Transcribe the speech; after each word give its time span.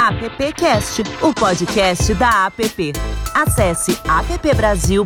AppCast, 0.00 1.02
o 1.20 1.34
podcast 1.34 2.14
da 2.14 2.46
App. 2.46 2.92
Acesse 3.34 3.90
appbrasil.org.br. 4.08 5.04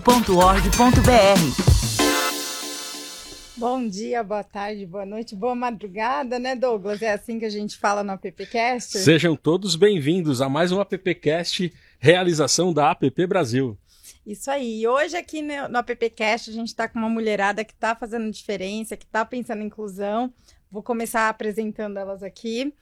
Bom 3.57 3.89
dia, 3.89 4.23
boa 4.23 4.45
tarde, 4.45 4.85
boa 4.85 5.07
noite, 5.07 5.35
boa 5.35 5.55
madrugada, 5.55 6.39
né, 6.39 6.55
Douglas? 6.55 7.01
É 7.01 7.11
assim 7.11 7.39
que 7.39 7.47
a 7.47 7.51
gente 7.51 7.79
fala 7.79 8.05
no 8.05 8.13
AppCast? 8.13 8.99
Sejam 8.99 9.35
todos 9.35 9.77
bem-vindos 9.77 10.43
a 10.43 10.49
mais 10.51 10.71
um 10.71 10.81
AppCast, 10.81 11.73
realização 11.99 12.71
da 12.71 12.91
App 12.91 13.27
Brasil. 13.27 13.79
Isso 14.27 14.51
aí. 14.51 14.83
E 14.83 14.87
hoje 14.87 15.17
aqui 15.17 15.41
no, 15.41 15.71
no 15.71 15.79
AppCast 15.79 16.51
a 16.51 16.53
gente 16.53 16.69
está 16.69 16.87
com 16.87 16.99
uma 16.99 17.09
mulherada 17.09 17.65
que 17.65 17.73
está 17.73 17.97
fazendo 17.97 18.31
diferença, 18.31 18.95
que 18.95 19.07
está 19.07 19.25
pensando 19.25 19.63
em 19.63 19.67
inclusão. 19.67 20.31
Vou 20.71 20.83
começar 20.83 21.31
apresentando 21.31 21.99
elas 21.99 22.23
aqui. 22.23 22.75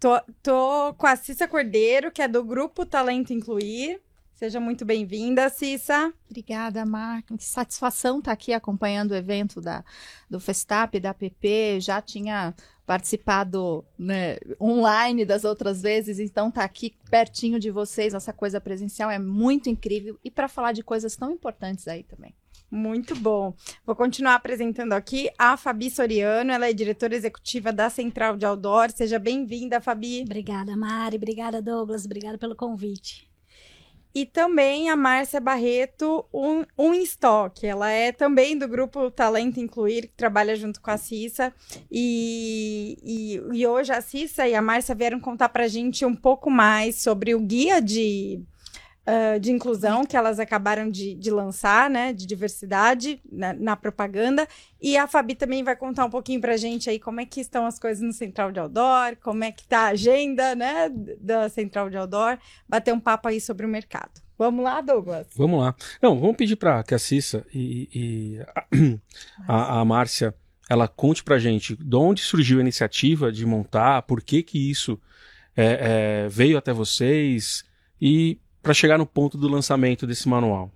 Tô, 0.00 0.20
tô 0.44 0.94
com 0.94 1.08
a 1.08 1.16
Cissa 1.16 1.48
Cordeiro, 1.48 2.12
que 2.12 2.22
é 2.22 2.28
do 2.28 2.44
Grupo 2.44 2.86
Talento 2.86 3.32
Incluir. 3.32 4.00
Seja 4.32 4.60
muito 4.60 4.84
bem-vinda, 4.84 5.48
Cissa. 5.48 6.14
Obrigada, 6.30 6.86
Mar. 6.86 7.24
Que 7.24 7.36
satisfação 7.42 8.20
estar 8.20 8.30
aqui 8.30 8.52
acompanhando 8.52 9.10
o 9.10 9.16
evento 9.16 9.60
da, 9.60 9.84
do 10.30 10.38
Festap, 10.38 11.00
da 11.00 11.10
APP. 11.10 11.80
Já 11.80 12.00
tinha 12.00 12.54
participado 12.86 13.84
né, 13.98 14.36
online 14.60 15.24
das 15.24 15.42
outras 15.42 15.82
vezes, 15.82 16.20
então 16.20 16.48
tá 16.48 16.62
aqui 16.62 16.94
pertinho 17.10 17.58
de 17.58 17.72
vocês. 17.72 18.14
Essa 18.14 18.32
coisa 18.32 18.60
presencial 18.60 19.10
é 19.10 19.18
muito 19.18 19.68
incrível 19.68 20.16
e 20.22 20.30
para 20.30 20.46
falar 20.46 20.70
de 20.70 20.84
coisas 20.84 21.16
tão 21.16 21.32
importantes 21.32 21.88
aí 21.88 22.04
também. 22.04 22.32
Muito 22.70 23.14
bom. 23.16 23.54
Vou 23.84 23.96
continuar 23.96 24.34
apresentando 24.34 24.92
aqui 24.92 25.30
a 25.38 25.56
Fabi 25.56 25.90
Soriano, 25.90 26.52
ela 26.52 26.68
é 26.68 26.72
diretora 26.72 27.16
executiva 27.16 27.72
da 27.72 27.88
Central 27.88 28.36
de 28.36 28.44
Outdoor. 28.44 28.90
Seja 28.90 29.18
bem-vinda, 29.18 29.80
Fabi. 29.80 30.22
Obrigada, 30.22 30.76
Mari. 30.76 31.16
Obrigada, 31.16 31.62
Douglas. 31.62 32.04
Obrigada 32.04 32.36
pelo 32.36 32.54
convite. 32.54 33.28
E 34.14 34.26
também 34.26 34.90
a 34.90 34.96
Márcia 34.96 35.40
Barreto, 35.40 36.26
um, 36.32 36.64
um 36.76 36.92
estoque. 36.92 37.66
Ela 37.66 37.90
é 37.90 38.10
também 38.10 38.58
do 38.58 38.66
grupo 38.66 39.10
Talento 39.10 39.60
Incluir, 39.60 40.08
que 40.08 40.16
trabalha 40.16 40.56
junto 40.56 40.80
com 40.80 40.90
a 40.90 40.96
Cissa. 40.96 41.54
E, 41.90 42.98
e, 43.02 43.60
e 43.60 43.66
hoje 43.66 43.92
a 43.92 44.00
Cissa 44.00 44.48
e 44.48 44.54
a 44.54 44.62
Márcia 44.62 44.94
vieram 44.94 45.20
contar 45.20 45.50
para 45.50 45.64
a 45.64 45.68
gente 45.68 46.04
um 46.04 46.14
pouco 46.14 46.50
mais 46.50 47.00
sobre 47.00 47.34
o 47.34 47.40
guia 47.40 47.80
de 47.80 48.42
uh, 49.08 49.40
de 49.40 49.50
inclusão 49.50 50.04
que 50.04 50.16
elas 50.16 50.38
acabaram 50.38 50.90
de, 50.90 51.14
de 51.14 51.30
lançar, 51.30 51.88
né? 51.88 52.12
De 52.12 52.26
diversidade 52.26 53.20
na, 53.30 53.54
na, 53.54 53.76
propaganda. 53.76 54.46
E 54.80 54.96
a 54.96 55.06
Fabi 55.06 55.34
também 55.34 55.64
vai 55.64 55.74
contar 55.74 56.04
um 56.04 56.10
pouquinho 56.10 56.40
pra 56.40 56.56
gente 56.56 56.90
aí 56.90 56.98
como 56.98 57.20
é 57.20 57.24
que 57.24 57.40
estão 57.40 57.64
as 57.64 57.78
coisas 57.78 58.02
no 58.02 58.12
Central 58.12 58.52
de 58.52 58.60
Outdoor, 58.60 59.16
como 59.22 59.42
é 59.42 59.50
que 59.50 59.66
tá 59.66 59.86
a 59.86 59.88
agenda, 59.88 60.54
né? 60.54 60.90
Da 61.20 61.48
Central 61.48 61.88
de 61.88 61.96
Outdoor, 61.96 62.38
bater 62.68 62.92
um 62.92 63.00
papo 63.00 63.28
aí 63.28 63.40
sobre 63.40 63.64
o 63.64 63.68
mercado. 63.68 64.20
Vamos 64.36 64.62
lá, 64.62 64.80
Douglas? 64.80 65.26
Vamos 65.34 65.60
lá. 65.60 65.74
Não, 66.00 66.20
vamos 66.20 66.36
pedir 66.36 66.56
para 66.56 66.84
que 66.84 66.94
a 66.94 66.98
Cissa 66.98 67.44
e, 67.52 67.88
e 67.92 68.40
a, 68.54 68.66
a, 69.78 69.80
a 69.80 69.84
Márcia 69.84 70.34
ela 70.70 70.86
conte 70.86 71.24
pra 71.24 71.38
gente 71.38 71.74
de 71.74 71.96
onde 71.96 72.20
surgiu 72.20 72.58
a 72.58 72.60
iniciativa 72.60 73.32
de 73.32 73.46
montar, 73.46 74.02
por 74.02 74.22
que 74.22 74.42
que 74.42 74.70
isso 74.70 75.00
é, 75.56 76.26
é, 76.26 76.28
veio 76.28 76.58
até 76.58 76.74
vocês 76.74 77.64
e 78.00 78.38
para 78.68 78.74
chegar 78.74 78.98
no 78.98 79.06
ponto 79.06 79.38
do 79.38 79.48
lançamento 79.48 80.06
desse 80.06 80.28
manual? 80.28 80.70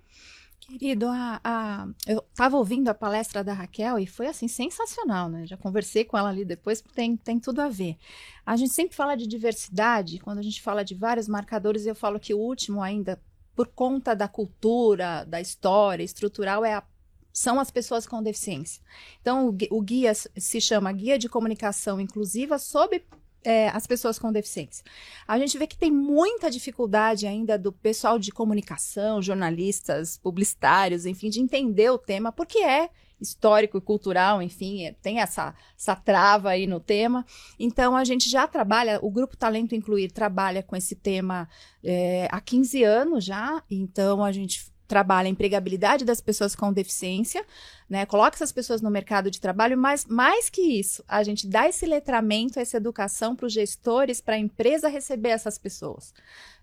Querido, 0.61 1.05
a, 1.09 1.39
a, 1.43 1.87
eu 2.07 2.25
estava 2.27 2.57
ouvindo 2.57 2.89
a 2.89 2.93
palestra 2.93 3.43
da 3.43 3.53
Raquel 3.53 3.99
e 3.99 4.07
foi 4.07 4.25
assim 4.25 4.47
sensacional, 4.47 5.29
né? 5.29 5.45
Já 5.45 5.55
conversei 5.55 6.03
com 6.03 6.17
ela 6.17 6.29
ali 6.29 6.43
depois, 6.43 6.81
tem, 6.95 7.15
tem 7.15 7.39
tudo 7.39 7.61
a 7.61 7.69
ver. 7.69 7.95
A 8.43 8.55
gente 8.55 8.73
sempre 8.73 8.95
fala 8.95 9.15
de 9.15 9.27
diversidade, 9.27 10.17
quando 10.17 10.39
a 10.39 10.41
gente 10.41 10.59
fala 10.59 10.83
de 10.83 10.95
vários 10.95 11.27
marcadores, 11.27 11.85
eu 11.85 11.93
falo 11.93 12.19
que 12.19 12.33
o 12.33 12.39
último 12.39 12.81
ainda, 12.81 13.21
por 13.55 13.67
conta 13.67 14.15
da 14.15 14.27
cultura, 14.27 15.23
da 15.25 15.39
história 15.39 16.03
estrutural, 16.03 16.65
é 16.65 16.73
a 16.73 16.83
são 17.31 17.59
as 17.59 17.71
pessoas 17.71 18.05
com 18.05 18.21
deficiência. 18.21 18.81
Então, 19.19 19.55
o, 19.71 19.81
guia 19.81 20.13
se 20.13 20.61
chama 20.61 20.91
Guia 20.91 21.17
de 21.17 21.27
Comunicação 21.27 21.99
Inclusiva 21.99 22.59
sob 22.59 23.03
é, 23.43 23.69
as 23.69 23.85
pessoas 23.87 24.17
com 24.19 24.31
deficiência. 24.31 24.83
A 25.27 25.37
gente 25.37 25.57
vê 25.57 25.67
que 25.67 25.77
tem 25.77 25.91
muita 25.91 26.49
dificuldade 26.49 27.27
ainda 27.27 27.57
do 27.57 27.71
pessoal 27.71 28.17
de 28.17 28.31
comunicação, 28.31 29.21
jornalistas, 29.21 30.17
publicitários, 30.17 31.05
enfim, 31.05 31.29
de 31.29 31.39
entender 31.39 31.89
o 31.89 31.97
tema, 31.97 32.31
porque 32.31 32.59
é 32.59 32.89
histórico 33.19 33.77
e 33.77 33.81
cultural, 33.81 34.41
enfim, 34.41 34.85
é, 34.85 34.93
tem 35.01 35.19
essa, 35.19 35.55
essa 35.77 35.95
trava 35.95 36.49
aí 36.49 36.67
no 36.67 36.79
tema. 36.79 37.25
Então, 37.57 37.95
a 37.95 38.03
gente 38.03 38.29
já 38.29 38.47
trabalha, 38.47 38.99
o 39.01 39.09
Grupo 39.09 39.37
Talento 39.37 39.73
Incluir 39.73 40.11
trabalha 40.11 40.61
com 40.61 40.75
esse 40.75 40.95
tema 40.95 41.47
é, 41.83 42.27
há 42.31 42.41
15 42.41 42.83
anos 42.83 43.23
já, 43.23 43.63
então 43.71 44.23
a 44.23 44.31
gente 44.31 44.72
trabalha 44.93 45.25
a 45.25 45.31
empregabilidade 45.31 46.05
das 46.05 46.21
pessoas 46.21 46.55
com 46.55 46.71
deficiência, 46.71 47.43
né? 47.89 48.05
Coloca 48.05 48.35
essas 48.35 48.51
pessoas 48.51 48.79
no 48.79 48.91
mercado 48.91 49.31
de 49.31 49.41
trabalho, 49.41 49.75
mas 49.75 50.05
mais 50.05 50.51
que 50.51 50.61
isso, 50.61 51.03
a 51.07 51.23
gente 51.23 51.47
dá 51.47 51.67
esse 51.67 51.83
letramento, 51.87 52.59
essa 52.59 52.77
educação 52.77 53.35
para 53.35 53.47
os 53.47 53.53
gestores, 53.53 54.21
para 54.21 54.35
a 54.35 54.37
empresa 54.37 54.87
receber 54.87 55.29
essas 55.29 55.57
pessoas. 55.57 56.13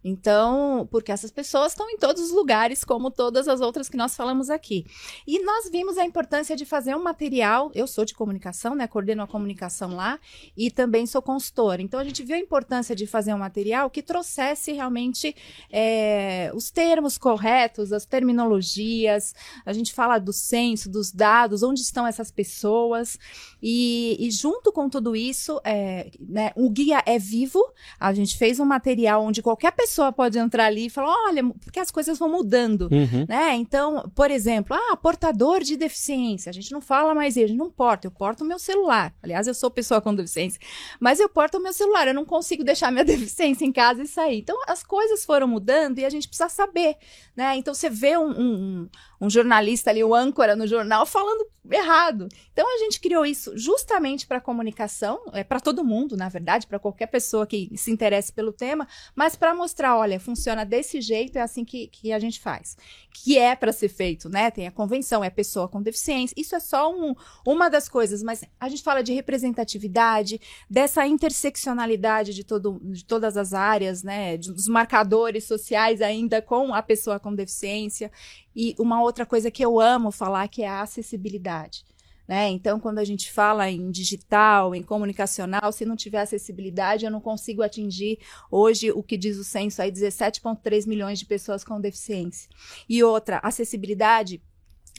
Então, 0.02 0.88
porque 0.90 1.12
essas 1.12 1.30
pessoas 1.30 1.72
estão 1.72 1.88
em 1.90 1.98
todos 1.98 2.22
os 2.22 2.32
lugares, 2.32 2.82
como 2.84 3.10
todas 3.10 3.46
as 3.46 3.60
outras 3.60 3.88
que 3.88 3.96
nós 3.96 4.16
falamos 4.16 4.48
aqui. 4.48 4.86
E 5.26 5.44
nós 5.44 5.68
vimos 5.70 5.98
a 5.98 6.04
importância 6.04 6.56
de 6.56 6.64
fazer 6.64 6.94
um 6.94 7.02
material. 7.02 7.70
Eu 7.74 7.86
sou 7.86 8.04
de 8.04 8.14
comunicação, 8.14 8.74
né? 8.74 8.86
Coordeno 8.86 9.22
a 9.22 9.26
comunicação 9.26 9.94
lá 9.94 10.18
e 10.56 10.70
também 10.70 11.06
sou 11.06 11.20
consultora. 11.20 11.82
Então, 11.82 12.00
a 12.00 12.04
gente 12.04 12.22
viu 12.22 12.36
a 12.36 12.38
importância 12.38 12.96
de 12.96 13.06
fazer 13.06 13.34
um 13.34 13.38
material 13.38 13.90
que 13.90 14.02
trouxesse 14.02 14.72
realmente 14.72 15.36
é, 15.70 16.50
os 16.54 16.70
termos 16.70 17.18
corretos, 17.18 17.92
as 17.92 18.06
terminologias. 18.06 19.34
A 19.66 19.72
gente 19.72 19.92
fala 19.92 20.18
do 20.18 20.32
censo, 20.32 20.88
dos 20.88 21.12
dados, 21.12 21.62
onde 21.62 21.80
estão 21.82 22.06
essas 22.06 22.30
pessoas. 22.30 23.18
E, 23.62 24.16
e 24.18 24.30
junto 24.30 24.72
com 24.72 24.88
tudo 24.88 25.14
isso, 25.14 25.60
é, 25.62 26.10
né, 26.18 26.52
o 26.56 26.70
guia 26.70 27.02
é 27.04 27.18
vivo. 27.18 27.62
A 27.98 28.14
gente 28.14 28.38
fez 28.38 28.58
um 28.58 28.64
material 28.64 29.22
onde 29.22 29.42
qualquer 29.42 29.72
pessoa 29.72 29.89
pessoa 29.90 30.12
pode 30.12 30.38
entrar 30.38 30.66
ali 30.66 30.86
e 30.86 30.90
falar, 30.90 31.12
olha, 31.26 31.44
porque 31.64 31.80
as 31.80 31.90
coisas 31.90 32.16
vão 32.16 32.28
mudando, 32.28 32.82
uhum. 32.82 33.26
né? 33.28 33.54
Então, 33.56 34.10
por 34.14 34.30
exemplo, 34.30 34.76
ah, 34.76 34.96
portador 34.96 35.62
de 35.62 35.76
deficiência, 35.76 36.48
a 36.48 36.52
gente 36.52 36.70
não 36.70 36.80
fala 36.80 37.12
mais 37.12 37.34
gente 37.34 37.54
não 37.54 37.70
porta, 37.70 38.06
eu 38.06 38.10
porto 38.10 38.42
o 38.42 38.44
meu 38.44 38.58
celular. 38.58 39.12
Aliás, 39.20 39.48
eu 39.48 39.54
sou 39.54 39.70
pessoa 39.70 40.00
com 40.00 40.14
deficiência, 40.14 40.60
mas 41.00 41.18
eu 41.18 41.28
porto 41.28 41.56
o 41.56 41.62
meu 41.62 41.72
celular, 41.72 42.06
eu 42.06 42.14
não 42.14 42.24
consigo 42.24 42.62
deixar 42.62 42.92
minha 42.92 43.04
deficiência 43.04 43.64
em 43.64 43.72
casa 43.72 44.02
e 44.02 44.06
sair. 44.06 44.38
Então, 44.38 44.56
as 44.68 44.84
coisas 44.84 45.24
foram 45.24 45.48
mudando 45.48 45.98
e 45.98 46.04
a 46.04 46.10
gente 46.10 46.28
precisa 46.28 46.48
saber, 46.48 46.96
né? 47.36 47.56
Então, 47.56 47.74
você 47.74 47.90
vê 47.90 48.16
um, 48.16 48.30
um, 48.30 48.88
um 49.20 49.28
jornalista 49.28 49.90
ali, 49.90 50.02
o 50.02 50.14
âncora 50.14 50.56
no 50.56 50.66
jornal, 50.66 51.04
falando 51.04 51.46
errado. 51.70 52.28
Então 52.52 52.66
a 52.74 52.78
gente 52.78 53.00
criou 53.00 53.26
isso 53.26 53.56
justamente 53.56 54.26
para 54.26 54.40
comunicação, 54.40 55.20
é 55.32 55.44
para 55.44 55.60
todo 55.60 55.84
mundo, 55.84 56.16
na 56.16 56.28
verdade, 56.28 56.66
para 56.66 56.78
qualquer 56.78 57.06
pessoa 57.06 57.46
que 57.46 57.70
se 57.76 57.90
interesse 57.90 58.32
pelo 58.32 58.52
tema, 58.52 58.88
mas 59.14 59.36
para 59.36 59.54
mostrar, 59.54 59.96
olha, 59.96 60.18
funciona 60.18 60.64
desse 60.64 61.00
jeito, 61.00 61.36
é 61.36 61.42
assim 61.42 61.64
que, 61.64 61.88
que 61.88 62.12
a 62.12 62.18
gente 62.18 62.40
faz. 62.40 62.76
Que 63.12 63.36
é 63.38 63.54
para 63.54 63.72
ser 63.72 63.88
feito, 63.88 64.28
né? 64.28 64.50
Tem 64.50 64.66
a 64.66 64.70
convenção, 64.70 65.22
é 65.22 65.30
pessoa 65.30 65.68
com 65.68 65.82
deficiência. 65.82 66.34
Isso 66.36 66.54
é 66.54 66.60
só 66.60 66.92
um, 66.92 67.14
uma 67.46 67.68
das 67.68 67.88
coisas, 67.88 68.22
mas 68.22 68.44
a 68.58 68.68
gente 68.68 68.82
fala 68.82 69.02
de 69.02 69.12
representatividade, 69.12 70.40
dessa 70.68 71.06
interseccionalidade 71.06 72.32
de, 72.32 72.44
todo, 72.44 72.80
de 72.84 73.04
todas 73.04 73.36
as 73.36 73.52
áreas, 73.52 74.02
né? 74.02 74.38
Dos 74.38 74.68
marcadores 74.68 75.44
sociais 75.44 76.00
ainda 76.00 76.40
com 76.40 76.72
a 76.72 76.82
pessoa 76.82 77.20
com 77.20 77.34
deficiência. 77.34 78.10
E 78.54 78.74
uma 78.78 79.02
outra 79.02 79.24
coisa 79.24 79.50
que 79.50 79.64
eu 79.64 79.80
amo 79.80 80.10
falar 80.10 80.48
que 80.48 80.62
é 80.62 80.68
a 80.68 80.82
acessibilidade. 80.82 81.84
Né? 82.30 82.48
Então, 82.48 82.78
quando 82.78 83.00
a 83.00 83.04
gente 83.04 83.32
fala 83.32 83.68
em 83.68 83.90
digital, 83.90 84.72
em 84.72 84.84
comunicacional, 84.84 85.72
se 85.72 85.84
não 85.84 85.96
tiver 85.96 86.20
acessibilidade, 86.20 87.04
eu 87.04 87.10
não 87.10 87.20
consigo 87.20 87.60
atingir 87.60 88.20
hoje 88.48 88.92
o 88.92 89.02
que 89.02 89.16
diz 89.16 89.36
o 89.36 89.42
censo 89.42 89.82
aí 89.82 89.90
17,3 89.90 90.86
milhões 90.86 91.18
de 91.18 91.26
pessoas 91.26 91.64
com 91.64 91.80
deficiência. 91.80 92.48
E 92.88 93.02
outra, 93.02 93.40
acessibilidade 93.42 94.40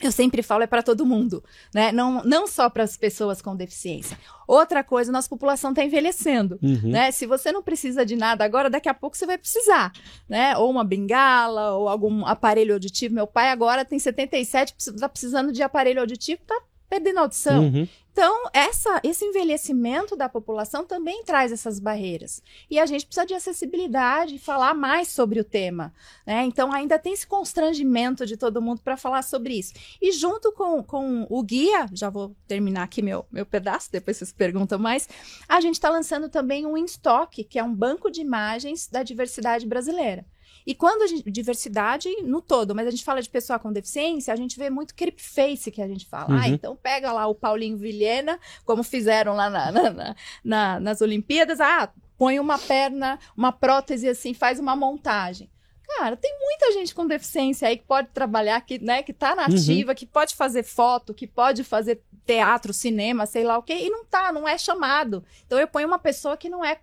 eu 0.06 0.12
sempre 0.12 0.42
falo 0.42 0.62
é 0.62 0.66
para 0.66 0.82
todo 0.82 1.06
mundo, 1.06 1.42
né? 1.74 1.92
Não, 1.92 2.22
não 2.24 2.46
só 2.46 2.68
para 2.68 2.82
as 2.82 2.96
pessoas 2.96 3.42
com 3.42 3.54
deficiência. 3.56 4.18
Outra 4.46 4.82
coisa, 4.82 5.12
nossa 5.12 5.28
população 5.28 5.70
está 5.70 5.84
envelhecendo, 5.84 6.58
uhum. 6.62 6.90
né? 6.90 7.10
Se 7.10 7.26
você 7.26 7.52
não 7.52 7.62
precisa 7.62 8.04
de 8.04 8.16
nada 8.16 8.44
agora, 8.44 8.68
daqui 8.68 8.88
a 8.88 8.94
pouco 8.94 9.16
você 9.16 9.26
vai 9.26 9.38
precisar, 9.38 9.92
né? 10.28 10.56
Ou 10.56 10.70
uma 10.70 10.84
bengala, 10.84 11.72
ou 11.72 11.88
algum 11.88 12.26
aparelho 12.26 12.74
auditivo. 12.74 13.14
Meu 13.14 13.26
pai 13.26 13.50
agora 13.50 13.84
tem 13.84 13.98
77, 13.98 14.74
está 14.78 15.08
precisando 15.08 15.52
de 15.52 15.62
aparelho 15.62 16.00
auditivo, 16.00 16.42
tá 16.46 16.60
perdendo 16.92 17.20
audição. 17.20 17.64
Uhum. 17.64 17.88
Então, 18.12 18.50
essa, 18.52 19.00
esse 19.02 19.24
envelhecimento 19.24 20.14
da 20.14 20.28
população 20.28 20.84
também 20.84 21.24
traz 21.24 21.50
essas 21.50 21.80
barreiras. 21.80 22.42
E 22.70 22.78
a 22.78 22.84
gente 22.84 23.06
precisa 23.06 23.24
de 23.24 23.32
acessibilidade 23.32 24.34
e 24.34 24.38
falar 24.38 24.74
mais 24.74 25.08
sobre 25.08 25.40
o 25.40 25.44
tema. 25.44 25.94
Né? 26.26 26.44
Então, 26.44 26.70
ainda 26.70 26.98
tem 26.98 27.14
esse 27.14 27.26
constrangimento 27.26 28.26
de 28.26 28.36
todo 28.36 28.60
mundo 28.60 28.82
para 28.82 28.98
falar 28.98 29.22
sobre 29.22 29.54
isso. 29.54 29.72
E 30.02 30.12
junto 30.12 30.52
com, 30.52 30.82
com 30.82 31.26
o 31.30 31.42
guia, 31.42 31.86
já 31.94 32.10
vou 32.10 32.36
terminar 32.46 32.82
aqui 32.82 33.00
meu, 33.00 33.24
meu 33.32 33.46
pedaço, 33.46 33.90
depois 33.90 34.18
vocês 34.18 34.30
perguntam 34.30 34.78
mais, 34.78 35.08
a 35.48 35.62
gente 35.62 35.76
está 35.76 35.88
lançando 35.88 36.28
também 36.28 36.66
um 36.66 36.76
InStock, 36.76 37.42
que 37.44 37.58
é 37.58 37.64
um 37.64 37.74
banco 37.74 38.10
de 38.10 38.20
imagens 38.20 38.86
da 38.86 39.02
diversidade 39.02 39.66
brasileira. 39.66 40.26
E 40.66 40.74
quando 40.74 41.02
a 41.02 41.06
gente, 41.06 41.30
diversidade 41.30 42.08
no 42.22 42.40
todo, 42.40 42.74
mas 42.74 42.86
a 42.86 42.90
gente 42.90 43.04
fala 43.04 43.20
de 43.20 43.28
pessoa 43.28 43.58
com 43.58 43.72
deficiência, 43.72 44.32
a 44.32 44.36
gente 44.36 44.58
vê 44.58 44.70
muito 44.70 44.94
face 45.16 45.70
que 45.70 45.82
a 45.82 45.88
gente 45.88 46.06
fala. 46.06 46.26
Ah, 46.28 46.32
uhum. 46.32 46.38
Ah, 46.38 46.48
então 46.48 46.76
pega 46.76 47.12
lá 47.12 47.26
o 47.26 47.34
Paulinho 47.34 47.76
Vilhena, 47.76 48.38
como 48.64 48.82
fizeram 48.82 49.34
lá 49.34 49.50
na, 49.50 49.72
na, 49.72 50.16
na, 50.44 50.80
nas 50.80 51.00
Olimpíadas, 51.00 51.60
ah, 51.60 51.92
põe 52.16 52.38
uma 52.38 52.58
perna, 52.58 53.18
uma 53.36 53.52
prótese 53.52 54.08
assim, 54.08 54.32
faz 54.34 54.58
uma 54.58 54.76
montagem. 54.76 55.50
Cara, 55.98 56.16
tem 56.16 56.32
muita 56.40 56.72
gente 56.72 56.94
com 56.94 57.06
deficiência 57.06 57.68
aí 57.68 57.76
que 57.76 57.84
pode 57.84 58.08
trabalhar, 58.08 58.60
que, 58.62 58.78
né, 58.78 59.02
que 59.02 59.12
tá 59.12 59.34
na 59.34 59.46
uhum. 59.46 59.54
ativa, 59.54 59.90
uhum. 59.90 59.94
que 59.94 60.06
pode 60.06 60.34
fazer 60.34 60.62
foto, 60.62 61.12
que 61.12 61.26
pode 61.26 61.64
fazer 61.64 62.00
teatro, 62.24 62.72
cinema, 62.72 63.26
sei 63.26 63.44
lá 63.44 63.58
o 63.58 63.62
quê, 63.62 63.74
e 63.74 63.90
não 63.90 64.04
tá, 64.04 64.32
não 64.32 64.48
é 64.48 64.56
chamado. 64.56 65.24
Então 65.46 65.58
eu 65.58 65.68
ponho 65.68 65.86
uma 65.86 65.98
pessoa 65.98 66.36
que 66.36 66.48
não 66.48 66.64
é 66.64 66.78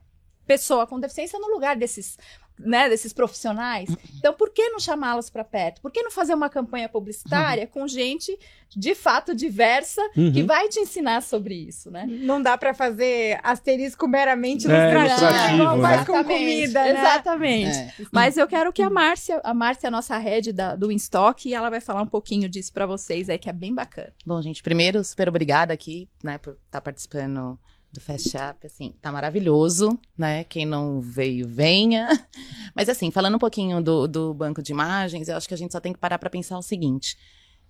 pessoa 0.45 0.85
com 0.85 0.99
deficiência 0.99 1.39
no 1.39 1.47
lugar 1.47 1.75
desses 1.75 2.17
né, 2.59 2.89
desses 2.89 3.13
profissionais. 3.13 3.89
Então, 4.17 4.33
por 4.33 4.49
que 4.51 4.69
não 4.69 4.79
chamá-los 4.79 5.29
para 5.29 5.43
perto? 5.43 5.81
Por 5.81 5.91
que 5.91 6.03
não 6.03 6.11
fazer 6.11 6.33
uma 6.33 6.49
campanha 6.49 6.89
publicitária 6.89 7.63
uhum. 7.63 7.81
com 7.81 7.87
gente 7.87 8.37
de 8.69 8.93
fato 8.93 9.33
diversa 9.33 10.01
uhum. 10.15 10.31
que 10.31 10.43
vai 10.43 10.67
te 10.67 10.79
ensinar 10.79 11.21
sobre 11.21 11.55
isso, 11.55 11.89
né? 11.89 12.05
Não 12.05 12.41
dá 12.41 12.57
para 12.57 12.73
fazer 12.73 13.39
asterisco 13.41 14.07
meramente 14.07 14.69
é, 14.69 14.91
ilustrativo, 14.91 15.57
não, 15.57 15.81
faz 15.81 15.99
né? 16.01 16.05
com 16.05 16.23
comida, 16.23 16.83
né? 16.83 16.91
Exatamente. 16.91 17.77
É. 17.77 17.93
Mas 18.11 18.37
eu 18.37 18.47
quero 18.47 18.71
que 18.71 18.81
a 18.81 18.89
Márcia, 18.89 19.41
a 19.43 19.53
Márcia 19.53 19.87
é 19.87 19.89
a 19.89 19.91
nossa 19.91 20.17
head 20.17 20.51
da, 20.51 20.75
do 20.75 20.91
Instock, 20.91 21.47
e 21.47 21.53
ela 21.53 21.69
vai 21.69 21.81
falar 21.81 22.01
um 22.01 22.07
pouquinho 22.07 22.47
disso 22.47 22.71
para 22.73 22.85
vocês 22.85 23.29
aí, 23.29 23.39
que 23.39 23.49
é 23.49 23.53
bem 23.53 23.73
bacana. 23.73 24.13
Bom, 24.25 24.41
gente, 24.41 24.61
primeiro, 24.61 25.03
super 25.03 25.29
obrigada 25.29 25.73
aqui, 25.73 26.07
né, 26.23 26.37
por 26.37 26.51
estar 26.51 26.63
tá 26.71 26.81
participando 26.81 27.57
do 27.91 27.99
Fast 27.99 28.35
Up, 28.37 28.65
assim, 28.65 28.93
tá 29.01 29.11
maravilhoso, 29.11 29.99
né? 30.17 30.43
Quem 30.43 30.65
não 30.65 31.01
veio, 31.01 31.47
venha. 31.47 32.07
Mas, 32.75 32.87
assim, 32.87 33.09
falando 33.09 33.35
um 33.35 33.39
pouquinho 33.39 33.81
do, 33.81 34.07
do 34.07 34.33
banco 34.33 34.61
de 34.61 34.71
imagens, 34.71 35.27
eu 35.27 35.35
acho 35.35 35.47
que 35.47 35.53
a 35.53 35.57
gente 35.57 35.71
só 35.71 35.79
tem 35.79 35.93
que 35.93 35.99
parar 35.99 36.19
para 36.19 36.29
pensar 36.29 36.57
o 36.57 36.61
seguinte. 36.61 37.17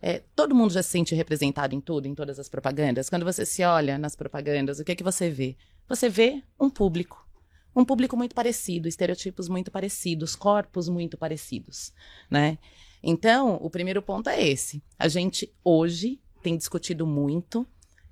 É, 0.01 0.23
todo 0.35 0.55
mundo 0.55 0.71
já 0.71 0.83
se 0.83 0.89
sente 0.89 1.15
representado 1.15 1.75
em 1.75 1.81
tudo, 1.81 2.07
em 2.07 2.15
todas 2.15 2.39
as 2.39 2.49
propagandas. 2.49 3.09
Quando 3.09 3.25
você 3.25 3.45
se 3.45 3.63
olha 3.63 3.97
nas 3.97 4.15
propagandas, 4.15 4.79
o 4.79 4.83
que 4.83 4.91
é 4.91 4.95
que 4.95 5.03
você 5.03 5.29
vê? 5.29 5.57
Você 5.87 6.09
vê 6.09 6.43
um 6.59 6.69
público. 6.69 7.27
Um 7.75 7.85
público 7.85 8.17
muito 8.17 8.35
parecido, 8.35 8.87
estereotipos 8.87 9.47
muito 9.47 9.71
parecidos, 9.71 10.35
corpos 10.35 10.89
muito 10.89 11.17
parecidos, 11.17 11.93
né? 12.29 12.57
Então, 13.01 13.55
o 13.61 13.69
primeiro 13.69 14.01
ponto 14.01 14.29
é 14.29 14.41
esse. 14.41 14.83
A 14.97 15.07
gente 15.07 15.53
hoje 15.63 16.19
tem 16.41 16.57
discutido 16.57 17.05
muito, 17.05 17.65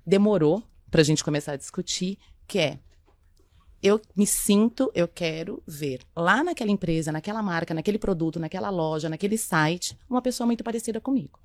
demorou 0.06 0.62
para 0.90 1.00
a 1.00 1.04
gente 1.04 1.24
começar 1.24 1.52
a 1.52 1.56
discutir, 1.56 2.18
que 2.46 2.58
é 2.58 2.78
eu 3.82 4.00
me 4.16 4.26
sinto, 4.26 4.90
eu 4.94 5.06
quero 5.06 5.62
ver 5.66 6.00
lá 6.16 6.42
naquela 6.42 6.70
empresa, 6.70 7.12
naquela 7.12 7.42
marca, 7.42 7.72
naquele 7.72 7.98
produto, 7.98 8.40
naquela 8.40 8.70
loja, 8.70 9.08
naquele 9.08 9.38
site, 9.38 9.96
uma 10.10 10.20
pessoa 10.20 10.46
muito 10.46 10.64
parecida 10.64 11.00
comigo. 11.00 11.38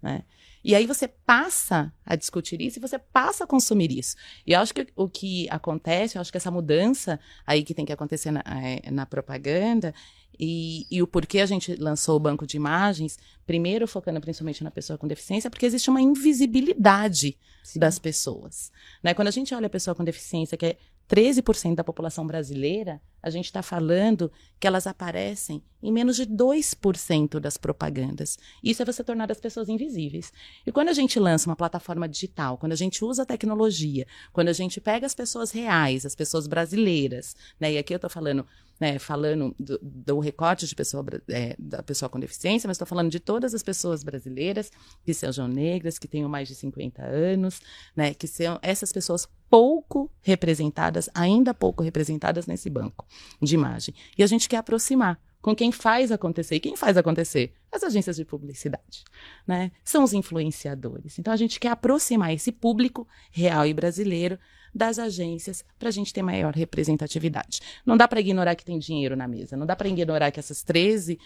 Né? 0.00 0.22
E 0.64 0.74
aí 0.74 0.86
você 0.86 1.08
passa 1.08 1.92
a 2.04 2.14
discutir 2.14 2.60
isso 2.60 2.78
e 2.78 2.80
você 2.80 2.98
passa 2.98 3.44
a 3.44 3.46
consumir 3.46 3.90
isso. 3.96 4.16
E 4.46 4.52
eu 4.52 4.60
acho 4.60 4.74
que 4.74 4.86
o 4.94 5.08
que 5.08 5.48
acontece, 5.50 6.16
eu 6.16 6.20
acho 6.20 6.30
que 6.30 6.36
essa 6.36 6.50
mudança 6.50 7.18
aí 7.46 7.62
que 7.62 7.74
tem 7.74 7.84
que 7.84 7.92
acontecer 7.92 8.30
na, 8.30 8.42
é, 8.46 8.90
na 8.90 9.06
propaganda 9.06 9.94
e, 10.38 10.86
e, 10.90 11.02
o 11.02 11.06
porquê 11.06 11.40
a 11.40 11.46
gente 11.46 11.74
lançou 11.74 12.16
o 12.16 12.20
banco 12.20 12.46
de 12.46 12.56
imagens, 12.56 13.18
primeiro 13.44 13.88
focando 13.88 14.20
principalmente 14.20 14.62
na 14.62 14.70
pessoa 14.70 14.96
com 14.96 15.08
deficiência, 15.08 15.50
porque 15.50 15.66
existe 15.66 15.90
uma 15.90 16.00
invisibilidade 16.00 17.36
Sim. 17.64 17.80
das 17.80 17.98
pessoas. 17.98 18.70
Né? 19.02 19.14
Quando 19.14 19.28
a 19.28 19.32
gente 19.32 19.52
olha 19.52 19.66
a 19.66 19.70
pessoa 19.70 19.96
com 19.96 20.04
deficiência, 20.04 20.56
que 20.56 20.66
é 20.66 20.76
13% 21.08 21.74
da 21.74 21.82
população 21.82 22.26
brasileira, 22.26 23.00
a 23.22 23.30
gente 23.30 23.46
está 23.46 23.62
falando 23.62 24.30
que 24.60 24.66
elas 24.66 24.86
aparecem 24.86 25.62
em 25.82 25.90
menos 25.90 26.16
de 26.16 26.26
2% 26.26 27.40
das 27.40 27.56
propagandas. 27.56 28.38
Isso 28.62 28.82
é 28.82 28.84
você 28.84 29.02
tornar 29.02 29.30
as 29.32 29.40
pessoas 29.40 29.68
invisíveis. 29.68 30.32
E 30.66 30.70
quando 30.70 30.88
a 30.88 30.92
gente 30.92 31.18
lança 31.18 31.48
uma 31.48 31.56
plataforma 31.56 32.08
digital, 32.08 32.58
quando 32.58 32.72
a 32.72 32.76
gente 32.76 33.04
usa 33.04 33.22
a 33.22 33.26
tecnologia, 33.26 34.06
quando 34.32 34.48
a 34.48 34.52
gente 34.52 34.80
pega 34.80 35.06
as 35.06 35.14
pessoas 35.14 35.50
reais, 35.50 36.04
as 36.04 36.14
pessoas 36.14 36.46
brasileiras, 36.46 37.34
né? 37.58 37.72
E 37.72 37.78
aqui 37.78 37.94
eu 37.94 37.96
estou 37.96 38.10
falando 38.10 38.46
né, 38.80 38.98
falando 38.98 39.54
do, 39.58 39.78
do, 39.82 40.18
recorte 40.20 40.66
de 40.66 40.74
pessoa, 40.74 41.04
é, 41.28 41.56
da 41.58 41.82
pessoa 41.82 42.08
com 42.08 42.18
deficiência, 42.18 42.68
mas 42.68 42.76
estou 42.76 42.86
falando 42.86 43.10
de 43.10 43.18
todas 43.18 43.54
as 43.54 43.62
pessoas 43.62 44.02
brasileiras 44.02 44.70
que 45.04 45.12
sejam 45.12 45.48
negras, 45.48 45.98
que 45.98 46.06
tenham 46.06 46.28
mais 46.28 46.48
de 46.48 46.54
50 46.54 47.02
anos, 47.02 47.60
né, 47.96 48.14
que 48.14 48.26
são 48.26 48.58
essas 48.62 48.92
pessoas 48.92 49.28
pouco 49.50 50.10
representadas, 50.20 51.08
ainda 51.14 51.52
pouco 51.52 51.82
representadas 51.82 52.46
nesse 52.46 52.70
banco 52.70 53.06
de 53.42 53.54
imagem. 53.54 53.94
E 54.16 54.22
a 54.22 54.26
gente 54.26 54.48
quer 54.48 54.58
aproximar 54.58 55.20
com 55.40 55.54
quem 55.54 55.72
faz 55.72 56.12
acontecer. 56.12 56.56
E 56.56 56.60
quem 56.60 56.76
faz 56.76 56.96
acontecer? 56.96 57.54
As 57.70 57.82
agências 57.82 58.16
de 58.16 58.24
publicidade, 58.24 59.04
né? 59.46 59.70
São 59.84 60.04
os 60.04 60.12
influenciadores. 60.12 61.18
Então 61.18 61.32
a 61.32 61.36
gente 61.36 61.60
quer 61.60 61.70
aproximar 61.70 62.32
esse 62.32 62.50
público 62.50 63.06
real 63.30 63.66
e 63.66 63.72
brasileiro 63.72 64.38
das 64.74 64.98
agências 64.98 65.64
para 65.78 65.88
a 65.88 65.92
gente 65.92 66.12
ter 66.12 66.22
maior 66.22 66.54
representatividade. 66.54 67.60
Não 67.84 67.96
dá 67.96 68.06
para 68.06 68.20
ignorar 68.20 68.54
que 68.54 68.64
tem 68.64 68.78
dinheiro 68.78 69.16
na 69.16 69.28
mesa, 69.28 69.56
não 69.56 69.66
dá 69.66 69.74
para 69.74 69.88
ignorar 69.88 70.30
que 70.30 70.40
essas 70.40 70.64
13% 70.64 71.18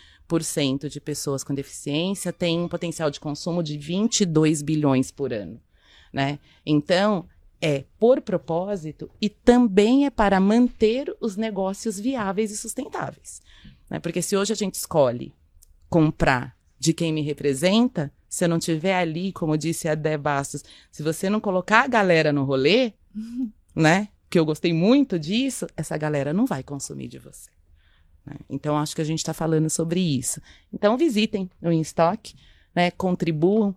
de 0.88 1.00
pessoas 1.00 1.44
com 1.44 1.54
deficiência 1.54 2.32
têm 2.32 2.60
um 2.60 2.68
potencial 2.68 3.10
de 3.10 3.20
consumo 3.20 3.62
de 3.62 3.76
22 3.78 4.62
bilhões 4.62 5.10
por 5.10 5.32
ano, 5.32 5.60
né? 6.12 6.38
Então, 6.64 7.26
é 7.62 7.84
por 7.98 8.20
propósito 8.20 9.08
e 9.20 9.28
também 9.28 10.04
é 10.04 10.10
para 10.10 10.40
manter 10.40 11.14
os 11.20 11.36
negócios 11.36 11.98
viáveis 11.98 12.50
e 12.50 12.56
sustentáveis. 12.56 13.40
Né? 13.88 14.00
Porque 14.00 14.20
se 14.20 14.36
hoje 14.36 14.52
a 14.52 14.56
gente 14.56 14.74
escolhe 14.74 15.32
comprar 15.88 16.56
de 16.76 16.92
quem 16.92 17.12
me 17.12 17.22
representa, 17.22 18.12
se 18.28 18.44
eu 18.44 18.48
não 18.48 18.58
tiver 18.58 18.96
ali, 18.96 19.30
como 19.30 19.56
disse 19.56 19.88
a 19.88 19.94
Dé 19.94 20.18
Bastos, 20.18 20.64
se 20.90 21.02
você 21.02 21.30
não 21.30 21.38
colocar 21.38 21.84
a 21.84 21.86
galera 21.86 22.32
no 22.32 22.44
rolê, 22.44 22.94
né? 23.74 24.08
Que 24.28 24.38
eu 24.38 24.44
gostei 24.44 24.72
muito 24.72 25.18
disso, 25.18 25.66
essa 25.76 25.96
galera 25.96 26.32
não 26.32 26.46
vai 26.46 26.62
consumir 26.62 27.08
de 27.08 27.18
você. 27.18 27.50
Né? 28.24 28.36
Então, 28.48 28.78
acho 28.78 28.94
que 28.94 29.02
a 29.02 29.04
gente 29.04 29.18
está 29.18 29.34
falando 29.34 29.68
sobre 29.68 30.00
isso. 30.00 30.40
Então, 30.72 30.96
visitem 30.96 31.50
o 31.60 31.70
InStock, 31.70 32.34
né? 32.74 32.90
Contribuam 32.90 33.76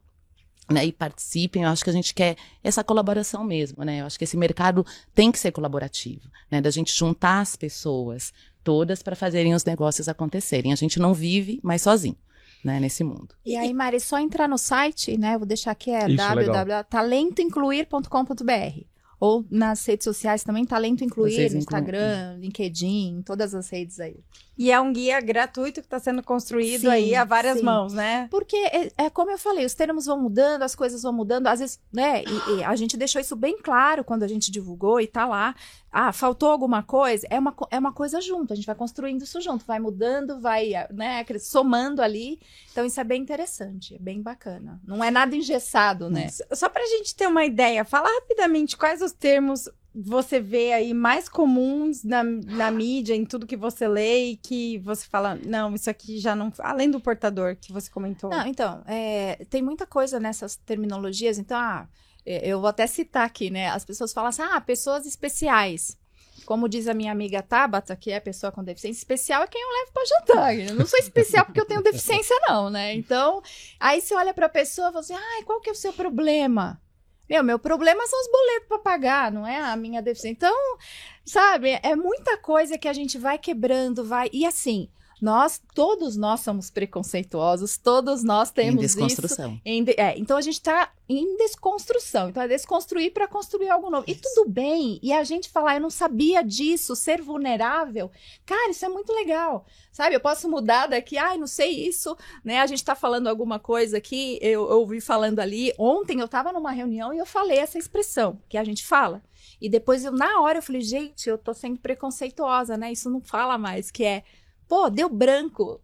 né, 0.70 0.86
e 0.86 0.92
participem. 0.92 1.64
Eu 1.64 1.70
acho 1.70 1.84
que 1.84 1.90
a 1.90 1.94
gente 1.94 2.14
quer 2.14 2.36
essa 2.64 2.84
colaboração 2.84 3.44
mesmo, 3.44 3.84
né? 3.84 4.02
Eu 4.02 4.06
acho 4.06 4.18
que 4.18 4.24
esse 4.24 4.38
mercado 4.38 4.86
tem 5.14 5.32
que 5.32 5.40
ser 5.40 5.52
colaborativo, 5.52 6.30
né? 6.50 6.62
Da 6.62 6.70
gente 6.70 6.94
juntar 6.94 7.42
as 7.42 7.56
pessoas 7.56 8.32
todas 8.64 9.04
para 9.04 9.16
fazerem 9.16 9.54
os 9.54 9.64
negócios 9.64 10.10
acontecerem. 10.10 10.74
A 10.74 10.76
gente 10.76 11.00
não 11.00 11.14
vive 11.14 11.60
mais 11.63 11.84
sozinho 11.84 12.18
né, 12.63 12.80
nesse 12.80 13.04
mundo. 13.04 13.36
E 13.46 13.56
aí, 13.56 13.72
Mari, 13.74 14.00
só 14.00 14.18
entrar 14.18 14.50
no 14.50 14.58
site, 14.58 15.15
né? 15.18 15.38
Vou 15.38 15.46
deixar 15.46 15.70
aqui 15.72 15.92
é 15.92 16.08
www.talentoincluir.com.br 16.08 18.95
ou 19.19 19.45
nas 19.50 19.86
redes 19.86 20.03
sociais 20.03 20.43
também, 20.43 20.65
Talento 20.65 21.03
Incluir, 21.03 21.51
no 21.51 21.57
Instagram, 21.57 22.38
LinkedIn, 22.39 23.22
todas 23.25 23.53
as 23.53 23.69
redes 23.69 24.00
aí. 24.00 24.17
E 24.57 24.71
é 24.71 24.79
um 24.79 24.93
guia 24.93 25.19
gratuito 25.19 25.81
que 25.81 25.88
está 25.88 26.00
sendo 26.00 26.24
construído 26.24 26.81
sim, 26.81 26.88
aí 26.88 27.15
a 27.15 27.25
várias 27.25 27.57
sim. 27.57 27.63
mãos, 27.63 27.93
né? 27.93 28.27
Porque, 28.31 28.55
é, 28.55 28.91
é, 28.97 29.09
como 29.09 29.31
eu 29.31 29.38
falei, 29.38 29.65
os 29.65 29.74
termos 29.74 30.05
vão 30.05 30.21
mudando, 30.21 30.63
as 30.63 30.74
coisas 30.74 31.01
vão 31.01 31.12
mudando, 31.12 31.47
às 31.47 31.59
vezes, 31.59 31.79
né? 31.91 32.24
E, 32.24 32.57
e 32.57 32.63
a 32.63 32.75
gente 32.75 32.95
deixou 32.95 33.19
isso 33.19 33.35
bem 33.35 33.57
claro 33.62 34.03
quando 34.03 34.24
a 34.24 34.27
gente 34.27 34.50
divulgou 34.50 35.01
e 35.01 35.07
tá 35.07 35.25
lá. 35.25 35.53
Ah, 35.91 36.12
faltou 36.12 36.50
alguma 36.50 36.83
coisa? 36.83 37.27
É 37.29 37.38
uma, 37.38 37.53
é 37.69 37.77
uma 37.77 37.93
coisa 37.93 38.21
junto, 38.21 38.53
a 38.53 38.55
gente 38.55 38.65
vai 38.65 38.75
construindo 38.75 39.24
isso 39.24 39.41
junto, 39.41 39.65
vai 39.65 39.79
mudando, 39.79 40.39
vai, 40.39 40.71
né, 40.91 41.25
somando 41.39 42.01
ali. 42.01 42.39
Então, 42.71 42.85
isso 42.85 43.00
é 43.00 43.03
bem 43.03 43.21
interessante, 43.21 43.95
é 43.95 44.00
bem 44.00 44.21
bacana. 44.21 44.79
Não 44.85 45.03
é 45.03 45.12
nada 45.12 45.35
engessado, 45.35 46.09
né? 46.09 46.29
Só 46.53 46.69
pra 46.69 46.85
gente 46.85 47.15
ter 47.15 47.27
uma 47.27 47.45
ideia, 47.45 47.83
fala 47.83 48.07
rapidamente 48.07 48.77
quais 48.77 49.01
os 49.01 49.12
termos 49.12 49.69
você 49.96 50.42
vê 50.42 50.74
aí 50.74 50.94
mais 50.94 51.30
comuns 51.30 52.04
na, 52.04 52.22
na 52.24 52.70
mídia, 52.70 53.16
em 53.16 53.25
tudo 53.25 53.48
que 53.48 53.56
você 53.56 53.88
lê 53.88 54.32
e 54.32 54.36
que 54.36 54.78
você 54.80 55.06
fala, 55.06 55.36
não, 55.36 55.74
isso 55.74 55.90
aqui 55.90 56.20
já 56.20 56.36
não. 56.36 56.52
Além 56.60 56.92
do 56.92 57.00
portador 57.00 57.56
que 57.56 57.72
você 57.72 57.90
comentou. 57.90 58.30
Não, 58.30 58.46
então, 58.46 58.84
é, 58.86 59.46
tem 59.50 59.62
muita 59.62 59.86
coisa 59.86 60.20
nessas 60.20 60.58
terminologias. 60.58 61.40
Então, 61.40 61.58
ah, 61.58 61.88
é, 62.25 62.46
eu 62.46 62.60
vou 62.60 62.68
até 62.68 62.86
citar 62.88 63.25
aqui, 63.25 63.50
né? 63.50 63.70
As 63.70 63.86
pessoas 63.86 64.12
falam 64.12 64.30
assim, 64.30 64.42
ah, 64.42 64.60
pessoas 64.60 65.06
especiais. 65.06 65.98
Como 66.46 66.68
diz 66.68 66.88
a 66.88 66.94
minha 66.94 67.12
amiga 67.12 67.42
Tabata, 67.42 67.96
que 67.96 68.12
é 68.12 68.20
pessoa 68.20 68.52
com 68.52 68.64
deficiência, 68.64 69.00
especial 69.00 69.44
é 69.44 69.48
quem 69.48 69.62
eu 69.62 69.70
levo 69.70 69.92
para 69.94 70.06
jantar. 70.06 70.60
Eu 70.60 70.75
não 70.75 70.86
sou 70.86 71.00
especial 71.00 71.46
porque 71.46 71.60
eu 71.60 71.66
tenho 71.66 71.82
deficiência, 71.82 72.36
não, 72.48 72.70
né? 72.70 72.94
Então, 72.94 73.42
aí 73.80 74.02
você 74.02 74.14
olha 74.14 74.34
para 74.34 74.48
a 74.48 74.50
pessoa 74.50 74.90
e 74.90 74.92
fala 74.92 75.00
assim, 75.00 75.16
ai, 75.16 75.44
qual 75.44 75.62
que 75.62 75.70
é 75.70 75.72
o 75.72 75.75
seu 75.75 75.94
problema? 75.94 76.80
Meu, 77.29 77.44
meu 77.44 77.58
problema 77.58 78.05
são 78.05 78.20
os 78.20 78.32
boletos 78.32 78.67
para 78.67 78.79
pagar, 78.79 79.32
não 79.32 79.46
é 79.46 79.60
a 79.60 79.75
minha 79.75 80.01
deficiência. 80.01 80.36
Então, 80.36 80.77
sabe, 81.25 81.79
é 81.82 81.96
muita 81.96 82.38
coisa 82.38 82.77
que 82.77 82.88
a 82.88 82.94
gente 82.94 83.17
vai 83.17 83.38
quebrando, 83.38 84.05
vai. 84.05 84.29
E 84.32 84.46
assim, 84.46 84.89
nós, 85.25 85.60
todos 85.74 86.15
nós 86.15 86.41
somos 86.41 86.70
preconceituosos, 86.70 87.77
todos 87.77 88.24
nós 88.24 88.51
temos 88.51 88.75
em 88.75 88.77
desconstrução. 88.77 89.53
isso. 89.53 89.62
Em 89.65 89.84
de, 89.84 89.96
é, 89.98 90.15
então 90.20 90.38
a 90.38 90.41
gente 90.41 90.53
está 90.53 90.91
em 91.10 91.36
desconstrução. 91.36 92.29
Então 92.29 92.44
é 92.44 92.48
desconstruir 92.48 93.12
para 93.12 93.27
construir 93.27 93.70
algo 93.70 93.89
novo. 93.89 94.05
Isso. 94.08 94.20
E 94.20 94.22
tudo 94.22 94.48
bem. 94.48 95.00
E 95.01 95.12
a 95.12 95.24
gente 95.24 95.50
falar, 95.50 95.77
eu 95.77 95.82
não 95.82 95.89
sabia 95.89 96.44
disso, 96.44 96.96
ser 96.96 97.24
vulnerável. 97.24 98.12
Cara, 98.46 98.70
isso 98.70 98.86
é 98.86 98.89
muito 98.89 99.12
legal. 99.13 99.65
Sabe, 99.91 100.15
eu 100.15 100.20
posso 100.20 100.48
mudar 100.48 100.86
daqui, 100.86 101.17
ai, 101.17 101.39
não 101.39 101.48
sei 101.48 101.72
isso, 101.88 102.15
né? 102.44 102.60
A 102.60 102.67
gente 102.67 102.79
está 102.79 102.94
falando 102.94 103.25
alguma 103.25 103.58
coisa 103.58 103.98
aqui, 103.98 104.38
eu, 104.44 104.70
eu 104.70 104.79
ouvi 104.82 105.01
falando 105.01 105.39
ali. 105.39 105.74
Ontem 105.79 106.20
eu 106.20 106.25
estava 106.25 106.53
numa 106.53 106.72
reunião 106.72 107.12
e 107.12 107.17
eu 107.17 107.25
falei 107.25 107.58
essa 107.58 107.79
expressão 107.79 108.39
que 108.48 108.60
a 108.60 108.63
gente 108.63 108.86
fala. 108.86 109.24
E 109.60 109.67
depois 109.67 110.05
eu, 110.05 110.12
na 110.12 110.39
hora, 110.41 110.60
eu 110.60 110.63
falei, 110.63 110.82
gente, 110.82 111.27
eu 111.27 111.38
tô 111.38 111.51
sendo 111.51 111.79
preconceituosa, 111.79 112.77
né? 112.77 112.91
Isso 112.91 113.10
não 113.10 113.22
fala 113.22 113.58
mais, 113.58 113.89
que 113.89 114.03
é 114.03 114.24
Pô, 114.67 114.89
deu 114.89 115.10
branco. 115.10 115.81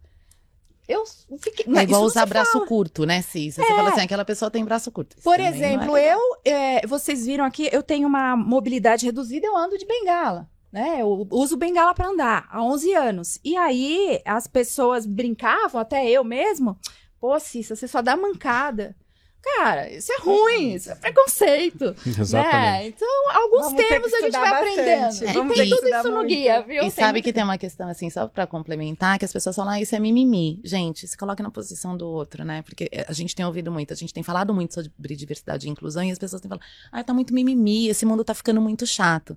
Eu 0.88 1.03
fiquei. 1.39 1.65
É 1.73 1.83
igual 1.83 2.03
usar 2.03 2.25
braço 2.25 2.51
fala. 2.53 2.67
curto, 2.67 3.05
né, 3.05 3.21
Cis? 3.21 3.55
Você 3.55 3.61
é. 3.61 3.75
fala 3.75 3.89
assim, 3.89 4.01
aquela 4.01 4.25
pessoa 4.25 4.51
tem 4.51 4.65
braço 4.65 4.91
curto. 4.91 5.15
Isso 5.15 5.23
Por 5.23 5.39
é 5.39 5.47
exemplo, 5.47 5.95
é 5.95 6.13
eu. 6.13 6.19
É, 6.43 6.88
vocês 6.88 7.25
viram 7.25 7.45
aqui, 7.45 7.69
eu 7.71 7.81
tenho 7.81 8.07
uma 8.07 8.35
mobilidade 8.35 9.05
reduzida, 9.05 9.47
eu 9.47 9.55
ando 9.55 9.77
de 9.77 9.85
bengala. 9.85 10.50
Né, 10.71 11.01
eu 11.01 11.27
uso 11.31 11.57
bengala 11.57 11.93
para 11.93 12.07
andar 12.07 12.47
há 12.50 12.63
11 12.63 12.93
anos. 12.93 13.39
E 13.43 13.57
aí 13.57 14.21
as 14.23 14.47
pessoas 14.47 15.05
brincavam, 15.05 15.81
até 15.81 16.09
eu 16.09 16.23
mesmo. 16.23 16.77
Pô, 17.19 17.38
Cissa, 17.39 17.75
você 17.75 17.89
só 17.89 18.01
dá 18.01 18.15
mancada. 18.15 18.95
Cara, 19.41 19.91
isso 19.91 20.12
é 20.13 20.17
ruim, 20.17 20.75
isso 20.75 20.91
é 20.91 20.95
preconceito. 20.95 21.95
Exatamente. 22.05 22.53
Né? 22.53 22.88
Então, 22.88 23.07
alguns 23.31 23.65
Vamos 23.65 23.88
termos 23.88 24.13
a 24.13 24.21
gente 24.21 24.31
vai 24.31 24.50
bastante. 24.51 24.79
aprendendo. 24.79 25.33
Vamos 25.33 25.57
e 25.57 25.62
tem 25.62 25.69
tudo 25.69 25.88
isso 25.88 26.12
no 26.12 26.24
guia, 26.25 26.62
viu? 26.62 26.77
E 26.77 26.79
tem 26.81 26.89
sabe 26.91 27.21
que 27.21 27.33
tem 27.33 27.43
uma 27.43 27.57
questão, 27.57 27.89
assim, 27.89 28.10
só 28.10 28.27
para 28.27 28.45
complementar, 28.45 29.17
que 29.17 29.25
as 29.25 29.33
pessoas 29.33 29.55
falam, 29.55 29.74
ah, 29.74 29.81
isso 29.81 29.95
é 29.95 30.00
mimimi. 30.00 30.62
Gente, 30.63 31.07
se 31.07 31.17
coloque 31.17 31.41
na 31.41 31.50
posição 31.50 31.98
do 31.98 32.07
outro, 32.07 32.45
né? 32.45 32.62
Porque 32.62 32.89
a 33.07 33.13
gente 33.13 33.36
tem 33.36 33.45
ouvido 33.45 33.71
muito, 33.71 33.91
a 33.93 33.95
gente 33.95 34.13
tem 34.13 34.21
falado 34.21 34.53
muito 34.53 34.75
sobre 34.75 35.15
diversidade 35.15 35.67
e 35.67 35.71
inclusão, 35.71 36.03
e 36.03 36.12
as 36.12 36.19
pessoas 36.19 36.41
têm 36.41 36.50
falado, 36.50 36.65
ah, 36.91 37.03
tá 37.03 37.13
muito 37.13 37.33
mimimi, 37.33 37.88
esse 37.88 38.05
mundo 38.05 38.24
tá 38.24 38.36
ficando 38.36 38.62
muito 38.62 38.86
chato 38.86 39.36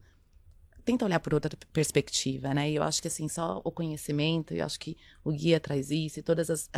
tenta 0.84 1.04
olhar 1.04 1.20
por 1.20 1.34
outra 1.34 1.50
perspectiva, 1.72 2.52
né? 2.52 2.70
E 2.70 2.76
eu 2.76 2.82
acho 2.82 3.00
que 3.00 3.08
assim, 3.08 3.28
só 3.28 3.60
o 3.64 3.70
conhecimento, 3.70 4.54
eu 4.54 4.64
acho 4.64 4.78
que 4.78 4.96
o 5.24 5.32
guia 5.32 5.58
traz 5.58 5.90
isso, 5.90 6.20
e 6.20 6.22
todas 6.22 6.50
as, 6.50 6.68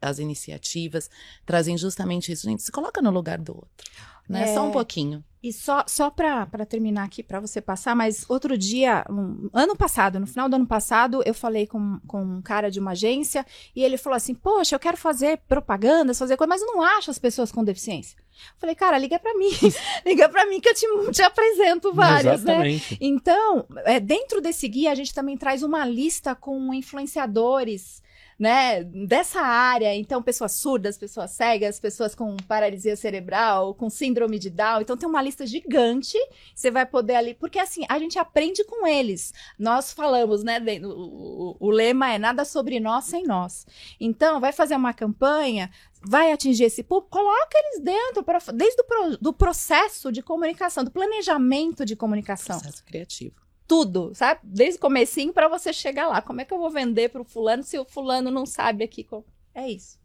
as 0.00 0.18
iniciativas 0.18 1.10
trazem 1.46 1.76
justamente 1.76 2.30
isso. 2.30 2.48
Gente, 2.48 2.62
se 2.62 2.70
coloca 2.70 3.00
no 3.00 3.10
lugar 3.10 3.38
do 3.38 3.54
outro, 3.54 3.90
né? 4.28 4.50
É... 4.50 4.54
Só 4.54 4.66
um 4.66 4.70
pouquinho. 4.70 5.24
E 5.44 5.52
só, 5.52 5.84
só 5.86 6.08
para 6.08 6.64
terminar 6.66 7.04
aqui, 7.04 7.22
para 7.22 7.38
você 7.38 7.60
passar, 7.60 7.94
mas 7.94 8.24
outro 8.30 8.56
dia, 8.56 9.04
um, 9.10 9.50
ano 9.52 9.76
passado, 9.76 10.18
no 10.18 10.26
final 10.26 10.48
do 10.48 10.56
ano 10.56 10.66
passado, 10.66 11.22
eu 11.26 11.34
falei 11.34 11.66
com, 11.66 12.00
com 12.06 12.22
um 12.22 12.40
cara 12.40 12.70
de 12.70 12.80
uma 12.80 12.92
agência 12.92 13.44
e 13.76 13.84
ele 13.84 13.98
falou 13.98 14.16
assim: 14.16 14.34
Poxa, 14.34 14.74
eu 14.74 14.80
quero 14.80 14.96
fazer 14.96 15.36
propaganda, 15.46 16.14
fazer 16.14 16.38
coisa, 16.38 16.48
mas 16.48 16.62
eu 16.62 16.68
não 16.68 16.82
acho 16.82 17.10
as 17.10 17.18
pessoas 17.18 17.52
com 17.52 17.62
deficiência. 17.62 18.16
Falei, 18.58 18.74
cara, 18.74 18.96
liga 18.96 19.18
para 19.18 19.34
mim, 19.34 19.50
liga 20.06 20.30
para 20.30 20.46
mim 20.46 20.62
que 20.62 20.70
eu 20.70 20.74
te, 20.74 20.86
te 21.12 21.20
apresento 21.22 21.92
várias, 21.92 22.42
né? 22.42 22.54
Exatamente. 22.54 22.92
né? 22.94 22.98
Então, 23.02 23.66
é, 23.84 24.00
dentro 24.00 24.40
desse 24.40 24.66
guia, 24.66 24.92
a 24.92 24.94
gente 24.94 25.12
também 25.12 25.36
traz 25.36 25.62
uma 25.62 25.84
lista 25.84 26.34
com 26.34 26.72
influenciadores 26.72 28.02
né, 28.38 28.84
dessa 28.84 29.40
área. 29.40 29.94
Então, 29.94 30.22
pessoas 30.22 30.52
surdas, 30.52 30.98
pessoas 30.98 31.30
cegas, 31.32 31.80
pessoas 31.80 32.14
com 32.14 32.36
paralisia 32.48 32.96
cerebral, 32.96 33.74
com 33.74 33.88
síndrome 33.88 34.38
de 34.38 34.50
Down. 34.50 34.80
Então, 34.80 34.96
tem 34.96 35.08
uma 35.08 35.22
lista 35.22 35.46
gigante. 35.46 36.18
Você 36.54 36.70
vai 36.70 36.86
poder 36.86 37.16
ali. 37.16 37.34
Porque, 37.34 37.58
assim, 37.58 37.84
a 37.88 37.98
gente 37.98 38.18
aprende 38.18 38.64
com 38.64 38.86
eles. 38.86 39.32
Nós 39.58 39.92
falamos, 39.92 40.42
né? 40.42 40.60
O, 40.82 40.88
o, 40.88 41.56
o 41.60 41.70
lema 41.70 42.12
é 42.12 42.18
nada 42.18 42.44
sobre 42.44 42.80
nós 42.80 43.04
sem 43.04 43.24
nós. 43.24 43.66
Então, 44.00 44.40
vai 44.40 44.52
fazer 44.52 44.76
uma 44.76 44.92
campanha, 44.92 45.70
vai 46.02 46.32
atingir 46.32 46.64
esse 46.64 46.82
público, 46.82 47.10
coloca 47.10 47.56
eles 47.56 47.82
dentro, 47.82 48.22
pra, 48.22 48.38
desde 48.52 48.80
o 48.82 48.84
pro, 48.84 49.16
do 49.18 49.32
processo 49.32 50.10
de 50.12 50.22
comunicação, 50.22 50.84
do 50.84 50.90
planejamento 50.90 51.84
de 51.84 51.96
comunicação. 51.96 52.58
Processo 52.58 52.84
criativo 52.84 53.43
tudo, 53.66 54.14
sabe? 54.14 54.40
Desde 54.42 54.78
o 54.78 54.80
comecinho 54.80 55.32
para 55.32 55.48
você 55.48 55.72
chegar 55.72 56.08
lá. 56.08 56.20
Como 56.20 56.40
é 56.40 56.44
que 56.44 56.52
eu 56.52 56.58
vou 56.58 56.70
vender 56.70 57.10
para 57.10 57.22
o 57.22 57.24
fulano 57.24 57.62
se 57.62 57.78
o 57.78 57.84
fulano 57.84 58.30
não 58.30 58.46
sabe 58.46 58.84
aqui? 58.84 59.04
Como... 59.04 59.24
É 59.54 59.68
isso. 59.68 59.98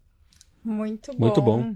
Muito 0.62 1.12
bom. 1.12 1.18
Muito 1.18 1.40
bom. 1.42 1.74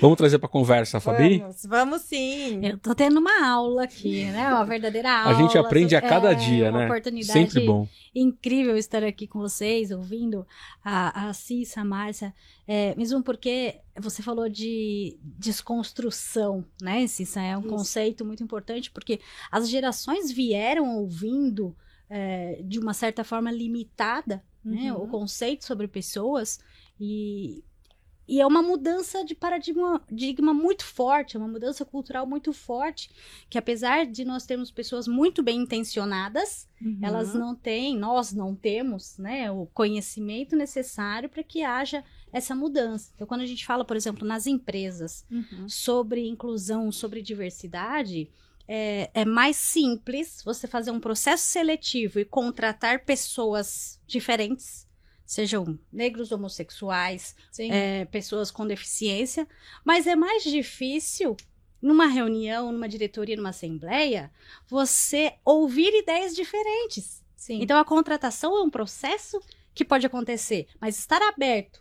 Vamos 0.00 0.16
trazer 0.16 0.38
para 0.38 0.48
conversa, 0.48 1.00
Fabi? 1.00 1.38
Vamos, 1.38 1.62
vamos 1.64 2.02
sim. 2.02 2.64
Eu 2.64 2.78
tô 2.78 2.94
tendo 2.94 3.18
uma 3.18 3.44
aula 3.44 3.84
aqui, 3.84 4.24
né? 4.26 4.48
Uma 4.48 4.64
verdadeira 4.64 5.10
aula. 5.10 5.36
A 5.36 5.42
gente 5.42 5.58
aprende 5.58 5.96
a 5.96 6.00
cada 6.00 6.30
é, 6.30 6.34
dia, 6.34 6.70
né? 6.70 6.86
Oportunidade 6.86 7.32
Sempre 7.32 7.66
bom. 7.66 7.88
Incrível 8.14 8.76
estar 8.76 9.02
aqui 9.02 9.26
com 9.26 9.40
vocês, 9.40 9.90
ouvindo 9.90 10.46
a, 10.84 11.28
a 11.28 11.32
Cissa, 11.32 11.80
a 11.80 11.84
Márcia. 11.84 12.32
É, 12.68 12.94
mesmo 12.94 13.20
porque 13.20 13.80
você 14.00 14.22
falou 14.22 14.48
de 14.48 15.18
desconstrução, 15.22 16.64
né, 16.80 17.06
Cissa? 17.08 17.40
É 17.40 17.56
um 17.56 17.60
Isso. 17.60 17.68
conceito 17.68 18.24
muito 18.24 18.44
importante, 18.44 18.92
porque 18.92 19.18
as 19.50 19.68
gerações 19.68 20.30
vieram 20.30 20.98
ouvindo 20.98 21.76
é, 22.08 22.60
de 22.64 22.78
uma 22.78 22.94
certa 22.94 23.24
forma 23.24 23.50
limitada, 23.50 24.40
né? 24.64 24.92
Uhum. 24.92 25.04
O 25.04 25.08
conceito 25.08 25.64
sobre 25.64 25.88
pessoas. 25.88 26.60
E 27.00 27.64
e 28.30 28.40
é 28.40 28.46
uma 28.46 28.62
mudança 28.62 29.24
de 29.24 29.34
paradigma, 29.34 29.98
paradigma 29.98 30.54
muito 30.54 30.84
forte, 30.84 31.36
é 31.36 31.38
uma 31.40 31.48
mudança 31.48 31.84
cultural 31.84 32.24
muito 32.24 32.52
forte, 32.52 33.10
que 33.50 33.58
apesar 33.58 34.06
de 34.06 34.24
nós 34.24 34.46
termos 34.46 34.70
pessoas 34.70 35.08
muito 35.08 35.42
bem 35.42 35.62
intencionadas, 35.62 36.68
uhum. 36.80 37.00
elas 37.02 37.34
não 37.34 37.56
têm, 37.56 37.98
nós 37.98 38.32
não 38.32 38.54
temos, 38.54 39.18
né, 39.18 39.50
o 39.50 39.66
conhecimento 39.74 40.54
necessário 40.54 41.28
para 41.28 41.42
que 41.42 41.64
haja 41.64 42.04
essa 42.32 42.54
mudança. 42.54 43.10
Então, 43.16 43.26
quando 43.26 43.40
a 43.40 43.46
gente 43.46 43.66
fala, 43.66 43.84
por 43.84 43.96
exemplo, 43.96 44.24
nas 44.24 44.46
empresas 44.46 45.26
uhum. 45.28 45.68
sobre 45.68 46.24
inclusão, 46.28 46.92
sobre 46.92 47.22
diversidade, 47.22 48.30
é, 48.68 49.10
é, 49.12 49.24
mais 49.24 49.56
simples 49.56 50.40
você 50.44 50.68
fazer 50.68 50.92
um 50.92 51.00
processo 51.00 51.48
seletivo 51.48 52.20
e 52.20 52.24
contratar 52.24 53.04
pessoas 53.04 54.00
diferentes 54.06 54.88
sejam 55.30 55.78
negros, 55.92 56.32
homossexuais, 56.32 57.36
é, 57.56 58.04
pessoas 58.06 58.50
com 58.50 58.66
deficiência, 58.66 59.46
mas 59.84 60.08
é 60.08 60.16
mais 60.16 60.42
difícil 60.42 61.36
numa 61.80 62.06
reunião, 62.06 62.72
numa 62.72 62.88
diretoria, 62.88 63.36
numa 63.36 63.50
assembleia, 63.50 64.32
você 64.66 65.34
ouvir 65.44 65.96
ideias 65.96 66.34
diferentes. 66.34 67.24
Sim. 67.36 67.62
Então 67.62 67.78
a 67.78 67.84
contratação 67.84 68.56
é 68.58 68.60
um 68.60 68.68
processo 68.68 69.40
que 69.72 69.84
pode 69.84 70.04
acontecer, 70.04 70.66
mas 70.80 70.98
estar 70.98 71.22
aberto 71.22 71.80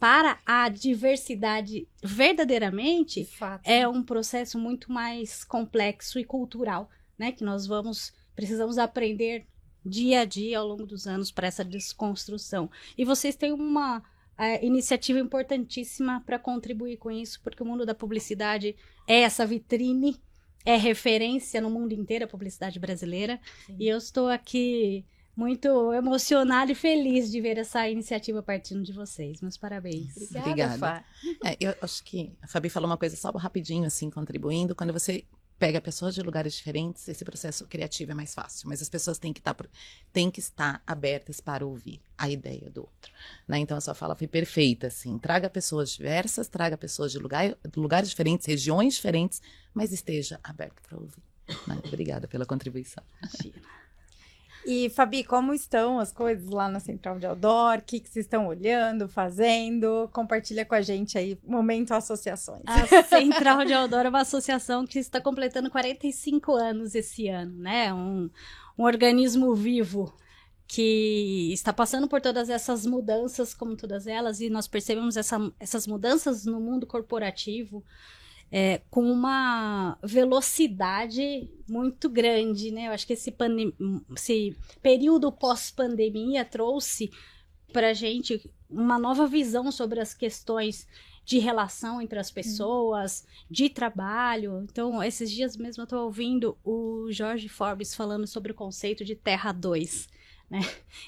para 0.00 0.38
a 0.46 0.70
diversidade 0.70 1.86
verdadeiramente 2.02 3.28
é 3.62 3.86
um 3.86 4.02
processo 4.02 4.58
muito 4.58 4.90
mais 4.90 5.44
complexo 5.44 6.18
e 6.18 6.24
cultural, 6.24 6.88
né? 7.18 7.30
Que 7.30 7.44
nós 7.44 7.66
vamos 7.66 8.14
precisamos 8.34 8.78
aprender 8.78 9.46
dia 9.86 10.20
a 10.20 10.24
dia 10.24 10.58
ao 10.58 10.66
longo 10.66 10.84
dos 10.84 11.06
anos 11.06 11.30
para 11.30 11.46
essa 11.46 11.64
desconstrução. 11.64 12.70
E 12.96 13.04
vocês 13.04 13.36
têm 13.36 13.52
uma 13.52 14.02
é, 14.38 14.64
iniciativa 14.64 15.18
importantíssima 15.18 16.22
para 16.26 16.38
contribuir 16.38 16.96
com 16.96 17.10
isso, 17.10 17.40
porque 17.42 17.62
o 17.62 17.66
mundo 17.66 17.86
da 17.86 17.94
publicidade 17.94 18.76
é 19.06 19.20
essa 19.20 19.46
vitrine, 19.46 20.20
é 20.64 20.76
referência 20.76 21.60
no 21.60 21.70
mundo 21.70 21.92
inteiro 21.92 22.24
a 22.24 22.28
publicidade 22.28 22.78
brasileira. 22.78 23.40
Sim. 23.66 23.76
E 23.78 23.88
eu 23.88 23.96
estou 23.96 24.28
aqui 24.28 25.04
muito 25.36 25.92
emocionada 25.92 26.72
e 26.72 26.74
feliz 26.74 27.30
de 27.30 27.40
ver 27.42 27.58
essa 27.58 27.88
iniciativa 27.88 28.42
partindo 28.42 28.82
de 28.82 28.92
vocês. 28.92 29.42
Meus 29.42 29.58
parabéns. 29.58 30.16
Obrigada, 30.16 30.48
Obrigada. 30.48 30.78
Fá. 30.78 31.04
É, 31.44 31.56
eu 31.60 31.74
acho 31.82 32.02
que 32.02 32.32
a 32.40 32.48
Fabi 32.48 32.70
falou 32.70 32.88
uma 32.88 32.96
coisa 32.96 33.14
só 33.16 33.30
rapidinho, 33.32 33.86
assim, 33.86 34.08
contribuindo. 34.08 34.74
Quando 34.74 34.94
você 34.94 35.24
pega 35.58 35.80
pessoas 35.80 36.14
de 36.14 36.22
lugares 36.22 36.54
diferentes, 36.54 37.08
esse 37.08 37.24
processo 37.24 37.66
criativo 37.66 38.12
é 38.12 38.14
mais 38.14 38.34
fácil. 38.34 38.68
Mas 38.68 38.82
as 38.82 38.88
pessoas 38.88 39.18
têm 39.18 39.32
que, 39.32 39.40
estar, 39.40 39.54
tá 39.54 39.64
têm 40.12 40.30
que 40.30 40.40
estar 40.40 40.82
abertas 40.86 41.40
para 41.40 41.64
ouvir 41.64 42.00
a 42.16 42.28
ideia 42.28 42.70
do 42.70 42.82
outro. 42.82 43.12
Né? 43.48 43.58
Então, 43.58 43.76
a 43.76 43.80
sua 43.80 43.94
fala 43.94 44.14
foi 44.14 44.26
perfeita, 44.26 44.88
assim. 44.88 45.18
Traga 45.18 45.48
pessoas 45.48 45.90
diversas, 45.90 46.48
traga 46.48 46.76
pessoas 46.76 47.12
de 47.12 47.18
lugar, 47.18 47.56
lugares 47.76 48.10
diferentes, 48.10 48.46
regiões 48.46 48.94
diferentes, 48.94 49.40
mas 49.72 49.92
esteja 49.92 50.38
aberto 50.42 50.82
para 50.82 50.98
ouvir. 50.98 51.22
Né? 51.66 51.80
Obrigada 51.86 52.28
pela 52.28 52.44
contribuição. 52.44 53.02
Imagina. 53.22 53.85
E, 54.66 54.90
Fabi, 54.90 55.22
como 55.22 55.54
estão 55.54 56.00
as 56.00 56.12
coisas 56.12 56.50
lá 56.50 56.68
na 56.68 56.80
Central 56.80 57.20
de 57.20 57.26
Outdoor? 57.26 57.78
O 57.78 57.82
que, 57.82 58.00
que 58.00 58.08
vocês 58.08 58.26
estão 58.26 58.48
olhando, 58.48 59.08
fazendo? 59.08 60.10
Compartilha 60.12 60.64
com 60.64 60.74
a 60.74 60.80
gente 60.80 61.16
aí, 61.16 61.38
Momento 61.44 61.92
Associações. 61.92 62.62
A 62.66 63.02
Central 63.04 63.64
de 63.64 63.72
Outdoor 63.72 64.06
é 64.06 64.08
uma 64.08 64.22
associação 64.22 64.84
que 64.84 64.98
está 64.98 65.20
completando 65.20 65.70
45 65.70 66.52
anos 66.52 66.96
esse 66.96 67.28
ano, 67.28 67.56
né? 67.58 67.94
Um, 67.94 68.28
um 68.76 68.82
organismo 68.82 69.54
vivo 69.54 70.12
que 70.66 71.52
está 71.52 71.72
passando 71.72 72.08
por 72.08 72.20
todas 72.20 72.50
essas 72.50 72.84
mudanças, 72.84 73.54
como 73.54 73.76
todas 73.76 74.08
elas, 74.08 74.40
e 74.40 74.50
nós 74.50 74.66
percebemos 74.66 75.16
essa, 75.16 75.38
essas 75.60 75.86
mudanças 75.86 76.44
no 76.44 76.60
mundo 76.60 76.86
corporativo, 76.86 77.84
é, 78.58 78.80
com 78.88 79.02
uma 79.02 79.98
velocidade 80.02 81.46
muito 81.68 82.08
grande, 82.08 82.70
né? 82.70 82.86
Eu 82.86 82.92
acho 82.92 83.06
que 83.06 83.12
esse, 83.12 83.30
esse 84.14 84.56
período 84.80 85.30
pós-pandemia 85.30 86.42
trouxe 86.42 87.10
para 87.70 87.90
a 87.90 87.92
gente 87.92 88.50
uma 88.70 88.98
nova 88.98 89.26
visão 89.26 89.70
sobre 89.70 90.00
as 90.00 90.14
questões 90.14 90.88
de 91.22 91.38
relação 91.38 92.00
entre 92.00 92.18
as 92.18 92.30
pessoas, 92.30 93.26
de 93.50 93.68
trabalho. 93.68 94.66
Então, 94.72 95.02
esses 95.02 95.30
dias 95.30 95.54
mesmo 95.54 95.82
eu 95.82 95.84
estou 95.84 96.04
ouvindo 96.04 96.56
o 96.64 97.08
Jorge 97.10 97.50
Forbes 97.50 97.94
falando 97.94 98.26
sobre 98.26 98.52
o 98.52 98.54
conceito 98.54 99.04
de 99.04 99.14
Terra 99.14 99.52
2. 99.52 100.08
Né? 100.48 100.60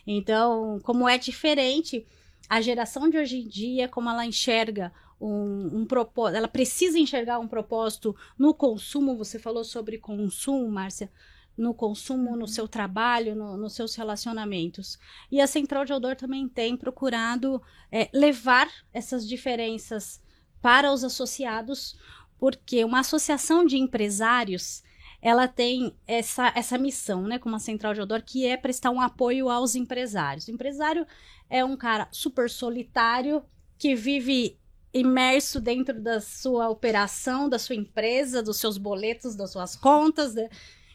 Então, 0.07 0.79
como 0.83 1.09
é 1.09 1.17
diferente 1.17 2.07
a 2.47 2.61
geração 2.61 3.09
de 3.09 3.17
hoje 3.17 3.39
em 3.39 3.49
dia, 3.49 3.89
como 3.89 4.11
ela 4.11 4.27
enxerga 4.27 4.93
um, 5.21 5.81
um 5.81 5.87
propósito, 5.87 6.37
ela 6.37 6.49
precisa 6.49 6.99
enxergar 6.99 7.39
um 7.39 7.49
propósito 7.49 8.15
no 8.39 8.55
consumo. 8.55 9.17
Você 9.17 9.39
falou 9.39 9.65
sobre 9.65 9.99
consumo, 9.99 10.69
Márcia 10.71 11.11
no 11.59 11.75
consumo, 11.75 12.37
no 12.37 12.47
seu 12.47 12.69
trabalho, 12.69 13.35
no, 13.35 13.57
nos 13.57 13.75
seus 13.75 13.97
relacionamentos. 13.97 14.97
E 15.31 15.41
a 15.41 15.47
Central 15.47 15.85
de 15.85 15.93
Odor 15.93 16.15
também 16.15 16.49
tem 16.49 16.77
procurado 16.77 17.61
é, 17.91 18.09
levar 18.15 18.71
essas 18.93 19.29
diferenças 19.29 20.23
para 20.63 20.93
os 20.93 21.03
associados, 21.03 21.99
porque 22.39 22.85
uma 22.85 23.01
associação 23.01 23.67
de 23.67 23.77
empresários 23.77 24.85
ela 25.21 25.49
tem 25.49 25.97
essa, 26.07 26.53
essa 26.55 26.79
missão, 26.79 27.23
né, 27.23 27.41
como 27.41 27.57
a 27.57 27.59
Central 27.59 27.93
de 27.93 28.01
Odor, 28.01 28.23
que 28.23 28.47
é 28.47 28.57
prestar 28.57 28.91
um 28.91 29.01
apoio 29.01 29.49
aos 29.49 29.75
empresários. 29.75 30.47
O 30.47 30.53
empresário 30.53 31.05
é 31.51 31.65
um 31.65 31.77
cara 31.77 32.07
super 32.13 32.49
solitário 32.49 33.43
que 33.77 33.97
vive 33.97 34.57
imerso 34.99 35.61
dentro 35.61 36.01
da 36.01 36.21
sua 36.21 36.69
operação, 36.69 37.49
da 37.49 37.59
sua 37.59 37.77
empresa, 37.77 38.43
dos 38.43 38.59
seus 38.59 38.77
boletos, 38.77 39.35
das 39.35 39.51
suas 39.51 39.75
contas, 39.77 40.35
né? 40.35 40.49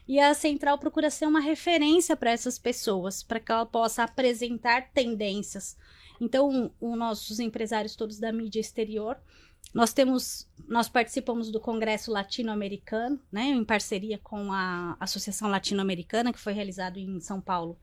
E 0.07 0.19
a 0.19 0.33
central 0.33 0.77
procura 0.77 1.09
ser 1.09 1.25
uma 1.25 1.39
referência 1.39 2.15
para 2.15 2.31
essas 2.31 2.59
pessoas, 2.59 3.23
para 3.23 3.39
que 3.39 3.51
ela 3.51 3.65
possa 3.65 4.03
apresentar 4.03 4.89
tendências. 4.93 5.77
Então, 6.19 6.71
os 6.79 6.97
nossos 6.97 7.39
empresários 7.39 7.95
todos 7.95 8.19
da 8.19 8.31
mídia 8.31 8.59
exterior, 8.59 9.17
nós 9.73 9.93
temos, 9.93 10.47
nós 10.67 10.89
participamos 10.89 11.49
do 11.49 11.59
Congresso 11.59 12.11
Latino-Americano, 12.11 13.19
né, 13.31 13.45
em 13.45 13.63
parceria 13.63 14.19
com 14.19 14.51
a 14.51 14.97
Associação 14.99 15.49
Latino-Americana, 15.49 16.33
que 16.33 16.39
foi 16.39 16.53
realizado 16.53 16.97
em 16.97 17.19
São 17.19 17.39
Paulo 17.39 17.79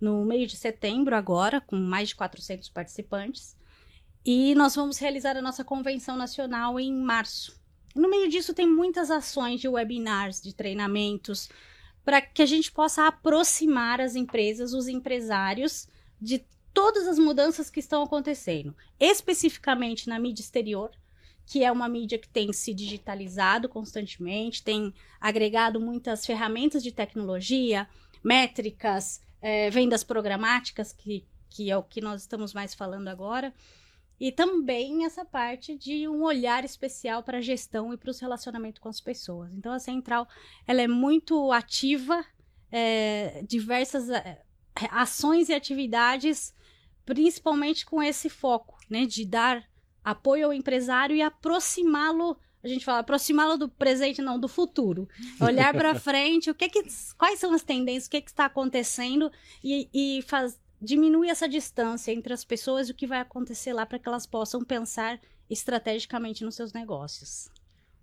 no 0.00 0.24
meio 0.24 0.46
de 0.46 0.56
setembro 0.56 1.14
agora, 1.14 1.60
com 1.60 1.76
mais 1.76 2.10
de 2.10 2.16
400 2.16 2.68
participantes. 2.68 3.56
E 4.24 4.54
nós 4.54 4.74
vamos 4.74 4.98
realizar 4.98 5.36
a 5.36 5.42
nossa 5.42 5.62
convenção 5.62 6.16
nacional 6.16 6.80
em 6.80 6.92
março, 6.92 7.62
no 7.94 8.10
meio 8.10 8.28
disso, 8.28 8.52
tem 8.52 8.66
muitas 8.66 9.08
ações 9.10 9.60
de 9.60 9.68
webinars, 9.68 10.40
de 10.40 10.52
treinamentos, 10.52 11.48
para 12.04 12.20
que 12.20 12.42
a 12.42 12.46
gente 12.46 12.72
possa 12.72 13.06
aproximar 13.06 14.00
as 14.00 14.16
empresas, 14.16 14.74
os 14.74 14.88
empresários, 14.88 15.86
de 16.20 16.44
todas 16.72 17.06
as 17.06 17.18
mudanças 17.18 17.70
que 17.70 17.78
estão 17.78 18.02
acontecendo, 18.02 18.74
especificamente 18.98 20.08
na 20.08 20.18
mídia 20.18 20.42
exterior, 20.42 20.90
que 21.46 21.62
é 21.62 21.70
uma 21.70 21.88
mídia 21.88 22.18
que 22.18 22.28
tem 22.28 22.52
se 22.52 22.74
digitalizado 22.74 23.68
constantemente, 23.68 24.62
tem 24.62 24.92
agregado 25.20 25.80
muitas 25.80 26.26
ferramentas 26.26 26.82
de 26.82 26.90
tecnologia, 26.90 27.88
métricas, 28.24 29.20
é, 29.40 29.70
vendas 29.70 30.02
programáticas, 30.02 30.92
que, 30.92 31.24
que 31.48 31.70
é 31.70 31.76
o 31.76 31.82
que 31.82 32.00
nós 32.00 32.22
estamos 32.22 32.52
mais 32.52 32.74
falando 32.74 33.06
agora. 33.06 33.54
E 34.24 34.32
também 34.32 35.04
essa 35.04 35.22
parte 35.22 35.76
de 35.76 36.08
um 36.08 36.22
olhar 36.22 36.64
especial 36.64 37.22
para 37.22 37.36
a 37.36 37.42
gestão 37.42 37.92
e 37.92 37.96
para 37.98 38.08
os 38.08 38.18
relacionamentos 38.18 38.80
com 38.80 38.88
as 38.88 38.98
pessoas. 38.98 39.52
Então, 39.52 39.70
a 39.70 39.78
Central 39.78 40.26
ela 40.66 40.80
é 40.80 40.88
muito 40.88 41.52
ativa, 41.52 42.24
é, 42.72 43.44
diversas 43.46 44.08
é, 44.08 44.42
ações 44.90 45.50
e 45.50 45.52
atividades, 45.52 46.54
principalmente 47.04 47.84
com 47.84 48.02
esse 48.02 48.30
foco, 48.30 48.78
né, 48.88 49.04
de 49.04 49.26
dar 49.26 49.62
apoio 50.02 50.46
ao 50.46 50.54
empresário 50.54 51.14
e 51.14 51.20
aproximá-lo 51.20 52.34
a 52.62 52.68
gente 52.68 52.82
fala 52.82 53.00
aproximá-lo 53.00 53.58
do 53.58 53.68
presente, 53.68 54.22
não 54.22 54.40
do 54.40 54.48
futuro. 54.48 55.06
Olhar 55.38 55.74
para 55.74 55.94
frente, 55.94 56.50
o 56.50 56.54
que, 56.54 56.70
que 56.70 56.82
quais 57.18 57.38
são 57.38 57.52
as 57.52 57.62
tendências, 57.62 58.06
o 58.06 58.10
que, 58.10 58.22
que 58.22 58.30
está 58.30 58.46
acontecendo 58.46 59.30
e, 59.62 59.90
e 59.92 60.22
faz, 60.22 60.58
diminui 60.80 61.28
essa 61.28 61.48
distância 61.48 62.12
entre 62.12 62.32
as 62.32 62.44
pessoas 62.44 62.88
e 62.88 62.92
o 62.92 62.94
que 62.94 63.06
vai 63.06 63.20
acontecer 63.20 63.72
lá 63.72 63.86
para 63.86 63.98
que 63.98 64.08
elas 64.08 64.26
possam 64.26 64.62
pensar 64.62 65.20
estrategicamente 65.48 66.44
nos 66.44 66.54
seus 66.54 66.72
negócios. 66.72 67.48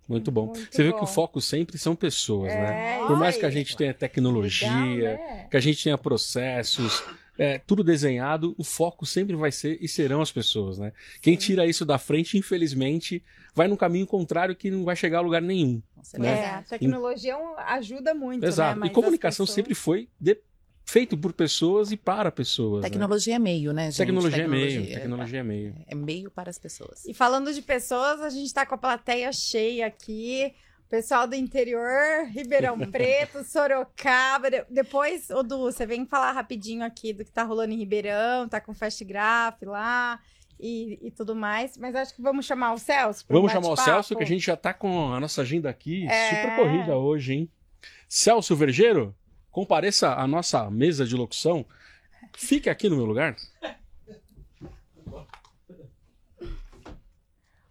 Muito 0.08 0.30
bom. 0.30 0.46
Muito 0.46 0.68
Você 0.70 0.82
bom. 0.82 0.90
vê 0.90 0.98
que 0.98 1.04
o 1.04 1.06
foco 1.06 1.40
sempre 1.40 1.78
são 1.78 1.94
pessoas, 1.94 2.52
né? 2.52 2.96
é, 2.96 3.00
né? 3.00 3.06
Por 3.06 3.16
mais 3.16 3.36
que 3.36 3.46
a 3.46 3.50
gente 3.50 3.76
tenha 3.76 3.94
tecnologia, 3.94 4.68
Legal, 4.68 5.16
né? 5.16 5.46
que 5.50 5.56
a 5.56 5.60
gente 5.60 5.82
tenha 5.82 5.96
processos, 5.96 7.02
é, 7.38 7.58
tudo 7.58 7.82
desenhado, 7.82 8.54
o 8.58 8.64
foco 8.64 9.06
sempre 9.06 9.34
vai 9.36 9.52
ser 9.52 9.78
e 9.80 9.88
serão 9.88 10.20
as 10.20 10.30
pessoas, 10.30 10.78
né? 10.78 10.92
Sim. 11.14 11.18
Quem 11.22 11.36
tira 11.36 11.66
isso 11.66 11.84
da 11.84 11.98
frente, 11.98 12.36
infelizmente, 12.36 13.22
vai 13.54 13.68
num 13.68 13.76
caminho 13.76 14.06
contrário 14.06 14.56
que 14.56 14.70
não 14.70 14.84
vai 14.84 14.96
chegar 14.96 15.18
a 15.18 15.22
lugar 15.22 15.40
nenhum. 15.40 15.80
Né? 16.18 16.40
É, 16.40 16.46
a 16.46 16.62
tecnologia 16.62 17.36
ajuda 17.58 18.12
muito. 18.12 18.44
Exato. 18.44 18.80
Né? 18.80 18.88
E 18.88 18.90
comunicação 18.90 19.44
pessoas... 19.44 19.54
sempre 19.54 19.74
foi 19.74 20.08
de 20.20 20.36
feito 20.84 21.16
por 21.16 21.32
pessoas 21.32 21.92
e 21.92 21.96
para 21.96 22.30
pessoas. 22.30 22.82
Né? 22.82 22.90
Tecnologia 22.90 23.32
né? 23.32 23.36
é 23.36 23.38
meio, 23.38 23.72
né, 23.72 23.84
gente? 23.90 23.98
Tecnologia, 23.98 24.38
tecnologia 24.38 24.68
é 24.68 24.78
meio. 24.78 24.94
Tecnologia 24.94 25.40
é 25.40 25.42
meio. 25.42 25.74
É 25.86 25.94
meio 25.94 26.30
para 26.30 26.50
as 26.50 26.58
pessoas. 26.58 27.04
E 27.04 27.14
falando 27.14 27.52
de 27.52 27.62
pessoas, 27.62 28.20
a 28.20 28.30
gente 28.30 28.46
está 28.46 28.66
com 28.66 28.74
a 28.74 28.78
plateia 28.78 29.32
cheia 29.32 29.86
aqui. 29.86 30.52
Pessoal 30.88 31.26
do 31.26 31.34
interior, 31.34 32.26
Ribeirão 32.28 32.78
Preto, 32.90 33.42
Sorocaba. 33.44 34.50
Depois, 34.68 35.30
Odu, 35.30 35.60
você 35.60 35.86
vem 35.86 36.04
falar 36.04 36.32
rapidinho 36.32 36.84
aqui 36.84 37.14
do 37.14 37.24
que 37.24 37.32
tá 37.32 37.42
rolando 37.44 37.72
em 37.72 37.78
Ribeirão, 37.78 38.46
tá 38.46 38.60
com 38.60 38.74
Fast 38.74 39.02
Graph 39.02 39.62
lá. 39.62 40.20
E, 40.60 40.98
e, 41.02 41.10
tudo 41.10 41.34
mais. 41.34 41.76
Mas 41.76 41.96
acho 41.96 42.14
que 42.14 42.22
vamos 42.22 42.44
chamar 42.44 42.74
o 42.74 42.78
Celso. 42.78 43.24
Vamos 43.28 43.50
chamar 43.50 43.70
o 43.70 43.76
Celso, 43.76 44.14
que 44.14 44.22
a 44.22 44.26
gente 44.26 44.44
já 44.46 44.56
tá 44.56 44.72
com 44.72 45.12
a 45.12 45.18
nossa 45.18 45.40
agenda 45.40 45.68
aqui 45.68 46.06
é... 46.06 46.28
super 46.28 46.56
corrida 46.56 46.96
hoje, 46.96 47.32
hein? 47.32 47.50
Celso 48.06 48.54
Vergeiro? 48.54 49.12
Compareça 49.52 50.14
à 50.14 50.26
nossa 50.26 50.68
mesa 50.70 51.06
de 51.06 51.14
locução, 51.14 51.64
fique 52.34 52.70
aqui 52.70 52.88
no 52.88 52.96
meu 52.96 53.04
lugar. 53.04 53.36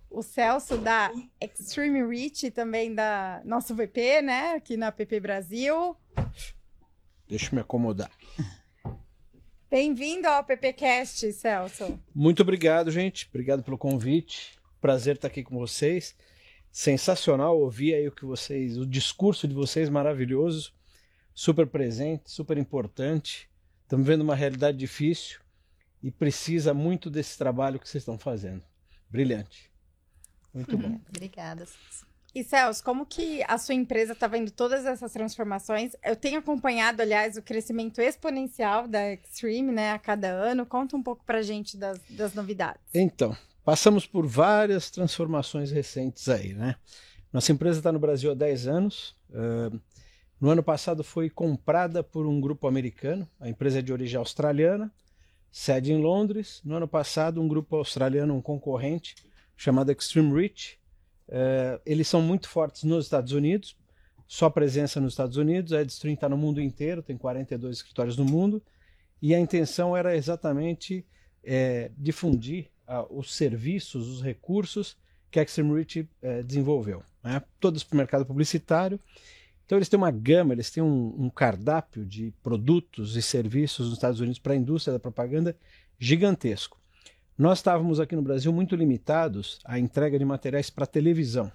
O 0.10 0.22
Celso 0.22 0.78
da 0.78 1.12
Extreme 1.42 2.06
Reach, 2.06 2.52
também 2.52 2.94
da 2.94 3.42
nosso 3.44 3.74
VP, 3.74 4.22
né? 4.22 4.54
Aqui 4.54 4.78
na 4.78 4.92
PP 4.92 5.20
Brasil. 5.20 5.98
Deixa 7.28 7.48
eu 7.48 7.56
me 7.56 7.62
acomodar. 7.62 8.12
Bem-vindo 9.70 10.28
ao 10.28 10.44
PPcast, 10.44 11.32
Celso. 11.32 11.98
Muito 12.14 12.42
obrigado, 12.42 12.92
gente. 12.92 13.28
Obrigado 13.30 13.64
pelo 13.64 13.78
convite. 13.78 14.60
Prazer 14.82 15.16
estar 15.16 15.30
aqui 15.30 15.44
com 15.44 15.58
vocês. 15.58 16.14
Sensacional 16.70 17.58
ouvir 17.58 17.96
aí 17.96 18.08
o 18.08 18.12
que 18.12 18.26
vocês, 18.26 18.78
o 18.78 18.86
discurso 18.86 19.48
de 19.48 19.56
vocês 19.56 19.90
maravilhoso 19.90 20.74
super 21.34 21.68
presente, 21.68 22.32
super 22.32 22.58
importante. 22.58 23.50
Estamos 23.84 24.06
vendo 24.06 24.22
uma 24.22 24.36
realidade 24.36 24.78
difícil 24.78 25.40
e 26.02 26.10
precisa 26.10 26.74
muito 26.74 27.10
desse 27.10 27.38
trabalho 27.38 27.80
que 27.80 27.88
vocês 27.88 28.02
estão 28.02 28.18
fazendo. 28.18 28.64
Brilhante. 29.10 29.72
Muito 30.54 30.76
uhum. 30.76 30.82
bom. 30.82 31.02
Obrigada. 31.10 31.66
E 32.34 32.44
Celso, 32.46 32.82
como 32.82 33.06
que 33.06 33.44
a 33.46 33.58
sua 33.58 33.76
empresa 33.76 34.14
está 34.14 34.26
vendo 34.26 34.52
todas 34.52 34.86
essas 34.86 35.12
transformações? 35.12 35.94
Eu 36.04 36.16
tenho 36.16 36.40
acompanhado, 36.40 37.02
aliás, 37.02 37.36
o 37.36 37.42
crescimento 37.42 38.00
exponencial 38.00 38.88
da 38.88 39.12
Extreme, 39.12 39.72
né, 39.72 39.92
a 39.92 40.00
cada 40.00 40.30
ano. 40.30 40.66
Conta 40.66 40.96
um 40.96 41.04
pouco 41.04 41.26
para 41.26 41.40
a 41.40 41.44
gente 41.44 41.76
das, 41.76 42.00
das 42.10 42.34
novidades. 42.34 42.82
Então, 42.94 43.36
passamos 43.66 44.06
por 44.08 44.26
várias 44.26 44.90
transformações 44.90 45.72
recentes 45.72 46.30
aí, 46.30 46.54
né? 46.54 46.76
Nossa 47.34 47.52
empresa 47.52 47.80
está 47.80 47.92
no 47.92 48.00
Brasil 48.00 48.32
há 48.32 48.34
10 48.34 48.68
anos. 48.68 49.16
Uh, 49.30 49.80
no 50.42 50.50
ano 50.50 50.64
passado 50.64 51.04
foi 51.04 51.30
comprada 51.30 52.04
por 52.04 52.26
um 52.26 52.42
grupo 52.42 52.68
americano, 52.68 53.30
a 53.40 53.48
empresa 53.48 53.78
é 53.78 53.82
de 53.84 53.94
origem 53.94 54.18
australiana, 54.18 54.92
sede 55.52 55.94
em 55.94 56.02
Londres. 56.02 56.62
No 56.66 56.76
ano 56.76 56.88
passado, 56.88 57.40
um 57.40 57.48
grupo 57.48 57.76
australiano, 57.76 58.36
um 58.36 58.42
concorrente, 58.42 59.16
chamado 59.56 59.92
Extreme 59.92 60.34
Reach. 60.34 60.80
É, 61.28 61.80
eles 61.86 62.08
são 62.08 62.24
muito 62.24 62.50
fortes 62.50 62.84
nos 62.84 63.06
Estados 63.06 63.34
Unidos, 63.34 63.78
só 64.28 64.50
presença 64.50 65.00
nos 65.00 65.14
Estados 65.14 65.38
Unidos. 65.38 65.74
A 65.74 65.82
Edstream 65.82 66.16
está 66.16 66.28
no 66.28 66.38
mundo 66.38 66.60
inteiro, 66.60 67.04
tem 67.04 67.18
42 67.18 67.78
escritórios 67.78 68.18
no 68.18 68.26
mundo. 68.26 68.64
E 69.22 69.36
a 69.36 69.40
intenção 69.40 69.96
era 69.96 70.16
exatamente 70.16 71.06
é, 71.44 71.92
difundir 71.96 72.72
ah, 72.88 73.06
os 73.12 73.36
serviços, 73.36 74.08
os 74.08 74.24
recursos 74.24 74.98
que 75.30 75.40
a 75.40 75.44
Extreme 75.44 75.76
Reach 75.76 76.10
é, 76.20 76.42
desenvolveu. 76.42 77.04
Né? 77.24 77.44
Todos 77.60 77.84
para 77.84 77.94
o 77.94 77.98
mercado 77.98 78.26
publicitário 78.26 79.00
então 79.72 79.78
eles 79.78 79.88
têm 79.88 79.98
uma 79.98 80.12
gama, 80.12 80.52
eles 80.52 80.70
têm 80.70 80.84
um, 80.84 81.16
um 81.18 81.30
cardápio 81.30 82.06
de 82.06 82.34
produtos 82.44 83.16
e 83.16 83.22
serviços 83.22 83.86
nos 83.88 83.96
Estados 83.96 84.20
Unidos 84.20 84.38
para 84.38 84.52
a 84.52 84.56
indústria 84.58 84.92
da 84.92 85.00
propaganda 85.00 85.56
gigantesco. 85.98 86.78
Nós 87.38 87.60
estávamos 87.60 87.98
aqui 87.98 88.14
no 88.14 88.22
Brasil 88.22 88.52
muito 88.52 88.76
limitados 88.76 89.62
à 89.64 89.80
entrega 89.80 90.20
de 90.20 90.26
materiais 90.26 90.70
para 90.70 90.86
televisão. 90.86 91.50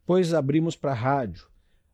depois 0.00 0.34
abrimos 0.34 0.76
para 0.76 0.92
rádio, 0.92 1.46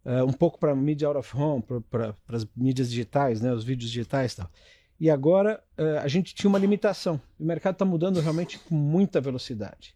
uh, 0.05 0.25
um 0.25 0.33
pouco 0.33 0.59
para 0.59 0.75
mídia 0.75 1.07
out 1.07 1.19
of 1.19 1.37
home, 1.37 1.63
para 1.89 2.17
as 2.31 2.45
mídias 2.57 2.91
digitais, 2.91 3.41
né, 3.41 3.53
os 3.53 3.63
vídeos 3.63 3.93
digitais 3.93 4.33
e 4.33 4.37
tal. 4.39 4.51
E 4.99 5.09
agora 5.09 5.63
uh, 5.79 6.01
a 6.03 6.09
gente 6.09 6.35
tinha 6.35 6.49
uma 6.49 6.59
limitação. 6.59 7.21
O 7.39 7.45
mercado 7.45 7.75
está 7.75 7.85
mudando 7.85 8.19
realmente 8.19 8.59
com 8.59 8.75
muita 8.75 9.21
velocidade, 9.21 9.95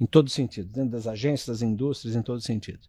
em 0.00 0.06
todos 0.06 0.32
os 0.32 0.34
sentidos, 0.34 0.72
dentro 0.72 0.92
das 0.92 1.06
agências, 1.06 1.60
das 1.60 1.60
indústrias, 1.60 2.16
em 2.16 2.22
todos 2.22 2.40
os 2.40 2.46
sentidos. 2.46 2.88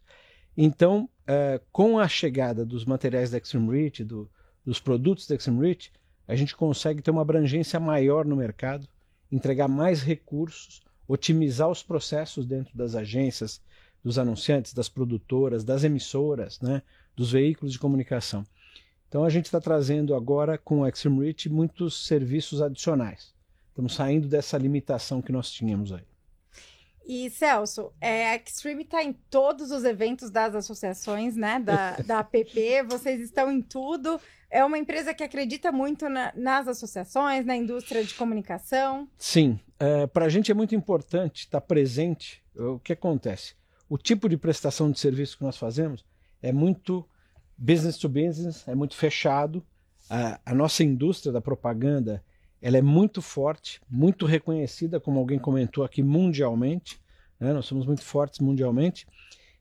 Então, 0.56 1.08
uh, 1.28 1.62
com 1.70 1.98
a 1.98 2.08
chegada 2.08 2.64
dos 2.64 2.84
materiais 2.84 3.30
da 3.30 3.38
Extreme 3.38 3.70
Reach, 3.70 4.02
do, 4.04 4.30
dos 4.64 4.80
produtos 4.80 5.26
da 5.26 5.34
Extreme 5.34 5.60
Reach, 5.60 5.92
a 6.26 6.34
gente 6.34 6.56
consegue 6.56 7.02
ter 7.02 7.10
uma 7.10 7.22
abrangência 7.22 7.78
maior 7.78 8.24
no 8.24 8.34
mercado, 8.34 8.88
entregar 9.30 9.68
mais 9.68 10.02
recursos, 10.02 10.82
otimizar 11.06 11.68
os 11.68 11.82
processos 11.82 12.46
dentro 12.46 12.76
das 12.76 12.94
agências, 12.94 13.60
dos 14.02 14.18
anunciantes, 14.18 14.72
das 14.72 14.88
produtoras, 14.88 15.64
das 15.64 15.84
emissoras, 15.84 16.60
né, 16.60 16.82
dos 17.14 17.32
veículos 17.32 17.72
de 17.72 17.78
comunicação. 17.78 18.44
Então 19.08 19.24
a 19.24 19.30
gente 19.30 19.46
está 19.46 19.60
trazendo 19.60 20.14
agora 20.14 20.58
com 20.58 20.80
o 20.80 20.86
Extreme 20.86 21.24
Reach 21.24 21.48
muitos 21.48 22.06
serviços 22.06 22.62
adicionais. 22.62 23.34
Estamos 23.68 23.94
saindo 23.94 24.26
dessa 24.26 24.56
limitação 24.56 25.20
que 25.20 25.32
nós 25.32 25.50
tínhamos 25.50 25.92
aí. 25.92 26.04
E 27.06 27.30
Celso, 27.30 27.92
é, 28.00 28.30
a 28.30 28.36
Extreme 28.36 28.82
está 28.82 29.02
em 29.02 29.12
todos 29.12 29.70
os 29.70 29.84
eventos 29.84 30.28
das 30.28 30.54
associações, 30.56 31.36
né? 31.36 31.60
Da, 31.60 31.92
da 32.04 32.18
APP, 32.18 32.82
vocês 32.88 33.20
estão 33.20 33.50
em 33.50 33.62
tudo. 33.62 34.20
É 34.50 34.64
uma 34.64 34.76
empresa 34.76 35.14
que 35.14 35.22
acredita 35.22 35.70
muito 35.70 36.08
na, 36.08 36.32
nas 36.34 36.66
associações, 36.66 37.46
na 37.46 37.56
indústria 37.56 38.02
de 38.02 38.12
comunicação. 38.14 39.08
Sim, 39.16 39.60
é, 39.78 40.06
para 40.08 40.24
a 40.24 40.28
gente 40.28 40.50
é 40.50 40.54
muito 40.54 40.74
importante 40.74 41.44
estar 41.44 41.60
tá 41.60 41.66
presente. 41.66 42.42
O 42.56 42.80
que 42.80 42.92
acontece? 42.92 43.54
O 43.88 43.96
tipo 43.96 44.28
de 44.28 44.36
prestação 44.36 44.90
de 44.90 44.98
serviço 44.98 45.38
que 45.38 45.44
nós 45.44 45.56
fazemos 45.56 46.04
é 46.42 46.52
muito 46.52 47.08
business 47.56 47.96
to 47.98 48.08
business, 48.08 48.66
é 48.66 48.74
muito 48.74 48.96
fechado. 48.96 49.64
A, 50.10 50.40
a 50.44 50.54
nossa 50.54 50.82
indústria 50.82 51.32
da 51.32 51.40
propaganda 51.40 52.24
ela 52.60 52.78
é 52.78 52.82
muito 52.82 53.20
forte, 53.20 53.80
muito 53.88 54.26
reconhecida, 54.26 54.98
como 54.98 55.18
alguém 55.18 55.38
comentou 55.38 55.84
aqui, 55.84 56.02
mundialmente. 56.02 57.00
Né? 57.38 57.52
Nós 57.52 57.66
somos 57.66 57.86
muito 57.86 58.02
fortes 58.02 58.40
mundialmente. 58.40 59.06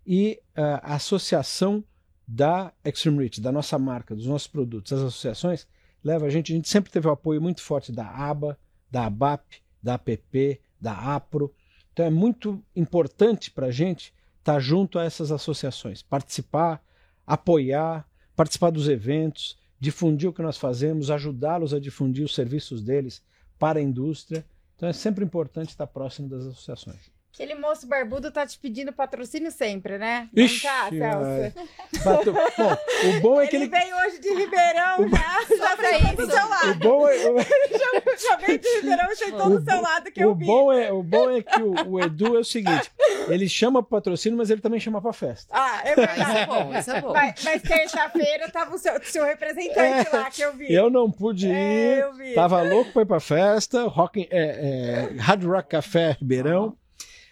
E 0.05 0.39
uh, 0.57 0.79
a 0.81 0.95
associação 0.95 1.83
da 2.27 2.73
Extreme 2.83 3.19
Reach, 3.19 3.41
da 3.41 3.51
nossa 3.51 3.77
marca, 3.77 4.15
dos 4.15 4.25
nossos 4.25 4.47
produtos, 4.47 4.93
as 4.93 5.01
associações, 5.01 5.67
leva 6.03 6.25
a 6.25 6.29
gente. 6.29 6.51
A 6.51 6.55
gente 6.55 6.69
sempre 6.69 6.91
teve 6.91 7.07
o 7.07 7.11
apoio 7.11 7.41
muito 7.41 7.61
forte 7.61 7.91
da 7.91 8.07
ABA, 8.07 8.57
da 8.89 9.05
ABAP, 9.05 9.61
da 9.81 9.95
APP, 9.95 10.61
da 10.79 11.15
APRO. 11.15 11.53
Então 11.91 12.05
é 12.05 12.09
muito 12.09 12.63
importante 12.75 13.51
para 13.51 13.67
a 13.67 13.71
gente 13.71 14.13
estar 14.39 14.53
tá 14.53 14.59
junto 14.59 14.99
a 14.99 15.03
essas 15.03 15.31
associações, 15.31 16.01
participar, 16.01 16.83
apoiar, 17.25 18.07
participar 18.35 18.69
dos 18.69 18.87
eventos, 18.87 19.57
difundir 19.79 20.29
o 20.29 20.33
que 20.33 20.41
nós 20.41 20.57
fazemos, 20.57 21.11
ajudá-los 21.11 21.73
a 21.73 21.79
difundir 21.79 22.25
os 22.25 22.33
serviços 22.33 22.81
deles 22.81 23.23
para 23.59 23.79
a 23.79 23.81
indústria. 23.81 24.45
Então 24.75 24.89
é 24.89 24.93
sempre 24.93 25.23
importante 25.23 25.69
estar 25.69 25.87
próximo 25.87 26.27
das 26.27 26.45
associações. 26.45 27.15
Aquele 27.35 27.55
moço 27.55 27.85
barbudo 27.85 28.31
tá 28.31 28.47
te 28.47 28.57
pedindo 28.57 28.93
patrocínio 28.93 29.51
sempre, 29.51 29.97
né? 29.97 30.29
Vem 30.31 30.45
Ixi, 30.45 30.61
cá, 30.61 30.89
Celso. 30.89 31.53
Bom, 32.01 33.17
o 33.17 33.19
bom 33.19 33.41
é 33.41 33.47
que 33.47 33.57
ele, 33.57 33.65
ele 33.65 33.71
veio 33.71 33.93
hoje 33.97 34.19
de 34.19 34.29
Ribeirão, 34.29 35.01
o... 35.01 35.09
já, 35.09 35.57
já 35.57 35.75
veio 35.75 36.15
do 36.15 36.25
seu 36.27 36.47
lado. 36.47 36.71
O 36.71 36.75
bom 36.75 37.09
é... 37.09 37.29
O... 37.29 37.37
já, 37.43 38.29
já 38.29 38.37
veio 38.37 38.57
de 38.57 38.69
Ribeirão 38.75 39.11
e 39.11 39.15
sentou 39.17 39.49
do 39.49 39.61
seu 39.65 39.81
lado 39.81 40.11
que 40.13 40.21
o 40.21 40.29
eu 40.29 40.35
vi. 40.35 40.45
Bom 40.45 40.71
é, 40.71 40.93
o 40.93 41.03
bom 41.03 41.29
é 41.29 41.41
que 41.43 41.61
o, 41.61 41.73
o 41.89 41.99
Edu 41.99 42.37
é 42.37 42.39
o 42.39 42.45
seguinte, 42.45 42.89
ele 43.27 43.47
chama 43.47 43.81
para 43.81 43.97
patrocínio, 43.97 44.37
mas 44.37 44.49
ele 44.49 44.61
também 44.61 44.79
chama 44.79 45.01
para 45.01 45.13
festa. 45.13 45.53
Ah, 45.55 45.81
é 45.83 45.95
verdade. 45.95 46.21
Isso 46.21 46.31
é 46.31 46.45
bom, 46.45 46.77
isso 46.77 46.91
é 46.91 47.01
bom. 47.01 47.13
Mas, 47.13 47.43
mas 47.43 47.61
terça-feira 47.61 48.49
tava 48.49 48.75
o 48.75 48.77
seu, 48.77 49.03
seu 49.03 49.25
representante 49.25 50.07
é, 50.07 50.17
lá 50.17 50.29
que 50.29 50.41
eu 50.41 50.53
vi. 50.53 50.71
Eu 50.73 50.89
não 50.89 51.11
pude 51.11 51.49
é, 51.49 51.51
ir, 51.51 51.99
eu 51.99 52.13
vi. 52.13 52.33
tava 52.33 52.61
louco 52.61 52.91
para 52.91 53.01
ir 53.01 53.05
para 53.05 53.19
festa, 53.19 53.87
rock, 53.87 54.27
é, 54.31 55.09
é, 55.15 55.21
Hard 55.21 55.43
Rock 55.43 55.69
Café 55.69 56.17
Ribeirão. 56.19 56.77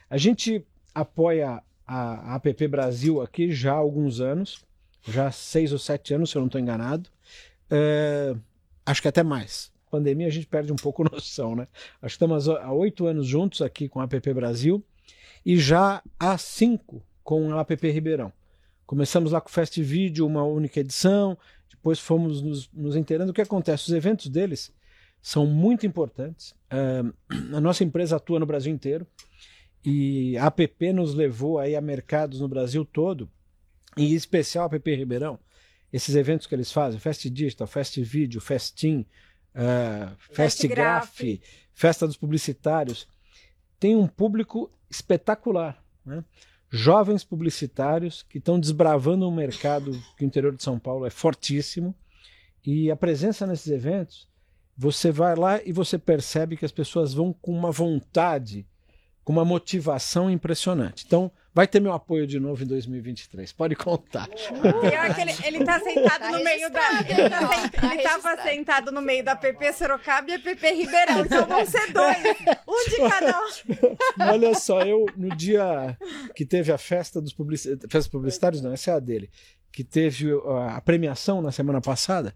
A 0.10 0.18
gente 0.18 0.66
apoia 0.94 1.62
a, 1.88 2.32
a 2.34 2.36
APP 2.36 2.68
Brasil 2.68 3.22
aqui 3.22 3.52
já 3.52 3.74
há 3.74 3.78
alguns 3.78 4.20
anos, 4.20 4.64
já 5.04 5.32
seis 5.32 5.72
ou 5.72 5.80
sete 5.80 6.14
anos, 6.14 6.30
se 6.30 6.38
eu 6.38 6.40
não 6.42 6.48
estou 6.48 6.62
enganado. 6.62 7.10
É, 7.70 8.36
acho 8.86 9.02
que 9.02 9.08
até 9.08 9.24
mais. 9.24 9.72
Pandemia 9.90 10.28
a 10.28 10.32
gente 10.32 10.48
perde 10.48 10.72
um 10.72 10.76
pouco 10.76 11.04
noção, 11.10 11.56
né? 11.56 11.68
Acho 12.02 12.18
que 12.18 12.24
estamos 12.24 12.50
há 12.50 12.72
oito 12.72 13.06
anos 13.06 13.28
juntos 13.28 13.62
aqui 13.62 13.88
com 13.88 14.00
a 14.00 14.04
APP 14.04 14.34
Brasil 14.34 14.84
e 15.46 15.58
já 15.58 16.02
há 16.20 16.38
cinco 16.38 17.04
com 17.24 17.54
a 17.54 17.62
APP 17.62 17.90
Ribeirão. 17.90 18.32
Começamos 18.86 19.32
lá 19.32 19.42
com 19.42 19.50
o 19.50 19.52
Fast 19.52 19.82
Video, 19.82 20.28
uma 20.28 20.44
única 20.44 20.80
edição, 20.80 21.38
depois 21.70 22.00
fomos 22.00 22.42
nos, 22.42 22.70
nos 22.72 22.96
inteirando. 22.96 23.32
O 23.32 23.34
que 23.34 23.42
acontece? 23.42 23.88
Os 23.88 23.94
eventos 23.94 24.28
deles 24.28 24.74
são 25.22 25.46
muito 25.46 25.86
importantes. 25.86 26.54
É, 26.70 27.02
a 27.56 27.62
nossa 27.62 27.84
empresa 27.84 28.18
atua 28.18 28.40
no 28.40 28.46
Brasil 28.46 28.74
inteiro. 28.74 29.08
E 29.86 30.38
a 30.38 30.48
app 30.48 30.94
nos 30.94 31.14
levou 31.14 31.60
aí 31.60 31.76
a 31.76 31.82
mercados 31.82 32.40
no 32.40 32.48
Brasil 32.48 32.86
todo, 32.86 33.30
em 33.98 34.14
especial 34.14 34.70
a 34.70 34.76
app 34.76 34.96
Ribeirão. 34.96 35.38
Esses 35.92 36.16
eventos 36.16 36.48
que 36.48 36.56
eles 36.56 36.72
fazem, 36.72 37.00
Fast 37.00 37.30
Digital, 37.30 37.68
Fast 37.68 38.02
Video, 38.02 38.42
Festim, 38.42 39.06
uh, 39.54 40.16
Fast 40.32 40.68
Graph, 40.68 41.20
Festa 41.74 42.08
dos 42.08 42.18
Publicitários, 42.18 43.08
tem 43.84 43.98
um 43.98 44.08
público 44.08 44.72
espetacular. 44.90 45.84
Né? 46.06 46.24
Jovens 46.70 47.22
publicitários 47.22 48.24
que 48.24 48.38
estão 48.38 48.58
desbravando 48.58 49.28
um 49.28 49.36
mercado 49.36 49.92
que 50.16 50.24
o 50.24 50.26
interior 50.26 50.56
de 50.56 50.64
São 50.64 50.80
Paulo 50.80 51.06
é 51.06 51.10
fortíssimo. 51.10 51.94
E 52.66 52.90
a 52.90 52.96
presença 52.96 53.46
nesses 53.46 53.68
eventos, 53.68 54.26
você 54.78 55.12
vai 55.12 55.36
lá 55.36 55.62
e 55.62 55.74
você 55.74 56.00
percebe 56.00 56.56
que 56.56 56.64
as 56.64 56.72
pessoas 56.72 57.14
vão 57.14 57.34
com 57.34 57.52
uma 57.52 57.74
vontade 57.74 58.66
com 59.24 59.32
uma 59.32 59.46
motivação 59.46 60.30
impressionante. 60.30 61.06
Então, 61.06 61.32
vai 61.54 61.68
ter 61.68 61.80
meu 61.80 61.94
apoio 61.94 62.28
de 62.28 62.40
novo 62.40 62.64
em 62.64 62.68
2023. 62.68 63.52
Pode 63.54 63.76
contar. 63.76 64.28
Pior 64.28 65.16
que 65.16 65.22
ele, 65.22 65.34
ele 65.46 65.66
tá 65.66 65.80
sentado 65.80 66.20
tá 66.20 66.32
no 66.32 66.44
meio 66.44 66.70
da. 66.70 66.82
Ele, 67.08 67.30
tá 67.30 67.48
sent, 67.48 67.84
ele 67.84 68.04
tava 68.04 68.42
sentado 68.42 68.92
no 68.92 69.02
meio 69.02 69.24
da 69.24 69.36
PP 69.36 69.74
Sorocaba 69.74 70.30
e 70.32 70.34
a 70.34 70.40
PP 70.40 70.72
Ribeirão. 70.72 71.20
Então 71.22 71.46
vão 71.48 71.66
ser 71.66 71.92
dois. 71.94 72.18
Um 72.68 72.90
de 72.90 73.10
cada 73.10 73.40
um. 73.40 74.30
Olha 74.30 74.54
só, 74.56 74.82
eu, 74.82 75.06
no 75.16 75.36
dia 75.36 75.98
que 76.36 76.46
teve 76.46 76.72
a 76.72 76.78
festa 76.78 77.22
dos 77.22 77.34
publicitários. 77.34 77.86
Festa 77.90 78.12
publicitários, 78.12 78.62
não, 78.62 78.74
essa 78.74 78.92
é 78.92 78.94
a 78.96 79.00
dele. 79.00 79.30
Que 79.72 79.84
teve 79.84 80.30
a 80.68 80.82
premiação 80.82 81.42
na 81.42 81.52
semana 81.52 81.80
passada 81.80 82.36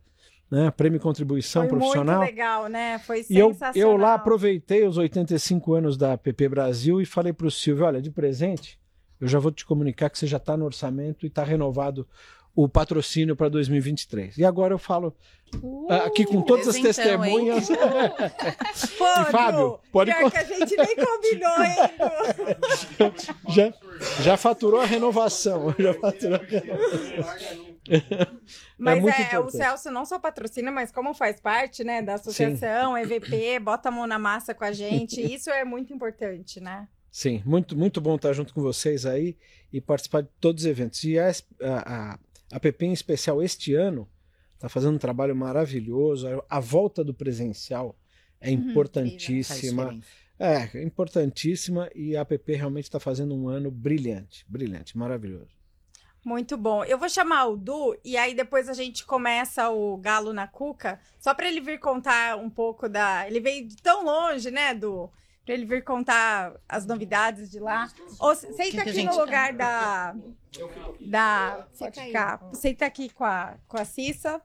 né? 0.50 0.72
Prêmio 0.72 1.00
Contribuição 1.00 1.64
Foi 1.64 1.78
Profissional. 1.78 2.20
Muito 2.20 2.30
legal, 2.30 2.68
né? 2.68 3.00
Foi 3.00 3.26
e 3.30 3.38
eu, 3.38 3.56
eu 3.76 3.98
lá 3.98 4.14
aproveitei 4.14 4.86
os 4.86 4.98
85 4.98 5.74
anos 5.74 5.98
da 5.98 6.18
PP 6.18 6.50
Brasil 6.50 7.02
e 7.02 7.06
falei 7.06 7.34
para 7.34 7.48
o 7.48 7.52
Silvio: 7.52 7.86
olha, 7.86 8.02
de 8.02 8.10
presente, 8.10 8.80
eu 9.20 9.28
já 9.28 9.40
vou 9.40 9.52
te 9.52 9.66
comunicar 9.66 10.10
que 10.10 10.18
você 10.18 10.28
já 10.28 10.38
está 10.38 10.56
no 10.56 10.66
orçamento 10.66 11.26
e 11.26 11.28
está 11.28 11.44
renovado 11.44 12.08
o 12.58 12.68
patrocínio 12.68 13.36
para 13.36 13.50
2023. 13.50 14.40
E 14.40 14.44
agora 14.44 14.74
eu 14.74 14.80
falo 14.80 15.16
uh, 15.62 15.94
aqui 16.08 16.26
com 16.26 16.42
todas 16.42 16.68
as 16.68 16.76
testemunhas. 16.80 17.68
Pô, 18.98 19.06
e, 19.06 19.26
Fábio, 19.32 19.80
pode 19.92 20.12
pior 20.12 20.32
que 20.32 20.38
a 20.38 20.44
gente 20.44 20.76
nem 20.76 20.96
combinou, 20.96 21.64
hein? 21.64 21.76
já, 23.50 23.74
já 24.24 24.38
faturou 24.38 24.82
a 24.82 24.86
renovação. 24.86 25.72
Já 25.78 25.94
faturou 25.94 26.40
a 26.40 26.44
renovação. 26.44 27.68
Mas 28.78 29.04
é, 29.04 29.36
é 29.36 29.40
o 29.40 29.50
Celso 29.50 29.90
não 29.90 30.06
só 30.06 30.20
patrocina, 30.20 30.72
mas 30.72 30.92
como 30.92 31.14
faz 31.14 31.40
parte, 31.42 31.84
né, 31.84 32.02
da 32.02 32.14
associação, 32.14 32.96
Sim. 32.96 33.02
EVP, 33.02 33.60
bota 33.60 33.90
a 33.90 33.92
mão 33.92 34.06
na 34.06 34.20
massa 34.20 34.54
com 34.54 34.64
a 34.64 34.72
gente, 34.72 35.20
isso 35.34 35.50
é 35.50 35.66
muito 35.66 35.92
importante, 35.92 36.60
né? 36.60 36.88
Sim, 37.12 37.42
muito, 37.44 37.76
muito 37.76 38.00
bom 38.00 38.16
estar 38.16 38.34
junto 38.34 38.54
com 38.54 38.62
vocês 38.62 39.06
aí 39.06 39.36
e 39.74 39.82
participar 39.82 40.22
de 40.22 40.30
todos 40.40 40.64
os 40.64 40.70
eventos. 40.70 41.04
E 41.04 41.18
a, 41.18 41.32
a, 41.62 42.20
a 42.52 42.60
PP 42.60 42.86
em 42.86 42.94
especial 42.94 43.42
este 43.42 43.74
ano 43.74 44.08
está 44.54 44.70
fazendo 44.70 44.96
um 44.96 45.00
trabalho 45.00 45.36
maravilhoso. 45.36 46.28
A 46.48 46.60
volta 46.60 47.04
do 47.04 47.16
presencial 47.16 47.98
é 48.40 48.52
uhum, 48.52 48.70
importantíssima. 48.70 50.00
É, 50.40 50.70
é 50.78 50.84
importantíssima 50.84 51.90
e 51.96 52.16
a 52.16 52.22
app 52.22 52.54
realmente 52.54 52.84
está 52.84 53.00
fazendo 53.00 53.34
um 53.36 53.50
ano 53.50 53.72
brilhante, 53.72 54.46
brilhante, 54.48 54.96
maravilhoso. 54.96 55.57
Muito 56.24 56.58
bom. 56.58 56.84
Eu 56.84 56.98
vou 56.98 57.08
chamar 57.08 57.46
o 57.46 57.56
Du 57.56 57.98
e 58.04 58.18
aí 58.18 58.34
depois 58.34 58.68
a 58.68 58.74
gente 58.74 59.06
começa 59.06 59.70
o 59.70 59.98
Galo 59.98 60.34
na 60.34 60.48
Cuca, 60.48 61.00
só 61.20 61.34
para 61.34 61.48
ele 61.48 61.62
vir 61.62 61.80
contar 61.80 62.38
um 62.38 62.50
pouco 62.50 62.90
da. 62.90 63.26
Ele 63.28 63.40
veio 63.40 63.68
de 63.68 63.78
tão 63.78 64.04
longe, 64.04 64.52
né, 64.52 64.74
Du? 64.74 65.10
Para 65.46 65.54
ele 65.54 65.64
vir 65.66 65.82
contar 65.82 66.54
as 66.68 66.86
novidades 66.86 67.50
de 67.50 67.58
lá. 67.60 67.90
Ou 68.20 68.36
senta 68.36 68.82
aqui 68.82 69.04
no 69.04 69.18
lugar 69.18 69.54
da. 69.54 70.14
Da. 71.00 71.66
Pode 71.80 72.02
ficar. 72.02 72.42
Senta 72.52 72.86
aqui 72.86 73.08
com 73.08 73.24
a, 73.24 73.56
com 73.66 73.78
a 73.78 73.86
Cissa. 73.86 74.42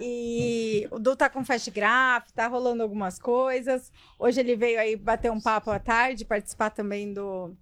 E 0.00 0.86
o 0.92 1.00
Du 1.00 1.16
tá 1.16 1.28
com 1.28 1.44
Fast 1.44 1.68
Graph, 1.72 2.30
tá 2.30 2.46
rolando 2.46 2.84
algumas 2.84 3.18
coisas. 3.18 3.90
Hoje 4.16 4.38
ele 4.38 4.54
veio 4.54 4.78
aí 4.78 4.94
bater 4.94 5.32
um 5.32 5.40
papo 5.40 5.72
à 5.72 5.80
tarde, 5.80 6.24
participar 6.24 6.70
também 6.70 7.12
do 7.12 7.52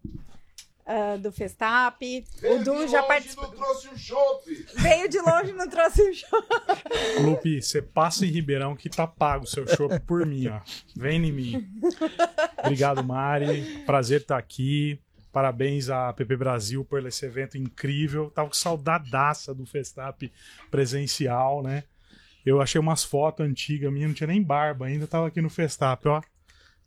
uh, 0.87 1.19
do 1.19 1.33
Festap. 1.33 2.25
Veio 2.41 2.61
o 2.61 2.65
Du 2.65 2.85
de 2.85 2.91
já 2.91 2.99
longe, 2.99 3.09
participou. 3.09 3.45
não 3.45 3.55
trouxe 3.55 3.89
o 3.89 3.99
chopp. 3.99 4.67
Veio 4.77 5.09
de 5.09 5.19
longe 5.21 5.51
e 5.51 5.53
não 5.53 5.69
trouxe 5.69 6.03
o 6.03 6.15
show. 6.15 6.45
Lupe, 7.21 7.61
você 7.63 7.81
passa 7.83 8.27
em 8.27 8.31
Ribeirão 8.31 8.77
que 8.77 8.89
tá 8.89 9.07
pago 9.07 9.45
o 9.45 9.49
seu 9.49 9.67
chopp 9.67 9.99
por 10.01 10.25
mim, 10.27 10.49
ó. 10.49 10.61
Vem 10.97 11.25
em 11.25 11.33
mim. 11.33 11.69
Obrigado, 12.59 13.03
Mari. 13.03 13.83
Prazer 13.87 14.21
estar 14.21 14.39
aqui. 14.39 15.01
Parabéns 15.33 15.89
à 15.89 16.13
PP 16.13 16.37
Brasil 16.37 16.85
por 16.85 17.05
esse 17.07 17.25
evento 17.25 17.57
incrível. 17.57 18.31
Tava 18.31 18.49
com 18.49 18.55
saudadaça 18.55 19.55
do 19.55 19.65
Festap 19.65 20.31
presencial, 20.71 21.63
né? 21.63 21.85
Eu 22.45 22.61
achei 22.61 22.79
umas 22.81 23.05
fotos 23.05 23.47
antigas 23.47 23.91
minha, 23.93 24.09
não 24.09 24.15
tinha 24.15 24.27
nem 24.27 24.43
barba 24.43 24.87
ainda, 24.87 25.07
tava 25.07 25.29
aqui 25.29 25.41
no 25.41 25.49
Festap, 25.49 26.07
ó. 26.09 26.21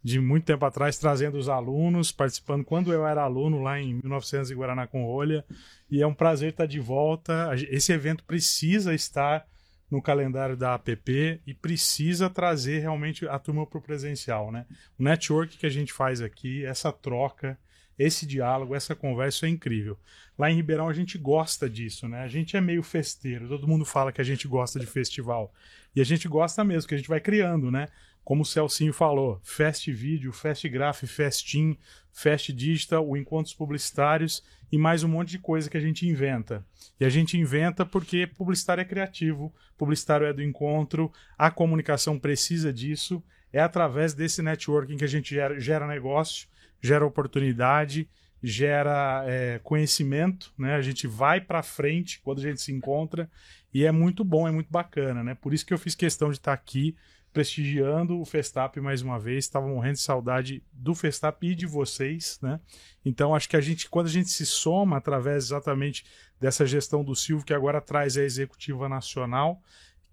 De 0.06 0.20
muito 0.20 0.46
tempo 0.46 0.64
atrás, 0.64 1.00
trazendo 1.00 1.36
os 1.36 1.50
alunos, 1.50 2.12
participando 2.12 2.64
quando 2.64 2.94
eu 2.94 3.08
era 3.08 3.24
aluno 3.24 3.64
lá 3.64 3.82
em 3.82 3.96
1900 3.96 4.52
em 4.52 4.56
Guaraná 4.56 4.86
com 4.86 5.04
Rolha. 5.04 5.44
E 5.90 6.00
é 6.00 6.06
um 6.06 6.14
prazer 6.14 6.52
estar 6.52 6.68
de 6.68 6.80
volta. 6.80 7.50
Esse 7.72 7.92
evento 7.92 8.24
precisa 8.24 8.94
estar 8.94 9.48
no 9.90 10.00
calendário 10.04 10.56
da 10.56 10.76
APP 10.76 11.42
e 11.48 11.56
precisa 11.56 12.30
trazer 12.30 12.82
realmente 12.82 13.28
a 13.28 13.40
turma 13.40 13.66
para 13.66 13.80
o 13.80 13.82
presencial, 13.82 14.52
né? 14.52 14.68
O 15.00 15.04
network 15.04 15.58
que 15.58 15.66
a 15.66 15.72
gente 15.72 15.92
faz 15.92 16.22
aqui, 16.22 16.64
essa 16.64 16.92
troca, 16.92 17.58
esse 17.98 18.28
diálogo, 18.28 18.76
essa 18.76 18.94
conversa 18.94 19.48
é 19.48 19.50
incrível. 19.50 19.98
Lá 20.38 20.52
em 20.52 20.56
Ribeirão 20.56 20.88
a 20.88 20.94
gente 20.94 21.18
gosta 21.18 21.68
disso, 21.68 22.08
né? 22.08 22.20
A 22.20 22.28
gente 22.28 22.56
é 22.56 22.62
meio 22.62 22.84
festeiro, 22.84 23.48
todo 23.48 23.68
mundo 23.68 23.84
fala 23.84 24.12
que 24.12 24.22
a 24.22 24.24
gente 24.24 24.48
gosta 24.48 24.80
de 24.80 24.86
festival. 24.86 25.52
E 25.96 26.02
a 26.02 26.04
gente 26.04 26.28
gosta 26.28 26.64
mesmo, 26.64 26.88
que 26.88 26.94
a 26.94 26.98
gente 26.98 27.10
vai 27.10 27.20
criando, 27.20 27.72
né? 27.72 27.88
Como 28.26 28.42
o 28.42 28.46
Celcinho 28.46 28.92
falou, 28.92 29.40
Fest 29.44 29.88
Vídeo, 29.92 30.34
Fest 30.34 30.68
Graph, 30.68 31.04
Festim, 31.04 31.78
Fest 32.12 32.50
Digital, 32.50 33.08
o 33.08 33.16
Encontros 33.16 33.54
Publicitários 33.54 34.44
e 34.72 34.80
mais 34.80 35.04
um 35.04 35.08
monte 35.08 35.30
de 35.30 35.38
coisa 35.38 35.70
que 35.70 35.78
a 35.78 35.80
gente 35.80 36.08
inventa. 36.08 36.66
E 37.00 37.06
a 37.06 37.10
gente 37.10 37.38
inventa 37.38 37.86
porque 37.86 38.26
publicitário 38.26 38.82
é 38.82 38.86
criativo, 38.86 39.54
publicitário 39.78 40.26
é 40.26 40.34
do 40.34 40.42
encontro, 40.42 41.14
a 41.38 41.52
comunicação 41.52 42.18
precisa 42.18 42.74
disso, 42.74 43.24
é 43.54 43.60
através 43.60 44.16
desse 44.16 44.42
networking 44.42 44.98
que 44.98 45.04
a 45.06 45.08
gente 45.08 45.36
gera, 45.36 45.60
gera 45.60 45.86
negócio, 45.86 46.48
gera 46.82 47.06
oportunidade, 47.06 48.10
gera 48.42 49.24
é, 49.28 49.60
conhecimento, 49.64 50.52
né? 50.58 50.74
A 50.74 50.82
gente 50.82 51.06
vai 51.06 51.40
para 51.40 51.62
frente 51.62 52.20
quando 52.24 52.40
a 52.40 52.42
gente 52.42 52.60
se 52.60 52.72
encontra 52.72 53.30
e 53.72 53.86
é 53.86 53.92
muito 53.92 54.24
bom, 54.24 54.48
é 54.48 54.52
muito 54.52 54.72
bacana, 54.72 55.24
né? 55.24 55.36
Por 55.36 55.54
isso 55.54 55.64
que 55.64 55.74
eu 55.76 55.78
fiz 55.78 55.94
questão 55.94 56.32
de 56.32 56.38
estar 56.38 56.54
aqui 56.54 56.96
prestigiando 57.36 58.18
o 58.18 58.24
Festap 58.24 58.80
mais 58.80 59.02
uma 59.02 59.20
vez. 59.20 59.44
Estava 59.44 59.68
morrendo 59.68 59.96
de 59.96 60.00
saudade 60.00 60.64
do 60.72 60.96
Festap 60.96 61.46
e 61.46 61.54
de 61.54 61.66
vocês, 61.66 62.40
né? 62.42 62.62
Então 63.04 63.36
acho 63.36 63.50
que 63.50 63.58
a 63.58 63.62
gente, 63.62 63.90
quando 63.90 64.08
a 64.08 64.10
gente 64.10 64.30
se 64.30 64.46
soma 64.46 64.96
através 64.96 65.44
exatamente 65.44 66.06
dessa 66.40 66.66
gestão 66.66 67.04
do 67.04 67.14
Silvio, 67.14 67.46
que 67.46 67.54
agora 67.54 67.82
traz 67.82 68.16
a 68.16 68.24
executiva 68.24 68.88
nacional, 68.88 69.62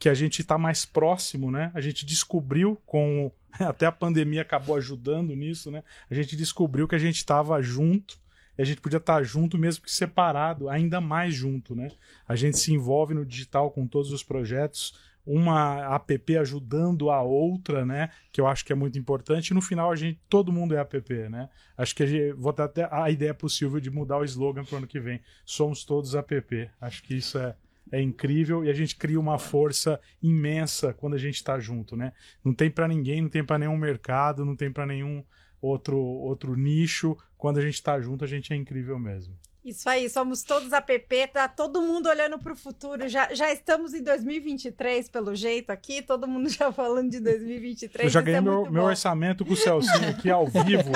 que 0.01 0.09
a 0.09 0.15
gente 0.15 0.41
está 0.41 0.59
mais 0.59 0.85
próximo, 0.85 1.49
né? 1.49 1.71
A 1.75 1.81
gente 1.81 2.05
descobriu 2.05 2.77
com 2.85 3.31
até 3.55 3.87
a 3.87 3.93
pandemia 3.93 4.43
acabou 4.43 4.75
ajudando 4.75 5.37
nisso, 5.37 5.71
né? 5.71 5.85
A 6.11 6.15
gente 6.15 6.35
descobriu 6.35 6.89
que 6.89 6.97
a 6.97 6.99
gente 6.99 7.19
estava 7.19 7.63
junto 7.63 8.21
e 8.59 8.63
a 8.63 8.65
gente 8.65 8.81
podia 8.81 8.97
estar 8.97 9.23
junto 9.23 9.57
mesmo 9.57 9.85
que 9.85 9.93
separado, 9.93 10.69
ainda 10.69 11.01
mais 11.01 11.33
junto, 11.33 11.77
né? 11.77 11.89
A 12.27 12.35
gente 12.35 12.59
se 12.59 12.73
envolve 12.73 13.15
no 13.15 13.25
digital 13.25 13.71
com 13.71 13.87
todos 13.87 14.11
os 14.11 14.25
projetos, 14.25 14.93
uma 15.25 15.95
app 15.95 16.37
ajudando 16.37 17.11
a 17.11 17.23
outra, 17.23 17.85
né? 17.85 18.11
Que 18.33 18.41
eu 18.41 18.47
acho 18.47 18.65
que 18.65 18.73
é 18.73 18.77
muito 18.77 18.99
importante. 18.99 19.51
E 19.51 19.55
no 19.55 19.63
final 19.63 19.91
a 19.91 19.97
gente, 19.97 20.21
todo 20.29 20.53
mundo 20.53 20.75
é 20.75 20.81
app, 20.81 21.13
né? 21.29 21.49
Acho 21.77 21.95
que 21.95 22.03
a 22.03 22.07
gente, 22.07 22.33
vou 22.33 22.53
dar 22.53 22.65
até 22.65 22.89
a 22.91 23.11
ideia 23.11 23.37
Silvio 23.49 23.81
de 23.81 23.91
mudar 23.91 24.19
o 24.19 24.25
slogan 24.25 24.65
pro 24.65 24.79
ano 24.79 24.87
que 24.87 25.01
vem. 25.01 25.21
Somos 25.45 25.85
todos 25.85 26.15
app. 26.15 26.71
Acho 26.81 27.03
que 27.03 27.15
isso 27.15 27.39
é 27.39 27.55
é 27.91 28.01
incrível 28.01 28.65
e 28.65 28.71
a 28.71 28.73
gente 28.73 28.97
cria 28.97 29.21
uma 29.21 29.39
força 29.39 30.01
imensa 30.23 30.95
quando 30.95 31.15
a 31.15 31.19
gente 31.19 31.35
está 31.35 31.59
junto, 31.59 31.95
né? 31.95 32.15
Não 32.43 32.55
tem 32.55 32.71
para 32.71 32.89
ninguém, 32.89 33.21
não 33.21 33.29
tem 33.29 33.45
para 33.45 33.59
nenhum 33.59 33.77
mercado, 33.77 34.47
não 34.47 34.57
tem 34.57 34.73
para 34.73 34.87
nenhum 34.87 35.23
outro 35.61 35.99
outro 35.99 36.57
nicho. 36.57 37.17
Quando 37.37 37.59
a 37.59 37.61
gente 37.61 37.75
está 37.75 38.01
junto, 38.01 38.25
a 38.25 38.27
gente 38.27 38.53
é 38.53 38.57
incrível 38.57 38.99
mesmo. 38.99 39.37
Isso 39.65 39.89
aí, 39.89 40.11
somos 40.11 40.43
todos 40.43 40.73
app, 40.73 41.29
tá 41.33 41.47
todo 41.47 41.81
mundo 41.81 42.09
olhando 42.09 42.37
para 42.37 42.53
o 42.53 42.57
futuro. 42.57 43.09
Já, 43.09 43.33
já 43.33 43.53
estamos 43.53 43.95
em 43.95 44.03
2023, 44.03 45.09
pelo 45.09 45.37
jeito 45.37 45.71
aqui, 45.71 46.03
todo 46.03 46.27
mundo 46.27 46.49
já 46.51 46.73
falando 46.73 47.11
de 47.11 47.21
2023. 47.21 48.07
Eu 48.07 48.11
já 48.11 48.21
ganhei 48.21 48.39
é 48.39 48.41
meu, 48.41 48.69
meu 48.69 48.83
orçamento 48.83 49.45
com 49.45 49.53
o 49.53 49.57
Celcinho 49.57 50.09
aqui 50.09 50.29
ao 50.29 50.49
vivo. 50.49 50.91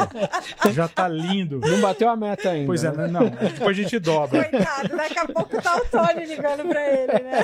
já 0.74 0.88
tá 0.88 1.06
lindo. 1.06 1.60
Não 1.60 1.80
bateu 1.80 2.08
a 2.08 2.16
meta 2.16 2.50
ainda. 2.50 2.66
Pois 2.66 2.82
é, 2.82 2.90
né? 2.90 3.06
não, 3.06 3.28
depois 3.28 3.78
a 3.78 3.82
gente 3.82 4.00
dobra. 4.00 4.48
Coitado, 4.48 4.96
daqui 4.96 5.18
a 5.20 5.26
pouco 5.26 5.62
tá 5.62 5.76
o 5.76 5.84
Tony 5.88 6.26
ligando 6.26 6.68
para 6.68 6.92
ele, 6.92 7.12
né? 7.12 7.42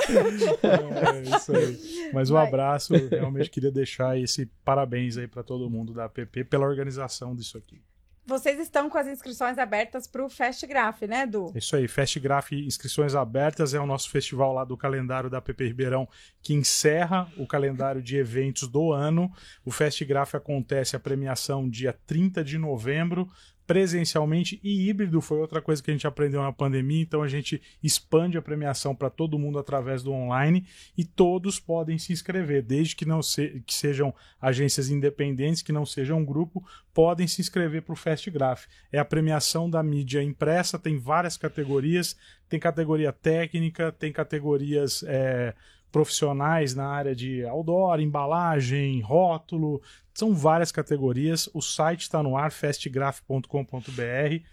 É 1.07 1.37
isso 1.37 1.55
aí. 1.55 2.11
Mas 2.13 2.29
um 2.31 2.33
Vai. 2.33 2.47
abraço, 2.47 2.93
realmente 3.09 3.49
queria 3.49 3.71
deixar 3.71 4.19
esse 4.19 4.45
parabéns 4.65 5.17
aí 5.17 5.27
para 5.27 5.41
todo 5.41 5.69
mundo 5.69 5.93
da 5.93 6.03
app 6.03 6.43
pela 6.43 6.65
organização 6.65 7.33
disso 7.33 7.57
aqui. 7.57 7.81
Vocês 8.25 8.57
estão 8.57 8.89
com 8.89 8.97
as 8.97 9.05
inscrições 9.05 9.57
abertas 9.57 10.07
para 10.07 10.23
o 10.23 10.29
Fast 10.29 10.65
Graph, 10.65 11.01
né, 11.01 11.25
Du? 11.25 11.51
É 11.53 11.57
Isso 11.57 11.75
aí, 11.75 11.87
Festgraph 11.89 12.53
inscrições 12.53 13.15
abertas 13.15 13.73
é 13.73 13.79
o 13.79 13.85
nosso 13.85 14.09
festival 14.09 14.53
lá 14.53 14.63
do 14.63 14.77
calendário 14.77 15.29
da 15.29 15.41
PP 15.41 15.67
Ribeirão 15.67 16.07
que 16.41 16.53
encerra 16.53 17.29
o 17.37 17.45
calendário 17.45 18.01
de 18.01 18.15
eventos 18.15 18.67
do 18.67 18.93
ano. 18.93 19.29
O 19.65 19.71
Festgraph 19.71 20.35
acontece 20.35 20.95
a 20.95 20.99
premiação 20.99 21.69
dia 21.69 21.97
30 22.07 22.43
de 22.45 22.57
novembro, 22.57 23.29
presencialmente 23.73 24.59
e 24.63 24.87
híbrido 24.87 25.19
foi 25.19 25.39
outra 25.39 25.59
coisa 25.59 25.81
que 25.81 25.89
a 25.89 25.93
gente 25.95 26.05
aprendeu 26.05 26.43
na 26.43 26.53
pandemia, 26.53 27.01
então 27.01 27.23
a 27.23 27.27
gente 27.27 27.59
expande 27.81 28.37
a 28.37 28.41
premiação 28.41 28.95
para 28.95 29.09
todo 29.09 29.39
mundo 29.39 29.57
através 29.57 30.03
do 30.03 30.11
online 30.11 30.67
e 30.95 31.03
todos 31.03 31.59
podem 31.59 31.97
se 31.97 32.13
inscrever, 32.13 32.61
desde 32.61 32.95
que 32.95 33.03
não 33.03 33.23
se, 33.23 33.63
que 33.65 33.73
sejam 33.73 34.13
agências 34.39 34.91
independentes, 34.91 35.63
que 35.63 35.71
não 35.71 35.87
sejam 35.87 36.19
um 36.19 36.23
grupo, 36.23 36.63
podem 36.93 37.25
se 37.25 37.41
inscrever 37.41 37.81
para 37.81 37.93
o 37.93 37.95
Festgraph. 37.95 38.65
É 38.91 38.99
a 38.99 39.05
premiação 39.05 39.67
da 39.67 39.81
mídia 39.81 40.21
impressa, 40.21 40.77
tem 40.77 40.99
várias 40.99 41.35
categorias, 41.35 42.15
tem 42.47 42.59
categoria 42.59 43.11
técnica, 43.11 43.91
tem 43.91 44.13
categorias 44.13 45.03
é, 45.07 45.55
profissionais 45.93 46.73
na 46.73 46.87
área 46.87 47.15
de 47.15 47.45
outdoor, 47.45 47.99
embalagem, 48.01 48.99
rótulo, 49.01 49.79
são 50.11 50.33
várias 50.33 50.71
categorias. 50.71 51.47
O 51.53 51.61
site 51.61 52.01
está 52.01 52.21
no 52.23 52.35
ar, 52.35 52.51
festgraph.com.br. 52.51 54.43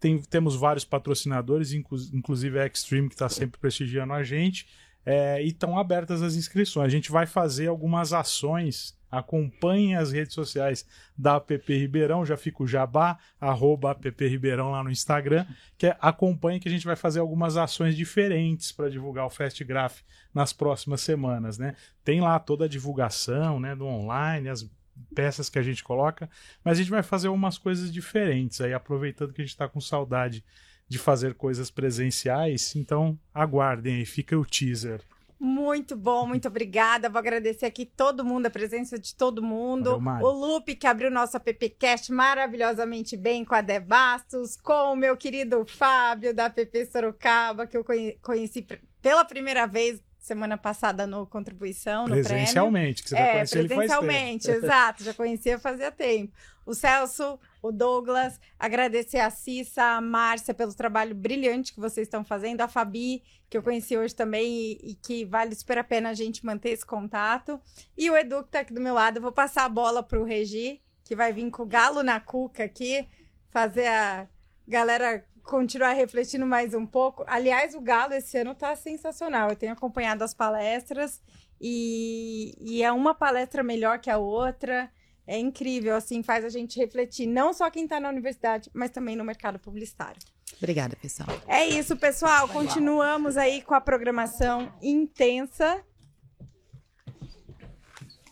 Tem, 0.00 0.18
temos 0.22 0.56
vários 0.56 0.84
patrocinadores, 0.86 1.72
inclu- 1.72 1.98
inclusive 2.14 2.58
a 2.58 2.66
Extreme, 2.66 3.08
que 3.08 3.14
está 3.14 3.28
sempre 3.28 3.60
prestigiando 3.60 4.14
a 4.14 4.22
gente. 4.24 4.66
É, 5.04 5.42
e 5.42 5.48
estão 5.48 5.78
abertas 5.78 6.22
as 6.22 6.34
inscrições. 6.34 6.86
A 6.86 6.90
gente 6.90 7.12
vai 7.12 7.26
fazer 7.26 7.68
algumas 7.68 8.14
ações. 8.14 8.95
Acompanhem 9.10 9.96
as 9.96 10.12
redes 10.12 10.34
sociais 10.34 10.86
da 11.16 11.36
APP 11.36 11.78
Ribeirão, 11.78 12.26
já 12.26 12.36
fica 12.36 12.62
o 12.62 12.66
jabá, 12.66 13.18
arroba 13.40 13.92
APP 13.92 14.26
Ribeirão 14.28 14.70
lá 14.70 14.82
no 14.82 14.90
Instagram, 14.90 15.46
que 15.78 15.86
é, 15.86 15.96
acompanhe 16.00 16.60
que 16.60 16.68
a 16.68 16.70
gente 16.70 16.84
vai 16.84 16.96
fazer 16.96 17.20
algumas 17.20 17.56
ações 17.56 17.96
diferentes 17.96 18.72
para 18.72 18.90
divulgar 18.90 19.26
o 19.26 19.30
Festgraph 19.30 20.00
nas 20.34 20.52
próximas 20.52 21.00
semanas, 21.00 21.58
né? 21.58 21.74
Tem 22.04 22.20
lá 22.20 22.38
toda 22.38 22.64
a 22.64 22.68
divulgação, 22.68 23.60
né, 23.60 23.74
do 23.74 23.86
online, 23.86 24.48
as 24.48 24.68
peças 25.14 25.48
que 25.48 25.58
a 25.58 25.62
gente 25.62 25.84
coloca, 25.84 26.28
mas 26.64 26.78
a 26.78 26.80
gente 26.80 26.90
vai 26.90 27.02
fazer 27.02 27.28
algumas 27.28 27.58
coisas 27.58 27.92
diferentes 27.92 28.60
aí, 28.60 28.72
aproveitando 28.72 29.32
que 29.32 29.40
a 29.40 29.44
gente 29.44 29.52
está 29.52 29.68
com 29.68 29.80
saudade 29.80 30.44
de 30.88 30.98
fazer 30.98 31.34
coisas 31.34 31.70
presenciais, 31.70 32.76
então 32.76 33.18
aguardem 33.34 33.96
aí, 33.96 34.06
fica 34.06 34.38
o 34.38 34.44
teaser. 34.44 35.00
Muito 35.38 35.94
bom, 35.96 36.26
muito 36.26 36.48
obrigada. 36.48 37.10
Vou 37.10 37.18
agradecer 37.18 37.66
aqui 37.66 37.84
todo 37.84 38.24
mundo, 38.24 38.46
a 38.46 38.50
presença 38.50 38.98
de 38.98 39.14
todo 39.14 39.42
mundo. 39.42 40.00
Valeu, 40.00 40.26
o 40.26 40.30
Lupe, 40.30 40.74
que 40.74 40.86
abriu 40.86 41.10
nosso 41.10 41.36
appcast 41.36 42.10
maravilhosamente 42.10 43.16
bem 43.16 43.44
com 43.44 43.54
a 43.54 43.60
Debastos, 43.60 44.56
com 44.56 44.92
o 44.92 44.96
meu 44.96 45.16
querido 45.16 45.64
Fábio, 45.66 46.32
da 46.34 46.46
app 46.46 46.86
Sorocaba, 46.86 47.66
que 47.66 47.76
eu 47.76 47.84
conhe- 47.84 48.18
conheci 48.22 48.66
pela 49.02 49.24
primeira 49.24 49.66
vez 49.66 50.00
semana 50.18 50.56
passada 50.56 51.06
no 51.06 51.26
Contribuição, 51.26 52.04
no 52.04 52.08
Prêmio. 52.08 52.24
Presencialmente, 52.24 53.02
que 53.02 53.10
você 53.10 53.14
vai 53.14 53.24
É, 53.28 53.32
conhecer 53.34 53.58
ele 53.58 53.68
faz 53.68 53.78
tempo. 53.90 54.00
presencialmente, 54.00 54.50
exato. 54.50 55.04
Já 55.04 55.14
conhecia 55.14 55.58
fazia 55.58 55.92
tempo. 55.92 56.32
O 56.64 56.74
Celso, 56.74 57.38
o 57.62 57.72
Douglas, 57.72 58.40
agradecer 58.58 59.18
a 59.18 59.30
Cissa, 59.30 59.82
a 59.82 60.00
Márcia 60.00 60.54
pelo 60.54 60.74
trabalho 60.74 61.14
brilhante 61.14 61.72
que 61.72 61.80
vocês 61.80 62.06
estão 62.06 62.24
fazendo, 62.24 62.60
a 62.60 62.68
Fabi, 62.68 63.22
que 63.48 63.56
eu 63.56 63.62
conheci 63.62 63.96
hoje 63.96 64.14
também 64.14 64.46
e, 64.46 64.90
e 64.90 64.94
que 64.94 65.24
vale 65.24 65.54
super 65.54 65.78
a 65.78 65.84
pena 65.84 66.10
a 66.10 66.14
gente 66.14 66.44
manter 66.44 66.70
esse 66.70 66.84
contato. 66.84 67.60
E 67.96 68.10
o 68.10 68.16
Edu, 68.16 68.44
que 68.44 68.50
tá 68.50 68.60
aqui 68.60 68.72
do 68.72 68.80
meu 68.80 68.94
lado. 68.94 69.18
Eu 69.18 69.22
vou 69.22 69.32
passar 69.32 69.64
a 69.64 69.68
bola 69.68 70.02
pro 70.02 70.24
Regi, 70.24 70.80
que 71.04 71.16
vai 71.16 71.32
vir 71.32 71.50
com 71.50 71.62
o 71.62 71.66
galo 71.66 72.02
na 72.02 72.20
cuca 72.20 72.64
aqui, 72.64 73.08
fazer 73.50 73.86
a 73.86 74.28
galera 74.66 75.24
continuar 75.46 75.92
refletindo 75.92 76.44
mais 76.44 76.74
um 76.74 76.84
pouco. 76.84 77.24
Aliás, 77.26 77.74
o 77.74 77.80
Galo 77.80 78.12
esse 78.12 78.36
ano 78.36 78.54
tá 78.54 78.74
sensacional. 78.74 79.48
Eu 79.48 79.56
tenho 79.56 79.72
acompanhado 79.72 80.22
as 80.24 80.34
palestras 80.34 81.22
e, 81.60 82.54
e 82.60 82.82
é 82.82 82.92
uma 82.92 83.14
palestra 83.14 83.62
melhor 83.62 84.00
que 84.00 84.10
a 84.10 84.18
outra. 84.18 84.90
É 85.26 85.38
incrível, 85.38 85.96
assim, 85.96 86.22
faz 86.22 86.44
a 86.44 86.48
gente 86.48 86.78
refletir, 86.78 87.26
não 87.26 87.52
só 87.52 87.68
quem 87.70 87.84
está 87.84 87.98
na 87.98 88.08
universidade, 88.08 88.70
mas 88.72 88.90
também 88.90 89.16
no 89.16 89.24
mercado 89.24 89.58
publicitário. 89.58 90.20
Obrigada, 90.56 90.96
pessoal. 90.96 91.28
É 91.48 91.66
isso, 91.66 91.96
pessoal. 91.96 92.48
Continuamos 92.48 93.36
aí 93.36 93.60
com 93.62 93.74
a 93.74 93.80
programação 93.80 94.72
intensa. 94.80 95.82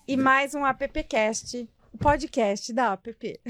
E 0.06 0.16
mais 0.16 0.54
um 0.54 0.64
AppCast, 0.64 1.68
o 1.92 1.98
podcast 1.98 2.72
da 2.72 2.92
App. 2.92 3.40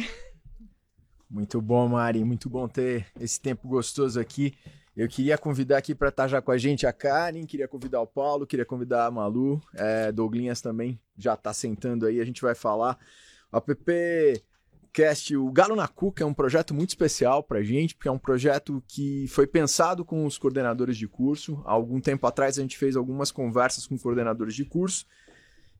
Muito 1.28 1.60
bom, 1.60 1.88
Mari. 1.88 2.24
Muito 2.24 2.48
bom 2.48 2.68
ter 2.68 3.06
esse 3.20 3.40
tempo 3.40 3.68
gostoso 3.68 4.20
aqui. 4.20 4.56
Eu 4.96 5.08
queria 5.08 5.36
convidar 5.36 5.78
aqui 5.78 5.92
para 5.92 6.08
estar 6.08 6.28
já 6.28 6.40
com 6.40 6.52
a 6.52 6.56
gente 6.56 6.86
a 6.86 6.92
Karen, 6.92 7.44
queria 7.44 7.66
convidar 7.66 8.00
o 8.00 8.06
Paulo, 8.06 8.46
queria 8.46 8.64
convidar 8.64 9.06
a 9.06 9.10
Malu, 9.10 9.60
é, 9.74 10.12
Douglinhas 10.12 10.60
também 10.60 11.00
já 11.18 11.34
está 11.34 11.52
sentando 11.52 12.06
aí, 12.06 12.20
a 12.20 12.24
gente 12.24 12.40
vai 12.40 12.54
falar. 12.54 12.96
App 13.56 14.42
Cast, 14.92 15.36
o 15.36 15.50
Galo 15.50 15.74
na 15.74 15.88
Cuca 15.88 16.22
é 16.22 16.26
um 16.26 16.32
projeto 16.32 16.72
muito 16.72 16.90
especial 16.90 17.42
para 17.42 17.58
a 17.58 17.62
gente, 17.62 17.96
porque 17.96 18.08
é 18.08 18.12
um 18.12 18.18
projeto 18.18 18.82
que 18.86 19.26
foi 19.28 19.46
pensado 19.46 20.04
com 20.04 20.24
os 20.24 20.38
coordenadores 20.38 20.96
de 20.96 21.08
curso. 21.08 21.60
Há 21.64 21.72
algum 21.72 22.00
tempo 22.00 22.26
atrás 22.26 22.58
a 22.58 22.62
gente 22.62 22.78
fez 22.78 22.94
algumas 22.96 23.32
conversas 23.32 23.86
com 23.86 23.98
coordenadores 23.98 24.54
de 24.54 24.64
curso 24.64 25.04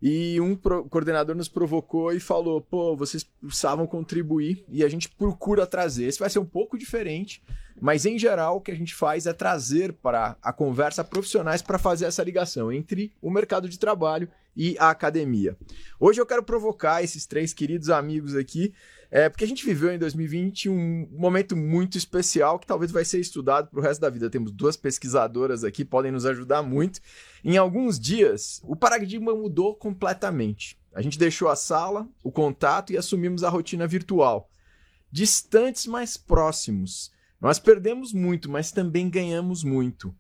e 0.07 0.39
um 0.39 0.55
coordenador 0.55 1.35
nos 1.35 1.49
provocou 1.49 2.13
e 2.13 2.21
falou: 2.21 2.61
pô, 2.61 2.95
vocês 2.95 3.25
precisavam 3.25 3.87
contribuir 3.87 4.63
e 4.69 4.85
a 4.85 4.89
gente 4.89 5.09
procura 5.09 5.67
trazer. 5.67 6.05
Esse 6.05 6.19
vai 6.19 6.29
ser 6.29 6.41
um 6.41 6.45
pouco 6.45 6.77
diferente, 6.77 7.43
mas 7.81 8.05
em 8.05 8.19
geral 8.19 8.57
o 8.57 8.61
que 8.61 8.71
a 8.71 8.77
gente 8.77 8.95
faz 8.95 9.27
é 9.27 9.33
trazer 9.33 9.95
para 9.95 10.37
a 10.43 10.53
conversa 10.53 11.03
profissionais 11.03 11.63
para 11.63 11.79
fazer 11.79 12.05
essa 12.05 12.23
ligação 12.23 12.71
entre 12.71 13.13
o 13.23 13.31
mercado 13.31 13.67
de 13.69 13.79
trabalho 13.79 14.29
e 14.57 14.77
a 14.79 14.91
academia. 14.91 15.57
Hoje 15.99 16.21
eu 16.21 16.27
quero 16.27 16.43
provocar 16.43 17.03
esses 17.03 17.27
três 17.27 17.53
queridos 17.53 17.91
amigos 17.91 18.35
aqui 18.35 18.73
é, 19.17 19.29
porque 19.29 19.45
a 19.45 19.47
gente 19.47 19.65
viveu 19.65 19.93
em 19.93 19.99
2020 19.99 20.69
um 20.69 21.09
momento 21.13 21.57
muito 21.57 21.97
especial 21.97 22.59
que 22.59 22.67
talvez 22.67 22.91
vai 22.91 23.05
ser 23.05 23.21
estudado 23.21 23.71
para 23.71 23.79
o 23.79 23.83
resto 23.83 24.01
da 24.01 24.11
vida. 24.11 24.29
Temos 24.29 24.51
duas 24.51 24.77
pesquisadoras 24.77 25.63
aqui, 25.63 25.85
podem 25.85 26.11
nos 26.11 26.27
ajudar 26.27 26.65
muito. 26.65 26.99
Em 27.45 27.57
alguns 27.57 27.97
dias, 27.97 28.61
o 28.65 28.75
paradigma 28.75 29.33
mudou 29.33 29.77
completamente. 29.77 30.77
A 30.93 31.01
gente 31.01 31.17
deixou 31.17 31.49
a 31.49 31.55
sala, 31.55 32.09
o 32.25 32.33
contato 32.33 32.93
e 32.93 32.97
assumimos 32.97 33.45
a 33.45 33.49
rotina 33.49 33.87
virtual. 33.87 34.51
Distantes, 35.13 35.87
mais 35.87 36.17
próximos. 36.17 37.13
Nós 37.41 37.61
perdemos 37.61 38.13
muito, 38.13 38.51
mas 38.51 38.73
também 38.73 39.09
ganhamos 39.09 39.63
muito. 39.63 40.13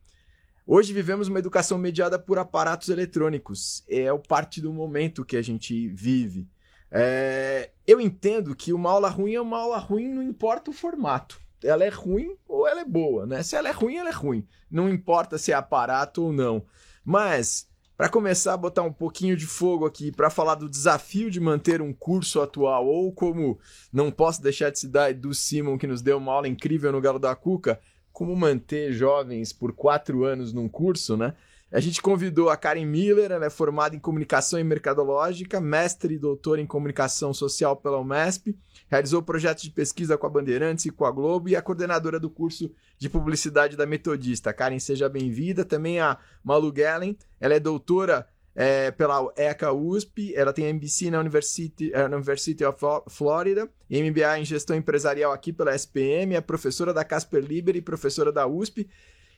Hoje 0.66 0.94
vivemos 0.94 1.28
uma 1.28 1.38
educação 1.38 1.76
mediada 1.76 2.18
por 2.18 2.38
aparatos 2.38 2.88
eletrônicos. 2.88 3.84
É 3.86 4.10
o 4.10 4.18
parte 4.18 4.62
do 4.62 4.72
momento 4.72 5.24
que 5.24 5.36
a 5.36 5.42
gente 5.42 5.88
vive. 5.88 6.48
É, 6.90 7.70
eu 7.86 8.00
entendo 8.00 8.56
que 8.56 8.72
uma 8.72 8.90
aula 8.90 9.10
ruim 9.10 9.34
é 9.34 9.40
uma 9.40 9.58
aula 9.58 9.76
ruim, 9.76 10.08
não 10.08 10.22
importa 10.22 10.70
o 10.70 10.74
formato. 10.74 11.38
Ela 11.62 11.84
é 11.84 11.90
ruim 11.90 12.34
ou 12.48 12.66
ela 12.66 12.80
é 12.80 12.84
boa, 12.84 13.26
né? 13.26 13.42
Se 13.42 13.56
ela 13.56 13.68
é 13.68 13.72
ruim, 13.72 13.96
ela 13.96 14.08
é 14.08 14.12
ruim. 14.12 14.46
Não 14.70 14.88
importa 14.88 15.36
se 15.36 15.52
é 15.52 15.54
aparato 15.54 16.22
ou 16.22 16.32
não. 16.32 16.64
Mas, 17.04 17.68
para 17.94 18.08
começar 18.08 18.54
a 18.54 18.56
botar 18.56 18.82
um 18.82 18.92
pouquinho 18.92 19.36
de 19.36 19.46
fogo 19.46 19.84
aqui, 19.84 20.10
para 20.10 20.30
falar 20.30 20.54
do 20.54 20.68
desafio 20.68 21.30
de 21.30 21.40
manter 21.40 21.82
um 21.82 21.92
curso 21.92 22.40
atual, 22.40 22.86
ou 22.86 23.12
como 23.12 23.58
não 23.92 24.10
posso 24.10 24.42
deixar 24.42 24.70
de 24.70 24.78
citar 24.78 25.12
do 25.12 25.34
Simon, 25.34 25.76
que 25.76 25.86
nos 25.86 26.00
deu 26.00 26.16
uma 26.16 26.32
aula 26.32 26.48
incrível 26.48 26.90
no 26.90 27.02
Galo 27.02 27.18
da 27.18 27.36
Cuca, 27.36 27.78
como 28.14 28.34
manter 28.36 28.92
jovens 28.92 29.52
por 29.52 29.72
quatro 29.72 30.24
anos 30.24 30.52
num 30.52 30.68
curso, 30.68 31.16
né? 31.16 31.34
A 31.72 31.80
gente 31.80 32.00
convidou 32.00 32.48
a 32.48 32.56
Karen 32.56 32.86
Miller, 32.86 33.32
ela 33.32 33.46
é 33.46 33.50
formada 33.50 33.96
em 33.96 33.98
comunicação 33.98 34.60
e 34.60 34.62
mercadológica, 34.62 35.60
mestre 35.60 36.14
e 36.14 36.18
doutora 36.18 36.60
em 36.60 36.66
comunicação 36.66 37.34
social 37.34 37.74
pela 37.74 37.98
UMESP, 37.98 38.56
realizou 38.88 39.20
projetos 39.20 39.64
de 39.64 39.70
pesquisa 39.70 40.16
com 40.16 40.28
a 40.28 40.30
Bandeirantes 40.30 40.86
e 40.86 40.90
com 40.90 41.04
a 41.04 41.10
Globo 41.10 41.48
e 41.48 41.56
é 41.56 41.60
coordenadora 41.60 42.20
do 42.20 42.30
curso 42.30 42.70
de 42.96 43.08
publicidade 43.08 43.76
da 43.76 43.84
Metodista. 43.84 44.52
Karen, 44.52 44.78
seja 44.78 45.08
bem-vinda. 45.08 45.64
Também 45.64 45.98
a 45.98 46.16
Malu 46.44 46.72
Gellen, 46.72 47.18
ela 47.40 47.54
é 47.54 47.58
doutora 47.58 48.28
é, 48.54 48.90
pela 48.90 49.32
ECA 49.36 49.72
USP, 49.72 50.32
ela 50.34 50.52
tem 50.52 50.66
MBC 50.66 51.10
na 51.10 51.20
University, 51.20 51.92
é, 51.92 52.06
na 52.06 52.16
University 52.16 52.64
of 52.64 52.78
Florida, 53.08 53.68
MBA 53.90 54.38
em 54.38 54.44
gestão 54.44 54.76
empresarial 54.76 55.32
aqui 55.32 55.52
pela 55.52 55.74
SPM, 55.74 56.34
é 56.34 56.40
professora 56.40 56.94
da 56.94 57.04
Casper 57.04 57.42
Liber 57.42 57.74
e 57.74 57.82
professora 57.82 58.30
da 58.30 58.46
USP, 58.46 58.88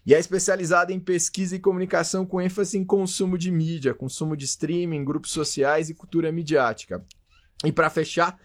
e 0.05 0.15
é 0.15 0.19
especializada 0.19 0.93
em 0.93 1.01
pesquisa 1.01 1.57
e 1.57 1.59
comunicação 1.59 2.25
com 2.25 2.41
ênfase 2.41 2.79
em 2.79 2.85
consumo 2.85 3.37
de 3.37 3.51
mídia, 3.51 3.95
consumo 3.95 4.37
de 4.37 4.45
streaming, 4.45 5.05
grupos 5.05 5.33
sociais 5.33 5.89
e 5.89 5.95
cultura 5.95 6.31
midiática. 6.31 7.05
E 7.65 7.73
para 7.73 7.91
fechar, 7.91 8.39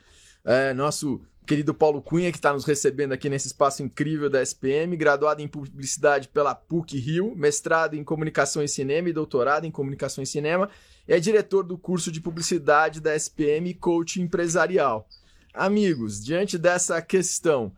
é, 0.44 0.74
nosso 0.74 1.22
querido 1.46 1.74
Paulo 1.74 2.02
Cunha, 2.02 2.32
que 2.32 2.38
está 2.38 2.54
nos 2.54 2.66
recebendo 2.66 3.12
aqui 3.12 3.30
nesse 3.30 3.48
espaço 3.48 3.84
incrível 3.84 4.30
da 4.30 4.42
SPM, 4.42 4.96
graduado 4.96 5.42
em 5.42 5.48
publicidade 5.48 6.28
pela 6.28 6.56
PUC 6.56 6.98
Rio, 6.98 7.36
mestrado 7.36 7.96
em 7.96 8.04
comunicação 8.04 8.64
e 8.64 8.68
cinema 8.68 9.10
e 9.10 9.14
doutorado 9.14 9.66
em 9.66 9.72
comunicação 9.72 10.24
e 10.24 10.28
cinema, 10.28 10.70
e 11.08 11.14
é 11.14 11.20
diretor 11.20 11.64
do 11.64 11.78
curso 11.78 12.12
de 12.12 12.22
publicidade 12.22 13.02
da 13.02 13.16
SPM 13.16 13.74
coach 13.74 14.22
empresarial. 14.22 15.08
Amigos, 15.54 16.24
diante 16.24 16.58
dessa 16.58 17.02
questão, 17.02 17.72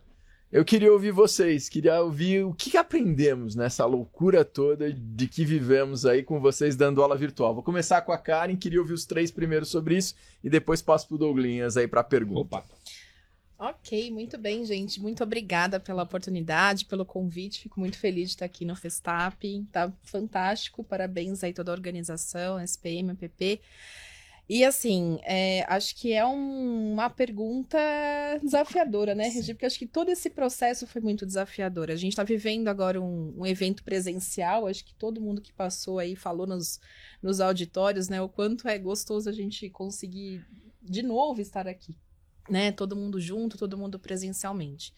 eu 0.54 0.64
queria 0.64 0.94
ouvir 0.94 1.10
vocês, 1.10 1.68
queria 1.68 2.00
ouvir 2.00 2.46
o 2.46 2.54
que 2.54 2.78
aprendemos 2.78 3.56
nessa 3.56 3.88
loucura 3.88 4.46
toda 4.46 4.94
de 4.94 5.28
que 5.28 5.44
vivemos 5.44 6.06
aí 6.06 6.22
com 6.22 6.40
vocês 6.40 6.76
dando 6.76 7.02
aula 7.02 7.18
virtual. 7.18 7.56
Vou 7.56 7.64
começar 7.64 8.02
com 8.04 8.12
a 8.12 8.20
Karen, 8.20 8.56
queria 8.56 8.80
ouvir 8.80 8.94
os 8.94 9.04
três 9.04 9.32
primeiros 9.32 9.70
sobre 9.70 9.98
isso 9.98 10.14
e 10.44 10.52
depois 10.52 10.80
passo 10.80 11.08
pro 11.08 11.18
Douglinhas 11.18 11.76
aí 11.76 11.88
para 11.88 12.02
a 12.02 12.04
pergunta. 12.04 12.58
Opa. 12.58 12.64
Ok, 13.66 14.12
muito 14.12 14.38
bem, 14.38 14.66
gente. 14.66 15.00
Muito 15.00 15.24
obrigada 15.24 15.80
pela 15.80 16.04
oportunidade, 16.04 16.84
pelo 16.84 17.06
convite. 17.06 17.62
Fico 17.62 17.80
muito 17.80 17.98
feliz 17.98 18.28
de 18.28 18.36
estar 18.36 18.44
aqui 18.44 18.66
no 18.66 18.76
Festap. 18.76 19.66
Tá 19.72 19.90
fantástico. 20.04 20.84
Parabéns 20.84 21.46
aí 21.46 21.54
toda 21.54 21.72
a 21.72 21.74
organização, 21.74 22.60
SPM, 22.60 23.12
APP. 23.12 23.62
E 24.50 24.66
assim, 24.66 25.18
é, 25.24 25.64
acho 25.70 25.96
que 25.96 26.12
é 26.12 26.26
um, 26.26 26.92
uma 26.92 27.10
pergunta 27.10 27.78
desafiadora, 28.44 29.16
né, 29.16 29.30
Regi? 29.30 29.54
Porque 29.54 29.66
acho 29.66 29.80
que 29.80 29.88
todo 29.88 30.10
esse 30.10 30.30
processo 30.30 30.86
foi 30.86 31.02
muito 31.02 31.26
desafiador. 31.26 31.90
A 31.90 31.96
gente 31.96 32.12
está 32.12 32.24
vivendo 32.26 32.68
agora 32.68 33.02
um, 33.02 33.34
um, 33.38 33.46
evento 33.46 33.82
presencial, 33.82 34.68
acho 34.68 34.84
que 34.84 34.94
todo 34.96 35.22
mundo 35.22 35.42
que 35.42 35.54
passou 35.54 36.00
aí 36.00 36.18
falou 36.18 36.46
nos, 36.46 36.82
nos 37.22 37.40
auditórios, 37.40 38.10
né, 38.10 38.22
o 38.22 38.28
quanto 38.28 38.68
é 38.68 38.78
gostoso 38.78 39.30
a 39.30 39.34
gente 39.34 39.70
conseguir 39.70 40.46
de 40.82 41.02
novo 41.02 41.40
estar 41.40 41.66
aqui, 41.66 41.96
né? 42.50 42.72
Todo 42.72 42.96
mundo 42.96 43.20
junto, 43.20 43.58
todo 43.58 43.78
mundo 43.78 44.00
presencialmente. 44.00 44.94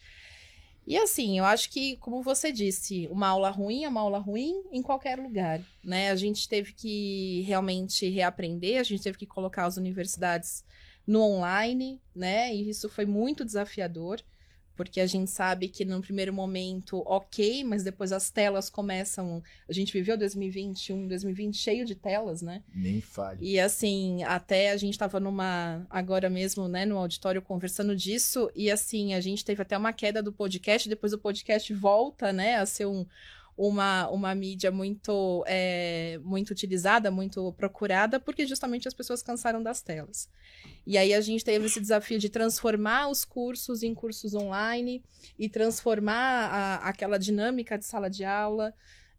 E 0.87 0.97
assim, 0.97 1.39
eu 1.39 1.45
acho 1.45 1.71
que, 1.71 1.97
como 1.97 2.21
você 2.21 2.51
disse, 2.51 3.07
uma 3.09 3.27
aula 3.27 3.49
ruim 3.49 3.85
é 3.85 3.89
uma 3.89 4.01
aula 4.01 4.19
ruim 4.19 4.63
em 4.71 4.83
qualquer 4.83 5.17
lugar, 5.17 5.59
né? 5.83 6.11
A 6.11 6.15
gente 6.15 6.47
teve 6.47 6.73
que 6.73 7.41
realmente 7.41 8.07
reaprender, 8.07 8.79
a 8.79 8.83
gente 8.83 9.01
teve 9.01 9.17
que 9.17 9.25
colocar 9.25 9.65
as 9.65 9.77
universidades 9.77 10.63
no 11.07 11.21
online, 11.21 11.99
né? 12.15 12.53
E 12.53 12.69
isso 12.69 12.87
foi 12.87 13.05
muito 13.05 13.43
desafiador 13.43 14.21
porque 14.75 14.99
a 14.99 15.07
gente 15.07 15.31
sabe 15.31 15.67
que 15.67 15.85
no 15.85 16.01
primeiro 16.01 16.33
momento, 16.33 17.01
ok, 17.05 17.63
mas 17.63 17.83
depois 17.83 18.11
as 18.11 18.29
telas 18.29 18.69
começam. 18.69 19.41
A 19.67 19.73
gente 19.73 19.93
viveu 19.93 20.17
2021, 20.17 21.07
2020 21.07 21.57
cheio 21.57 21.85
de 21.85 21.95
telas, 21.95 22.41
né? 22.41 22.61
Nem 22.73 22.99
fale. 23.01 23.37
E 23.41 23.59
assim, 23.59 24.23
até 24.23 24.71
a 24.71 24.77
gente 24.77 24.93
estava 24.93 25.19
numa. 25.19 25.85
Agora 25.89 26.29
mesmo, 26.29 26.67
né, 26.67 26.85
no 26.85 26.97
auditório 26.97 27.41
conversando 27.41 27.95
disso, 27.95 28.51
e 28.55 28.69
assim, 28.69 29.13
a 29.13 29.21
gente 29.21 29.45
teve 29.45 29.61
até 29.61 29.77
uma 29.77 29.93
queda 29.93 30.21
do 30.21 30.33
podcast, 30.33 30.89
depois 30.89 31.13
o 31.13 31.17
podcast 31.17 31.73
volta, 31.73 32.33
né, 32.33 32.57
a 32.57 32.65
ser 32.65 32.85
um 32.85 33.05
uma, 33.57 34.09
uma 34.09 34.35
mídia 34.35 34.69
muito, 34.69 35.43
é, 35.47 36.19
muito 36.23 36.51
utilizada, 36.51 37.09
muito 37.09 37.53
procurada, 37.53 38.19
porque 38.19 38.45
justamente 38.45 38.87
as 38.87 38.93
pessoas 38.93 39.23
cansaram 39.23 39.63
das 39.63 39.81
telas. 39.81 40.29
E 40.85 40.97
aí 40.97 41.13
a 41.13 41.21
gente 41.21 41.43
teve 41.43 41.65
esse 41.65 41.79
desafio 41.79 42.19
de 42.19 42.29
transformar 42.29 43.07
os 43.07 43.23
cursos 43.23 43.81
em 43.81 43.93
cursos 43.93 44.33
online 44.33 45.01
e 45.39 45.47
transformar 45.47 46.49
a, 46.51 46.75
aquela 46.89 47.17
dinâmica 47.17 47.77
de 47.77 47.85
sala 47.85 48.09
de 48.09 48.25
aula. 48.25 48.73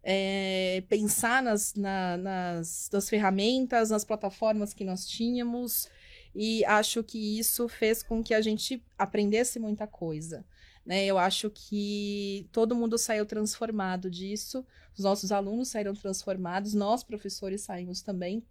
É, 0.09 0.83
pensar 0.87 1.43
nas, 1.43 1.73
na, 1.73 2.15
nas, 2.15 2.89
nas 2.93 3.09
ferramentas, 3.09 3.89
nas 3.89 4.05
plataformas 4.05 4.73
que 4.73 4.85
nós 4.85 5.05
tínhamos, 5.05 5.89
e 6.33 6.63
acho 6.63 7.03
que 7.03 7.39
isso 7.39 7.67
fez 7.67 8.03
com 8.03 8.23
que 8.23 8.33
a 8.33 8.39
gente 8.39 8.81
aprendesse 8.97 9.59
muita 9.59 9.85
coisa. 9.85 10.45
Né? 10.87 11.05
Eu 11.05 11.17
acho 11.17 11.49
que 11.49 12.47
todo 12.49 12.73
mundo 12.73 12.97
saiu 12.97 13.25
transformado 13.25 14.09
disso, 14.09 14.65
os 14.97 15.03
nossos 15.03 15.33
alunos 15.33 15.67
saíram 15.67 15.93
transformados, 15.93 16.73
nós, 16.73 17.03
professores, 17.03 17.59
saímos 17.61 18.01
também, 18.01 18.41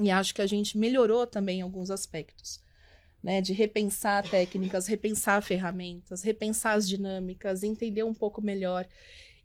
e 0.00 0.10
acho 0.10 0.34
que 0.34 0.40
a 0.40 0.46
gente 0.46 0.78
melhorou 0.78 1.26
também 1.26 1.58
em 1.58 1.62
alguns 1.62 1.90
aspectos. 1.90 2.64
Né, 3.22 3.40
de 3.40 3.54
repensar 3.54 4.28
técnicas, 4.28 4.86
repensar 4.86 5.42
ferramentas, 5.42 6.22
repensar 6.22 6.74
as 6.74 6.86
dinâmicas, 6.86 7.62
entender 7.62 8.02
um 8.02 8.12
pouco 8.12 8.42
melhor. 8.42 8.86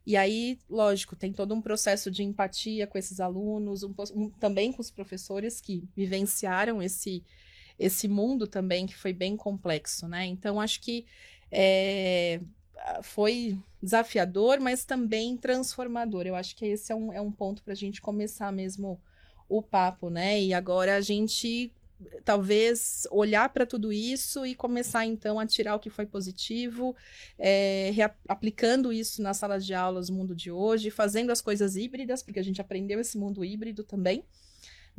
E 0.04 0.18
aí, 0.18 0.58
lógico, 0.68 1.16
tem 1.16 1.32
todo 1.32 1.54
um 1.54 1.62
processo 1.62 2.10
de 2.10 2.22
empatia 2.22 2.86
com 2.86 2.98
esses 2.98 3.20
alunos, 3.20 3.82
um, 3.82 3.94
um, 4.14 4.28
também 4.28 4.70
com 4.70 4.82
os 4.82 4.90
professores 4.90 5.62
que 5.62 5.82
vivenciaram 5.96 6.82
esse, 6.82 7.24
esse 7.78 8.06
mundo 8.06 8.46
também 8.46 8.86
que 8.86 8.94
foi 8.94 9.14
bem 9.14 9.34
complexo, 9.34 10.06
né? 10.06 10.26
Então 10.26 10.60
acho 10.60 10.78
que 10.82 11.06
é, 11.50 12.40
foi 13.02 13.58
desafiador, 13.82 14.60
mas 14.60 14.84
também 14.84 15.36
transformador. 15.36 16.26
Eu 16.26 16.34
acho 16.34 16.54
que 16.56 16.66
esse 16.66 16.92
é 16.92 16.94
um, 16.94 17.12
é 17.12 17.20
um 17.20 17.32
ponto 17.32 17.62
para 17.62 17.72
a 17.72 17.76
gente 17.76 18.00
começar 18.00 18.52
mesmo 18.52 19.00
o 19.48 19.62
papo, 19.62 20.10
né? 20.10 20.40
E 20.40 20.54
agora 20.54 20.96
a 20.96 21.00
gente 21.00 21.72
talvez 22.24 23.06
olhar 23.10 23.48
para 23.50 23.66
tudo 23.66 23.92
isso 23.92 24.46
e 24.46 24.54
começar 24.54 25.04
então 25.04 25.38
a 25.38 25.46
tirar 25.46 25.74
o 25.74 25.78
que 25.78 25.90
foi 25.90 26.06
positivo, 26.06 26.96
é, 27.38 27.92
aplicando 28.26 28.92
isso 28.92 29.20
nas 29.22 29.36
salas 29.36 29.66
de 29.66 29.74
aulas 29.74 30.06
do 30.06 30.14
mundo 30.14 30.34
de 30.34 30.50
hoje, 30.50 30.90
fazendo 30.90 31.30
as 31.30 31.40
coisas 31.40 31.76
híbridas, 31.76 32.22
porque 32.22 32.40
a 32.40 32.44
gente 32.44 32.60
aprendeu 32.60 33.00
esse 33.00 33.18
mundo 33.18 33.44
híbrido 33.44 33.84
também. 33.84 34.24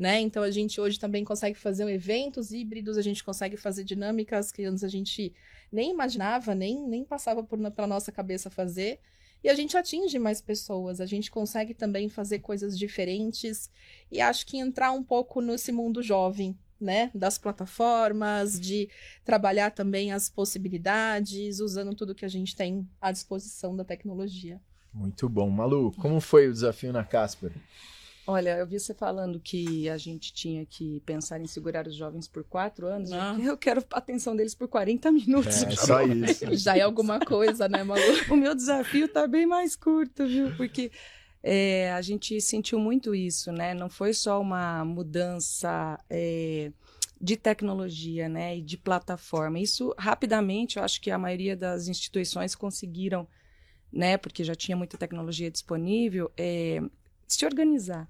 Né? 0.01 0.19
Então 0.19 0.41
a 0.41 0.49
gente 0.49 0.81
hoje 0.81 0.99
também 0.99 1.23
consegue 1.23 1.55
fazer 1.55 1.87
eventos 1.87 2.51
híbridos, 2.51 2.97
a 2.97 3.03
gente 3.03 3.23
consegue 3.23 3.55
fazer 3.55 3.83
dinâmicas 3.83 4.51
que 4.51 4.63
antes 4.63 4.83
a 4.83 4.87
gente 4.87 5.31
nem 5.71 5.91
imaginava, 5.91 6.55
nem, 6.55 6.81
nem 6.87 7.05
passava 7.05 7.43
por, 7.43 7.59
pela 7.69 7.85
nossa 7.85 8.11
cabeça 8.11 8.49
fazer. 8.49 8.99
E 9.43 9.47
a 9.47 9.53
gente 9.53 9.77
atinge 9.77 10.17
mais 10.17 10.41
pessoas, 10.41 10.99
a 10.99 11.05
gente 11.05 11.29
consegue 11.29 11.75
também 11.75 12.09
fazer 12.09 12.39
coisas 12.39 12.79
diferentes 12.79 13.69
e 14.11 14.19
acho 14.19 14.43
que 14.47 14.57
entrar 14.57 14.91
um 14.91 15.03
pouco 15.03 15.39
nesse 15.39 15.71
mundo 15.71 16.01
jovem, 16.01 16.57
né, 16.79 17.11
das 17.13 17.37
plataformas, 17.37 18.59
de 18.59 18.89
trabalhar 19.23 19.69
também 19.69 20.11
as 20.11 20.27
possibilidades, 20.27 21.59
usando 21.59 21.93
tudo 21.93 22.15
que 22.15 22.25
a 22.25 22.29
gente 22.29 22.55
tem 22.55 22.89
à 22.99 23.11
disposição 23.11 23.75
da 23.75 23.85
tecnologia. 23.85 24.59
Muito 24.91 25.29
bom. 25.29 25.47
Malu, 25.47 25.91
como 25.91 26.19
foi 26.19 26.47
o 26.47 26.53
desafio 26.53 26.91
na 26.91 27.03
Casper? 27.03 27.51
Olha, 28.28 28.57
eu 28.57 28.67
vi 28.67 28.80
você 28.80 28.93
falando 28.93 29.39
que 29.39 29.89
a 29.89 29.97
gente 29.97 30.32
tinha 30.32 30.65
que 30.65 31.01
pensar 31.05 31.41
em 31.41 31.47
segurar 31.47 31.88
os 31.88 31.95
jovens 31.95 32.28
por 32.28 32.43
quatro 32.43 32.86
anos. 32.86 33.11
Ah. 33.11 33.36
Eu 33.41 33.57
quero 33.57 33.84
a 33.91 33.97
atenção 33.97 34.36
deles 34.36 34.53
por 34.53 34.67
40 34.67 35.11
minutos. 35.11 35.63
É, 35.63 35.72
só 35.76 36.01
isso. 36.03 36.53
Já 36.55 36.78
é 36.78 36.82
alguma 36.82 37.19
coisa, 37.19 37.67
né, 37.67 37.84
Malu? 37.84 38.01
o 38.30 38.36
meu 38.36 38.53
desafio 38.53 39.07
tá 39.07 39.28
bem 39.28 39.45
mais 39.45 39.76
curto, 39.76 40.28
viu? 40.28 40.55
Porque 40.55 40.91
é, 41.41 41.91
a 41.93 42.01
gente 42.01 42.39
sentiu 42.39 42.80
muito 42.80 43.15
isso, 43.15 43.51
né? 43.51 43.74
Não 43.74 43.89
foi 43.89 44.13
só 44.13 44.39
uma 44.39 44.86
mudança 44.86 45.99
é, 46.07 46.72
de 47.22 47.38
tecnologia, 47.38 48.28
né, 48.28 48.57
e 48.57 48.61
de 48.61 48.78
plataforma. 48.78 49.59
Isso 49.59 49.93
rapidamente, 49.97 50.78
eu 50.78 50.84
acho 50.84 50.99
que 50.99 51.11
a 51.11 51.17
maioria 51.17 51.55
das 51.55 51.88
instituições 51.88 52.55
conseguiram, 52.55 53.28
né, 53.93 54.17
porque 54.17 54.43
já 54.43 54.55
tinha 54.55 54.76
muita 54.76 54.97
tecnologia 54.97 55.51
disponível, 55.51 56.32
é, 56.36 56.82
se 57.34 57.45
organizar. 57.45 58.09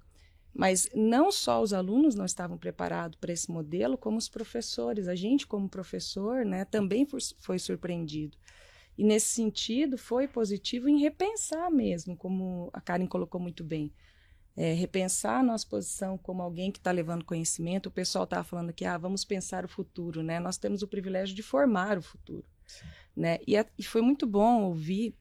Mas 0.54 0.90
não 0.94 1.32
só 1.32 1.62
os 1.62 1.72
alunos 1.72 2.14
não 2.14 2.26
estavam 2.26 2.58
preparados 2.58 3.18
para 3.20 3.32
esse 3.32 3.50
modelo, 3.50 3.98
como 3.98 4.18
os 4.18 4.28
professores. 4.28 5.08
A 5.08 5.16
gente, 5.16 5.48
como 5.48 5.70
professor, 5.70 6.46
né, 6.46 6.66
também 6.66 7.08
foi, 7.40 7.58
surpreendido. 7.58 8.38
E 8.98 9.04
nesse 9.04 9.28
sentido, 9.28 9.98
foi 9.98 10.28
positivo 10.28 10.90
em 10.90 11.00
repensar 11.00 11.72
mesmo, 11.72 12.18
como 12.18 12.70
a 12.74 12.82
Karen 12.82 13.08
colocou 13.08 13.40
muito 13.40 13.64
bem. 13.64 13.94
É, 14.54 14.74
repensar 14.74 15.40
a 15.40 15.44
nossa 15.44 15.66
posição 15.66 16.18
como 16.18 16.42
alguém 16.42 16.70
que 16.70 16.78
está 16.80 16.92
levando 16.92 17.24
conhecimento. 17.24 17.88
O 17.88 17.92
pessoal 17.92 18.26
estava 18.26 18.44
falando 18.44 18.74
que 18.74 18.84
ah, 18.84 18.98
vamos 18.98 19.24
pensar 19.24 19.64
o 19.64 19.70
futuro, 19.70 20.22
né? 20.22 20.42
Nós 20.42 20.58
temos 20.58 20.82
o 20.82 20.88
privilégio 20.88 21.34
de 21.34 21.42
formar 21.42 21.98
o 21.98 22.02
futuro, 22.02 22.46
né? 23.16 23.40
E, 23.48 23.56
é, 23.56 23.66
e 23.78 23.84
foi 23.84 24.02
muito 24.02 24.28
bom 24.28 24.64
ouvir 24.64 25.16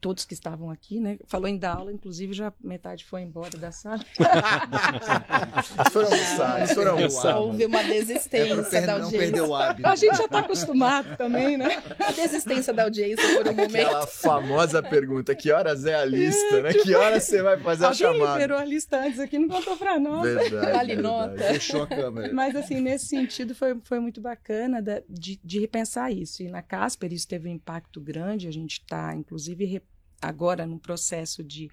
todos 0.00 0.24
que 0.24 0.34
estavam 0.34 0.70
aqui, 0.70 1.00
né? 1.00 1.18
Falou 1.26 1.48
em 1.48 1.56
dar 1.56 1.76
aula, 1.76 1.92
inclusive 1.92 2.32
já 2.32 2.52
metade 2.62 3.04
foi 3.04 3.22
embora 3.22 3.56
da 3.56 3.70
sala. 3.70 4.00
foram 5.92 6.08
almoçar, 6.08 6.68
foram 6.68 6.92
almoçar. 6.92 7.36
Houve 7.38 7.66
uma 7.66 7.82
desistência 7.82 8.78
é 8.78 8.86
da 8.86 8.92
audiência. 8.94 8.98
Não 8.98 9.10
perder 9.10 9.40
o 9.42 9.54
hábito. 9.54 9.88
A 9.88 9.96
gente 9.96 10.16
já 10.16 10.24
está 10.24 10.38
acostumado 10.40 11.16
também, 11.16 11.56
né? 11.56 11.82
A 11.98 12.12
desistência 12.12 12.72
da 12.72 12.84
audiência 12.84 13.36
por 13.36 13.48
um 13.48 13.54
momento. 13.54 13.76
Aquela 13.76 14.06
famosa 14.06 14.82
pergunta, 14.82 15.34
que 15.34 15.50
horas 15.50 15.84
é 15.84 15.94
a 15.94 16.04
lista, 16.04 16.56
é, 16.56 16.62
né? 16.62 16.72
Que 16.72 16.94
horas 16.94 17.24
você 17.24 17.42
vai 17.42 17.58
fazer 17.58 17.86
a 17.86 17.92
chamada? 17.92 18.18
Alguém 18.18 18.32
liberou 18.34 18.58
a 18.58 18.64
lista 18.64 19.00
antes 19.00 19.20
aqui, 19.20 19.38
não 19.38 19.48
contou 19.48 19.76
para 19.76 19.98
nós. 19.98 20.22
Verdade, 20.22 20.72
vale 20.72 20.96
nota. 20.96 21.38
Fechou 21.38 21.82
a 21.82 21.86
câmera. 21.86 22.32
Mas 22.32 22.54
assim, 22.54 22.80
nesse 22.80 23.06
sentido 23.06 23.54
foi, 23.54 23.78
foi 23.82 24.00
muito 24.00 24.20
bacana 24.20 24.82
de, 25.08 25.40
de 25.42 25.60
repensar 25.60 26.12
isso. 26.12 26.42
E 26.42 26.48
na 26.48 26.62
Casper 26.62 27.12
isso 27.12 27.26
teve 27.26 27.48
um 27.48 27.52
impacto 27.52 28.00
grande, 28.00 28.46
a 28.48 28.52
gente 28.52 28.80
está 28.80 29.14
inclusive 29.14 29.82
agora 30.20 30.66
no 30.66 30.78
processo 30.78 31.42
de 31.42 31.70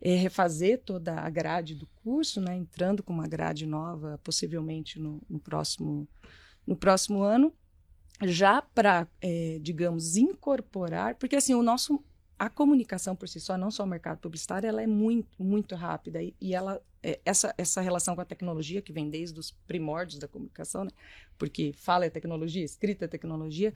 é, 0.00 0.14
refazer 0.14 0.80
toda 0.84 1.14
a 1.14 1.28
grade 1.28 1.74
do 1.74 1.86
curso, 2.02 2.40
né, 2.40 2.56
entrando 2.56 3.02
com 3.02 3.12
uma 3.12 3.26
grade 3.26 3.66
nova, 3.66 4.20
possivelmente 4.22 4.98
no, 4.98 5.20
no 5.28 5.38
próximo, 5.38 6.08
no 6.66 6.76
próximo 6.76 7.22
ano, 7.22 7.52
já 8.22 8.62
para, 8.62 9.06
é, 9.20 9.58
digamos, 9.60 10.16
incorporar, 10.16 11.14
porque 11.16 11.36
assim, 11.36 11.54
o 11.54 11.62
nosso, 11.62 12.02
a 12.38 12.48
comunicação 12.48 13.14
por 13.14 13.28
si 13.28 13.40
só, 13.40 13.56
não 13.56 13.70
só 13.70 13.84
o 13.84 13.86
mercado 13.86 14.18
publicitário, 14.18 14.68
ela 14.68 14.82
é 14.82 14.86
muito, 14.86 15.42
muito 15.42 15.74
rápida 15.74 16.22
e, 16.22 16.34
e 16.40 16.54
ela, 16.54 16.80
é, 17.02 17.20
essa, 17.24 17.54
essa 17.58 17.80
relação 17.80 18.14
com 18.14 18.20
a 18.20 18.24
tecnologia, 18.24 18.82
que 18.82 18.92
vem 18.92 19.10
desde 19.10 19.38
os 19.38 19.50
primórdios 19.66 20.18
da 20.18 20.28
comunicação, 20.28 20.84
né, 20.84 20.90
porque 21.36 21.72
fala 21.76 22.06
é 22.06 22.10
tecnologia, 22.10 22.64
escrita 22.64 23.04
é 23.04 23.08
tecnologia, 23.08 23.74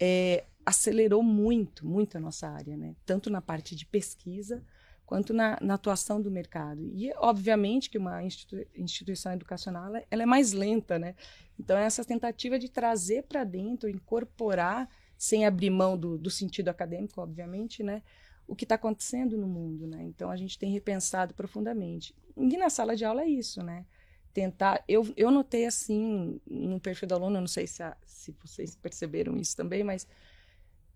é, 0.00 0.44
acelerou 0.64 1.22
muito, 1.22 1.86
muito 1.86 2.16
a 2.16 2.20
nossa 2.20 2.48
área, 2.48 2.76
né? 2.76 2.94
tanto 3.04 3.28
na 3.28 3.40
parte 3.40 3.76
de 3.76 3.84
pesquisa 3.84 4.62
quanto 5.04 5.34
na, 5.34 5.58
na 5.60 5.74
atuação 5.74 6.22
do 6.22 6.30
mercado. 6.30 6.88
E, 6.94 7.12
obviamente, 7.16 7.90
que 7.90 7.98
uma 7.98 8.22
institui 8.22 8.66
instituição 8.76 9.32
educacional 9.32 9.86
ela, 10.08 10.22
é 10.22 10.26
mais 10.26 10.52
lenta, 10.52 11.00
né? 11.00 11.16
Então, 11.58 11.76
essa 11.76 12.04
tentativa 12.04 12.60
de 12.60 12.68
trazer 12.68 13.24
para 13.24 13.42
dentro, 13.42 13.88
incorporar, 13.88 14.88
sem 15.18 15.44
abrir 15.44 15.68
mão 15.68 15.98
do, 15.98 16.16
do 16.16 16.30
sentido 16.30 16.68
acadêmico, 16.68 17.20
obviamente, 17.20 17.82
né? 17.82 18.04
o 18.50 18.54
que 18.56 18.64
está 18.64 18.74
acontecendo 18.74 19.36
no 19.36 19.46
mundo. 19.46 19.86
Né? 19.86 20.02
Então, 20.04 20.30
a 20.30 20.36
gente 20.36 20.58
tem 20.58 20.72
repensado 20.72 21.34
profundamente. 21.34 22.14
E 22.36 22.56
na 22.56 22.68
sala 22.68 22.96
de 22.96 23.04
aula 23.04 23.22
é 23.22 23.28
isso, 23.28 23.62
né? 23.62 23.86
Tentar. 24.32 24.82
Eu, 24.88 25.06
eu 25.16 25.30
notei 25.30 25.66
assim 25.66 26.40
no 26.46 26.80
perfil 26.80 27.08
do 27.08 27.14
aluno, 27.14 27.36
eu 27.36 27.40
não 27.40 27.48
sei 27.48 27.66
se, 27.66 27.82
a, 27.82 27.96
se 28.04 28.34
vocês 28.42 28.76
perceberam 28.76 29.36
isso 29.36 29.56
também, 29.56 29.82
mas 29.82 30.06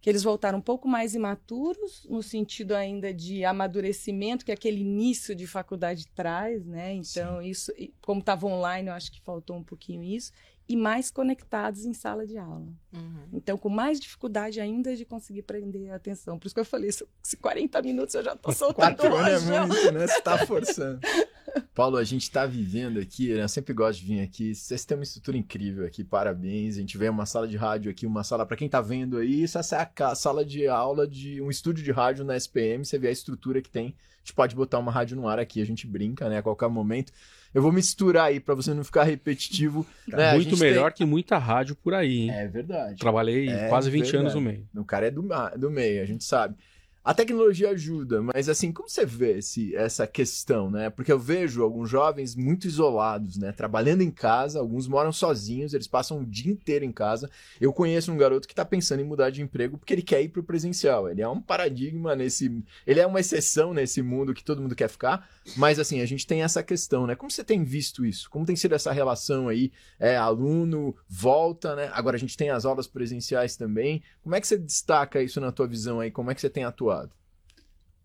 que 0.00 0.10
eles 0.10 0.22
voltaram 0.22 0.58
um 0.58 0.62
pouco 0.62 0.86
mais 0.86 1.14
imaturos, 1.14 2.06
no 2.10 2.22
sentido 2.22 2.74
ainda 2.74 3.12
de 3.12 3.42
amadurecimento 3.42 4.44
que 4.44 4.52
aquele 4.52 4.82
início 4.82 5.34
de 5.34 5.46
faculdade 5.46 6.06
traz, 6.08 6.66
né? 6.66 6.92
Então, 6.92 7.40
Sim. 7.40 7.48
isso, 7.48 7.72
como 8.02 8.20
estava 8.20 8.46
online, 8.46 8.88
eu 8.88 8.94
acho 8.94 9.10
que 9.10 9.20
faltou 9.22 9.56
um 9.56 9.64
pouquinho 9.64 10.02
isso 10.02 10.30
e 10.68 10.76
mais 10.76 11.10
conectados 11.10 11.84
em 11.84 11.92
sala 11.92 12.26
de 12.26 12.38
aula. 12.38 12.72
Uhum. 12.92 13.28
Então, 13.32 13.58
com 13.58 13.68
mais 13.68 14.00
dificuldade 14.00 14.60
ainda 14.60 14.96
de 14.96 15.04
conseguir 15.04 15.42
prender 15.42 15.90
a 15.92 15.96
atenção. 15.96 16.38
Por 16.38 16.46
isso 16.46 16.54
que 16.54 16.60
eu 16.60 16.64
falei, 16.64 16.90
se 16.90 17.36
40 17.36 17.82
minutos 17.82 18.14
eu 18.14 18.22
já 18.22 18.32
estou 18.32 18.52
soltando 18.52 18.96
Quatro 18.96 19.14
anos 19.14 19.50
é 19.50 19.66
muito, 19.66 19.92
né? 19.92 20.06
Você 20.06 20.18
está 20.18 20.46
forçando. 20.46 21.00
Paulo, 21.74 21.96
a 21.96 22.04
gente 22.04 22.22
está 22.22 22.46
vivendo 22.46 22.98
aqui, 22.98 23.34
né? 23.34 23.42
eu 23.42 23.48
sempre 23.48 23.74
gosto 23.74 24.00
de 24.00 24.06
vir 24.06 24.20
aqui. 24.20 24.54
Vocês 24.54 24.84
têm 24.84 24.96
uma 24.96 25.04
estrutura 25.04 25.36
incrível 25.36 25.86
aqui, 25.86 26.02
parabéns. 26.02 26.76
A 26.76 26.80
gente 26.80 26.96
vê 26.96 27.08
uma 27.08 27.26
sala 27.26 27.46
de 27.46 27.56
rádio 27.56 27.90
aqui, 27.90 28.06
uma 28.06 28.24
sala, 28.24 28.46
para 28.46 28.56
quem 28.56 28.66
está 28.66 28.80
vendo 28.80 29.18
aí, 29.18 29.44
essa 29.44 29.60
é 29.60 30.02
a 30.02 30.14
sala 30.14 30.44
de 30.44 30.66
aula 30.66 31.06
de 31.06 31.42
um 31.42 31.50
estúdio 31.50 31.84
de 31.84 31.92
rádio 31.92 32.24
na 32.24 32.36
SPM. 32.36 32.84
Você 32.84 32.98
vê 32.98 33.08
a 33.08 33.12
estrutura 33.12 33.60
que 33.60 33.70
tem. 33.70 33.94
A 34.24 34.26
gente 34.26 34.34
pode 34.34 34.56
botar 34.56 34.78
uma 34.78 34.90
rádio 34.90 35.16
no 35.16 35.28
ar 35.28 35.38
aqui, 35.38 35.60
a 35.60 35.66
gente 35.66 35.86
brinca, 35.86 36.30
né? 36.30 36.38
A 36.38 36.42
qualquer 36.42 36.70
momento. 36.70 37.12
Eu 37.52 37.60
vou 37.60 37.70
misturar 37.70 38.28
aí 38.28 38.40
para 38.40 38.54
você 38.54 38.72
não 38.72 38.82
ficar 38.82 39.04
repetitivo. 39.04 39.86
Né? 40.08 40.32
Muito 40.32 40.56
melhor 40.56 40.90
tem... 40.90 41.06
que 41.06 41.10
muita 41.10 41.36
rádio 41.36 41.76
por 41.76 41.92
aí, 41.92 42.22
hein? 42.22 42.30
É 42.30 42.48
verdade. 42.48 42.98
Trabalhei 42.98 43.50
é 43.50 43.68
quase 43.68 43.90
20 43.90 44.02
verdade. 44.02 44.16
anos 44.22 44.34
no 44.34 44.40
meio. 44.40 44.66
O 44.74 44.84
cara 44.84 45.08
é 45.08 45.10
do, 45.10 45.28
do 45.58 45.70
meio, 45.70 46.02
a 46.02 46.06
gente 46.06 46.24
sabe. 46.24 46.56
A 47.04 47.12
tecnologia 47.12 47.68
ajuda, 47.68 48.22
mas 48.22 48.48
assim, 48.48 48.72
como 48.72 48.88
você 48.88 49.04
vê 49.04 49.36
esse, 49.36 49.76
essa 49.76 50.06
questão, 50.06 50.70
né? 50.70 50.88
Porque 50.88 51.12
eu 51.12 51.18
vejo 51.18 51.62
alguns 51.62 51.90
jovens 51.90 52.34
muito 52.34 52.66
isolados, 52.66 53.36
né? 53.36 53.52
Trabalhando 53.52 54.00
em 54.00 54.10
casa, 54.10 54.58
alguns 54.58 54.88
moram 54.88 55.12
sozinhos, 55.12 55.74
eles 55.74 55.86
passam 55.86 56.20
o 56.20 56.24
dia 56.24 56.50
inteiro 56.50 56.82
em 56.82 56.90
casa. 56.90 57.30
Eu 57.60 57.74
conheço 57.74 58.10
um 58.10 58.16
garoto 58.16 58.48
que 58.48 58.54
está 58.54 58.64
pensando 58.64 59.00
em 59.00 59.04
mudar 59.04 59.28
de 59.28 59.42
emprego 59.42 59.76
porque 59.76 59.92
ele 59.92 60.00
quer 60.00 60.22
ir 60.22 60.30
para 60.30 60.40
o 60.40 60.44
presencial. 60.44 61.06
Ele 61.06 61.20
é 61.20 61.28
um 61.28 61.42
paradigma 61.42 62.16
nesse. 62.16 62.64
Ele 62.86 63.00
é 63.00 63.06
uma 63.06 63.20
exceção 63.20 63.74
nesse 63.74 64.00
mundo 64.00 64.32
que 64.32 64.42
todo 64.42 64.62
mundo 64.62 64.74
quer 64.74 64.88
ficar, 64.88 65.28
mas 65.58 65.78
assim, 65.78 66.00
a 66.00 66.06
gente 66.06 66.26
tem 66.26 66.42
essa 66.42 66.62
questão, 66.62 67.06
né? 67.06 67.14
Como 67.14 67.30
você 67.30 67.44
tem 67.44 67.62
visto 67.64 68.06
isso? 68.06 68.30
Como 68.30 68.46
tem 68.46 68.56
sido 68.56 68.74
essa 68.74 68.92
relação 68.92 69.48
aí? 69.48 69.70
É, 70.00 70.16
aluno, 70.16 70.96
volta, 71.06 71.76
né? 71.76 71.90
Agora 71.92 72.16
a 72.16 72.20
gente 72.20 72.34
tem 72.34 72.48
as 72.48 72.64
aulas 72.64 72.86
presenciais 72.86 73.58
também. 73.58 74.02
Como 74.22 74.34
é 74.34 74.40
que 74.40 74.46
você 74.46 74.56
destaca 74.56 75.22
isso 75.22 75.38
na 75.38 75.52
tua 75.52 75.66
visão 75.66 76.00
aí? 76.00 76.10
Como 76.10 76.30
é 76.30 76.34
que 76.34 76.40
você 76.40 76.48
tem 76.48 76.64
atuado? 76.64 76.93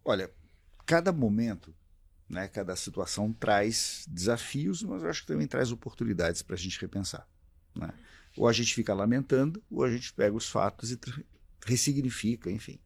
Olha, 0.04 0.32
cada 0.86 1.12
momento, 1.12 1.74
né, 2.28 2.48
cada 2.48 2.76
situação 2.76 3.34
traz 3.34 4.06
desafios, 4.08 4.84
mas 4.84 5.04
eu 5.04 5.10
acho 5.10 5.22
que 5.22 5.28
também 5.28 5.48
traz 5.48 5.72
oportunidades 5.72 6.42
para 6.42 6.56
a 6.56 6.58
gente 6.58 6.80
repensar. 6.80 7.28
Né? 7.76 7.94
Ou 8.38 8.48
a 8.48 8.54
gente 8.54 8.74
fica 8.74 8.94
lamentando, 8.94 9.62
ou 9.70 9.84
a 9.84 9.92
gente 9.92 10.14
pega 10.14 10.36
os 10.36 10.50
fatos 10.50 10.92
e 10.92 11.00
ressignifica, 11.66 12.50
enfim. 12.50 12.80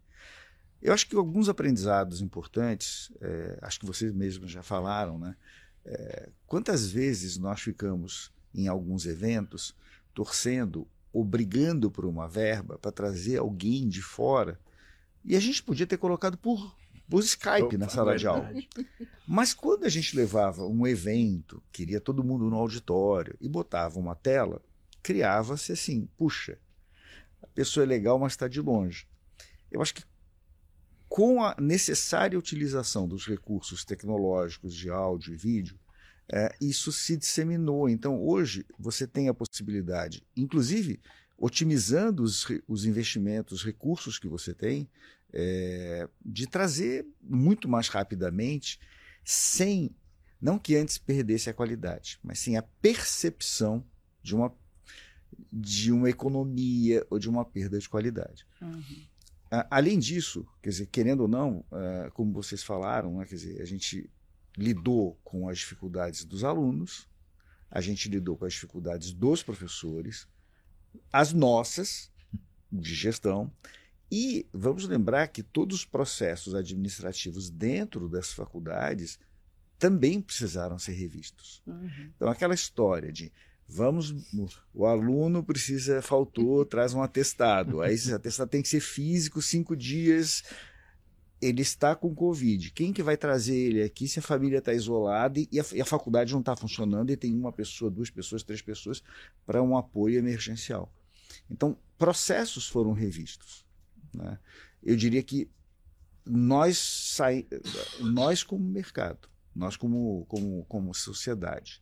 Eu 0.82 0.94
acho 0.94 1.08
que 1.08 1.16
alguns 1.16 1.48
aprendizados 1.48 2.22
importantes, 2.22 3.12
é, 3.22 3.60
acho 3.62 3.80
que 3.80 3.86
vocês 3.86 4.12
mesmos 4.12 4.52
já 4.52 4.62
falaram, 4.62 5.18
né? 5.18 5.36
É, 5.86 6.30
quantas 6.46 6.90
vezes 6.90 7.38
nós 7.38 7.62
ficamos 7.62 8.32
em 8.54 8.68
alguns 8.68 9.06
eventos 9.06 9.76
torcendo 10.14 10.88
ou 11.12 11.24
brigando 11.24 11.92
por 11.92 12.06
uma 12.06 12.28
verba 12.28 12.78
para 12.78 12.92
trazer 12.92 13.38
alguém 13.38 13.88
de 13.88 14.02
fora. 14.02 14.60
E 15.24 15.36
a 15.36 15.40
gente 15.40 15.64
podia 15.64 15.88
ter 15.88 15.98
colocado 15.98 16.38
por, 16.38 16.76
por 17.14 17.24
Skype 17.24 17.62
Opa, 17.62 17.78
na 17.78 17.90
sala 17.90 18.18
de 18.18 18.26
aula. 18.26 18.52
Mas 19.28 19.54
quando 19.54 19.86
a 19.86 19.90
gente 19.90 20.16
levava 20.16 20.66
um 20.66 20.88
evento, 20.88 21.62
queria 21.72 22.02
todo 22.02 22.24
mundo 22.24 22.50
no 22.50 22.56
auditório 22.56 23.38
e 23.40 23.48
botava 23.48 24.00
uma 24.00 24.16
tela, 24.16 24.60
criava-se 25.04 25.72
assim, 25.72 26.10
puxa, 26.18 26.58
a 27.40 27.46
pessoa 27.46 27.84
é 27.84 27.86
legal, 27.86 28.18
mas 28.18 28.34
está 28.34 28.48
de 28.48 28.60
longe. 28.60 29.08
Eu 29.72 29.80
acho 29.80 29.94
que 29.94 30.04
com 31.08 31.44
a 31.44 31.56
necessária 31.60 32.40
utilização 32.40 33.08
dos 33.08 33.28
recursos 33.28 33.86
tecnológicos 33.86 34.74
de 34.74 34.90
áudio 34.90 35.36
e 35.36 35.38
vídeo, 35.38 35.78
é, 36.28 36.56
isso 36.60 36.92
se 36.92 37.16
disseminou. 37.16 37.88
Então, 37.88 38.20
hoje, 38.20 38.66
você 38.80 39.06
tem 39.06 39.30
a 39.30 39.36
possibilidade, 39.36 40.26
inclusive 40.36 41.00
otimizando 41.38 42.24
os, 42.24 42.48
os 42.68 42.86
investimentos, 42.86 43.60
os 43.60 43.66
recursos 43.66 44.18
que 44.18 44.28
você 44.28 44.52
tem, 44.52 44.90
é, 45.34 46.08
de 46.24 46.46
trazer 46.48 47.06
muito 47.22 47.68
mais 47.68 47.88
rapidamente, 47.88 48.80
sem, 49.26 49.90
não 50.40 50.60
que 50.60 50.76
antes 50.76 50.98
perdesse 50.98 51.50
a 51.50 51.54
qualidade, 51.54 52.20
mas 52.24 52.40
sem 52.40 52.56
a 52.58 52.62
percepção 52.62 53.84
de 54.22 54.36
uma, 54.36 54.54
de 55.52 55.92
uma 55.92 56.10
economia 56.10 57.06
ou 57.10 57.18
de 57.20 57.30
uma 57.30 57.44
perda 57.44 57.80
de 57.80 57.90
qualidade. 57.90 58.46
A- 59.52 59.68
Além 59.78 60.00
disso, 60.00 60.46
quer 60.62 60.70
dizer, 60.70 60.88
querendo 60.88 61.22
ou 61.22 61.28
não, 61.28 61.64
ah, 61.72 62.10
como 62.14 62.32
vocês 62.34 62.64
falaram, 62.64 63.18
né, 63.18 63.26
quer 63.26 63.36
dizer, 63.36 63.62
a 63.62 63.66
gente 63.66 64.10
lidou 64.58 65.18
com 65.24 65.50
as 65.50 65.58
dificuldades 65.60 66.24
dos 66.26 66.44
alunos, 66.44 67.08
a 67.72 67.82
gente 67.82 68.08
lidou 68.08 68.38
com 68.38 68.46
as 68.46 68.54
dificuldades 68.54 69.12
dos 69.12 69.42
professores, 69.42 70.28
as 71.12 71.34
nossas 71.34 72.12
de 72.72 72.94
gestão, 72.94 73.52
e 74.16 74.46
vamos 74.54 74.88
lembrar 74.88 75.28
que 75.30 75.42
todos 75.42 75.78
os 75.80 75.86
processos 75.86 76.54
administrativos 76.54 77.50
dentro 77.50 78.08
das 78.08 78.32
faculdades 78.32 79.18
também 79.80 80.22
precisaram 80.22 80.78
ser 80.78 80.92
revistos. 80.92 81.64
Então, 82.16 82.28
aquela 82.28 82.54
história 82.54 83.12
de 83.12 83.32
vamos, 83.68 84.14
o 84.72 84.86
aluno 84.86 85.44
precisa, 85.44 86.00
faltou, 86.00 86.64
traz 86.64 86.94
um 86.94 87.02
atestado. 87.02 87.82
Aí 87.82 87.96
esse 87.96 88.14
atestado 88.14 88.52
tem 88.52 88.62
que 88.62 88.70
ser 88.70 88.82
físico, 88.82 89.42
cinco 89.42 89.76
dias. 89.76 90.44
Ele 91.42 91.64
está 91.64 91.96
com 91.96 92.14
Covid. 92.14 92.70
Quem 92.70 92.94
que 92.94 93.02
vai 93.02 93.18
trazer 93.18 93.58
ele 93.58 93.82
aqui 93.82 94.08
se 94.08 94.20
a 94.20 94.22
família 94.22 94.60
está 94.60 94.76
isolada 94.76 95.40
e 95.40 95.60
a, 95.60 95.66
e 95.74 95.82
a 95.82 95.86
faculdade 95.86 96.34
não 96.34 96.42
está 96.42 96.56
funcionando 96.56 97.10
e 97.10 97.18
tem 97.18 97.34
uma 97.34 97.52
pessoa, 97.52 97.90
duas 97.90 98.12
pessoas, 98.12 98.44
três 98.44 98.62
pessoas 98.62 99.02
para 99.44 99.60
um 99.60 99.76
apoio 99.76 100.20
emergencial? 100.20 100.94
Então, 101.50 101.76
processos 101.98 102.68
foram 102.68 102.94
revistos. 102.94 103.66
Né? 104.14 104.40
Eu 104.82 104.96
diria 104.96 105.24
que 105.24 105.50
nós, 106.26 106.78
sai, 106.78 107.46
nós 108.00 108.44
como 108.44 108.64
mercado, 108.64 109.30
nós 109.56 109.76
como, 109.76 110.26
como, 110.28 110.66
como 110.66 110.94
sociedade, 110.94 111.82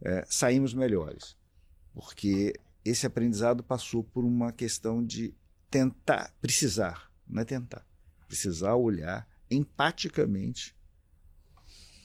é, 0.00 0.24
saímos 0.28 0.74
melhores, 0.74 1.36
porque 1.94 2.54
esse 2.84 3.06
aprendizado 3.06 3.62
passou 3.62 4.02
por 4.02 4.24
uma 4.24 4.52
questão 4.52 5.04
de 5.04 5.34
tentar, 5.70 6.34
precisar, 6.40 7.10
não 7.28 7.42
é 7.42 7.44
tentar, 7.44 7.86
precisar 8.26 8.74
olhar 8.74 9.28
empaticamente 9.50 10.76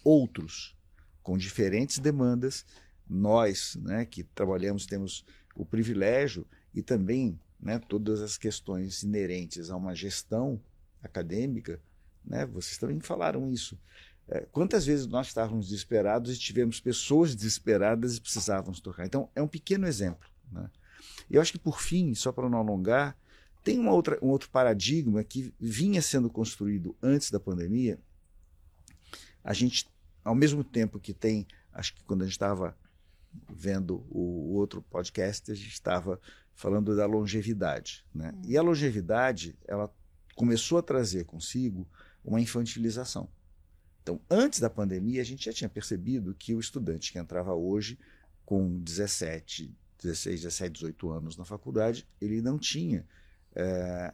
outros 0.04 0.76
com 1.22 1.38
diferentes 1.38 2.00
demandas. 2.00 2.66
Nós, 3.08 3.76
né, 3.82 4.06
que 4.06 4.24
trabalhamos, 4.24 4.86
temos 4.86 5.26
o 5.56 5.66
privilégio 5.66 6.48
e 6.74 6.82
também 6.82 7.40
né, 7.64 7.80
todas 7.80 8.22
as 8.22 8.38
questões 8.38 9.04
inerentes 9.04 9.72
a 9.72 9.78
uma 9.78 9.96
gestão 9.96 10.62
acadêmica, 11.02 11.80
né, 12.24 12.46
vocês 12.46 12.78
também 12.78 13.00
falaram 13.00 13.50
isso. 13.50 13.80
É, 14.28 14.42
quantas 14.52 14.86
vezes 14.86 15.08
nós 15.08 15.28
estávamos 15.28 15.68
desesperados 15.68 16.36
e 16.36 16.40
tivemos 16.40 16.80
pessoas 16.80 17.34
desesperadas 17.34 18.18
e 18.18 18.22
precisávamos 18.22 18.80
tocar? 18.80 19.06
Então, 19.06 19.30
é 19.34 19.42
um 19.42 19.48
pequeno 19.48 19.88
exemplo. 19.88 20.30
Né? 20.52 20.70
Eu 21.30 21.42
acho 21.42 21.54
que, 21.54 21.60
por 21.60 21.82
fim, 21.82 22.14
só 22.14 22.32
para 22.32 22.50
não 22.50 22.58
alongar, 22.58 23.18
tem 23.64 23.80
uma 23.80 23.92
outra, 23.94 24.18
um 24.22 24.28
outro 24.28 24.50
paradigma 24.50 25.24
que 25.24 25.54
vinha 25.60 26.02
sendo 26.02 26.30
construído 26.30 26.96
antes 27.02 27.32
da 27.32 27.40
pandemia. 27.40 27.98
A 29.42 29.54
gente, 29.54 29.90
ao 30.24 30.36
mesmo 30.36 30.64
tempo 30.64 31.00
que 31.00 31.14
tem, 31.14 31.48
acho 31.72 31.94
que 31.96 32.04
quando 32.04 32.24
a 32.24 32.26
gente 32.26 32.34
estava 32.34 32.78
vendo 33.50 34.06
o 34.10 34.54
outro 34.54 34.82
podcast, 34.82 35.52
a 35.52 35.56
gente 35.56 35.74
estava 35.74 36.20
falando 36.56 36.96
da 36.96 37.06
longevidade. 37.06 38.06
Né? 38.14 38.34
E 38.46 38.58
a 38.58 38.62
longevidade, 38.62 39.58
ela 39.68 39.94
começou 40.36 40.78
a 40.78 40.84
trazer 40.84 41.26
consigo 41.26 41.88
uma 42.24 42.40
infantilização. 42.40 43.30
Então, 44.02 44.20
antes 44.30 44.60
da 44.60 44.70
pandemia, 44.70 45.22
a 45.22 45.26
gente 45.26 45.46
já 45.46 45.54
tinha 45.54 45.70
percebido 45.70 46.36
que 46.36 46.54
o 46.54 46.60
estudante 46.60 47.12
que 47.12 47.20
entrava 47.20 47.54
hoje 47.54 47.98
com 48.46 48.80
17, 48.80 49.74
16, 50.02 50.42
17, 50.42 50.74
18 50.74 51.10
anos 51.10 51.38
na 51.38 51.46
faculdade, 51.46 52.08
ele 52.20 52.42
não 52.42 52.60
tinha, 52.60 53.08
é, 53.56 54.14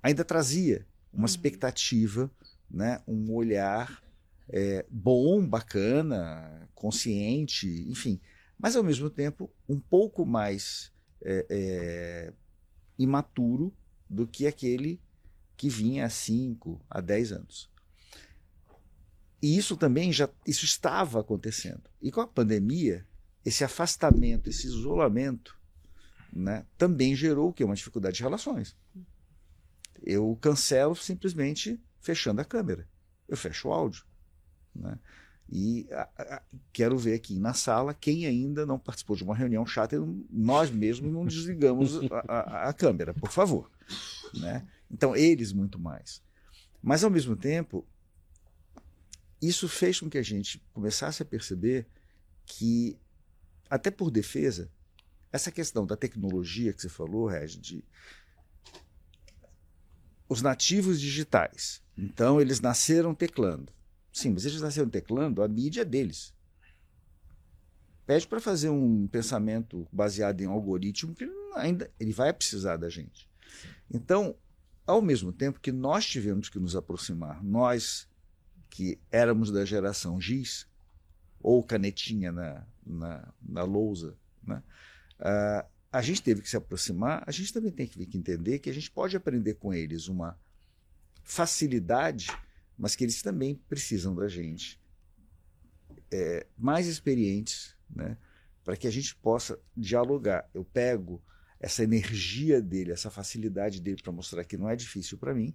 ainda 0.00 0.24
trazia 0.24 0.86
uma 1.12 1.26
expectativa, 1.26 2.30
né, 2.70 3.00
um 3.06 3.32
olhar 3.32 4.02
é, 4.48 4.86
bom, 4.88 5.44
bacana, 5.44 6.68
consciente, 6.74 7.66
enfim, 7.88 8.20
mas 8.56 8.76
ao 8.76 8.84
mesmo 8.84 9.10
tempo 9.10 9.50
um 9.68 9.80
pouco 9.80 10.24
mais 10.24 10.91
é, 11.24 11.46
é, 11.48 12.32
imaturo 12.98 13.72
do 14.08 14.26
que 14.26 14.46
aquele 14.46 15.00
que 15.56 15.68
vinha 15.68 16.06
há 16.06 16.10
5, 16.10 16.80
a 16.90 17.00
10 17.00 17.32
anos. 17.32 17.70
E 19.40 19.56
isso 19.56 19.76
também 19.76 20.12
já 20.12 20.28
isso 20.46 20.64
estava 20.64 21.20
acontecendo. 21.20 21.82
E 22.00 22.10
com 22.12 22.20
a 22.20 22.26
pandemia, 22.26 23.06
esse 23.44 23.64
afastamento, 23.64 24.48
esse 24.48 24.66
isolamento, 24.66 25.58
né, 26.32 26.64
também 26.78 27.14
gerou 27.14 27.50
o 27.50 27.52
quê? 27.52 27.64
Uma 27.64 27.74
dificuldade 27.74 28.16
de 28.16 28.22
relações. 28.22 28.76
Eu 30.02 30.36
cancelo 30.40 30.94
simplesmente 30.94 31.80
fechando 32.00 32.40
a 32.40 32.44
câmera. 32.44 32.88
Eu 33.28 33.36
fecho 33.36 33.68
o 33.68 33.72
áudio. 33.72 34.04
Né? 34.74 34.98
E 35.50 35.86
a, 35.90 36.08
a, 36.16 36.42
quero 36.72 36.96
ver 36.96 37.14
aqui 37.14 37.38
na 37.38 37.52
sala 37.52 37.92
quem 37.92 38.26
ainda 38.26 38.64
não 38.64 38.78
participou 38.78 39.16
de 39.16 39.22
uma 39.24 39.34
reunião 39.34 39.66
chata, 39.66 39.96
e 39.96 40.26
nós 40.30 40.70
mesmos 40.70 41.12
não 41.12 41.26
desligamos 41.26 41.98
a, 42.26 42.68
a, 42.68 42.72
câmera, 42.72 43.12
por 43.12 43.30
favor. 43.30 43.70
Né? 44.34 44.66
Então, 44.90 45.14
eles 45.14 45.52
muito 45.52 45.78
mais. 45.78 46.22
Mas, 46.82 47.04
ao 47.04 47.10
mesmo 47.10 47.36
tempo, 47.36 47.86
isso 49.40 49.68
fez 49.68 50.00
com 50.00 50.08
que 50.08 50.18
a 50.18 50.22
gente 50.22 50.62
começasse 50.72 51.22
a 51.22 51.26
perceber 51.26 51.86
que, 52.46 52.98
até 53.68 53.90
por 53.90 54.10
defesa, 54.10 54.70
essa 55.30 55.50
questão 55.50 55.86
da 55.86 55.96
tecnologia 55.96 56.72
que 56.72 56.80
você 56.80 56.88
falou, 56.88 57.26
Regi, 57.26 57.58
de 57.58 57.84
os 60.28 60.40
nativos 60.40 60.98
digitais. 60.98 61.82
Então, 61.96 62.40
eles 62.40 62.58
nasceram 62.58 63.14
teclando. 63.14 63.70
Sim, 64.12 64.30
mas 64.30 64.44
eles 64.44 64.60
nasceram 64.60 64.88
teclando, 64.88 65.42
a 65.42 65.48
mídia 65.48 65.82
é 65.82 65.84
deles. 65.84 66.34
Pede 68.04 68.26
para 68.26 68.40
fazer 68.40 68.68
um 68.68 69.06
pensamento 69.06 69.88
baseado 69.92 70.40
em 70.40 70.46
algoritmo 70.46 71.14
que 71.14 71.24
ele 71.24 71.32
ainda 71.54 71.90
ele 71.98 72.12
vai 72.12 72.32
precisar 72.32 72.76
da 72.76 72.88
gente. 72.88 73.28
Então, 73.90 74.34
ao 74.86 75.00
mesmo 75.00 75.32
tempo 75.32 75.60
que 75.60 75.72
nós 75.72 76.04
tivemos 76.04 76.48
que 76.48 76.58
nos 76.58 76.74
aproximar, 76.74 77.42
nós 77.42 78.08
que 78.68 78.98
éramos 79.10 79.50
da 79.50 79.64
geração 79.64 80.20
Giz, 80.20 80.66
ou 81.42 81.62
canetinha 81.62 82.32
na, 82.32 82.66
na, 82.84 83.34
na 83.42 83.62
lousa, 83.64 84.16
né? 84.42 84.62
Uh, 85.20 85.66
a 85.92 86.00
gente 86.00 86.22
teve 86.22 86.40
que 86.40 86.48
se 86.48 86.56
aproximar, 86.56 87.22
a 87.26 87.30
gente 87.30 87.52
também 87.52 87.70
tem 87.70 87.86
que 87.86 88.16
entender 88.16 88.58
que 88.60 88.70
a 88.70 88.72
gente 88.72 88.90
pode 88.90 89.14
aprender 89.14 89.54
com 89.54 89.74
eles 89.74 90.08
uma 90.08 90.38
facilidade, 91.22 92.28
mas 92.82 92.96
que 92.96 93.04
eles 93.04 93.22
também 93.22 93.54
precisam 93.68 94.12
da 94.12 94.26
gente 94.26 94.76
é, 96.10 96.44
mais 96.58 96.88
experientes, 96.88 97.76
né? 97.88 98.18
para 98.64 98.76
que 98.76 98.88
a 98.88 98.90
gente 98.90 99.14
possa 99.14 99.56
dialogar. 99.76 100.50
Eu 100.52 100.64
pego 100.64 101.22
essa 101.60 101.84
energia 101.84 102.60
dele, 102.60 102.90
essa 102.90 103.08
facilidade 103.08 103.80
dele 103.80 104.02
para 104.02 104.10
mostrar 104.10 104.42
que 104.42 104.56
não 104.56 104.68
é 104.68 104.74
difícil 104.74 105.16
para 105.16 105.32
mim, 105.32 105.54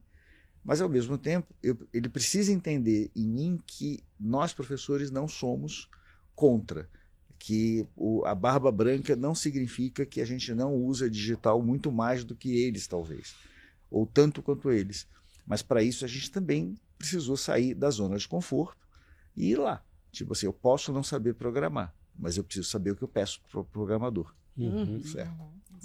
mas 0.64 0.80
ao 0.80 0.88
mesmo 0.88 1.18
tempo 1.18 1.54
eu, 1.62 1.78
ele 1.94 2.08
precisa 2.08 2.50
entender 2.50 3.12
em 3.14 3.28
mim 3.28 3.60
que 3.68 4.00
nós 4.18 4.54
professores 4.54 5.12
não 5.12 5.28
somos 5.28 5.90
contra, 6.34 6.90
que 7.38 7.86
o, 7.94 8.24
a 8.26 8.34
barba 8.34 8.72
branca 8.72 9.18
não 9.18 9.36
significa 9.36 10.06
que 10.06 10.22
a 10.22 10.26
gente 10.26 10.54
não 10.54 10.74
usa 10.74 11.10
digital 11.10 11.62
muito 11.62 11.92
mais 11.92 12.24
do 12.24 12.38
que 12.38 12.56
eles 12.56 12.88
talvez, 12.88 13.36
ou 13.92 14.06
tanto 14.06 14.42
quanto 14.42 14.72
eles. 14.72 15.06
Mas 15.46 15.62
para 15.62 15.84
isso 15.84 16.06
a 16.06 16.08
gente 16.08 16.32
também 16.32 16.78
precisou 16.98 17.38
sair 17.38 17.74
da 17.74 17.90
zona 17.90 18.18
de 18.18 18.28
conforto 18.28 18.78
e 19.36 19.52
ir 19.52 19.58
lá. 19.58 19.84
Tipo 20.12 20.34
assim, 20.34 20.46
eu 20.46 20.54
posso 20.54 20.92
não 20.92 21.04
saber 21.04 21.34
programar, 21.34 21.94
mas 22.18 22.38
eu 22.38 22.44
preciso 22.44 22.70
saber 22.70 22.92
o 22.92 22.96
que 22.96 23.04
eu 23.04 23.08
peço 23.08 23.42
para 23.50 23.60
o 23.60 23.64
programador. 23.64 24.34
Uhum. 24.58 25.02
Certo. 25.04 25.32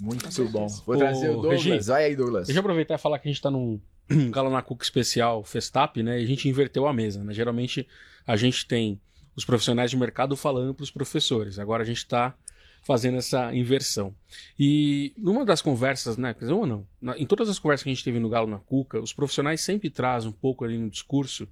Muito 0.00 0.48
bom. 0.48 0.66
Vou 0.86 0.96
trazer 0.96 1.28
o 1.30 1.34
Douglas. 1.34 1.62
Regi, 1.62 1.86
Vai 1.86 2.04
aí, 2.06 2.16
Douglas. 2.16 2.46
Deixa 2.46 2.58
eu 2.58 2.62
aproveitar 2.62 2.94
e 2.94 2.98
falar 2.98 3.18
que 3.18 3.28
a 3.28 3.30
gente 3.30 3.38
está 3.38 3.50
num 3.50 3.80
Galo 4.30 4.50
na 4.50 4.62
Cuca 4.62 4.84
especial 4.84 5.44
Festap, 5.44 6.02
né? 6.02 6.20
E 6.20 6.24
a 6.24 6.26
gente 6.26 6.48
inverteu 6.48 6.86
a 6.86 6.92
mesa, 6.92 7.22
né? 7.22 7.34
Geralmente 7.34 7.86
a 8.26 8.36
gente 8.36 8.66
tem 8.66 9.00
os 9.36 9.44
profissionais 9.44 9.90
de 9.90 9.96
mercado 9.96 10.36
falando 10.36 10.74
para 10.74 10.84
os 10.84 10.90
professores. 10.90 11.58
Agora 11.58 11.82
a 11.82 11.86
gente 11.86 11.98
está 11.98 12.34
fazendo 12.82 13.16
essa 13.16 13.54
inversão. 13.54 14.14
E 14.58 15.12
numa 15.16 15.44
das 15.44 15.62
conversas, 15.62 16.16
né? 16.16 16.34
Quer 16.34 16.40
dizer, 16.40 16.52
uma 16.52 16.66
não. 16.66 16.86
Na- 17.00 17.16
em 17.16 17.26
todas 17.26 17.48
as 17.48 17.58
conversas 17.58 17.84
que 17.84 17.90
a 17.90 17.94
gente 17.94 18.04
teve 18.04 18.18
no 18.18 18.28
Galo 18.28 18.48
na 18.48 18.58
Cuca, 18.58 19.00
os 19.00 19.12
profissionais 19.12 19.60
sempre 19.60 19.88
trazem 19.88 20.28
um 20.28 20.32
pouco 20.32 20.64
ali 20.64 20.76
no 20.76 20.90
discurso 20.90 21.48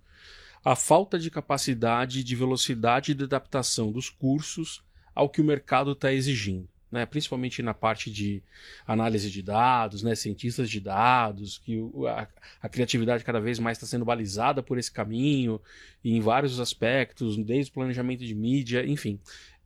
a 0.64 0.76
falta 0.76 1.18
de 1.18 1.30
capacidade 1.30 2.22
de 2.22 2.36
velocidade 2.36 3.14
de 3.14 3.24
adaptação 3.24 3.90
dos 3.90 4.10
cursos 4.10 4.82
ao 5.14 5.28
que 5.28 5.40
o 5.40 5.44
mercado 5.44 5.92
está 5.92 6.12
exigindo. 6.12 6.68
Né? 6.92 7.06
Principalmente 7.06 7.62
na 7.62 7.72
parte 7.72 8.10
de 8.10 8.42
análise 8.86 9.30
de 9.30 9.42
dados, 9.42 10.02
né? 10.02 10.14
cientistas 10.14 10.68
de 10.68 10.80
dados, 10.80 11.58
que 11.58 11.78
a, 12.08 12.26
a 12.60 12.68
criatividade 12.68 13.24
cada 13.24 13.40
vez 13.40 13.58
mais 13.58 13.78
está 13.78 13.86
sendo 13.86 14.04
balizada 14.04 14.62
por 14.62 14.76
esse 14.76 14.90
caminho, 14.90 15.60
em 16.04 16.20
vários 16.20 16.58
aspectos, 16.58 17.36
desde 17.38 17.70
o 17.70 17.74
planejamento 17.74 18.24
de 18.24 18.34
mídia, 18.34 18.84
enfim. 18.84 19.18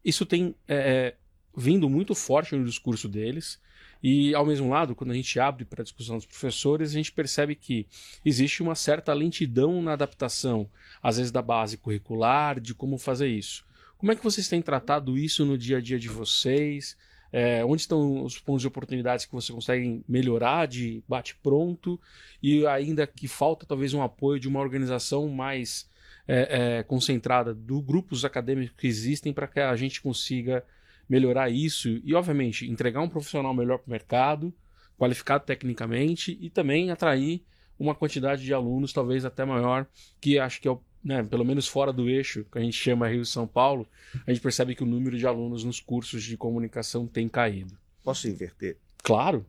Isso 0.05 0.27
tem 0.27 0.55
é, 0.69 1.15
vindo 1.57 1.89
muito 1.89 2.15
forte 2.15 2.55
no 2.55 2.65
discurso 2.65 3.09
deles. 3.09 3.61
E, 4.03 4.35
ao 4.35 4.45
mesmo 4.45 4.69
lado, 4.69 4.95
quando 4.95 5.13
a 5.13 5.15
gente 5.15 5.41
abre 5.41 5.65
para 5.65 5.81
a 5.81 5.85
discussão 5.85 6.17
dos 6.17 6.27
professores, 6.27 6.91
a 6.91 6.95
gente 6.95 7.11
percebe 7.11 7.55
que 7.55 7.87
existe 8.23 8.63
uma 8.63 8.75
certa 8.75 9.15
lentidão 9.15 9.81
na 9.81 9.95
adaptação, 9.95 10.69
às 11.03 11.17
vezes 11.17 11.33
da 11.33 11.41
base 11.41 11.79
curricular, 11.79 12.61
de 12.61 12.75
como 12.75 12.99
fazer 12.99 13.29
isso. 13.29 13.65
Como 13.97 14.13
é 14.13 14.17
que 14.17 14.23
vocês 14.23 14.47
têm 14.47 14.61
tratado 14.61 15.17
isso 15.17 15.47
no 15.47 15.57
dia 15.57 15.79
a 15.79 15.81
dia 15.81 15.99
de 15.99 16.09
vocês? 16.09 16.97
É, 17.33 17.65
onde 17.65 17.81
estão 17.81 18.23
os 18.23 18.39
pontos 18.39 18.61
de 18.61 18.69
oportunidades 18.69 19.25
que 19.25 19.33
vocês 19.33 19.53
conseguem 19.53 20.05
melhorar 20.07 20.67
de 20.67 21.03
bate-pronto 21.09 21.99
e 22.43 22.65
ainda 22.67 23.07
que 23.07 23.27
falta 23.27 23.67
talvez 23.67 23.93
um 23.93 24.03
apoio 24.03 24.39
de 24.39 24.47
uma 24.47 24.61
organização 24.61 25.29
mais 25.29 25.91
é, 26.29 26.79
é, 26.79 26.83
concentrada 26.83 27.53
do 27.53 27.81
grupos 27.81 28.25
acadêmicos 28.25 28.77
que 28.77 28.87
existem 28.87 29.33
para 29.33 29.49
que 29.49 29.59
a 29.59 29.75
gente 29.75 30.01
consiga 30.01 30.65
melhorar 31.09 31.51
isso 31.51 32.01
e, 32.05 32.15
obviamente, 32.15 32.69
entregar 32.71 33.01
um 33.01 33.09
profissional 33.09 33.55
melhor 33.55 33.79
para 33.79 33.89
o 33.89 33.91
mercado, 33.91 34.55
qualificado 34.99 35.45
tecnicamente 35.45 36.37
e 36.41 36.51
também 36.51 36.91
atrair 36.91 37.45
uma 37.79 37.95
quantidade 37.95 38.45
de 38.45 38.55
alunos 38.55 38.93
talvez 38.93 39.25
até 39.25 39.45
maior, 39.45 39.87
que 40.21 40.39
acho 40.39 40.61
que 40.61 40.69
é 40.69 40.71
o 40.71 40.81
né, 41.05 41.23
pelo 41.23 41.45
menos 41.45 41.69
fora 41.69 41.93
do 41.93 42.09
eixo, 42.09 42.47
que 42.51 42.59
a 42.59 42.63
gente 42.63 42.77
chama 42.77 43.09
Rio 43.09 43.27
São 43.27 43.47
Paulo, 43.47 43.87
a 44.27 44.33
gente 44.33 44.43
percebe 44.43 44.75
que 44.75 44.83
o 44.83 44.87
número 44.87 45.19
de 45.19 45.27
alunos 45.27 45.63
nos 45.63 45.79
cursos 45.79 46.25
de 46.25 46.37
comunicação 46.37 47.07
tem 47.07 47.29
caído. 47.29 47.77
Posso 48.03 48.27
inverter? 48.27 48.79
Claro. 49.03 49.45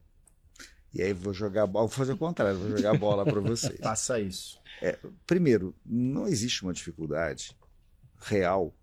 E 0.93 1.01
aí 1.01 1.13
vou 1.13 1.33
jogar 1.33 1.63
a 1.63 1.67
bola, 1.67 1.87
vou 1.87 1.95
fazer 1.95 2.13
o 2.13 2.17
contrário, 2.17 2.59
vou 2.59 2.75
jogar 2.75 2.91
a 2.91 2.97
bola 2.97 3.23
para 3.23 3.39
vocês. 3.39 3.79
Faça 3.81 4.19
isso. 4.19 4.59
É, 4.81 4.97
primeiro, 5.25 5.73
não 5.85 6.27
existe 6.27 6.63
uma 6.63 6.73
dificuldade 6.73 7.55
real 8.19 8.73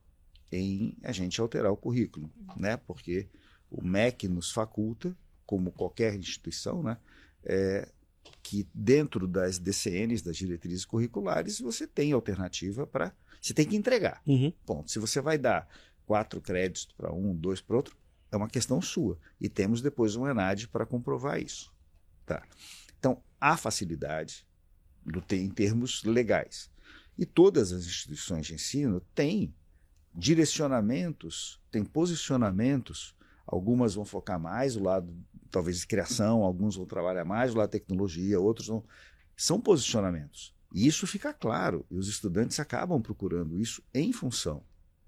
em 0.53 0.97
a 1.03 1.11
gente 1.11 1.41
alterar 1.41 1.73
o 1.73 1.77
currículo, 1.77 2.31
né? 2.57 2.77
Porque 2.77 3.29
o 3.71 3.83
MEC 3.83 4.29
nos 4.29 4.51
faculta, 4.51 5.17
como 5.47 5.73
qualquer 5.73 6.15
instituição, 6.15 6.83
né? 6.83 6.99
É, 7.43 7.89
que 8.43 8.69
dentro 8.75 9.27
das 9.27 9.59
DCNs, 9.59 10.23
das 10.23 10.37
diretrizes 10.37 10.85
curriculares, 10.85 11.59
você 11.59 11.87
tem 11.87 12.13
alternativa 12.13 12.87
para. 12.87 13.13
Você 13.41 13.55
tem 13.55 13.67
que 13.67 13.75
entregar. 13.75 14.23
Uhum. 14.27 14.53
Ponto. 14.65 14.91
Se 14.91 14.99
você 14.99 15.21
vai 15.21 15.39
dar 15.39 15.69
quatro 16.07 16.41
créditos 16.41 16.87
para 16.97 17.13
um, 17.13 17.35
dois 17.35 17.61
para 17.61 17.77
outro, 17.77 17.97
é 18.31 18.37
uma 18.37 18.49
questão 18.49 18.81
sua. 18.81 19.19
E 19.41 19.49
temos 19.49 19.81
depois 19.81 20.15
um 20.15 20.29
ENAD 20.29 20.69
para 20.69 20.87
comprovar 20.87 21.41
isso. 21.41 21.73
Tá. 22.25 22.47
Então, 22.99 23.21
há 23.41 23.57
facilidade 23.57 24.47
do, 25.05 25.23
em 25.35 25.51
termos 25.51 26.05
legais. 26.05 26.71
E 27.19 27.27
todas 27.27 27.73
as 27.73 27.85
instituições 27.85 28.47
de 28.47 28.55
ensino 28.55 29.01
têm 29.15 29.53
direcionamentos, 30.15 31.61
têm 31.71 31.85
posicionamentos. 31.85 33.15
Algumas 33.47 33.95
vão 33.95 34.05
focar 34.05 34.39
mais 34.39 34.77
o 34.77 34.83
lado, 34.83 35.15
talvez, 35.51 35.81
de 35.81 35.87
criação, 35.87 36.43
alguns 36.43 36.77
vão 36.77 36.87
trabalhar 36.87 37.25
mais 37.25 37.55
o 37.55 37.59
lado 37.59 37.69
de 37.69 37.79
tecnologia, 37.79 38.39
outros 38.41 38.67
vão. 38.67 38.85
São 39.37 39.61
posicionamentos. 39.61 40.55
E 40.75 40.87
isso 40.87 41.07
fica 41.07 41.35
claro, 41.35 41.85
e 41.91 41.97
os 41.97 42.09
estudantes 42.09 42.59
acabam 42.59 43.01
procurando 43.01 43.61
isso 43.61 43.83
em 43.93 44.11
função 44.11 44.65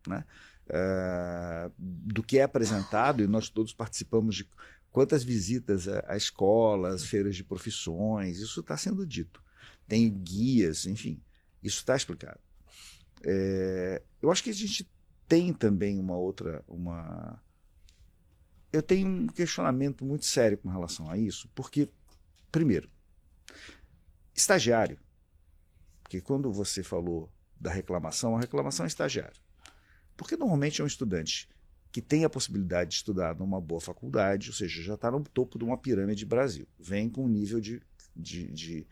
né, 0.07 0.25
uh, 0.69 1.73
do 1.79 2.23
que 2.23 2.39
é 2.39 2.43
apresentado, 2.43 3.23
e 3.23 3.27
nós 3.27 3.49
todos 3.49 3.73
participamos 3.73 4.37
de 4.37 4.49
quantas 4.91 5.25
visitas 5.25 5.89
a, 5.89 6.05
a 6.07 6.17
escolas, 6.17 7.05
feiras 7.05 7.35
de 7.35 7.43
profissões, 7.43 8.41
isso 8.41 8.61
está 8.61 8.77
sendo 8.77 9.07
dito. 9.07 9.43
Tem 9.89 10.11
guias, 10.11 10.87
enfim, 10.87 11.23
isso 11.63 11.79
está 11.79 11.97
explicado. 11.97 12.41
É, 13.23 14.03
eu 14.21 14.31
acho 14.31 14.43
que 14.43 14.51
a 14.51 14.55
gente 14.55 14.89
tem 15.29 15.53
também 15.53 15.99
uma 15.99 16.17
outra. 16.17 16.65
Uma... 16.67 17.43
Eu 18.73 18.83
tenho 18.83 19.07
um 19.09 19.27
questionamento 19.27 20.05
muito 20.05 20.25
sério 20.25 20.59
com 20.59 20.69
relação 20.69 21.09
a 21.11 21.17
isso, 21.17 21.49
porque, 21.55 21.89
primeiro, 22.51 22.91
estagiário, 24.35 24.99
porque 26.03 26.21
quando 26.21 26.53
você 26.53 26.83
falou 26.83 27.33
da 27.59 27.71
reclamação, 27.71 28.37
a 28.37 28.41
reclamação 28.41 28.85
é 28.85 28.89
estagiário. 28.89 29.41
Porque 30.17 30.37
normalmente 30.37 30.81
é 30.81 30.85
um 30.85 30.87
estudante 30.87 31.49
que 31.91 32.03
tem 32.03 32.25
a 32.25 32.31
possibilidade 32.31 32.91
de 32.91 32.97
estudar 32.97 33.37
numa 33.37 33.61
boa 33.61 33.81
faculdade, 33.81 34.49
ou 34.49 34.55
seja, 34.55 34.83
já 34.83 34.95
está 34.95 35.11
no 35.11 35.23
topo 35.23 35.59
de 35.59 35.65
uma 35.65 35.79
pirâmide 35.79 36.27
Brasil, 36.27 36.67
vem 36.79 37.09
com 37.09 37.25
um 37.25 37.29
nível 37.29 37.61
de, 37.61 37.81
de, 38.17 38.51
de, 38.53 38.87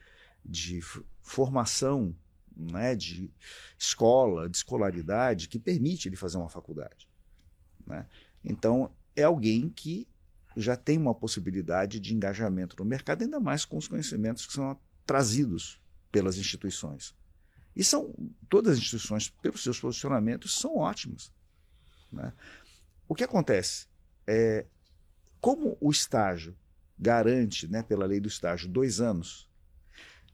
de 0.45 0.81
formação, 1.21 2.15
né, 2.57 2.95
de 2.95 3.31
escola, 3.79 4.49
de 4.49 4.57
escolaridade, 4.57 5.49
que 5.49 5.59
permite 5.59 6.09
ele 6.09 6.17
fazer 6.17 6.39
uma 6.39 6.49
faculdade. 6.49 7.09
Né? 7.87 8.07
Então, 8.45 8.91
é 9.15 9.23
alguém 9.23 9.69
que 9.69 10.07
já 10.57 10.77
tem 10.77 10.99
uma 10.99 11.15
possibilidade 11.15 11.99
de 11.99 12.15
engajamento 12.15 12.77
no 12.79 12.85
mercado, 12.85 13.23
ainda 13.23 13.41
mais 13.41 13.65
com 13.65 13.77
os 13.77 13.89
conhecimentos 13.89 14.47
que 14.47 14.53
são 14.53 14.79
trazidos 15.07 15.81
pelas 16.11 16.37
instituições. 16.37 17.15
E 17.75 17.83
são 17.83 18.15
todas 18.49 18.75
as 18.75 18.79
instituições, 18.79 19.31
pelos 19.31 19.63
seus 19.63 19.81
posicionamentos, 19.81 20.59
são 20.59 20.77
ótimas. 20.77 21.33
Né? 22.11 22.33
O 23.09 23.15
que 23.15 23.25
acontece 23.25 23.87
é 24.27 24.67
como 25.41 25.77
o 25.81 25.91
estágio 25.91 26.57
garante, 26.99 27.67
né, 27.67 27.83
pela 27.83 28.07
lei 28.07 28.21
do 28.21 28.29
estágio, 28.29 28.69
dois 28.69 29.01
anos, 29.01 29.49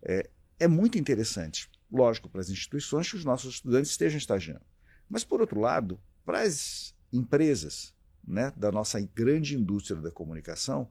é, 0.03 0.29
é 0.59 0.69
muito 0.69 0.99
interessante, 0.99 1.71
lógico, 1.91 2.29
para 2.29 2.41
as 2.41 2.51
instituições 2.51 3.11
que 3.11 3.17
os 3.17 3.25
nossos 3.25 3.55
estudantes 3.55 3.91
estejam 3.91 4.19
estagiando. 4.19 4.65
Mas, 5.09 5.25
por 5.25 5.41
outro 5.41 5.61
lado, 5.61 5.99
para 6.25 6.43
as 6.43 6.95
empresas 7.13 7.95
né, 8.27 8.53
da 8.57 8.71
nossa 8.71 9.01
grande 9.01 9.57
indústria 9.57 10.01
da 10.01 10.11
comunicação, 10.11 10.89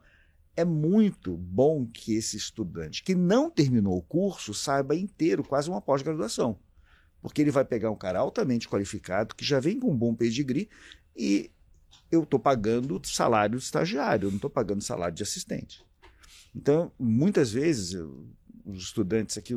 é 0.55 0.65
muito 0.65 1.37
bom 1.37 1.85
que 1.85 2.15
esse 2.15 2.35
estudante 2.35 3.03
que 3.03 3.13
não 3.13 3.49
terminou 3.49 3.95
o 3.97 4.01
curso 4.01 4.53
saiba 4.55 4.95
inteiro, 4.95 5.43
quase 5.43 5.69
uma 5.69 5.79
pós-graduação. 5.79 6.57
Porque 7.21 7.41
ele 7.41 7.51
vai 7.51 7.63
pegar 7.63 7.91
um 7.91 7.95
cara 7.95 8.19
altamente 8.19 8.67
qualificado, 8.67 9.35
que 9.35 9.45
já 9.45 9.59
vem 9.59 9.79
com 9.79 9.91
um 9.91 9.97
bom 9.97 10.15
pedigree, 10.15 10.67
e 11.15 11.51
eu 12.11 12.23
estou 12.23 12.39
pagando 12.39 12.99
salário 13.05 13.59
de 13.59 13.63
estagiário, 13.63 14.27
eu 14.27 14.31
não 14.31 14.37
estou 14.37 14.49
pagando 14.49 14.81
salário 14.81 15.15
de 15.15 15.23
assistente. 15.23 15.85
Então, 16.55 16.91
muitas 16.97 17.51
vezes, 17.51 17.95
os 18.69 18.83
estudantes 18.83 19.37
aqui, 19.37 19.55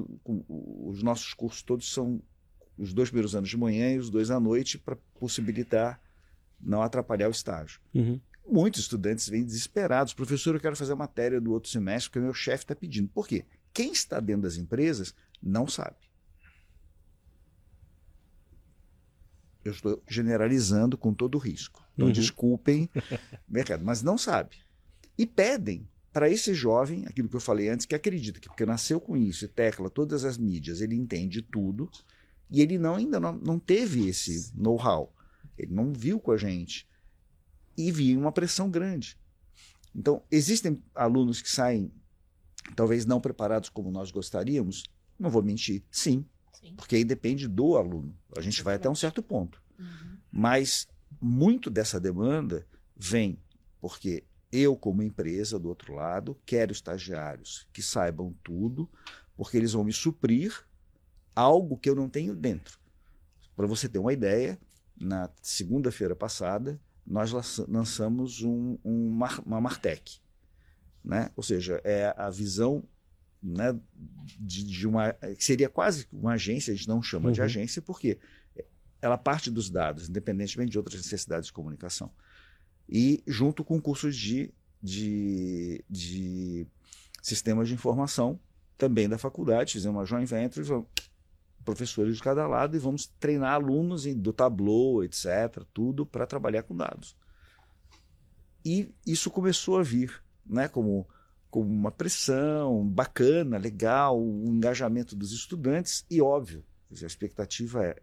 os 0.49 1.03
nossos 1.03 1.35
cursos 1.35 1.63
todos 1.63 1.93
são 1.93 2.23
os 2.79 2.93
dois 2.95 3.09
primeiros 3.11 3.35
anos 3.35 3.49
de 3.51 3.57
manhã 3.57 3.93
e 3.93 3.99
os 3.99 4.09
dois 4.09 4.31
à 4.31 4.39
noite, 4.39 4.79
para 4.79 4.97
possibilitar 5.19 6.01
não 6.61 6.81
atrapalhar 6.83 7.29
o 7.29 7.33
estágio. 7.33 7.81
Uhum. 7.95 8.21
Muitos 8.47 8.81
estudantes 8.81 9.29
vêm 9.29 9.45
desesperados. 9.45 10.15
Professor, 10.15 10.55
eu 10.55 10.61
quero 10.61 10.77
fazer 10.77 10.93
a 10.93 10.97
matéria 10.97 11.41
do 11.41 11.53
outro 11.53 11.71
semestre 11.71 12.11
porque 12.11 12.21
meu 12.25 12.33
chefe 12.35 12.65
está 12.65 12.75
pedindo. 12.75 13.09
Por 13.09 13.27
quê? 13.27 13.45
Quem 13.73 13.93
está 13.93 14.21
dentro 14.21 14.43
das 14.43 14.57
empresas 14.57 15.15
não 15.43 15.67
sabe. 15.67 15.97
Eu 19.65 19.73
estou 19.73 20.03
generalizando 20.09 20.97
com 20.97 21.13
todo 21.13 21.35
o 21.35 21.39
risco. 21.39 21.85
Então, 21.95 22.07
Uhum. 22.07 22.13
desculpem, 22.13 22.89
mercado, 23.49 23.85
mas 23.85 24.03
não 24.03 24.17
sabe. 24.17 24.57
E 25.19 25.27
pedem 25.27 25.87
para 26.13 26.29
esse 26.29 26.53
jovem, 26.55 27.07
aquilo 27.07 27.29
que 27.29 27.37
eu 27.37 27.41
falei 27.41 27.69
antes, 27.69 27.87
que 27.87 27.95
acredita 27.95 28.41
que 28.41 28.49
porque 28.49 28.67
nasceu 28.67 29.01
com 29.01 29.17
isso 29.17 29.45
e 29.45 29.49
tecla 29.49 29.89
todas 29.89 30.25
as 30.25 30.37
mídias, 30.37 30.81
ele 30.81 30.97
entende 30.97 31.41
tudo, 31.41 31.91
e 32.51 32.61
ele 32.61 32.79
não, 32.79 32.97
ainda 32.97 33.21
não, 33.21 33.33
não 33.37 33.59
teve 33.59 34.09
esse 34.09 34.53
know-how. 34.55 35.15
Ele 35.57 35.73
não 35.73 35.93
viu 35.93 36.19
com 36.19 36.33
a 36.33 36.37
gente 36.37 36.89
e 37.77 37.93
vinha 37.93 38.19
uma 38.19 38.33
pressão 38.33 38.69
grande. 38.69 39.17
Então, 39.95 40.23
existem 40.31 40.83
alunos 40.95 41.41
que 41.41 41.51
saem, 41.51 41.93
talvez 42.75 43.07
não 43.07 43.21
preparados 43.21 43.69
como 43.69 43.91
nós 43.91 44.11
gostaríamos, 44.11 44.85
não 45.19 45.31
vou 45.31 45.43
mentir, 45.43 45.85
sim, 45.91 46.25
Sim. 46.53 46.75
porque 46.77 46.97
aí 46.97 47.05
depende 47.05 47.47
do 47.47 47.77
aluno. 47.77 48.17
A 48.37 48.41
gente 48.41 48.63
vai 48.63 48.77
até 48.77 48.89
um 48.89 48.95
certo 48.95 49.23
ponto. 49.23 49.63
Uhum. 49.79 50.17
Mas 50.33 50.89
muito 51.21 51.71
dessa 51.71 52.01
demanda 52.01 52.67
vem 52.97 53.39
porque 53.81 54.25
eu, 54.53 54.76
como 54.76 55.03
empresa, 55.03 55.59
do 55.59 55.68
outro 55.68 55.94
lado, 55.94 56.38
quero 56.44 56.72
estagiários 56.72 57.68
que 57.72 57.82
saibam 57.82 58.34
tudo, 58.42 58.88
porque 59.36 59.57
eles 59.57 59.72
vão 59.72 59.84
me 59.84 59.92
suprir 59.92 60.66
algo 61.34 61.78
que 61.78 61.88
eu 61.88 61.94
não 61.94 62.09
tenho 62.09 62.34
dentro. 62.34 62.78
Para 63.55 63.66
você 63.66 63.88
ter 63.88 63.98
uma 63.98 64.12
ideia, 64.12 64.59
na 64.98 65.30
segunda-feira 65.40 66.14
passada, 66.14 66.80
nós 67.07 67.32
lançamos 67.68 68.42
um, 68.42 68.78
um, 68.84 69.18
uma 69.46 69.61
Martech. 69.61 70.20
Né? 71.03 71.30
Ou 71.36 71.42
seja, 71.42 71.80
é 71.84 72.14
a 72.16 72.28
visão 72.28 72.84
né, 73.42 73.78
de, 74.38 74.64
de, 74.64 74.86
uma. 74.86 75.16
seria 75.38 75.68
quase 75.68 76.07
uma 76.12 76.32
agência, 76.32 76.72
a 76.72 76.76
gente 76.76 76.88
não 76.88 77.03
chama 77.03 77.28
uhum. 77.28 77.32
de 77.32 77.40
agência, 77.40 77.80
porque 77.80 78.18
ela 79.01 79.16
parte 79.16 79.51
dos 79.51 79.70
dados, 79.70 80.09
independentemente 80.09 80.70
de 80.70 80.78
outras 80.78 80.96
necessidades 80.96 81.46
de 81.46 81.53
comunicação. 81.53 82.12
E 82.91 83.22
junto 83.26 83.62
com 83.62 83.80
cursos 83.80 84.16
de, 84.16 84.53
de, 84.82 85.84
de 85.88 86.66
sistemas 87.22 87.68
de 87.68 87.74
informação, 87.74 88.41
também 88.76 89.09
da 89.09 89.16
faculdade, 89.16 89.74
fizemos 89.74 89.97
uma 89.97 90.05
joint 90.05 90.28
venture, 90.28 90.84
professores 91.64 92.16
de 92.16 92.22
cada 92.22 92.49
lado, 92.49 92.74
e 92.74 92.80
vamos 92.80 93.07
treinar 93.20 93.55
alunos 93.55 94.05
do 94.16 94.32
Tableau, 94.32 95.05
etc., 95.05 95.62
tudo 95.72 96.05
para 96.05 96.26
trabalhar 96.26 96.64
com 96.64 96.76
dados. 96.76 97.16
E 98.64 98.93
isso 99.07 99.30
começou 99.30 99.78
a 99.78 99.82
vir 99.82 100.22
né, 100.45 100.66
como, 100.66 101.07
como 101.49 101.70
uma 101.70 101.93
pressão 101.93 102.84
bacana, 102.88 103.57
legal, 103.57 104.18
o 104.18 104.49
um 104.49 104.57
engajamento 104.57 105.14
dos 105.14 105.32
estudantes, 105.32 106.05
e 106.11 106.20
óbvio, 106.20 106.64
a 106.91 107.07
expectativa 107.07 107.84
é 107.84 108.03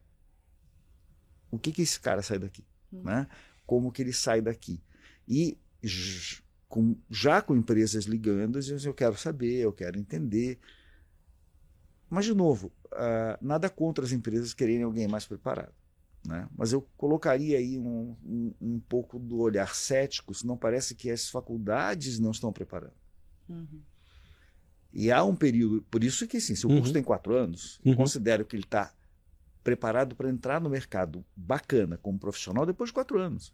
o 1.51 1.57
que, 1.57 1.71
que 1.71 1.81
esse 1.81 1.99
cara 1.99 2.21
sai 2.21 2.39
daqui? 2.39 2.63
Hum. 2.91 3.03
Né? 3.03 3.27
Como 3.67 3.91
que 3.91 4.01
ele 4.01 4.13
sai 4.13 4.41
daqui? 4.41 4.81
E 5.27 5.57
com, 6.67 6.95
já 7.09 7.41
com 7.41 7.55
empresas 7.55 8.05
ligando, 8.05 8.59
eu 8.83 8.93
quero 8.93 9.17
saber, 9.17 9.57
eu 9.57 9.73
quero 9.73 9.99
entender. 9.99 10.57
Mas, 12.09 12.25
de 12.25 12.33
novo, 12.33 12.71
uh, 12.87 13.37
nada 13.45 13.69
contra 13.69 14.05
as 14.05 14.11
empresas 14.13 14.53
quererem 14.53 14.83
alguém 14.83 15.07
mais 15.07 15.25
preparado. 15.25 15.73
Né? 16.25 16.47
Mas 16.57 16.73
eu 16.73 16.81
colocaria 16.97 17.57
aí 17.57 17.77
um, 17.77 18.15
um, 18.25 18.53
um, 18.59 18.79
pouco 18.79 19.19
do 19.19 19.39
olhar 19.39 19.75
cético, 19.75 20.33
se 20.33 20.47
não 20.47 20.57
parece 20.57 20.95
que 20.95 21.11
as 21.11 21.29
faculdades 21.29 22.19
não 22.19 22.31
estão 22.31 22.51
preparando. 22.51 22.95
Uhum. 23.47 23.81
E 24.93 25.11
há 25.11 25.23
um 25.23 25.35
período, 25.35 25.81
por 25.91 26.03
isso 26.03 26.27
que 26.27 26.39
sim, 26.39 26.55
se 26.55 26.65
o 26.65 26.69
curso 26.69 26.87
uhum. 26.87 26.93
tem 26.93 27.03
quatro 27.03 27.35
anos, 27.35 27.79
uhum. 27.85 27.95
considero 27.95 28.45
que 28.45 28.55
ele 28.55 28.63
está 28.63 28.93
preparado 29.67 30.15
para 30.15 30.29
entrar 30.29 30.61
no 30.61 30.69
mercado 30.69 31.25
bacana 31.35 31.97
como 31.97 32.17
profissional 32.17 32.65
depois 32.65 32.89
de 32.89 32.93
quatro 32.93 33.19
anos. 33.19 33.53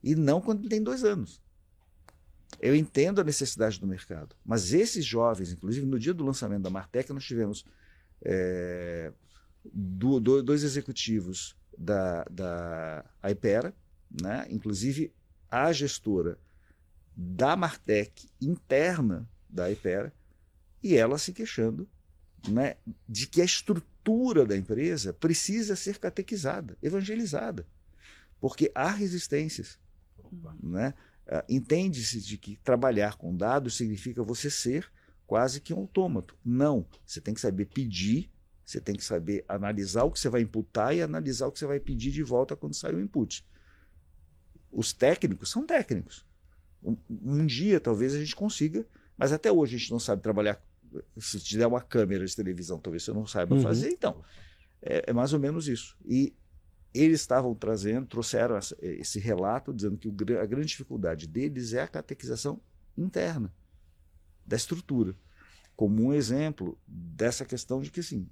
E 0.00 0.14
não 0.14 0.40
quando 0.40 0.68
tem 0.68 0.80
dois 0.80 1.02
anos. 1.02 1.42
Eu 2.60 2.72
entendo 2.76 3.20
a 3.20 3.24
necessidade 3.24 3.80
do 3.80 3.86
mercado, 3.86 4.36
mas 4.44 4.72
esses 4.72 5.04
jovens, 5.04 5.50
inclusive 5.50 5.84
no 5.86 5.98
dia 5.98 6.14
do 6.14 6.24
lançamento 6.24 6.62
da 6.62 6.70
Martec, 6.70 7.12
nós 7.12 7.24
tivemos 7.24 7.64
é, 8.22 9.12
do, 9.64 10.20
do, 10.20 10.40
dois 10.40 10.62
executivos 10.62 11.56
da, 11.76 12.24
da 12.30 13.04
Ipera, 13.28 13.74
né? 14.22 14.46
inclusive 14.48 15.12
a 15.50 15.72
gestora 15.72 16.38
da 17.16 17.56
Martec 17.56 18.28
interna 18.40 19.28
da 19.50 19.68
Ipera, 19.68 20.14
e 20.80 20.94
ela 20.94 21.18
se 21.18 21.32
queixando 21.32 21.88
né, 22.48 22.76
de 23.08 23.26
que 23.26 23.40
a 23.40 23.44
estrutura 23.44 23.93
da 24.46 24.56
empresa 24.56 25.12
precisa 25.12 25.74
ser 25.74 25.98
catequizada, 25.98 26.76
evangelizada, 26.82 27.66
porque 28.40 28.70
há 28.74 28.90
resistências. 28.90 29.78
Né? 30.62 30.92
Uh, 31.26 31.42
Entende-se 31.48 32.20
de 32.20 32.36
que 32.36 32.56
trabalhar 32.56 33.16
com 33.16 33.34
dados 33.34 33.76
significa 33.76 34.22
você 34.22 34.50
ser 34.50 34.90
quase 35.26 35.60
que 35.60 35.72
um 35.72 35.78
autômato. 35.78 36.36
Não, 36.44 36.86
você 37.06 37.20
tem 37.20 37.32
que 37.32 37.40
saber 37.40 37.66
pedir, 37.66 38.30
você 38.64 38.80
tem 38.80 38.94
que 38.94 39.04
saber 39.04 39.44
analisar 39.48 40.04
o 40.04 40.10
que 40.10 40.20
você 40.20 40.28
vai 40.28 40.42
imputar 40.42 40.94
e 40.94 41.00
analisar 41.02 41.46
o 41.46 41.52
que 41.52 41.58
você 41.58 41.66
vai 41.66 41.80
pedir 41.80 42.10
de 42.10 42.22
volta 42.22 42.54
quando 42.54 42.74
sai 42.74 42.94
o 42.94 43.00
input. 43.00 43.46
Os 44.70 44.92
técnicos 44.92 45.50
são 45.50 45.64
técnicos. 45.64 46.26
Um, 46.82 46.96
um 47.08 47.46
dia 47.46 47.80
talvez 47.80 48.14
a 48.14 48.18
gente 48.18 48.36
consiga, 48.36 48.86
mas 49.16 49.32
até 49.32 49.50
hoje 49.50 49.76
a 49.76 49.78
gente 49.78 49.90
não 49.90 50.00
sabe 50.00 50.20
trabalhar 50.20 50.62
se 51.18 51.40
te 51.40 51.56
der 51.56 51.66
uma 51.66 51.80
câmera 51.80 52.24
de 52.24 52.34
televisão, 52.34 52.78
talvez 52.78 53.02
você 53.02 53.12
não 53.12 53.26
saiba 53.26 53.54
uhum. 53.54 53.62
fazer, 53.62 53.90
então. 53.90 54.22
É, 54.82 55.04
é, 55.08 55.12
mais 55.12 55.32
ou 55.32 55.40
menos 55.40 55.66
isso. 55.68 55.96
E 56.04 56.34
eles 56.92 57.20
estavam 57.20 57.54
trazendo, 57.54 58.06
trouxeram 58.06 58.56
essa, 58.56 58.76
esse 58.80 59.18
relato 59.18 59.72
dizendo 59.72 59.96
que 59.96 60.08
o, 60.08 60.14
a 60.40 60.46
grande 60.46 60.68
dificuldade 60.68 61.26
deles 61.26 61.72
é 61.72 61.82
a 61.82 61.88
catequização 61.88 62.60
interna 62.96 63.52
da 64.46 64.56
estrutura. 64.56 65.16
Como 65.74 66.04
um 66.04 66.12
exemplo 66.12 66.78
dessa 66.86 67.44
questão 67.44 67.80
de 67.80 67.90
que, 67.90 68.02
sim, 68.02 68.28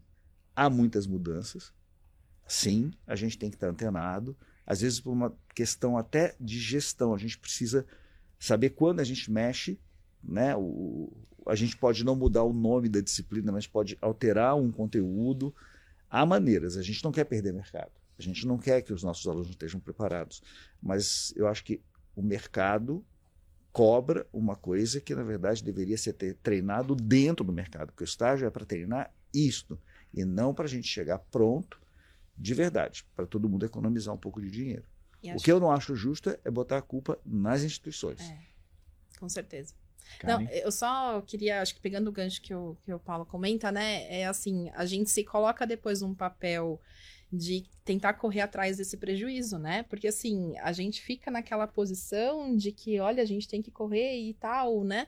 há 0.54 0.70
muitas 0.70 1.06
mudanças, 1.06 1.72
sim, 2.46 2.92
a 3.06 3.16
gente 3.16 3.38
tem 3.38 3.50
que 3.50 3.56
estar 3.56 3.68
antenado, 3.68 4.36
às 4.66 4.80
vezes 4.80 5.00
por 5.00 5.10
uma 5.10 5.36
questão 5.54 5.96
até 5.96 6.36
de 6.38 6.60
gestão, 6.60 7.14
a 7.14 7.18
gente 7.18 7.38
precisa 7.38 7.84
saber 8.38 8.70
quando 8.70 9.00
a 9.00 9.04
gente 9.04 9.30
mexe, 9.30 9.80
né, 10.22 10.54
o, 10.54 11.12
a 11.46 11.54
gente 11.54 11.76
pode 11.76 12.04
não 12.04 12.14
mudar 12.14 12.42
o 12.44 12.52
nome 12.52 12.88
da 12.88 13.00
disciplina, 13.00 13.52
mas 13.52 13.66
pode 13.66 13.96
alterar 14.00 14.56
um 14.56 14.70
conteúdo. 14.70 15.54
Há 16.08 16.24
maneiras, 16.24 16.76
a 16.76 16.82
gente 16.82 17.02
não 17.02 17.12
quer 17.12 17.24
perder 17.24 17.52
mercado. 17.52 17.92
A 18.18 18.22
gente 18.22 18.46
não 18.46 18.58
quer 18.58 18.82
que 18.82 18.92
os 18.92 19.02
nossos 19.02 19.26
alunos 19.26 19.50
estejam 19.50 19.80
preparados. 19.80 20.42
Mas 20.80 21.32
eu 21.36 21.48
acho 21.48 21.64
que 21.64 21.82
o 22.14 22.22
mercado 22.22 23.04
cobra 23.72 24.26
uma 24.32 24.54
coisa 24.54 25.00
que, 25.00 25.14
na 25.14 25.22
verdade, 25.22 25.64
deveria 25.64 25.96
ser 25.96 26.12
ter 26.12 26.36
treinado 26.42 26.94
dentro 26.94 27.44
do 27.44 27.52
mercado, 27.52 27.86
porque 27.86 28.04
o 28.04 28.04
estágio 28.04 28.46
é 28.46 28.50
para 28.50 28.66
treinar 28.66 29.12
isto, 29.32 29.80
e 30.12 30.24
não 30.24 30.52
para 30.52 30.66
a 30.66 30.68
gente 30.68 30.86
chegar 30.86 31.18
pronto 31.18 31.80
de 32.36 32.54
verdade, 32.54 33.04
para 33.16 33.26
todo 33.26 33.48
mundo 33.48 33.64
economizar 33.64 34.14
um 34.14 34.18
pouco 34.18 34.40
de 34.40 34.50
dinheiro. 34.50 34.84
O 35.34 35.42
que 35.42 35.50
eu 35.50 35.60
não 35.60 35.70
acho 35.70 35.94
justo 35.94 36.36
é 36.44 36.50
botar 36.50 36.78
a 36.78 36.82
culpa 36.82 37.18
nas 37.24 37.62
instituições. 37.62 38.20
É, 38.20 38.38
com 39.18 39.28
certeza. 39.28 39.74
Não, 40.22 40.42
eu 40.50 40.70
só 40.70 41.20
queria, 41.22 41.60
acho 41.60 41.74
que 41.74 41.80
pegando 41.80 42.08
o 42.08 42.12
gancho 42.12 42.40
que 42.40 42.54
o, 42.54 42.76
que 42.84 42.92
o 42.92 42.98
Paulo 42.98 43.26
comenta, 43.26 43.72
né? 43.72 44.06
É 44.08 44.26
assim, 44.26 44.70
a 44.74 44.84
gente 44.86 45.10
se 45.10 45.24
coloca 45.24 45.66
depois 45.66 46.00
num 46.00 46.14
papel 46.14 46.80
de 47.32 47.64
tentar 47.84 48.12
correr 48.14 48.42
atrás 48.42 48.76
desse 48.76 48.96
prejuízo, 48.96 49.58
né? 49.58 49.84
Porque 49.84 50.06
assim, 50.06 50.56
a 50.58 50.72
gente 50.72 51.00
fica 51.00 51.30
naquela 51.30 51.66
posição 51.66 52.54
de 52.54 52.70
que, 52.70 53.00
olha, 53.00 53.22
a 53.22 53.26
gente 53.26 53.48
tem 53.48 53.62
que 53.62 53.70
correr 53.70 54.18
e 54.18 54.34
tal, 54.34 54.84
né? 54.84 55.06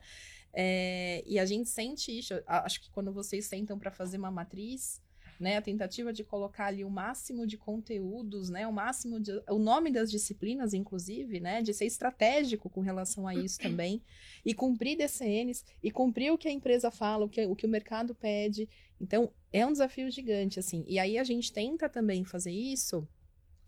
É, 0.51 1.23
e 1.27 1.37
a 1.37 1.45
gente 1.45 1.69
sente 1.69 2.17
isso. 2.17 2.33
Acho 2.47 2.81
que 2.81 2.89
quando 2.89 3.13
vocês 3.13 3.45
sentam 3.45 3.77
para 3.77 3.91
fazer 3.91 4.17
uma 4.17 4.31
matriz, 4.31 5.01
né? 5.39 5.57
A 5.57 5.61
tentativa 5.61 6.13
de 6.13 6.23
colocar 6.23 6.67
ali 6.67 6.83
o 6.83 6.89
máximo 6.89 7.45
de 7.45 7.57
conteúdos, 7.57 8.49
né? 8.49 8.67
O 8.67 8.73
máximo 8.73 9.19
de, 9.19 9.31
o 9.49 9.57
nome 9.57 9.91
das 9.91 10.09
disciplinas, 10.09 10.73
inclusive, 10.73 11.39
né? 11.39 11.61
De 11.61 11.73
ser 11.73 11.85
estratégico 11.85 12.69
com 12.69 12.81
relação 12.81 13.27
a 13.27 13.35
isso 13.35 13.59
também 13.59 14.01
e 14.45 14.53
cumprir 14.53 14.97
DCNs 14.97 15.63
e 15.81 15.91
cumprir 15.91 16.31
o 16.31 16.37
que 16.37 16.47
a 16.47 16.51
empresa 16.51 16.89
fala, 16.91 17.25
o 17.25 17.29
que, 17.29 17.45
o 17.45 17.55
que 17.55 17.65
o 17.65 17.69
mercado 17.69 18.15
pede. 18.15 18.69
Então, 18.99 19.31
é 19.51 19.65
um 19.65 19.71
desafio 19.71 20.09
gigante, 20.09 20.59
assim. 20.59 20.83
E 20.87 20.99
aí 20.99 21.17
a 21.17 21.23
gente 21.23 21.51
tenta 21.51 21.89
também 21.89 22.23
fazer 22.23 22.51
isso, 22.51 23.07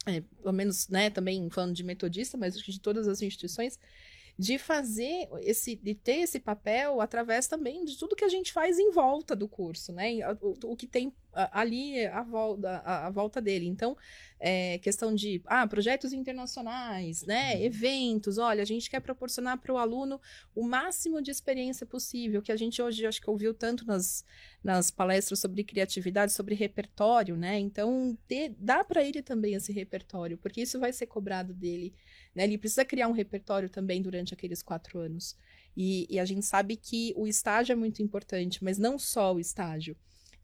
é, 0.05 0.21
pelo 0.41 0.53
menos, 0.53 0.87
né? 0.87 1.09
Também 1.09 1.49
falando 1.49 1.75
de 1.75 1.83
metodista, 1.83 2.37
mas 2.37 2.57
de 2.57 2.79
todas 2.79 3.07
as 3.07 3.21
instituições 3.21 3.77
de 4.37 4.59
fazer 4.59 5.27
esse, 5.41 5.75
de 5.75 5.95
ter 5.95 6.17
esse 6.17 6.39
papel 6.39 7.01
através 7.01 7.47
também 7.47 7.83
de 7.83 7.97
tudo 7.97 8.15
que 8.15 8.23
a 8.23 8.29
gente 8.29 8.53
faz 8.53 8.77
em 8.77 8.91
volta 8.91 9.35
do 9.35 9.47
curso, 9.47 9.91
né? 9.91 10.19
O, 10.39 10.71
o 10.71 10.75
que 10.75 10.85
tem 10.85 11.11
ali 11.51 12.05
a 12.05 12.23
volta, 12.23 12.69
a, 12.83 13.07
a 13.07 13.09
volta 13.09 13.41
dele. 13.41 13.67
Então, 13.67 13.95
é, 14.39 14.77
questão 14.79 15.13
de 15.13 15.41
ah, 15.45 15.67
projetos 15.67 16.13
internacionais, 16.13 17.23
né? 17.23 17.55
Uhum. 17.55 17.61
Eventos, 17.63 18.37
olha, 18.37 18.61
a 18.61 18.65
gente 18.65 18.89
quer 18.89 18.99
proporcionar 18.99 19.57
para 19.57 19.73
o 19.73 19.77
aluno 19.77 20.19
o 20.55 20.63
máximo 20.63 21.21
de 21.21 21.31
experiência 21.31 21.85
possível, 21.85 22.41
que 22.41 22.51
a 22.51 22.57
gente 22.57 22.81
hoje 22.81 23.05
acho 23.05 23.21
que 23.21 23.29
ouviu 23.29 23.53
tanto 23.53 23.85
nas, 23.85 24.23
nas 24.63 24.91
palestras 24.91 25.39
sobre 25.39 25.63
criatividade, 25.63 26.31
sobre 26.31 26.55
repertório, 26.55 27.35
né? 27.35 27.59
Então, 27.59 28.17
dá 28.57 28.83
para 28.83 29.03
ele 29.03 29.21
também 29.21 29.53
esse 29.53 29.71
repertório, 29.71 30.37
porque 30.37 30.61
isso 30.61 30.79
vai 30.79 30.93
ser 30.93 31.07
cobrado 31.07 31.53
dele 31.53 31.93
né? 32.37 32.43
Ele 32.43 32.59
precisa 32.59 32.85
criar 32.85 33.07
um 33.07 33.13
repertório 33.13 33.67
também 33.67 33.99
durante 33.99 34.31
aqueles 34.31 34.61
quatro 34.61 34.99
anos. 34.99 35.35
E, 35.75 36.05
e, 36.07 36.19
a 36.19 36.25
gente 36.25 36.45
sabe 36.45 36.75
que 36.75 37.11
o 37.15 37.25
estágio 37.25 37.73
é 37.73 37.75
muito 37.75 38.03
importante, 38.03 38.63
mas 38.63 38.77
não 38.77 38.99
só 38.99 39.33
o 39.33 39.39
estágio. 39.39 39.97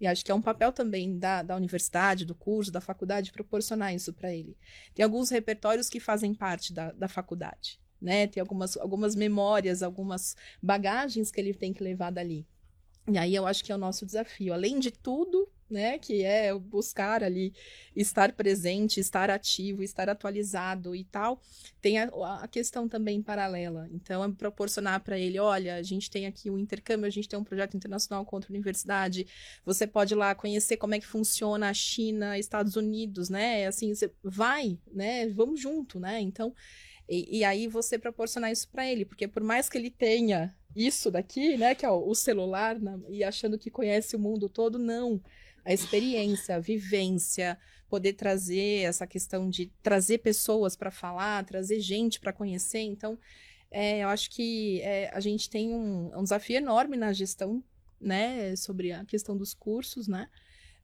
E 0.03 0.07
acho 0.07 0.25
que 0.25 0.29
é 0.29 0.35
um 0.35 0.41
papel 0.41 0.73
também 0.73 1.17
da, 1.17 1.41
da 1.41 1.55
universidade, 1.55 2.25
do 2.25 2.35
curso, 2.35 2.69
da 2.69 2.81
faculdade, 2.81 3.31
proporcionar 3.31 3.95
isso 3.95 4.11
para 4.11 4.33
ele. 4.33 4.57
Tem 4.93 5.01
alguns 5.01 5.29
repertórios 5.29 5.87
que 5.87 5.97
fazem 5.97 6.33
parte 6.33 6.73
da, 6.73 6.91
da 6.91 7.07
faculdade, 7.07 7.79
né? 8.01 8.27
Tem 8.27 8.41
algumas, 8.41 8.75
algumas 8.75 9.15
memórias, 9.15 9.81
algumas 9.81 10.35
bagagens 10.61 11.31
que 11.31 11.39
ele 11.39 11.53
tem 11.53 11.71
que 11.71 11.81
levar 11.81 12.11
dali. 12.11 12.45
E 13.11 13.17
aí 13.17 13.35
eu 13.35 13.45
acho 13.45 13.63
que 13.63 13.71
é 13.71 13.75
o 13.75 13.77
nosso 13.79 14.05
desafio. 14.05 14.53
Além 14.53 14.79
de 14.79 14.91
tudo, 14.91 15.49
né? 15.73 15.97
Que 15.97 16.23
é 16.23 16.53
buscar 16.53 17.23
ali 17.23 17.53
estar 17.95 18.31
presente, 18.31 18.99
estar 18.99 19.29
ativo, 19.29 19.83
estar 19.83 20.07
atualizado 20.07 20.95
e 20.95 21.03
tal. 21.03 21.41
Tem 21.81 21.99
a, 21.99 22.09
a 22.41 22.47
questão 22.47 22.87
também 22.87 23.21
paralela. 23.21 23.89
Então, 23.91 24.23
é 24.23 24.31
proporcionar 24.31 25.01
para 25.01 25.17
ele: 25.17 25.39
olha, 25.39 25.75
a 25.75 25.81
gente 25.81 26.09
tem 26.09 26.27
aqui 26.27 26.49
um 26.49 26.57
intercâmbio, 26.57 27.07
a 27.07 27.09
gente 27.09 27.27
tem 27.27 27.37
um 27.37 27.43
projeto 27.43 27.75
internacional 27.75 28.23
contra 28.25 28.49
a 28.49 28.53
universidade. 28.53 29.27
Você 29.65 29.87
pode 29.87 30.13
ir 30.13 30.17
lá 30.17 30.33
conhecer 30.35 30.77
como 30.77 30.95
é 30.95 30.99
que 30.99 31.07
funciona 31.07 31.69
a 31.69 31.73
China, 31.73 32.37
Estados 32.37 32.75
Unidos, 32.75 33.29
né? 33.29 33.65
Assim, 33.65 33.93
você 33.93 34.11
vai, 34.23 34.77
né? 34.93 35.27
Vamos 35.29 35.59
junto, 35.59 35.99
né? 35.99 36.21
Então. 36.21 36.53
E, 37.13 37.39
e 37.39 37.43
aí 37.43 37.67
você 37.67 37.99
proporcionar 37.99 38.51
isso 38.51 38.67
para 38.69 38.89
ele, 38.89 39.05
porque 39.05 39.27
por 39.27 39.43
mais 39.43 39.69
que 39.69 39.77
ele 39.77 39.91
tenha 39.91 40.55
isso 40.75 41.11
daqui, 41.11 41.55
né, 41.57 41.75
que 41.75 41.85
é 41.85 41.89
o, 41.89 42.15
celular, 42.15 42.79
né, 42.79 42.99
e 43.09 43.23
achando 43.23 43.59
que 43.59 43.69
conhece 43.69 44.15
o 44.15 44.19
mundo 44.19 44.49
todo, 44.49 44.79
não. 44.79 45.21
A 45.63 45.71
experiência, 45.71 46.55
a 46.55 46.59
vivência, 46.59 47.57
poder 47.87 48.13
trazer 48.13 48.81
essa 48.85 49.05
questão 49.05 49.47
de 49.47 49.71
trazer 49.83 50.17
pessoas 50.17 50.75
para 50.75 50.89
falar, 50.89 51.45
trazer 51.45 51.79
gente 51.79 52.19
para 52.19 52.33
conhecer. 52.33 52.79
Então, 52.79 53.17
é, 53.69 53.99
eu 53.99 54.07
acho 54.07 54.31
que 54.31 54.81
é, 54.81 55.11
a 55.13 55.19
gente 55.19 55.49
tem 55.49 55.71
um, 55.73 56.11
um 56.17 56.23
desafio 56.23 56.57
enorme 56.57 56.97
na 56.97 57.13
gestão, 57.13 57.63
né, 58.01 58.55
sobre 58.55 58.91
a 58.91 59.05
questão 59.05 59.37
dos 59.37 59.53
cursos, 59.53 60.07
né? 60.07 60.27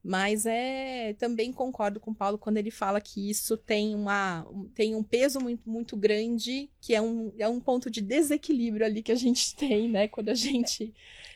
Mas 0.04 0.46
é 0.46 1.14
também 1.20 1.52
concordo 1.52 2.00
com 2.00 2.12
o 2.12 2.16
Paulo 2.16 2.38
quando 2.38 2.58
ele 2.58 2.72
fala 2.72 3.02
que 3.02 3.30
isso 3.30 3.58
tem, 3.58 3.94
uma, 3.94 4.48
tem 4.74 4.96
um 4.96 5.04
peso 5.04 5.42
muito, 5.42 5.70
muito 5.70 5.98
grande, 5.98 6.70
que 6.80 6.96
é 6.96 7.02
um, 7.02 7.34
é 7.38 7.48
um 7.50 7.60
ponto 7.60 7.90
de 7.90 8.00
desequilíbrio 8.00 8.86
ali 8.86 9.04
que 9.04 9.12
a 9.12 9.16
gente 9.16 9.56
tem, 9.58 9.90
né? 9.90 10.08
Quando 10.08 10.30
a 10.30 10.34
gente, 10.34 10.94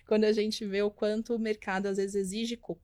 quando 0.07 0.23
a 0.23 0.31
gente 0.31 0.65
vê 0.65 0.81
o 0.81 0.89
quanto 0.89 1.35
o 1.35 1.39
mercado 1.39 1.87
às 1.87 1.97
vezes 1.97 2.15
exige 2.15 2.55
co 2.55 2.77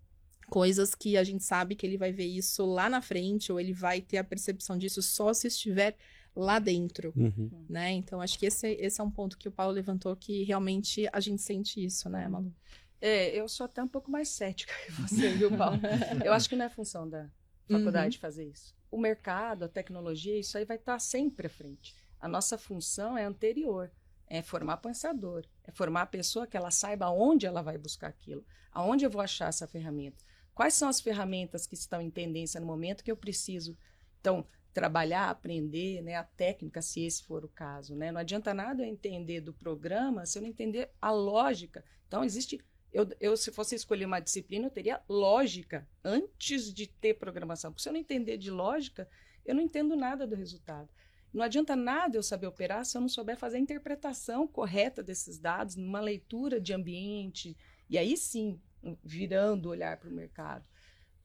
coisas 0.49 0.95
que 0.95 1.15
a 1.15 1.23
gente 1.23 1.43
sabe 1.43 1.75
que 1.75 1.85
ele 1.85 1.95
vai 1.95 2.11
ver 2.11 2.25
isso 2.25 2.65
lá 2.65 2.89
na 2.89 3.03
frente, 3.03 3.51
ou 3.51 3.59
ele 3.59 3.71
vai 3.71 4.01
ter 4.01 4.17
a 4.17 4.23
percepção 4.23 4.79
disso 4.79 4.99
só 4.99 5.31
se 5.31 5.47
estiver 5.47 5.95
lá 6.35 6.57
dentro, 6.57 7.13
uhum. 7.15 7.49
né? 7.69 7.91
Então 7.91 8.19
acho 8.19 8.37
que 8.37 8.47
esse, 8.47 8.67
esse 8.79 8.99
é 8.99 9.03
um 9.03 9.11
ponto 9.11 9.37
que 9.37 9.47
o 9.47 9.51
Paulo 9.51 9.73
levantou 9.73 10.15
que 10.15 10.43
realmente 10.43 11.07
a 11.13 11.19
gente 11.19 11.41
sente 11.41 11.83
isso, 11.83 12.09
né, 12.09 12.27
Malu? 12.27 12.53
É, 13.01 13.29
eu 13.35 13.47
sou 13.47 13.65
até 13.65 13.81
um 13.81 13.87
pouco 13.87 14.11
mais 14.11 14.29
cética 14.29 14.73
que 14.85 14.91
você, 14.91 15.29
viu, 15.29 15.55
Paulo? 15.55 15.79
eu 16.23 16.33
acho 16.33 16.49
que 16.49 16.55
não 16.55 16.65
é 16.65 16.69
função 16.69 17.09
da 17.09 17.29
faculdade 17.69 18.17
uhum. 18.17 18.21
fazer 18.21 18.45
isso. 18.45 18.75
O 18.91 18.97
mercado, 18.97 19.63
a 19.63 19.69
tecnologia, 19.69 20.37
isso 20.37 20.57
aí 20.57 20.65
vai 20.65 20.77
estar 20.77 20.99
sempre 20.99 21.47
à 21.47 21.49
frente. 21.49 21.95
A 22.19 22.27
nossa 22.27 22.57
função 22.57 23.17
é 23.17 23.23
anterior, 23.23 23.91
é 24.27 24.41
formar 24.41 24.77
pensador, 24.77 25.45
é 25.63 25.71
formar 25.71 26.01
a 26.01 26.07
pessoa 26.07 26.45
que 26.45 26.57
ela 26.57 26.71
saiba 26.71 27.09
onde 27.09 27.45
ela 27.45 27.61
vai 27.61 27.77
buscar 27.77 28.07
aquilo, 28.07 28.45
aonde 28.71 29.05
eu 29.05 29.09
vou 29.09 29.21
achar 29.21 29.47
essa 29.47 29.67
ferramenta. 29.67 30.17
Quais 30.53 30.73
são 30.73 30.89
as 30.89 30.99
ferramentas 30.99 31.65
que 31.65 31.75
estão 31.75 32.01
em 32.01 32.09
tendência 32.09 32.59
no 32.59 32.67
momento 32.67 33.03
que 33.03 33.11
eu 33.11 33.15
preciso, 33.15 33.77
então, 34.19 34.45
trabalhar, 34.73 35.29
aprender, 35.29 36.01
né, 36.01 36.15
a 36.15 36.23
técnica, 36.23 36.81
se 36.81 37.03
esse 37.03 37.23
for 37.23 37.45
o 37.45 37.49
caso, 37.49 37.95
né? 37.95 38.11
Não 38.11 38.19
adianta 38.19 38.53
nada 38.53 38.83
eu 38.83 38.87
entender 38.87 39.41
do 39.41 39.53
programa 39.53 40.25
se 40.25 40.37
eu 40.37 40.41
não 40.41 40.49
entender 40.49 40.91
a 41.01 41.11
lógica. 41.11 41.83
Então, 42.07 42.23
existe 42.23 42.59
eu, 42.91 43.07
eu, 43.19 43.37
se 43.37 43.51
fosse 43.51 43.75
escolher 43.75 44.05
uma 44.05 44.19
disciplina, 44.19 44.65
eu 44.65 44.71
teria 44.71 45.01
lógica 45.07 45.87
antes 46.03 46.73
de 46.73 46.87
ter 46.87 47.13
programação. 47.15 47.71
Porque 47.71 47.83
se 47.83 47.89
eu 47.89 47.93
não 47.93 47.99
entender 47.99 48.37
de 48.37 48.49
lógica, 48.49 49.07
eu 49.45 49.53
não 49.53 49.61
entendo 49.61 49.95
nada 49.95 50.25
do 50.25 50.35
resultado. 50.35 50.89
Não 51.31 51.43
adianta 51.43 51.75
nada 51.75 52.17
eu 52.17 52.23
saber 52.23 52.47
operar 52.47 52.83
se 52.83 52.97
eu 52.97 53.01
não 53.01 53.09
souber 53.09 53.37
fazer 53.37 53.57
a 53.57 53.59
interpretação 53.59 54.47
correta 54.47 55.03
desses 55.03 55.37
dados, 55.37 55.75
numa 55.75 55.99
leitura 55.99 56.59
de 56.59 56.73
ambiente, 56.73 57.55
e 57.87 57.97
aí 57.97 58.17
sim, 58.17 58.59
virando 59.03 59.67
o 59.67 59.69
olhar 59.69 59.97
para 59.97 60.09
o 60.09 60.13
mercado. 60.13 60.65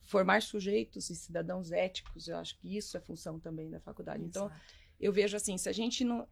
Formar 0.03 0.43
sujeitos 0.43 1.09
e 1.09 1.17
cidadãos 1.17 1.73
éticos, 1.73 2.29
eu 2.29 2.37
acho 2.37 2.59
que 2.59 2.77
isso 2.77 2.95
é 2.95 3.01
função 3.01 3.41
também 3.41 3.71
da 3.71 3.81
faculdade. 3.81 4.23
Então, 4.23 4.47
Exato. 4.47 4.61
Então, 4.61 4.84
eu 5.01 5.13
vejo 5.13 5.37
assim, 5.37 5.59
se 5.59 5.69
a 5.69 5.73
gente 5.73 6.05
não 6.05 6.27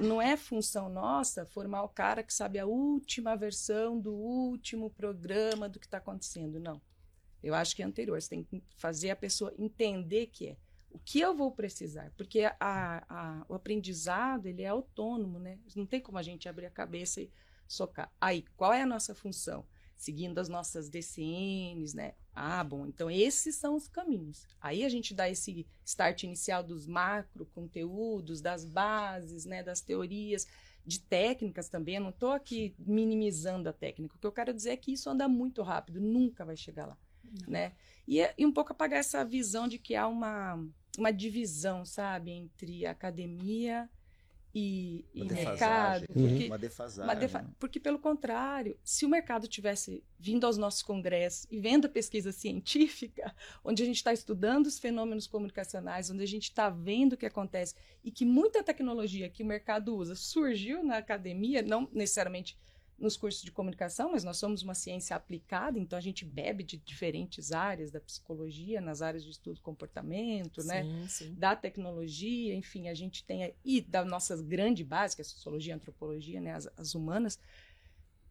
não 0.00 0.20
é 0.20 0.36
função 0.36 0.88
nossa 0.88 1.46
formar 1.46 1.82
o 1.82 1.88
cara 1.88 2.22
que 2.22 2.32
sabe 2.32 2.58
a 2.58 2.66
última 2.66 3.36
versão 3.36 3.98
do 3.98 4.12
último 4.12 4.90
programa 4.90 5.68
do 5.68 5.78
que 5.78 5.86
está 5.86 5.98
acontecendo, 5.98 6.60
não. 6.60 6.80
Eu 7.42 7.54
acho 7.54 7.74
que 7.74 7.82
é 7.82 7.86
anterior. 7.86 8.20
Você 8.20 8.30
tem 8.30 8.42
que 8.42 8.62
fazer 8.76 9.10
a 9.10 9.16
pessoa 9.16 9.54
entender 9.58 10.26
que 10.26 10.48
é 10.48 10.56
o 10.90 10.98
que 10.98 11.20
eu 11.20 11.34
vou 11.34 11.52
precisar, 11.52 12.10
porque 12.16 12.40
a, 12.40 12.54
a, 12.60 13.44
o 13.48 13.54
aprendizado 13.54 14.46
ele 14.46 14.62
é 14.62 14.68
autônomo, 14.68 15.38
né? 15.38 15.58
Não 15.76 15.84
tem 15.86 16.00
como 16.00 16.18
a 16.18 16.22
gente 16.22 16.48
abrir 16.48 16.66
a 16.66 16.70
cabeça 16.70 17.20
e 17.20 17.30
socar. 17.66 18.10
Aí, 18.18 18.44
qual 18.56 18.72
é 18.72 18.82
a 18.82 18.86
nossa 18.86 19.14
função? 19.14 19.66
seguindo 19.98 20.38
as 20.38 20.48
nossas 20.48 20.88
DCNs, 20.88 21.94
né? 21.94 22.14
Ah, 22.40 22.62
bom, 22.62 22.86
então 22.86 23.10
esses 23.10 23.56
são 23.56 23.74
os 23.74 23.88
caminhos. 23.88 24.46
Aí 24.60 24.84
a 24.84 24.88
gente 24.88 25.12
dá 25.12 25.28
esse 25.28 25.66
start 25.84 26.22
inicial 26.22 26.62
dos 26.62 26.86
macro 26.86 27.44
conteúdos, 27.46 28.40
das 28.40 28.64
bases, 28.64 29.44
né, 29.44 29.60
das 29.60 29.80
teorias, 29.80 30.46
de 30.86 31.00
técnicas 31.00 31.68
também. 31.68 31.96
Eu 31.96 32.02
não 32.02 32.10
estou 32.10 32.30
aqui 32.30 32.76
minimizando 32.78 33.68
a 33.68 33.72
técnica. 33.72 34.14
O 34.14 34.18
que 34.20 34.26
eu 34.26 34.30
quero 34.30 34.54
dizer 34.54 34.70
é 34.70 34.76
que 34.76 34.92
isso 34.92 35.10
anda 35.10 35.26
muito 35.26 35.62
rápido, 35.62 36.00
nunca 36.00 36.44
vai 36.44 36.56
chegar 36.56 36.86
lá, 36.86 36.96
não. 37.24 37.50
né? 37.50 37.72
E, 38.06 38.20
e 38.38 38.46
um 38.46 38.52
pouco 38.52 38.70
apagar 38.70 39.00
essa 39.00 39.24
visão 39.24 39.66
de 39.66 39.76
que 39.76 39.96
há 39.96 40.06
uma, 40.06 40.64
uma 40.96 41.10
divisão, 41.10 41.84
sabe, 41.84 42.30
entre 42.30 42.86
academia 42.86 43.90
e, 44.54 45.04
e 45.14 45.24
mercado. 45.24 46.06
Porque, 46.06 46.46
uma 46.46 46.58
defasagem. 46.58 47.04
Uma 47.04 47.14
defa 47.14 47.50
porque, 47.58 47.78
pelo 47.78 47.98
contrário, 47.98 48.76
se 48.82 49.04
o 49.04 49.08
mercado 49.08 49.46
tivesse 49.46 50.02
vindo 50.18 50.46
aos 50.46 50.56
nossos 50.56 50.82
congressos 50.82 51.46
e 51.50 51.58
vendo 51.58 51.86
a 51.86 51.88
pesquisa 51.88 52.32
científica, 52.32 53.34
onde 53.64 53.82
a 53.82 53.86
gente 53.86 53.96
está 53.96 54.12
estudando 54.12 54.66
os 54.66 54.78
fenômenos 54.78 55.26
comunicacionais, 55.26 56.10
onde 56.10 56.22
a 56.22 56.26
gente 56.26 56.44
está 56.44 56.70
vendo 56.70 57.12
o 57.12 57.16
que 57.16 57.26
acontece, 57.26 57.74
e 58.02 58.10
que 58.10 58.24
muita 58.24 58.62
tecnologia 58.62 59.28
que 59.28 59.42
o 59.42 59.46
mercado 59.46 59.94
usa 59.94 60.14
surgiu 60.14 60.82
na 60.82 60.98
academia, 60.98 61.62
não 61.62 61.88
necessariamente 61.92 62.56
nos 62.98 63.16
cursos 63.16 63.42
de 63.42 63.52
comunicação, 63.52 64.10
mas 64.10 64.24
nós 64.24 64.36
somos 64.36 64.62
uma 64.62 64.74
ciência 64.74 65.14
aplicada, 65.14 65.78
então 65.78 65.96
a 65.96 66.02
gente 66.02 66.24
bebe 66.24 66.64
de 66.64 66.76
diferentes 66.76 67.52
áreas 67.52 67.90
da 67.90 68.00
psicologia, 68.00 68.80
nas 68.80 69.00
áreas 69.02 69.24
de 69.24 69.30
estudo 69.30 69.54
do 69.56 69.62
comportamento, 69.62 70.64
né? 70.64 70.82
sim, 70.82 70.92
né? 70.92 71.08
Sim. 71.08 71.34
Da 71.34 71.54
tecnologia, 71.54 72.54
enfim, 72.54 72.88
a 72.88 72.94
gente 72.94 73.22
tem 73.24 73.54
e 73.64 73.80
da 73.80 74.04
nossa 74.04 74.36
grande 74.42 74.82
base, 74.82 75.14
que 75.14 75.22
é 75.22 75.24
a 75.24 75.26
sociologia, 75.26 75.74
a 75.74 75.76
antropologia, 75.76 76.40
né? 76.40 76.54
As, 76.54 76.68
as 76.76 76.94
humanas. 76.94 77.38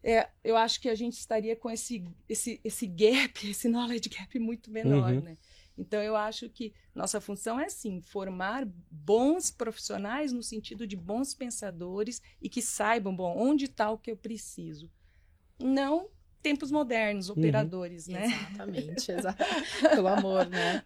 É, 0.02 0.28
eu 0.44 0.56
acho 0.56 0.80
que 0.80 0.88
a 0.88 0.94
gente 0.94 1.14
estaria 1.14 1.56
com 1.56 1.70
esse, 1.70 2.04
esse, 2.28 2.60
esse 2.62 2.86
gap, 2.86 3.32
esse 3.48 3.68
knowledge 3.68 4.08
gap 4.08 4.38
muito 4.38 4.70
menor, 4.70 5.14
uhum. 5.14 5.20
né? 5.20 5.38
Então, 5.78 6.02
eu 6.02 6.16
acho 6.16 6.50
que 6.50 6.74
nossa 6.94 7.20
função 7.20 7.58
é, 7.58 7.68
sim, 7.68 8.02
formar 8.02 8.66
bons 8.90 9.50
profissionais 9.50 10.32
no 10.32 10.42
sentido 10.42 10.86
de 10.86 10.96
bons 10.96 11.32
pensadores 11.32 12.20
e 12.42 12.48
que 12.48 12.60
saibam, 12.60 13.14
bom, 13.14 13.34
onde 13.38 13.66
está 13.66 13.88
o 13.90 13.96
que 13.96 14.10
eu 14.10 14.16
preciso. 14.16 14.90
Não 15.58 16.08
tempos 16.42 16.70
modernos, 16.70 17.28
uhum. 17.28 17.36
operadores, 17.36 18.06
uhum. 18.06 18.14
né? 18.14 18.26
Exatamente, 18.26 19.12
exato. 19.12 19.44
pelo 19.94 20.08
amor, 20.08 20.46
né? 20.46 20.82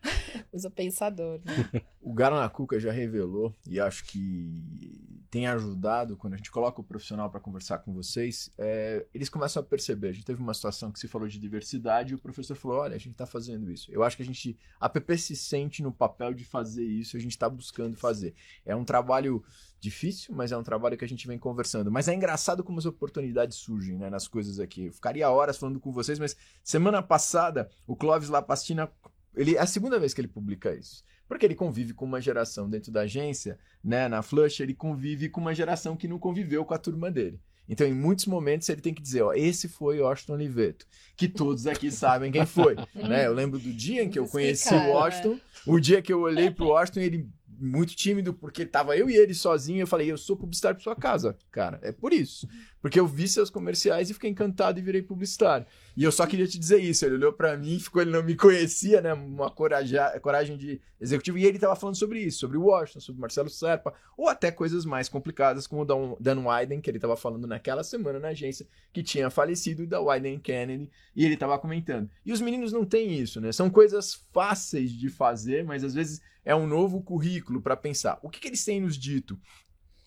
Usa 0.52 0.70
pensador. 0.70 1.40
Né? 1.44 1.82
O 2.00 2.12
Garanacuca 2.12 2.78
já 2.78 2.92
revelou, 2.92 3.54
e 3.66 3.80
acho 3.80 4.04
que 4.04 5.21
tem 5.32 5.46
ajudado, 5.46 6.14
quando 6.14 6.34
a 6.34 6.36
gente 6.36 6.50
coloca 6.50 6.82
o 6.82 6.84
profissional 6.84 7.30
para 7.30 7.40
conversar 7.40 7.78
com 7.78 7.90
vocês, 7.94 8.52
é, 8.58 9.06
eles 9.14 9.30
começam 9.30 9.62
a 9.62 9.64
perceber. 9.64 10.08
A 10.10 10.12
gente 10.12 10.26
teve 10.26 10.42
uma 10.42 10.52
situação 10.52 10.92
que 10.92 10.98
se 10.98 11.08
falou 11.08 11.26
de 11.26 11.38
diversidade 11.38 12.12
e 12.12 12.14
o 12.14 12.18
professor 12.18 12.54
falou: 12.54 12.80
olha, 12.80 12.94
a 12.94 12.98
gente 12.98 13.12
está 13.12 13.24
fazendo 13.24 13.72
isso. 13.72 13.90
Eu 13.90 14.02
acho 14.02 14.14
que 14.14 14.22
a 14.22 14.26
gente, 14.26 14.58
a 14.78 14.90
PP 14.90 15.16
se 15.16 15.34
sente 15.34 15.82
no 15.82 15.90
papel 15.90 16.34
de 16.34 16.44
fazer 16.44 16.84
isso, 16.84 17.16
a 17.16 17.18
gente 17.18 17.30
está 17.30 17.48
buscando 17.48 17.96
fazer. 17.96 18.34
É 18.62 18.76
um 18.76 18.84
trabalho 18.84 19.42
difícil, 19.80 20.34
mas 20.34 20.52
é 20.52 20.56
um 20.58 20.62
trabalho 20.62 20.98
que 20.98 21.04
a 21.06 21.08
gente 21.08 21.26
vem 21.26 21.38
conversando. 21.38 21.90
Mas 21.90 22.08
é 22.08 22.14
engraçado 22.14 22.62
como 22.62 22.78
as 22.78 22.84
oportunidades 22.84 23.56
surgem 23.56 23.96
né, 23.96 24.10
nas 24.10 24.28
coisas 24.28 24.60
aqui. 24.60 24.88
Eu 24.88 24.92
ficaria 24.92 25.30
horas 25.30 25.56
falando 25.56 25.80
com 25.80 25.90
vocês, 25.90 26.18
mas 26.18 26.36
semana 26.62 27.02
passada 27.02 27.70
o 27.86 27.96
Clóvis 27.96 28.28
Lapastina 28.28 28.92
ele, 29.34 29.56
é 29.56 29.60
a 29.60 29.66
segunda 29.66 29.98
vez 29.98 30.12
que 30.12 30.20
ele 30.20 30.28
publica 30.28 30.74
isso. 30.74 31.02
Porque 31.32 31.46
ele 31.46 31.54
convive 31.54 31.94
com 31.94 32.04
uma 32.04 32.20
geração 32.20 32.68
dentro 32.68 32.92
da 32.92 33.00
agência, 33.00 33.58
né? 33.82 34.06
Na 34.06 34.20
Flush, 34.20 34.60
ele 34.60 34.74
convive 34.74 35.30
com 35.30 35.40
uma 35.40 35.54
geração 35.54 35.96
que 35.96 36.06
não 36.06 36.18
conviveu 36.18 36.62
com 36.62 36.74
a 36.74 36.78
turma 36.78 37.10
dele. 37.10 37.40
Então, 37.66 37.86
em 37.86 37.94
muitos 37.94 38.26
momentos, 38.26 38.68
ele 38.68 38.82
tem 38.82 38.92
que 38.92 39.00
dizer, 39.00 39.22
ó, 39.22 39.32
esse 39.32 39.66
foi 39.66 39.98
Washington 39.98 40.34
Oliveto, 40.34 40.86
que 41.16 41.26
todos 41.26 41.66
aqui 41.66 41.88
sabem 41.90 42.30
quem 42.30 42.44
foi, 42.44 42.76
né? 42.94 43.26
Eu 43.26 43.32
lembro 43.32 43.58
do 43.58 43.72
dia 43.72 44.02
em 44.02 44.10
que 44.10 44.18
eu 44.18 44.28
conheci 44.28 44.74
o 44.74 44.90
Washington, 44.90 45.40
o 45.66 45.80
dia 45.80 46.02
que 46.02 46.12
eu 46.12 46.20
olhei 46.20 46.50
pro 46.50 46.66
Washington, 46.66 47.00
ele 47.00 47.30
muito 47.58 47.96
tímido, 47.96 48.34
porque 48.34 48.66
tava 48.66 48.94
eu 48.94 49.08
e 49.08 49.16
ele 49.16 49.32
sozinho. 49.32 49.80
Eu 49.80 49.86
falei, 49.86 50.10
eu 50.10 50.18
sou 50.18 50.36
publicitário 50.36 50.76
pra 50.76 50.84
sua 50.84 50.96
casa, 50.96 51.34
cara. 51.50 51.78
É 51.82 51.92
por 51.92 52.12
isso. 52.12 52.46
Porque 52.80 53.00
eu 53.00 53.06
vi 53.06 53.26
seus 53.26 53.48
comerciais 53.48 54.10
e 54.10 54.14
fiquei 54.14 54.28
encantado 54.28 54.78
e 54.78 54.82
virei 54.82 55.00
publicitário. 55.00 55.66
E 55.96 56.04
eu 56.04 56.12
só 56.12 56.26
queria 56.26 56.46
te 56.46 56.58
dizer 56.58 56.78
isso. 56.78 57.04
Ele 57.04 57.16
olhou 57.16 57.32
para 57.32 57.56
mim, 57.56 57.78
ficou, 57.78 58.00
ele 58.00 58.10
não 58.10 58.22
me 58.22 58.34
conhecia, 58.34 59.00
né? 59.00 59.12
Uma 59.12 59.50
coragem, 59.50 59.98
coragem 60.20 60.56
de 60.56 60.80
executivo. 61.00 61.38
E 61.38 61.44
ele 61.44 61.58
tava 61.58 61.76
falando 61.76 61.96
sobre 61.96 62.20
isso, 62.20 62.40
sobre 62.40 62.56
Washington, 62.56 63.00
sobre 63.00 63.20
Marcelo 63.20 63.50
Serpa, 63.50 63.92
ou 64.16 64.28
até 64.28 64.50
coisas 64.50 64.84
mais 64.84 65.08
complicadas, 65.08 65.66
como 65.66 65.82
o 65.82 66.16
Dan 66.18 66.46
Wyden, 66.46 66.80
que 66.80 66.90
ele 66.90 66.98
tava 66.98 67.16
falando 67.16 67.46
naquela 67.46 67.84
semana 67.84 68.18
na 68.18 68.28
agência, 68.28 68.66
que 68.92 69.02
tinha 69.02 69.30
falecido, 69.30 69.86
da 69.86 70.00
Wyden 70.00 70.38
Kennedy, 70.38 70.90
e 71.14 71.24
ele 71.24 71.36
tava 71.36 71.58
comentando. 71.58 72.08
E 72.24 72.32
os 72.32 72.40
meninos 72.40 72.72
não 72.72 72.84
têm 72.84 73.18
isso, 73.18 73.40
né? 73.40 73.52
São 73.52 73.68
coisas 73.68 74.14
fáceis 74.32 74.90
de 74.92 75.10
fazer, 75.10 75.64
mas 75.64 75.84
às 75.84 75.94
vezes 75.94 76.20
é 76.44 76.54
um 76.54 76.66
novo 76.66 77.02
currículo 77.02 77.60
para 77.60 77.76
pensar. 77.76 78.18
O 78.22 78.30
que, 78.30 78.40
que 78.40 78.48
eles 78.48 78.64
têm 78.64 78.80
nos 78.80 78.96
dito? 78.96 79.38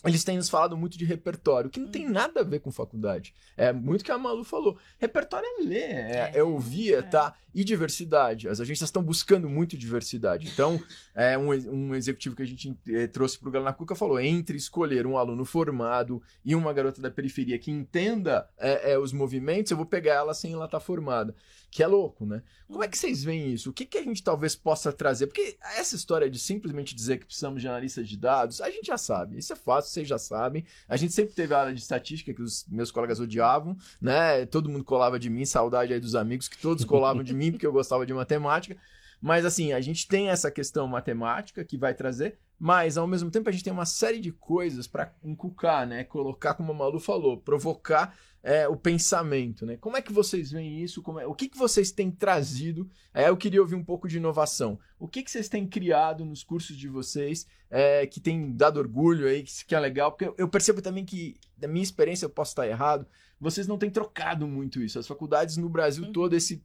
Eles 0.05 0.23
têm 0.23 0.37
nos 0.37 0.49
falado 0.49 0.77
muito 0.77 0.97
de 0.97 1.05
repertório, 1.05 1.69
que 1.69 1.79
não 1.79 1.87
tem 1.87 2.07
nada 2.07 2.41
a 2.41 2.43
ver 2.43 2.59
com 2.59 2.71
faculdade. 2.71 3.33
É 3.57 3.73
muito 3.73 4.03
que 4.03 4.11
a 4.11 4.17
Malu 4.17 4.43
falou. 4.43 4.77
Repertório 4.99 5.47
é 5.47 5.63
ler, 5.63 5.91
é, 5.91 6.31
é 6.35 6.43
ouvir, 6.43 6.93
é, 6.93 7.01
tá? 7.01 7.35
E 7.55 7.63
diversidade. 7.63 8.49
As 8.49 8.59
agências 8.59 8.89
estão 8.89 9.01
buscando 9.01 9.47
muito 9.47 9.77
diversidade. 9.77 10.49
Então, 10.51 10.77
é 11.15 11.37
um, 11.37 11.51
um 11.71 11.95
executivo 11.95 12.35
que 12.35 12.43
a 12.43 12.45
gente 12.45 12.77
é, 12.89 13.07
trouxe 13.07 13.39
para 13.39 13.47
o 13.47 13.51
Galo 13.51 13.63
na 13.63 13.71
Cuca 13.71 13.95
falou: 13.95 14.19
entre 14.19 14.57
escolher 14.57 15.07
um 15.07 15.17
aluno 15.17 15.45
formado 15.45 16.21
e 16.43 16.53
uma 16.53 16.73
garota 16.73 17.01
da 17.01 17.09
periferia 17.09 17.57
que 17.57 17.71
entenda 17.71 18.45
é, 18.57 18.91
é, 18.91 18.99
os 18.99 19.13
movimentos, 19.13 19.71
eu 19.71 19.77
vou 19.77 19.85
pegar 19.85 20.15
ela 20.15 20.33
sem 20.33 20.51
ela 20.51 20.65
estar 20.65 20.79
tá 20.79 20.85
formada. 20.85 21.33
Que 21.71 21.81
é 21.81 21.87
louco, 21.87 22.25
né? 22.25 22.41
Como 22.67 22.83
é 22.83 22.87
que 22.87 22.97
vocês 22.97 23.23
veem 23.23 23.53
isso? 23.53 23.69
O 23.69 23.73
que, 23.73 23.85
que 23.85 23.97
a 23.97 24.03
gente 24.03 24.23
talvez 24.23 24.55
possa 24.55 24.91
trazer? 24.91 25.27
Porque 25.27 25.57
essa 25.77 25.95
história 25.95 26.29
de 26.29 26.39
simplesmente 26.39 26.95
dizer 26.95 27.19
que 27.19 27.25
precisamos 27.25 27.61
de 27.61 27.67
analistas 27.67 28.07
de 28.07 28.17
dados, 28.17 28.61
a 28.61 28.69
gente 28.69 28.87
já 28.87 28.97
sabe. 28.97 29.37
Isso 29.37 29.53
é 29.53 29.55
fácil, 29.55 29.91
vocês 29.91 30.07
já 30.07 30.17
sabem. 30.17 30.65
A 30.87 30.95
gente 30.97 31.13
sempre 31.13 31.33
teve 31.33 31.53
a 31.53 31.59
área 31.59 31.73
de 31.73 31.81
estatística 31.81 32.33
que 32.33 32.41
os 32.41 32.65
meus 32.69 32.91
colegas 32.91 33.19
odiavam, 33.19 33.77
né? 34.01 34.45
Todo 34.45 34.69
mundo 34.69 34.83
colava 34.83 35.19
de 35.19 35.29
mim, 35.29 35.45
saudade 35.45 35.93
aí 35.93 35.99
dos 35.99 36.15
amigos 36.15 36.47
que 36.47 36.57
todos 36.57 36.83
colavam 36.85 37.23
de 37.23 37.33
mim 37.33 37.44
porque 37.51 37.65
eu 37.65 37.73
gostava 37.73 38.05
de 38.05 38.13
matemática. 38.13 38.77
Mas 39.21 39.45
assim, 39.45 39.73
a 39.73 39.81
gente 39.81 40.07
tem 40.07 40.29
essa 40.29 40.51
questão 40.51 40.87
matemática 40.87 41.63
que 41.63 41.77
vai 41.77 41.93
trazer, 41.93 42.37
mas 42.59 42.97
ao 42.97 43.07
mesmo 43.07 43.31
tempo 43.31 43.49
a 43.49 43.51
gente 43.51 43.63
tem 43.63 43.73
uma 43.73 43.85
série 43.85 44.19
de 44.19 44.31
coisas 44.31 44.87
para 44.87 45.13
inculcar, 45.23 45.87
né? 45.87 46.03
Colocar, 46.03 46.53
como 46.53 46.71
a 46.71 46.75
Malu 46.75 46.99
falou, 46.99 47.37
provocar 47.37 48.15
é, 48.43 48.67
o 48.67 48.75
pensamento, 48.75 49.65
né? 49.65 49.77
Como 49.77 49.97
é 49.97 50.01
que 50.01 50.13
vocês 50.13 50.51
veem 50.51 50.83
isso? 50.83 51.03
É, 51.19 51.25
o 51.25 51.33
que, 51.33 51.49
que 51.49 51.57
vocês 51.57 51.91
têm 51.91 52.11
trazido? 52.11 52.87
É, 53.13 53.29
eu 53.29 53.35
queria 53.35 53.59
ouvir 53.59 53.73
um 53.73 53.83
pouco 53.83 54.07
de 54.07 54.17
inovação. 54.17 54.79
O 54.99 55.07
que, 55.07 55.23
que 55.23 55.31
vocês 55.31 55.49
têm 55.49 55.67
criado 55.67 56.23
nos 56.23 56.43
cursos 56.43 56.77
de 56.77 56.87
vocês 56.87 57.47
é, 57.69 58.05
que 58.05 58.19
tem 58.19 58.55
dado 58.55 58.77
orgulho 58.77 59.27
aí, 59.27 59.41
que, 59.41 59.65
que 59.65 59.73
é 59.73 59.79
legal? 59.79 60.11
Porque 60.11 60.31
eu 60.39 60.47
percebo 60.47 60.81
também 60.81 61.03
que, 61.03 61.35
da 61.57 61.67
minha 61.67 61.83
experiência, 61.83 62.25
eu 62.25 62.29
posso 62.29 62.51
estar 62.51 62.67
errado, 62.67 63.07
vocês 63.39 63.67
não 63.67 63.77
têm 63.77 63.89
trocado 63.89 64.47
muito 64.47 64.81
isso. 64.81 64.97
As 64.97 65.07
faculdades 65.07 65.57
no 65.57 65.69
Brasil 65.69 66.05
uhum. 66.05 66.11
todo, 66.11 66.35
esse, 66.35 66.63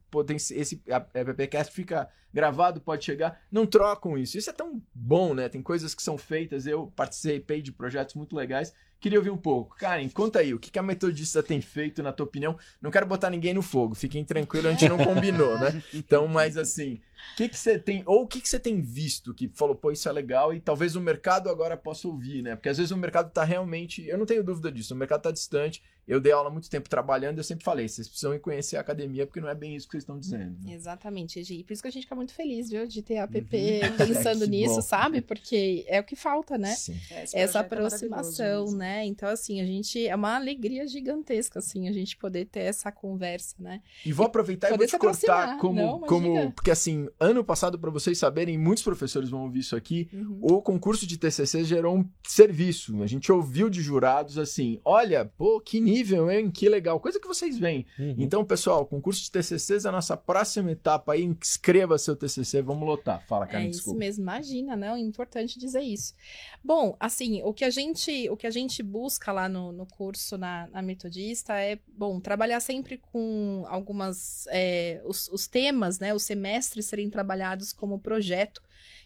esse 0.51 0.81
a, 0.89 0.97
a 0.97 0.99
PPCast 1.01 1.73
fica 1.73 2.09
gravado, 2.33 2.79
pode 2.79 3.03
chegar, 3.03 3.41
não 3.51 3.65
trocam 3.65 4.17
isso. 4.17 4.37
Isso 4.37 4.49
é 4.49 4.53
tão 4.53 4.81
bom, 4.93 5.33
né? 5.33 5.49
Tem 5.49 5.61
coisas 5.61 5.93
que 5.93 6.01
são 6.01 6.17
feitas, 6.17 6.65
eu 6.65 6.87
participei 6.95 7.61
de 7.61 7.71
projetos 7.71 8.15
muito 8.15 8.35
legais 8.35 8.73
Queria 9.01 9.17
ouvir 9.17 9.31
um 9.31 9.37
pouco. 9.37 9.75
Karen, 9.77 10.07
conta 10.09 10.37
aí, 10.37 10.53
o 10.53 10.59
que 10.59 10.77
a 10.77 10.83
metodista 10.83 11.41
tem 11.41 11.59
feito, 11.59 12.03
na 12.03 12.13
tua 12.13 12.23
opinião? 12.23 12.55
Não 12.79 12.91
quero 12.91 13.07
botar 13.07 13.31
ninguém 13.31 13.51
no 13.51 13.63
fogo, 13.63 13.95
fiquem 13.95 14.23
tranquilos, 14.23 14.67
a 14.67 14.71
gente 14.73 14.87
não 14.87 14.97
combinou, 15.03 15.57
né? 15.57 15.81
Então, 15.91 16.27
mas 16.27 16.55
assim, 16.55 17.01
que, 17.37 17.49
que 17.49 17.57
você 17.57 17.79
tem, 17.79 18.03
ou 18.05 18.23
o 18.23 18.27
que, 18.27 18.41
que 18.41 18.49
você 18.49 18.59
tem 18.59 18.81
visto 18.81 19.33
que 19.33 19.49
falou, 19.53 19.75
pô, 19.75 19.91
isso 19.91 20.07
é 20.07 20.11
legal 20.11 20.53
e 20.53 20.59
talvez 20.59 20.95
o 20.95 21.01
mercado 21.01 21.49
agora 21.49 21.77
possa 21.77 22.07
ouvir, 22.07 22.41
né? 22.41 22.55
Porque 22.55 22.69
às 22.69 22.77
vezes 22.77 22.91
o 22.91 22.97
mercado 22.97 23.27
está 23.27 23.43
realmente, 23.43 24.05
eu 24.07 24.17
não 24.17 24.25
tenho 24.25 24.43
dúvida 24.43 24.71
disso, 24.71 24.93
o 24.93 24.97
mercado 24.97 25.19
está 25.19 25.31
distante. 25.31 25.81
Eu 26.07 26.19
dei 26.19 26.31
aula 26.31 26.49
há 26.49 26.51
muito 26.51 26.69
tempo 26.69 26.89
trabalhando 26.89 27.37
e 27.37 27.39
eu 27.39 27.43
sempre 27.43 27.63
falei, 27.63 27.87
vocês 27.87 28.07
precisam 28.07 28.33
ir 28.33 28.39
conhecer 28.39 28.75
a 28.75 28.81
academia 28.81 29.25
porque 29.25 29.39
não 29.39 29.47
é 29.47 29.55
bem 29.55 29.75
isso 29.75 29.87
que 29.87 29.91
vocês 29.93 30.03
estão 30.03 30.19
dizendo. 30.19 30.57
Né? 30.61 30.73
Exatamente, 30.73 31.39
E 31.39 31.63
por 31.63 31.71
isso 31.71 31.81
que 31.81 31.87
a 31.87 31.91
gente 31.91 32.03
fica 32.03 32.15
muito 32.15 32.33
feliz, 32.33 32.69
viu, 32.69 32.87
de 32.87 33.01
ter 33.01 33.19
a 33.19 33.23
app 33.23 33.37
uhum. 33.37 33.97
pensando 34.07 34.47
nisso, 34.47 34.75
bom. 34.75 34.81
sabe? 34.81 35.21
Porque 35.21 35.85
é 35.87 35.99
o 35.99 36.03
que 36.03 36.15
falta, 36.15 36.57
né? 36.57 36.73
Sim. 36.73 36.99
Essa 37.33 37.59
é 37.59 37.61
aproximação, 37.61 38.67
é 38.69 38.75
né? 38.75 39.05
Então, 39.05 39.29
assim, 39.29 39.61
a 39.61 39.65
gente, 39.65 40.05
é 40.05 40.15
uma 40.15 40.35
alegria 40.35 40.87
gigantesca, 40.87 41.59
assim, 41.59 41.87
a 41.87 41.91
gente 41.91 42.17
poder 42.17 42.45
ter 42.45 42.61
essa 42.61 42.91
conversa, 42.91 43.55
né? 43.59 43.81
E 44.05 44.11
vou 44.11 44.25
aproveitar 44.25 44.71
e, 44.71 44.73
e 44.73 44.77
vou 44.77 44.87
te 44.87 44.97
cortar 44.97 45.59
como, 45.59 45.75
não, 45.75 45.99
como, 46.01 46.51
porque 46.51 46.71
assim, 46.71 47.07
ano 47.19 47.43
passado, 47.43 47.77
para 47.77 47.89
vocês 47.89 48.17
saberem, 48.17 48.57
muitos 48.57 48.83
professores 48.83 49.29
vão 49.29 49.43
ouvir 49.43 49.59
isso 49.59 49.75
aqui, 49.75 50.09
uhum. 50.13 50.39
o 50.41 50.61
concurso 50.61 51.05
de 51.05 51.17
TCC 51.17 51.63
gerou 51.63 51.97
um 51.97 52.09
serviço. 52.25 53.01
A 53.01 53.07
gente 53.07 53.31
ouviu 53.31 53.69
de 53.69 53.81
jurados 53.81 54.37
assim: 54.37 54.79
olha, 54.83 55.25
pô, 55.25 55.59
que 55.59 55.79
nível, 55.79 56.29
hein? 56.31 56.49
Que 56.51 56.69
legal. 56.69 56.99
Coisa 56.99 57.19
que 57.19 57.27
vocês 57.27 57.57
veem. 57.57 57.85
Uhum. 57.97 58.15
Então, 58.17 58.43
pessoal, 58.45 58.85
concurso 58.85 59.23
de 59.23 59.31
TCCs 59.31 59.85
é 59.85 59.89
a 59.89 59.91
nossa 59.91 60.15
próxima 60.17 60.71
etapa 60.71 61.13
aí. 61.13 61.35
Escreva 61.41 61.97
seu 61.97 62.15
TCC, 62.15 62.61
vamos 62.61 62.87
lotar. 62.87 63.25
Fala, 63.27 63.47
Karen, 63.47 63.65
É 63.65 63.69
desculpa. 63.69 63.91
isso 63.91 63.99
mesmo, 63.99 64.23
imagina, 64.23 64.75
não? 64.75 64.95
É 64.95 64.99
importante 64.99 65.59
dizer 65.59 65.81
isso. 65.81 66.13
Bom, 66.63 66.95
assim, 66.99 67.41
o 67.43 67.53
que 67.53 67.65
a 67.65 67.69
gente, 67.69 68.29
o 68.29 68.37
que 68.37 68.47
a 68.47 68.51
gente 68.51 68.83
busca 68.83 69.31
lá 69.31 69.47
no, 69.49 69.71
no 69.71 69.85
curso 69.85 70.37
na, 70.37 70.67
na 70.67 70.81
Metodista 70.81 71.59
é, 71.59 71.79
bom, 71.87 72.19
trabalhar 72.19 72.59
sempre 72.59 72.97
com 73.11 73.63
algumas, 73.67 74.45
é, 74.49 75.01
os, 75.05 75.27
os 75.29 75.47
temas, 75.47 75.99
né? 75.99 76.13
Os 76.13 76.23
semestres 76.23 76.85
serem 76.85 77.00
trabalhados 77.09 77.73
como 77.73 77.99
projeto. 77.99 78.61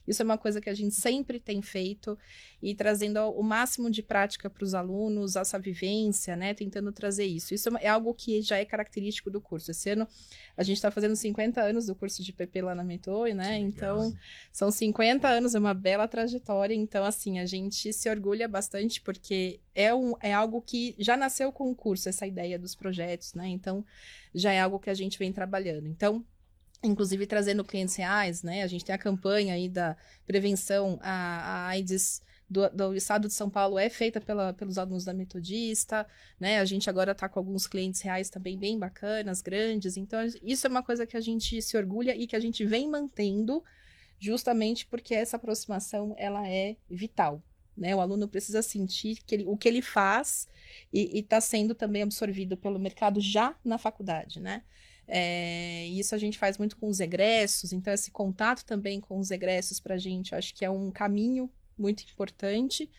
Isso 0.08 0.22
é 0.22 0.26
uma 0.26 0.38
coisa 0.38 0.62
que 0.62 0.70
a 0.70 0.74
gente 0.74 0.94
sempre 0.94 1.40
tem 1.40 1.62
feito 1.62 2.18
e 2.62 2.76
trazendo 2.76 3.20
o 3.32 3.42
máximo 3.42 3.90
de 3.90 4.04
prática 4.04 4.50
para 4.50 4.64
os 4.64 4.74
alunos, 4.74 5.36
essa 5.36 5.58
vivência, 5.58 6.36
né? 6.36 6.54
Tentando 6.54 6.92
trazer 6.92 7.26
isso. 7.26 7.54
Isso 7.54 7.70
é 7.80 7.88
algo 7.88 8.14
que 8.14 8.42
já 8.42 8.58
é 8.58 8.66
característico 8.66 9.30
do 9.32 9.42
curso. 9.42 9.72
Esse 9.72 9.90
ano 9.92 10.08
a 10.56 10.64
gente 10.64 10.78
está 10.78 10.92
fazendo 10.92 11.16
50 11.16 11.62
anos 11.62 11.88
do 11.88 11.96
curso 11.96 12.24
de 12.24 12.32
PP 12.32 12.62
lá 12.62 12.76
na 12.76 12.84
Metoi, 12.84 13.34
né? 13.34 13.58
Então, 13.58 14.14
são 14.52 14.72
50 14.72 15.28
anos, 15.28 15.56
é 15.56 15.60
uma 15.60 15.74
bela 15.74 16.08
trajetória. 16.08 16.74
Então, 16.74 17.04
assim, 17.04 17.40
a 17.40 17.46
gente 17.46 17.92
se 17.92 18.10
orgulha 18.10 18.48
bastante 18.48 19.02
porque 19.02 19.60
é, 19.74 19.94
um, 19.94 20.14
é 20.22 20.34
algo 20.34 20.62
que 20.62 20.96
já 21.00 21.18
nasceu 21.18 21.52
com 21.52 21.70
o 21.70 21.76
curso, 21.76 22.08
essa 22.08 22.28
ideia 22.28 22.58
dos 22.58 22.76
projetos, 22.76 23.34
né? 23.34 23.48
Então, 23.48 23.84
já 24.34 24.52
é 24.52 24.62
algo 24.62 24.80
que 24.80 24.90
a 24.90 24.94
gente 24.94 25.18
vem 25.18 25.34
trabalhando. 25.34 25.88
Então, 25.88 26.24
inclusive 26.84 27.26
trazendo 27.26 27.64
clientes 27.64 27.96
reais, 27.96 28.44
né? 28.44 28.64
A 28.64 28.68
gente 28.68 28.86
tem 28.86 28.94
a 28.94 28.98
campanha 28.98 29.54
aí 29.54 29.70
da 29.70 29.96
prevenção 30.26 31.00
à, 31.02 31.68
AIDS 31.68 32.22
do, 32.50 32.70
do, 32.70 32.96
estado 32.96 33.28
de 33.28 33.34
São 33.34 33.50
Paulo 33.50 33.80
é 33.80 33.90
feita 33.90 34.22
pela, 34.22 34.54
pelos 34.54 34.78
alunos 34.78 35.04
da 35.04 35.14
Metodista, 35.14 36.08
né? 36.40 36.60
A 36.60 36.66
gente 36.66 36.90
agora 36.90 37.12
está 37.12 37.28
com 37.28 37.40
alguns 37.40 37.66
clientes 37.66 38.02
reais 38.02 38.30
também 38.30 38.58
bem 38.58 38.78
bacanas, 38.78 39.42
grandes. 39.42 39.98
Então, 39.98 40.20
isso 40.44 40.68
é 40.68 40.70
uma 40.70 40.84
coisa 40.84 41.08
que 41.08 41.18
a 41.18 41.22
gente 41.22 41.62
se 41.62 41.76
orgulha 41.76 42.16
e 42.16 42.28
que 42.28 42.36
a 42.36 42.40
gente 42.40 42.64
vem 42.64 42.88
mantendo 42.90 43.64
justamente 44.20 44.86
porque 44.86 45.14
essa 45.14 45.38
aproximação 45.38 46.16
ela 46.18 46.48
é 46.48 46.76
vital. 46.90 47.42
Né? 47.76 47.96
O 47.96 48.00
aluno 48.00 48.28
precisa 48.28 48.62
sentir 48.62 49.22
que 49.26 49.36
ele, 49.36 49.46
o 49.46 49.58
que 49.58 49.68
ele 49.68 49.82
faz 49.82 50.48
e 50.94 51.20
está 51.20 51.42
sendo 51.42 51.76
também 51.76 52.04
absorvido 52.04 52.56
pelo 52.56 52.80
mercado 52.80 53.20
já 53.20 53.56
na 53.64 53.78
faculdade, 53.78 54.40
né? 54.40 54.64
É, 55.08 55.86
isso 55.88 56.16
a 56.16 56.18
gente 56.18 56.38
faz 56.38 56.58
muito 56.58 56.78
com 56.78 56.88
os 56.88 57.00
egressos, 57.00 57.72
então 57.72 57.94
esse 57.94 58.10
contato 58.10 58.66
também 58.66 59.00
com 59.00 59.20
os 59.20 59.30
egressos 59.30 59.80
para 59.80 59.96
a 59.96 59.98
gente, 60.00 60.34
acho 60.34 60.54
que 60.56 60.66
é 60.66 60.70
um 60.70 60.90
caminho 60.90 61.50
muito 61.78 62.04
importante. 62.04 62.90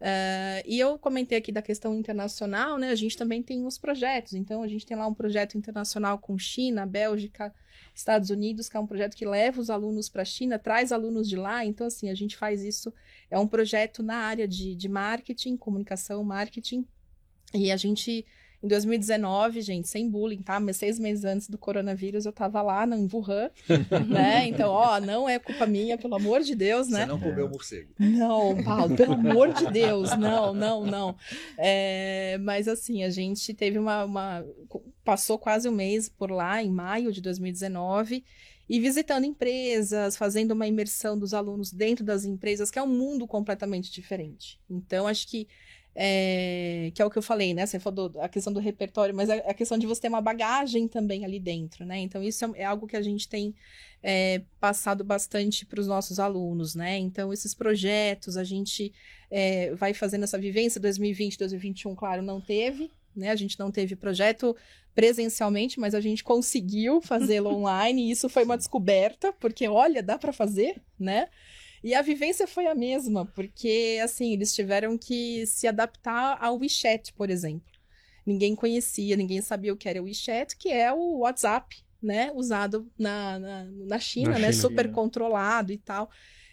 Uh, 0.00 0.64
e 0.64 0.78
eu 0.80 0.98
comentei 0.98 1.36
aqui 1.36 1.52
da 1.52 1.60
questão 1.60 1.94
internacional, 1.94 2.78
né? 2.78 2.88
A 2.88 2.94
gente 2.94 3.18
também 3.18 3.42
tem 3.42 3.66
os 3.66 3.76
projetos. 3.76 4.32
Então, 4.32 4.62
a 4.62 4.68
gente 4.68 4.86
tem 4.86 4.96
lá 4.96 5.06
um 5.06 5.12
projeto 5.12 5.58
internacional 5.58 6.18
com 6.18 6.38
China, 6.38 6.86
Bélgica, 6.86 7.54
Estados 7.94 8.30
Unidos, 8.30 8.66
que 8.66 8.78
é 8.78 8.80
um 8.80 8.86
projeto 8.86 9.14
que 9.14 9.26
leva 9.26 9.60
os 9.60 9.68
alunos 9.68 10.08
para 10.08 10.22
a 10.22 10.24
China, 10.24 10.58
traz 10.58 10.90
alunos 10.90 11.28
de 11.28 11.36
lá. 11.36 11.66
Então, 11.66 11.86
assim, 11.86 12.08
a 12.08 12.14
gente 12.14 12.34
faz 12.34 12.64
isso. 12.64 12.92
É 13.30 13.38
um 13.38 13.46
projeto 13.46 14.02
na 14.02 14.16
área 14.16 14.48
de, 14.48 14.74
de 14.74 14.88
marketing, 14.88 15.58
comunicação, 15.58 16.24
marketing. 16.24 16.86
E 17.52 17.70
a 17.70 17.76
gente 17.76 18.24
em 18.62 18.68
2019, 18.68 19.62
gente, 19.62 19.88
sem 19.88 20.08
bullying, 20.08 20.42
tá? 20.42 20.60
Mas 20.60 20.76
seis 20.76 20.98
meses 20.98 21.24
antes 21.24 21.48
do 21.48 21.56
coronavírus, 21.56 22.26
eu 22.26 22.32
tava 22.32 22.60
lá 22.60 22.86
em 22.86 23.08
Wuhan, 23.10 23.50
né? 24.06 24.46
Então, 24.48 24.70
ó, 24.70 25.00
não 25.00 25.26
é 25.26 25.38
culpa 25.38 25.66
minha, 25.66 25.96
pelo 25.96 26.14
amor 26.14 26.42
de 26.42 26.54
Deus, 26.54 26.88
né? 26.88 27.00
Você 27.00 27.06
não 27.06 27.18
comeu 27.18 27.48
morcego. 27.48 27.90
Não, 27.98 28.62
Paulo, 28.62 28.94
pelo 28.94 29.14
amor 29.18 29.52
de 29.54 29.70
Deus, 29.70 30.16
não, 30.18 30.52
não, 30.52 30.84
não. 30.84 31.16
É, 31.56 32.38
mas 32.42 32.68
assim, 32.68 33.02
a 33.02 33.08
gente 33.08 33.54
teve 33.54 33.78
uma, 33.78 34.04
uma. 34.04 34.44
Passou 35.02 35.38
quase 35.38 35.66
um 35.66 35.72
mês 35.72 36.08
por 36.10 36.30
lá, 36.30 36.62
em 36.62 36.70
maio 36.70 37.12
de 37.12 37.22
2019 37.22 38.22
e 38.68 38.78
visitando 38.78 39.24
empresas, 39.24 40.16
fazendo 40.16 40.52
uma 40.52 40.66
imersão 40.66 41.18
dos 41.18 41.34
alunos 41.34 41.72
dentro 41.72 42.04
das 42.04 42.24
empresas, 42.24 42.70
que 42.70 42.78
é 42.78 42.82
um 42.82 42.86
mundo 42.86 43.26
completamente 43.26 43.90
diferente. 43.90 44.60
Então, 44.70 45.08
acho 45.08 45.26
que 45.26 45.48
é, 45.94 46.92
que 46.94 47.02
é 47.02 47.04
o 47.04 47.10
que 47.10 47.18
eu 47.18 47.22
falei, 47.22 47.52
né? 47.52 47.66
Você 47.66 47.80
falou 47.80 48.12
a 48.20 48.28
questão 48.28 48.52
do 48.52 48.60
repertório, 48.60 49.14
mas 49.14 49.28
a, 49.28 49.34
a, 49.34 49.54
questão 49.54 49.76
de 49.76 49.86
você 49.86 50.02
ter 50.02 50.08
uma 50.08 50.20
bagagem 50.20 50.86
também 50.86 51.24
ali 51.24 51.40
dentro, 51.40 51.84
né? 51.84 51.98
Então, 51.98 52.22
isso 52.22 52.44
é, 52.44 52.60
é 52.60 52.64
algo 52.64 52.86
que 52.86 52.96
a 52.96 53.02
gente 53.02 53.28
tem 53.28 53.54
é, 54.02 54.42
passado 54.60 55.02
bastante 55.02 55.66
para 55.66 55.80
os 55.80 55.86
nossos 55.86 56.20
alunos, 56.20 56.74
né? 56.74 56.96
Então, 56.96 57.32
esses 57.32 57.54
projetos, 57.54 58.36
a 58.36 58.44
gente 58.44 58.92
é, 59.30 59.74
vai 59.74 59.92
fazendo 59.92 60.24
essa 60.24 60.38
vivência. 60.38 60.80
2020, 60.80 61.38
2021, 61.38 61.94
claro, 61.96 62.22
não 62.22 62.40
teve, 62.40 62.90
né? 63.14 63.30
A 63.30 63.36
gente 63.36 63.58
não 63.58 63.70
teve 63.70 63.96
projeto 63.96 64.56
presencialmente, 64.94 65.80
mas 65.80 65.94
a 65.94 66.00
gente 66.00 66.22
conseguiu 66.22 67.00
fazê-lo 67.00 67.50
online, 67.54 68.08
e 68.08 68.10
isso 68.12 68.28
foi 68.28 68.44
uma 68.44 68.56
descoberta, 68.56 69.32
porque 69.32 69.66
olha, 69.66 70.02
dá 70.02 70.16
para 70.16 70.32
fazer, 70.32 70.80
né? 70.98 71.28
E 71.82 71.94
a 71.94 72.02
vivência 72.02 72.46
foi 72.46 72.66
a 72.66 72.74
mesma, 72.74 73.24
porque 73.26 73.98
assim, 74.04 74.32
eles 74.32 74.54
tiveram 74.54 74.98
que 74.98 75.46
se 75.46 75.66
adaptar 75.66 76.36
ao 76.40 76.58
WeChat, 76.58 77.12
por 77.14 77.30
exemplo. 77.30 77.70
Ninguém 78.24 78.54
conhecia, 78.54 79.16
ninguém 79.16 79.40
sabia 79.40 79.72
o 79.72 79.76
que 79.76 79.88
era 79.88 80.00
o 80.00 80.04
WeChat, 80.04 80.56
que 80.56 80.68
é 80.68 80.92
o 80.92 81.20
WhatsApp, 81.20 81.82
né? 82.02 82.30
Usado 82.34 82.86
na, 82.98 83.38
na, 83.38 83.64
na 83.64 83.98
China, 83.98 84.32
na 84.32 84.38
né? 84.38 84.52
China, 84.52 84.62
Super 84.62 84.92
controlado 84.92 85.72
e 85.72 85.78
tal. 85.78 86.10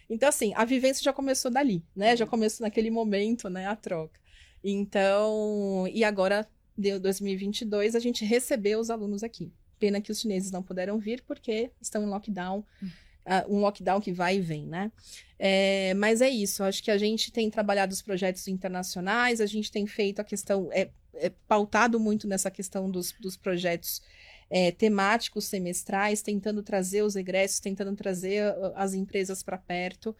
Então, 0.08 0.30
assim, 0.30 0.52
a 0.56 0.64
vivência 0.64 1.04
já 1.04 1.12
começou 1.12 1.50
dali, 1.50 1.84
né? 1.94 2.16
Já 2.16 2.26
começou 2.26 2.64
naquele 2.64 2.90
momento, 2.90 3.50
né? 3.50 3.66
A 3.66 3.76
troca. 3.76 4.18
Então, 4.64 5.86
e 5.92 6.02
agora, 6.04 6.48
deu 6.76 6.98
2022, 6.98 7.94
a 7.94 7.98
gente 7.98 8.24
recebeu 8.24 8.80
os 8.80 8.88
alunos 8.88 9.22
aqui. 9.22 9.52
Pena 9.78 10.00
que 10.00 10.10
os 10.10 10.20
chineses 10.20 10.50
não 10.50 10.62
puderam 10.62 10.98
vir 10.98 11.22
porque 11.26 11.70
estão 11.82 12.02
em 12.02 12.06
lockdown. 12.06 12.64
Hum 12.82 12.88
uh, 13.28 13.54
um 13.54 13.60
lockdown 13.60 14.00
que 14.00 14.12
vai 14.12 14.36
e 14.36 14.40
vem, 14.40 14.66
né? 14.66 14.90
É, 15.38 15.94
mas 15.94 16.20
é 16.20 16.28
isso, 16.28 16.64
acho 16.64 16.82
que 16.82 16.90
a 16.90 16.98
gente 16.98 17.30
tem 17.30 17.48
trabalhado 17.48 17.92
os 17.92 18.02
projetos 18.02 18.48
internacionais, 18.48 19.40
a 19.40 19.46
gente 19.46 19.70
tem 19.70 19.86
feito 19.86 20.20
a 20.20 20.24
questão, 20.24 20.68
é, 20.72 20.88
é 21.14 21.30
pautado 21.46 22.00
muito 22.00 22.26
nessa 22.26 22.50
questão 22.50 22.90
dos, 22.90 23.12
dos 23.20 23.36
projetos 23.36 24.02
é, 24.50 24.72
temáticos 24.72 25.44
semestrais, 25.44 26.22
tentando 26.22 26.62
trazer 26.62 27.02
os 27.02 27.14
egressos, 27.14 27.60
tentando 27.60 27.94
trazer 27.94 28.42
as 28.74 28.94
empresas 28.94 29.42
para 29.42 29.58
perto. 29.58 30.10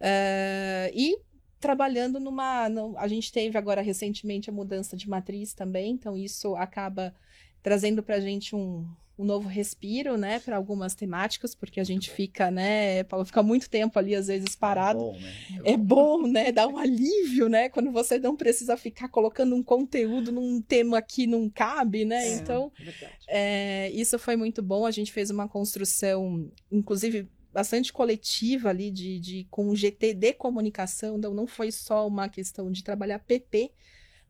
Uh, 0.00 0.90
e 0.92 1.18
trabalhando 1.60 2.20
numa. 2.20 2.66
A 2.96 3.08
gente 3.08 3.32
teve 3.32 3.56
agora 3.56 3.80
recentemente 3.80 4.50
a 4.50 4.52
mudança 4.52 4.96
de 4.96 5.08
matriz 5.08 5.54
também, 5.54 5.92
então 5.92 6.16
isso 6.16 6.54
acaba 6.56 7.14
trazendo 7.62 8.02
para 8.02 8.16
a 8.16 8.20
gente 8.20 8.54
um, 8.54 8.86
um 9.16 9.24
novo 9.24 9.48
respiro, 9.48 10.16
né, 10.16 10.40
para 10.40 10.56
algumas 10.56 10.94
temáticas, 10.94 11.54
porque 11.54 11.78
a 11.78 11.84
gente 11.84 12.10
fica, 12.10 12.50
né, 12.50 13.04
Paulo, 13.04 13.24
fica 13.24 13.42
muito 13.42 13.70
tempo 13.70 13.98
ali, 13.98 14.14
às 14.14 14.26
vezes, 14.26 14.56
parado. 14.56 14.98
É 14.98 15.02
bom, 15.02 15.18
né? 15.18 15.34
É, 15.64 15.72
é 15.72 15.76
bom. 15.76 15.94
bom, 16.22 16.26
né? 16.26 16.52
Dá 16.52 16.66
um 16.66 16.76
alívio, 16.76 17.48
né? 17.48 17.68
Quando 17.68 17.90
você 17.92 18.18
não 18.18 18.36
precisa 18.36 18.76
ficar 18.76 19.08
colocando 19.08 19.54
um 19.54 19.62
conteúdo 19.62 20.32
num 20.32 20.60
tema 20.60 21.00
que 21.00 21.26
não 21.26 21.48
cabe, 21.48 22.04
né? 22.04 22.26
É, 22.26 22.34
então, 22.34 22.72
é, 23.28 23.90
isso 23.92 24.18
foi 24.18 24.36
muito 24.36 24.62
bom. 24.62 24.84
A 24.84 24.90
gente 24.90 25.12
fez 25.12 25.30
uma 25.30 25.48
construção, 25.48 26.50
inclusive, 26.70 27.28
bastante 27.52 27.92
coletiva 27.92 28.70
ali 28.70 28.90
de, 28.90 29.20
de 29.20 29.46
com 29.48 29.68
o 29.68 29.76
GT 29.76 30.14
de 30.14 30.32
comunicação, 30.32 31.16
então 31.16 31.32
não 31.32 31.46
foi 31.46 31.70
só 31.70 32.06
uma 32.06 32.28
questão 32.28 32.70
de 32.70 32.82
trabalhar 32.82 33.20
PP, 33.20 33.70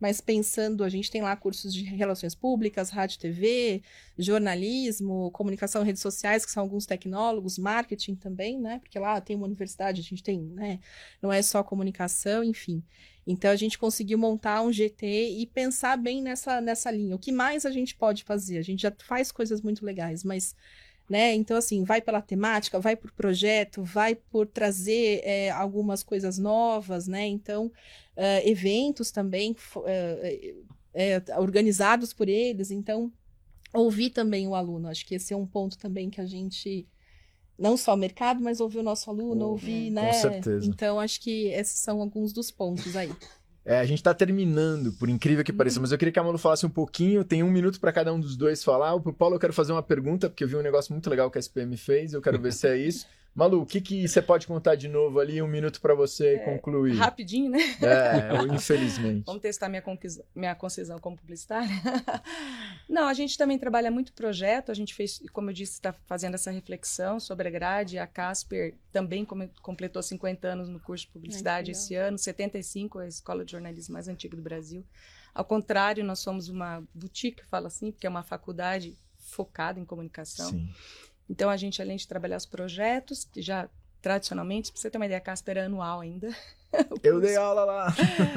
mas 0.00 0.20
pensando, 0.20 0.84
a 0.84 0.88
gente 0.88 1.10
tem 1.10 1.22
lá 1.22 1.34
cursos 1.36 1.72
de 1.72 1.84
relações 1.84 2.34
públicas, 2.34 2.90
rádio, 2.90 3.18
TV, 3.18 3.82
jornalismo, 4.18 5.30
comunicação, 5.30 5.82
redes 5.82 6.02
sociais, 6.02 6.44
que 6.44 6.52
são 6.52 6.62
alguns 6.62 6.86
tecnólogos, 6.86 7.58
marketing 7.58 8.14
também, 8.14 8.60
né? 8.60 8.80
Porque 8.80 8.98
lá 8.98 9.20
tem 9.20 9.36
uma 9.36 9.46
universidade, 9.46 10.00
a 10.00 10.04
gente 10.04 10.22
tem, 10.22 10.40
né? 10.40 10.80
Não 11.22 11.32
é 11.32 11.40
só 11.42 11.62
comunicação, 11.62 12.42
enfim. 12.44 12.82
Então 13.26 13.50
a 13.50 13.56
gente 13.56 13.78
conseguiu 13.78 14.18
montar 14.18 14.62
um 14.62 14.72
GT 14.72 15.06
e 15.38 15.46
pensar 15.46 15.96
bem 15.96 16.22
nessa, 16.22 16.60
nessa 16.60 16.90
linha. 16.90 17.16
O 17.16 17.18
que 17.18 17.32
mais 17.32 17.64
a 17.64 17.70
gente 17.70 17.94
pode 17.94 18.24
fazer? 18.24 18.58
A 18.58 18.62
gente 18.62 18.82
já 18.82 18.92
faz 18.98 19.32
coisas 19.32 19.62
muito 19.62 19.84
legais, 19.84 20.22
mas 20.22 20.54
né? 21.08 21.34
Então, 21.34 21.56
assim, 21.56 21.84
vai 21.84 22.00
pela 22.00 22.22
temática, 22.22 22.80
vai 22.80 22.96
por 22.96 23.12
projeto, 23.12 23.82
vai 23.82 24.14
por 24.14 24.46
trazer 24.46 25.20
é, 25.22 25.50
algumas 25.50 26.02
coisas 26.02 26.38
novas, 26.38 27.06
né? 27.06 27.26
Então, 27.26 27.66
uh, 27.66 28.48
eventos 28.48 29.10
também 29.10 29.52
uh, 29.76 30.64
é, 30.94 31.22
organizados 31.38 32.12
por 32.12 32.28
eles. 32.28 32.70
Então, 32.70 33.12
ouvir 33.72 34.10
também 34.10 34.48
o 34.48 34.54
aluno. 34.54 34.88
Acho 34.88 35.04
que 35.04 35.14
esse 35.14 35.34
é 35.34 35.36
um 35.36 35.46
ponto 35.46 35.76
também 35.76 36.08
que 36.08 36.20
a 36.20 36.26
gente 36.26 36.86
não 37.58 37.76
só 37.76 37.94
o 37.94 37.96
mercado, 37.96 38.42
mas 38.42 38.60
ouvir 38.60 38.78
o 38.78 38.82
nosso 38.82 39.10
aluno, 39.10 39.48
ouvir, 39.48 39.90
né? 39.90 40.06
Com 40.06 40.20
certeza. 40.20 40.66
Então, 40.66 40.98
acho 40.98 41.20
que 41.20 41.48
esses 41.48 41.78
são 41.78 42.00
alguns 42.00 42.32
dos 42.32 42.50
pontos 42.50 42.96
aí. 42.96 43.12
É, 43.64 43.78
a 43.78 43.84
gente 43.84 43.98
está 43.98 44.12
terminando, 44.12 44.92
por 44.92 45.08
incrível 45.08 45.42
que 45.42 45.52
pareça, 45.52 45.80
mas 45.80 45.90
eu 45.90 45.96
queria 45.96 46.12
que 46.12 46.18
a 46.18 46.22
Malu 46.22 46.36
falasse 46.36 46.66
um 46.66 46.70
pouquinho. 46.70 47.24
Tem 47.24 47.42
um 47.42 47.50
minuto 47.50 47.80
para 47.80 47.92
cada 47.92 48.12
um 48.12 48.20
dos 48.20 48.36
dois 48.36 48.62
falar. 48.62 48.98
Pro 49.00 49.12
Paulo, 49.12 49.36
eu 49.36 49.40
quero 49.40 49.54
fazer 49.54 49.72
uma 49.72 49.82
pergunta, 49.82 50.28
porque 50.28 50.44
eu 50.44 50.48
vi 50.48 50.56
um 50.56 50.62
negócio 50.62 50.92
muito 50.92 51.08
legal 51.08 51.30
que 51.30 51.38
a 51.38 51.40
SPM 51.40 51.74
fez. 51.76 52.12
Eu 52.12 52.20
quero 52.20 52.38
ver 52.38 52.52
se 52.52 52.68
é 52.68 52.76
isso. 52.76 53.06
Malu, 53.34 53.62
o 53.62 53.66
que, 53.66 53.80
que 53.80 54.06
você 54.06 54.22
pode 54.22 54.46
contar 54.46 54.76
de 54.76 54.86
novo 54.86 55.18
ali? 55.18 55.42
Um 55.42 55.48
minuto 55.48 55.80
para 55.80 55.92
você 55.92 56.34
é, 56.34 56.38
concluir. 56.38 56.96
Rapidinho, 56.96 57.50
né? 57.50 57.58
É, 57.82 58.54
infelizmente. 58.54 59.24
Vamos 59.26 59.42
testar 59.42 59.68
minha, 59.68 59.82
minha 60.34 60.54
concisão 60.54 61.00
como 61.00 61.16
publicitária? 61.16 61.68
Não, 62.88 63.08
a 63.08 63.14
gente 63.14 63.36
também 63.36 63.58
trabalha 63.58 63.90
muito 63.90 64.12
projeto. 64.12 64.70
A 64.70 64.74
gente 64.74 64.94
fez, 64.94 65.20
como 65.32 65.50
eu 65.50 65.54
disse, 65.54 65.72
está 65.72 65.92
fazendo 66.06 66.34
essa 66.34 66.52
reflexão 66.52 67.18
sobre 67.18 67.48
a 67.48 67.50
grade. 67.50 67.98
A 67.98 68.06
Casper 68.06 68.76
também 68.92 69.26
completou 69.60 70.00
50 70.00 70.46
anos 70.46 70.68
no 70.68 70.78
curso 70.78 71.06
de 71.06 71.12
publicidade 71.12 71.72
Ai, 71.72 71.72
esse 71.72 71.96
ano, 71.96 72.16
75, 72.16 73.00
a 73.00 73.08
escola 73.08 73.44
de 73.44 73.50
jornalismo 73.50 73.94
mais 73.94 74.06
antiga 74.06 74.36
do 74.36 74.42
Brasil. 74.42 74.86
Ao 75.34 75.44
contrário, 75.44 76.04
nós 76.04 76.20
somos 76.20 76.48
uma 76.48 76.84
boutique, 76.94 77.44
fala 77.46 77.66
assim, 77.66 77.90
porque 77.90 78.06
é 78.06 78.10
uma 78.10 78.22
faculdade 78.22 78.96
focada 79.18 79.80
em 79.80 79.84
comunicação. 79.84 80.50
Sim. 80.50 80.68
Então, 81.28 81.48
a 81.50 81.56
gente, 81.56 81.80
além 81.80 81.96
de 81.96 82.06
trabalhar 82.06 82.36
os 82.36 82.46
projetos, 82.46 83.24
que 83.24 83.40
já 83.40 83.68
tradicionalmente, 84.02 84.70
para 84.70 84.80
você 84.80 84.90
ter 84.90 84.98
uma 84.98 85.06
ideia, 85.06 85.18
a 85.18 85.20
Casper 85.20 85.56
é 85.56 85.62
anual 85.62 86.00
ainda. 86.00 86.28
Eu 87.02 87.20
dei 87.20 87.36
aula 87.36 87.64
lá. 87.64 87.94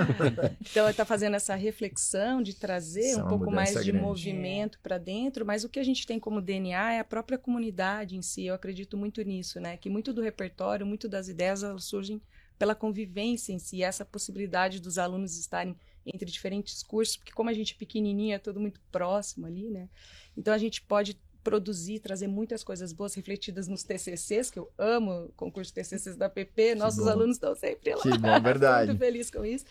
então, 0.61 0.87
está 0.87 1.03
fazendo 1.03 1.35
essa 1.35 1.55
reflexão 1.55 2.41
de 2.41 2.53
trazer 2.53 3.17
um 3.17 3.27
pouco 3.27 3.51
mais 3.51 3.71
de 3.83 3.91
grande. 3.91 4.05
movimento 4.05 4.79
para 4.81 4.97
dentro, 4.97 5.45
mas 5.45 5.63
o 5.63 5.69
que 5.69 5.79
a 5.79 5.83
gente 5.83 6.07
tem 6.07 6.19
como 6.19 6.39
DNA 6.39 6.93
é 6.93 6.99
a 6.99 7.03
própria 7.03 7.37
comunidade 7.37 8.15
em 8.15 8.21
si. 8.21 8.45
Eu 8.45 8.55
acredito 8.55 8.95
muito 8.95 9.21
nisso, 9.23 9.59
né? 9.59 9.75
Que 9.75 9.89
muito 9.89 10.13
do 10.13 10.21
repertório, 10.21 10.85
muito 10.85 11.09
das 11.09 11.27
ideias, 11.27 11.63
elas 11.63 11.83
surgem 11.83 12.21
pela 12.57 12.73
convivência 12.73 13.53
em 13.53 13.59
si, 13.59 13.83
essa 13.83 14.03
possibilidade 14.03 14.79
dos 14.79 14.97
alunos 14.97 15.37
estarem 15.37 15.75
entre 16.05 16.25
diferentes 16.31 16.81
cursos, 16.81 17.17
porque 17.17 17.33
como 17.33 17.49
a 17.49 17.53
gente 17.53 17.73
é 17.73 17.77
pequenininho, 17.77 18.33
é 18.33 18.39
tudo 18.39 18.59
muito 18.59 18.79
próximo 18.91 19.45
ali, 19.45 19.69
né? 19.69 19.89
Então 20.35 20.53
a 20.53 20.57
gente 20.57 20.81
pode 20.81 21.19
produzir, 21.47 21.99
trazer 21.99 22.27
muitas 22.27 22.61
coisas 22.61 22.91
boas 22.91 23.13
refletidas 23.15 23.69
nos 23.69 23.81
TCCs, 23.81 24.51
que 24.51 24.59
eu 24.59 24.69
amo 24.77 25.27
o 25.27 25.29
concurso 25.29 25.73
TCCs 25.73 26.17
da 26.17 26.27
PP, 26.27 26.75
nossos 26.75 27.05
bom. 27.05 27.09
alunos 27.09 27.37
estão 27.37 27.55
sempre 27.55 27.95
lá. 27.95 28.01
Que 28.01 28.17
bom, 28.17 28.39
verdade. 28.43 28.87
muito 28.87 28.99
feliz 28.99 29.31
com 29.31 29.45
isso. 29.45 29.63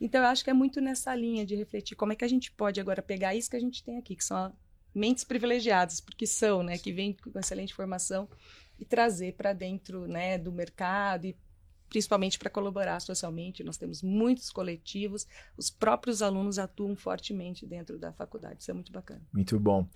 Então, 0.00 0.20
eu 0.20 0.28
acho 0.28 0.44
que 0.44 0.50
é 0.50 0.52
muito 0.52 0.80
nessa 0.80 1.12
linha 1.16 1.44
de 1.44 1.56
refletir 1.56 1.96
como 1.96 2.12
é 2.12 2.14
que 2.14 2.24
a 2.24 2.28
gente 2.28 2.52
pode 2.52 2.80
agora 2.80 3.02
pegar 3.02 3.34
isso 3.34 3.50
que 3.50 3.56
a 3.56 3.60
gente 3.60 3.82
tem 3.82 3.98
aqui, 3.98 4.14
que 4.14 4.24
são 4.24 4.52
mentes 4.94 5.24
privilegiadas, 5.24 6.00
porque 6.00 6.28
são, 6.28 6.62
né, 6.62 6.78
que 6.78 6.92
vêm 6.92 7.12
com 7.12 7.36
excelente 7.40 7.74
formação, 7.74 8.28
e 8.78 8.84
trazer 8.84 9.34
para 9.34 9.52
dentro, 9.52 10.06
né, 10.06 10.38
do 10.38 10.52
mercado 10.52 11.26
e 11.26 11.36
principalmente 11.88 12.38
para 12.38 12.50
colaborar 12.50 13.00
socialmente. 13.00 13.64
Nós 13.64 13.76
temos 13.76 14.00
muitos 14.00 14.50
coletivos, 14.50 15.26
os 15.56 15.70
próprios 15.70 16.22
alunos 16.22 16.56
atuam 16.56 16.94
fortemente 16.94 17.66
dentro 17.66 17.98
da 17.98 18.12
faculdade. 18.12 18.62
Isso 18.62 18.70
é 18.70 18.74
muito 18.74 18.92
bacana. 18.92 19.22
Muito 19.32 19.58
bom 19.58 19.88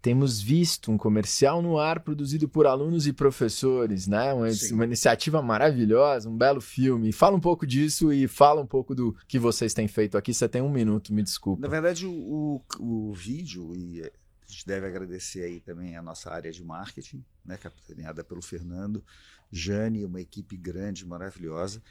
temos 0.00 0.40
visto 0.40 0.92
um 0.92 0.98
comercial 0.98 1.60
no 1.60 1.78
ar 1.78 2.00
produzido 2.00 2.48
por 2.48 2.66
alunos 2.66 3.06
e 3.06 3.12
professores, 3.12 4.06
né? 4.06 4.32
Uma, 4.32 4.46
uma, 4.72 4.84
iniciativa 4.84 5.42
maravilhosa, 5.42 6.28
um 6.28 6.36
belo 6.36 6.60
filme. 6.60 7.12
Fala 7.12 7.36
um 7.36 7.40
pouco 7.40 7.66
disso 7.66 8.12
e 8.12 8.28
fala 8.28 8.60
um 8.60 8.66
pouco 8.66 8.94
do 8.94 9.16
que 9.26 9.38
vocês 9.38 9.74
têm 9.74 9.88
feito 9.88 10.16
aqui. 10.16 10.32
Você 10.32 10.48
tem 10.48 10.62
um 10.62 10.70
minuto, 10.70 11.12
me 11.12 11.22
desculpa. 11.22 11.60
Na 11.60 11.68
verdade, 11.68 12.06
o, 12.06 12.62
o, 12.78 13.08
o 13.10 13.12
vídeo, 13.12 13.74
e 13.74 14.02
a 14.02 14.10
gente 14.46 14.66
deve 14.66 14.86
agradecer 14.86 15.42
aí 15.42 15.60
também 15.60 15.96
a 15.96 16.02
nossa 16.02 16.30
área 16.30 16.52
de 16.52 16.62
marketing, 16.62 17.24
né? 17.44 17.56
capitaneada 17.56 18.22
pelo 18.22 18.40
Fernando, 18.40 19.02
Jane, 19.50 20.04
uma 20.04 20.20
equipe 20.20 20.56
grande, 20.56 21.04
maravilhosa, 21.04 21.82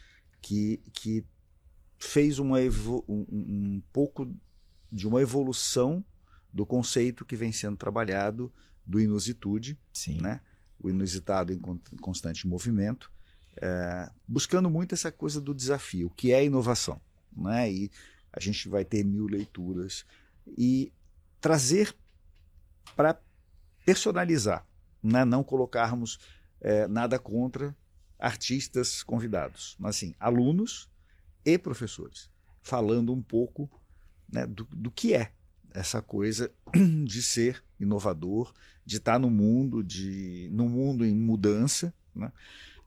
que, 0.42 0.80
que 0.94 1.26
fez 1.98 2.40
uma 2.40 2.58
um, 3.08 3.26
um 3.30 3.82
pouco 3.92 4.34
de 4.90 5.06
uma 5.06 5.22
evolução 5.22 6.06
do 6.58 6.66
conceito 6.66 7.24
que 7.24 7.36
vem 7.36 7.52
sendo 7.52 7.78
trabalhado 7.78 8.52
do 8.84 9.00
inusitude, 9.00 9.78
Sim. 9.94 10.20
né? 10.20 10.42
o 10.80 10.90
inusitado 10.90 11.54
em 11.54 11.60
constante 12.02 12.48
movimento, 12.48 13.12
é, 13.62 14.10
buscando 14.28 14.68
muito 14.68 14.96
essa 14.96 15.12
coisa 15.12 15.40
do 15.40 15.54
desafio, 15.54 16.10
que 16.10 16.32
é 16.32 16.38
a 16.38 16.44
inovação. 16.44 17.00
Né? 17.36 17.72
E 17.72 17.92
a 18.34 18.40
gente 18.40 18.68
vai 18.68 18.84
ter 18.84 19.04
mil 19.04 19.28
leituras 19.28 20.04
e 20.58 20.92
trazer 21.40 21.96
para 22.96 23.20
personalizar, 23.86 24.66
né? 25.04 25.24
não 25.24 25.44
colocarmos 25.44 26.18
é, 26.60 26.88
nada 26.88 27.20
contra 27.20 27.76
artistas 28.18 29.04
convidados, 29.04 29.76
mas 29.78 29.96
assim, 29.96 30.16
alunos 30.20 30.90
e 31.46 31.56
professores 31.56 32.32
falando 32.64 33.14
um 33.14 33.22
pouco 33.22 33.70
né, 34.28 34.48
do, 34.48 34.66
do 34.72 34.90
que 34.90 35.14
é 35.14 35.32
essa 35.74 36.02
coisa 36.02 36.52
de 37.06 37.22
ser 37.22 37.64
inovador, 37.80 38.54
de 38.86 38.98
estar 38.98 39.20
no 39.20 39.30
mundo, 39.30 39.84
de 39.84 40.50
no 40.52 40.68
mundo 40.68 41.06
em 41.06 41.16
mudança, 41.16 41.94
né? 42.16 42.32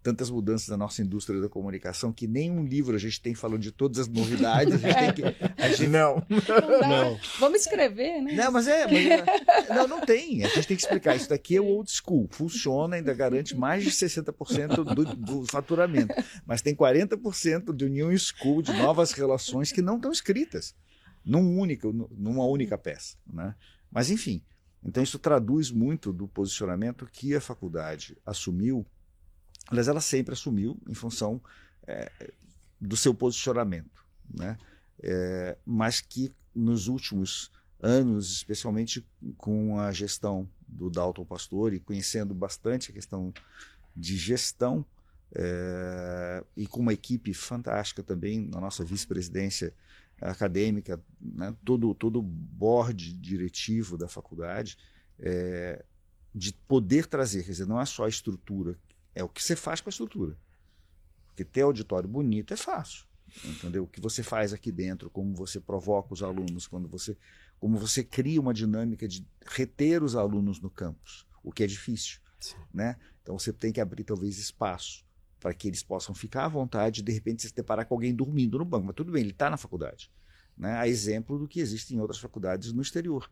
tantas 0.03 0.31
mudanças 0.31 0.69
na 0.69 0.77
nossa 0.77 1.03
indústria 1.03 1.41
da 1.41 1.49
comunicação 1.49 2.13
que 2.13 2.27
nem 2.27 2.51
um 2.51 2.65
livro 2.65 2.97
a 2.97 2.99
gente 2.99 3.21
tem 3.21 3.35
falando 3.35 3.61
de 3.61 3.71
todas 3.71 3.99
as 3.99 4.09
novidades. 4.09 4.75
A 4.75 4.79
gente 4.79 4.99
tem 4.99 5.13
que. 5.13 5.63
A 5.63 5.69
gente... 5.69 5.87
Não. 5.91 6.25
Não, 6.29 6.89
não. 6.89 7.21
Vamos 7.39 7.61
escrever, 7.61 8.23
né? 8.23 8.33
Não, 8.33 8.53
mas 8.53 8.67
é. 8.67 8.87
Mas 8.87 9.07
é... 9.07 9.75
Não, 9.75 9.87
não 9.87 10.01
tem. 10.01 10.45
A 10.45 10.49
gente 10.49 10.69
tem 10.69 10.77
que 10.77 10.83
explicar. 10.83 11.17
Isso 11.17 11.29
daqui 11.29 11.57
é 11.57 11.61
o 11.61 11.67
old 11.67 11.91
school. 11.91 12.29
Funciona, 12.31 12.97
ainda 12.97 13.13
garante 13.13 13.57
mais 13.57 13.85
de 13.85 13.91
60% 13.91 14.85
do, 14.95 15.05
do 15.05 15.47
faturamento. 15.47 16.15
Mas 16.47 16.63
tem 16.63 16.75
40% 16.75 17.73
do 17.73 17.89
new 17.89 18.17
school, 18.17 18.63
de 18.63 18.73
novas 18.73 19.13
relações 19.13 19.73
que 19.73 19.83
não 19.83 19.97
estão 19.97 20.11
escritas 20.13 20.75
num 21.25 21.59
único, 21.59 21.93
numa 21.93 22.45
única 22.45 22.77
peça. 22.79 23.17
Né? 23.27 23.55
Mas, 23.91 24.11
enfim. 24.11 24.43
Então, 24.83 25.03
isso 25.03 25.19
traduz 25.19 25.71
muito 25.71 26.13
do 26.13 26.27
posicionamento 26.27 27.07
que 27.13 27.35
a 27.35 27.41
faculdade 27.41 28.17
assumiu 28.25 28.87
Aliás, 29.71 29.87
ela 29.87 30.01
sempre 30.01 30.33
assumiu 30.33 30.77
em 30.89 30.95
função 30.95 31.41
é, 31.87 32.11
do 32.81 32.97
seu 32.97 33.15
posicionamento, 33.15 34.05
né? 34.29 34.59
É, 35.03 35.57
mas 35.65 36.01
que 36.01 36.33
nos 36.55 36.89
últimos 36.89 37.51
anos, 37.81 38.33
especialmente 38.33 39.07
com 39.39 39.79
a 39.79 39.93
gestão 39.93 40.49
do 40.67 40.91
Dalton 40.91 41.25
Pastor 41.25 41.73
e 41.73 41.81
conhecendo 41.81 42.35
bastante 42.35 42.91
a 42.91 42.95
questão 42.95 43.33
de 43.97 44.17
gestão 44.17 44.85
é, 45.33 46.45
e 46.57 46.67
com 46.67 46.81
uma 46.81 46.93
equipe 46.93 47.33
fantástica 47.33 48.03
também 48.03 48.41
na 48.41 48.61
nossa 48.61 48.85
vice-presidência 48.85 49.73
acadêmica, 50.21 51.03
né, 51.21 51.55
todo 51.65 51.95
todo 51.95 52.19
o 52.19 52.23
board 52.23 53.13
diretivo 53.15 53.97
da 53.97 54.09
faculdade, 54.09 54.77
é, 55.19 55.85
de 56.35 56.53
poder 56.53 57.07
trazer, 57.07 57.45
quer 57.45 57.51
dizer, 57.51 57.67
não 57.67 57.81
é 57.81 57.87
só 57.87 58.05
a 58.05 58.09
estrutura 58.09 58.79
é 59.15 59.25
o 59.25 59.29
que 59.29 59.43
você 59.43 59.57
faz 59.57 59.81
com 59.81 59.89
a 59.89 59.91
estrutura. 59.93 60.37
Porque 61.27 61.45
ter 61.45 61.63
auditório 61.63 62.09
bonito 62.09 62.55
é 62.55 62.57
fácil. 62.57 63.05
Entendeu? 63.45 63.85
O 63.85 63.87
que 63.87 64.01
você 64.01 64.23
faz 64.23 64.53
aqui 64.53 64.73
dentro, 64.73 65.09
como 65.09 65.35
você 65.35 65.61
provoca 65.61 66.13
os 66.13 66.23
alunos, 66.23 66.67
quando 66.67 66.89
você, 66.89 67.17
como 67.61 67.79
você 67.79 68.03
cria 68.03 68.41
uma 68.41 68.53
dinâmica 68.53 69.07
de 69.07 69.27
reter 69.47 70.03
os 70.03 70.17
alunos 70.17 70.61
no 70.61 70.69
campus, 70.69 71.27
o 71.43 71.53
que 71.53 71.63
é 71.63 71.67
difícil. 71.67 72.21
Né? 72.73 72.97
Então 73.23 73.39
você 73.39 73.53
tem 73.53 73.73
que 73.73 73.81
abrir 73.81 74.03
talvez 74.03 74.39
espaço 74.39 75.05
para 75.41 75.53
que 75.55 75.67
eles 75.67 75.83
possam 75.83 76.15
ficar 76.15 76.45
à 76.45 76.49
vontade 76.49 77.01
e 77.01 77.03
de 77.03 77.13
repente 77.13 77.43
se 77.43 77.55
deparar 77.55 77.87
com 77.87 77.95
alguém 77.95 78.15
dormindo 78.15 78.59
no 78.59 78.65
banco. 78.65 78.87
Mas 78.87 78.95
tudo 78.95 79.11
bem, 79.11 79.23
ele 79.23 79.31
está 79.31 79.51
na 79.51 79.57
faculdade. 79.57 80.11
Né? 80.57 80.75
A 80.75 80.87
exemplo 80.87 81.39
do 81.39 81.49
que 81.49 81.61
existe 81.61 81.95
em 81.95 82.01
outras 82.01 82.19
faculdades 82.19 82.73
no 82.73 82.83
exterior. 82.83 83.31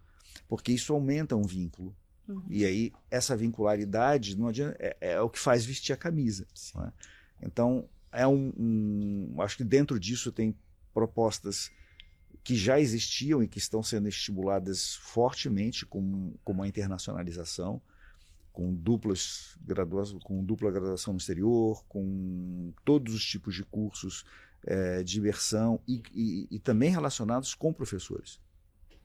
Porque 0.48 0.72
isso 0.72 0.92
aumenta 0.92 1.36
um 1.36 1.42
vínculo 1.42 1.94
Uhum. 2.28 2.42
E 2.48 2.64
aí, 2.64 2.92
essa 3.10 3.36
vincularidade 3.36 4.36
não 4.38 4.48
adianta, 4.48 4.76
é, 4.78 4.96
é, 5.00 5.20
o 5.20 5.30
que 5.30 5.38
faz 5.38 5.64
vestir 5.64 5.94
a 5.94 5.96
camisa. 5.96 6.46
Né? 6.74 6.92
Então, 7.42 7.88
é 8.12 8.26
um, 8.26 8.52
um, 8.56 9.42
Acho 9.42 9.56
que 9.56 9.64
dentro 9.64 9.98
disso 9.98 10.30
tem 10.30 10.54
propostas 10.92 11.70
que 12.44 12.54
já 12.54 12.78
existiam 12.78 13.42
e 13.42 13.48
que 13.48 13.58
estão 13.58 13.82
sendo 13.82 14.08
estimuladas 14.08 14.96
fortemente, 14.96 15.86
como, 15.86 16.38
como 16.44 16.62
a 16.62 16.68
internacionalização, 16.68 17.80
com, 18.58 18.74
duplas 18.74 19.56
graduação, 19.64 20.18
com 20.18 20.44
dupla 20.44 20.72
graduação 20.72 21.12
no 21.12 21.18
exterior, 21.20 21.84
com 21.86 22.72
todos 22.84 23.14
os 23.14 23.24
tipos 23.24 23.54
de 23.54 23.62
cursos 23.62 24.24
é, 24.64 25.00
de 25.04 25.18
imersão 25.18 25.80
e, 25.86 26.02
e, 26.12 26.48
e 26.50 26.58
também 26.58 26.90
relacionados 26.90 27.54
com 27.54 27.72
professores. 27.72 28.40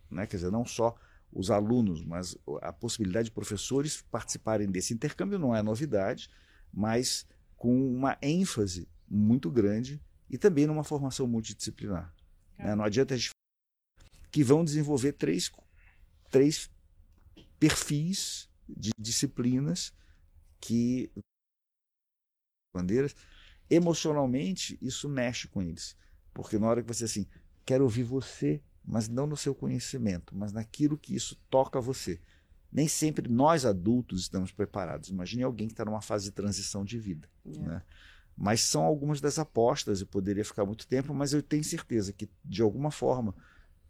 Né? 0.09 0.25
Quer 0.25 0.37
dizer, 0.37 0.51
não 0.51 0.65
só 0.65 0.95
os 1.31 1.51
alunos, 1.51 2.03
mas 2.03 2.35
a 2.63 2.73
possibilidade 2.73 3.25
de 3.25 3.31
professores 3.31 4.01
participarem 4.01 4.71
desse 4.71 4.91
intercâmbio 4.91 5.37
não 5.37 5.55
é 5.55 5.61
novidade, 5.61 6.31
mas 6.73 7.27
com 7.55 7.93
uma 7.93 8.17
ênfase 8.23 8.89
muito 9.07 9.51
grande 9.51 10.01
e 10.31 10.35
também 10.35 10.65
numa 10.65 10.83
formação 10.83 11.27
multidisciplinar. 11.27 12.11
Né? 12.57 12.73
Não 12.73 12.83
adianta 12.83 13.13
a 13.13 13.17
gente 13.17 13.29
que 14.31 14.43
vão 14.43 14.65
desenvolver 14.65 15.11
três, 15.11 15.51
três 16.31 16.71
perfis 17.59 18.51
de 18.77 18.91
disciplinas 18.97 19.93
que 20.59 21.11
bandeiras 22.73 23.15
emocionalmente 23.69 24.77
isso 24.81 25.07
mexe 25.07 25.47
com 25.47 25.61
eles 25.61 25.95
porque 26.33 26.57
na 26.57 26.67
hora 26.67 26.81
que 26.81 26.87
você 26.87 27.05
assim 27.05 27.27
quero 27.65 27.83
ouvir 27.83 28.03
você 28.03 28.61
mas 28.83 29.07
não 29.07 29.25
no 29.25 29.37
seu 29.37 29.55
conhecimento, 29.55 30.35
mas 30.35 30.51
naquilo 30.51 30.97
que 30.97 31.15
isso 31.15 31.35
toca 31.49 31.79
você. 31.79 32.19
Nem 32.71 32.87
sempre 32.87 33.29
nós 33.29 33.65
adultos 33.65 34.21
estamos 34.21 34.51
preparados. 34.51 35.09
Imagine 35.09 35.43
alguém 35.43 35.67
que 35.67 35.73
está 35.73 35.85
numa 35.85 36.01
fase 36.01 36.25
de 36.25 36.31
transição 36.31 36.83
de 36.83 36.97
vida. 36.97 37.29
É. 37.45 37.59
Né? 37.59 37.81
Mas 38.35 38.61
são 38.61 38.83
algumas 38.83 39.21
das 39.21 39.37
apostas, 39.37 40.01
eu 40.01 40.07
poderia 40.07 40.43
ficar 40.43 40.65
muito 40.65 40.87
tempo, 40.87 41.13
mas 41.13 41.33
eu 41.33 41.41
tenho 41.41 41.63
certeza 41.63 42.11
que, 42.11 42.27
de 42.43 42.63
alguma 42.63 42.89
forma, 42.89 43.35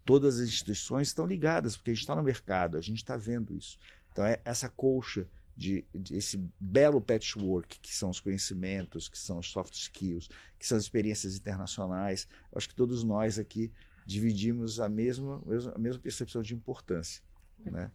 todas 0.03 0.39
as 0.39 0.49
instituições 0.49 1.07
estão 1.07 1.26
ligadas, 1.26 1.77
porque 1.77 1.91
a 1.91 1.93
gente 1.93 2.01
está 2.01 2.15
no 2.15 2.22
mercado, 2.22 2.77
a 2.77 2.81
gente 2.81 2.97
está 2.97 3.15
vendo 3.15 3.55
isso. 3.55 3.80
Então, 4.14 4.23
é 4.23 4.40
essa 4.45 4.69
colcha 4.69 5.27
de, 5.57 5.84
de, 5.94 6.15
esse 6.15 6.38
belo 6.60 7.02
patchwork 7.02 7.80
que 7.80 7.94
são 7.94 8.11
os 8.11 8.19
conhecimentos, 8.19 9.10
que 9.10 9.18
são 9.18 9.40
os 9.40 9.49
soft 9.49 9.73
skills, 9.73 10.30
que 10.57 10.68
são 10.68 10.77
as 10.77 10.84
experiências 10.84 11.35
internacionais. 11.35 12.27
Eu 12.52 12.57
acho 12.57 12.69
que 12.69 12.76
todos 12.76 13.03
nós 13.03 13.40
aqui 13.40 13.72
dividimos 14.06 14.80
a 14.80 14.88
mesma, 14.88 15.41
a 15.73 15.80
mesma 15.80 16.02
percepção 16.02 16.44
de 16.44 16.53
importância. 16.53 17.23
Né? 17.60 17.91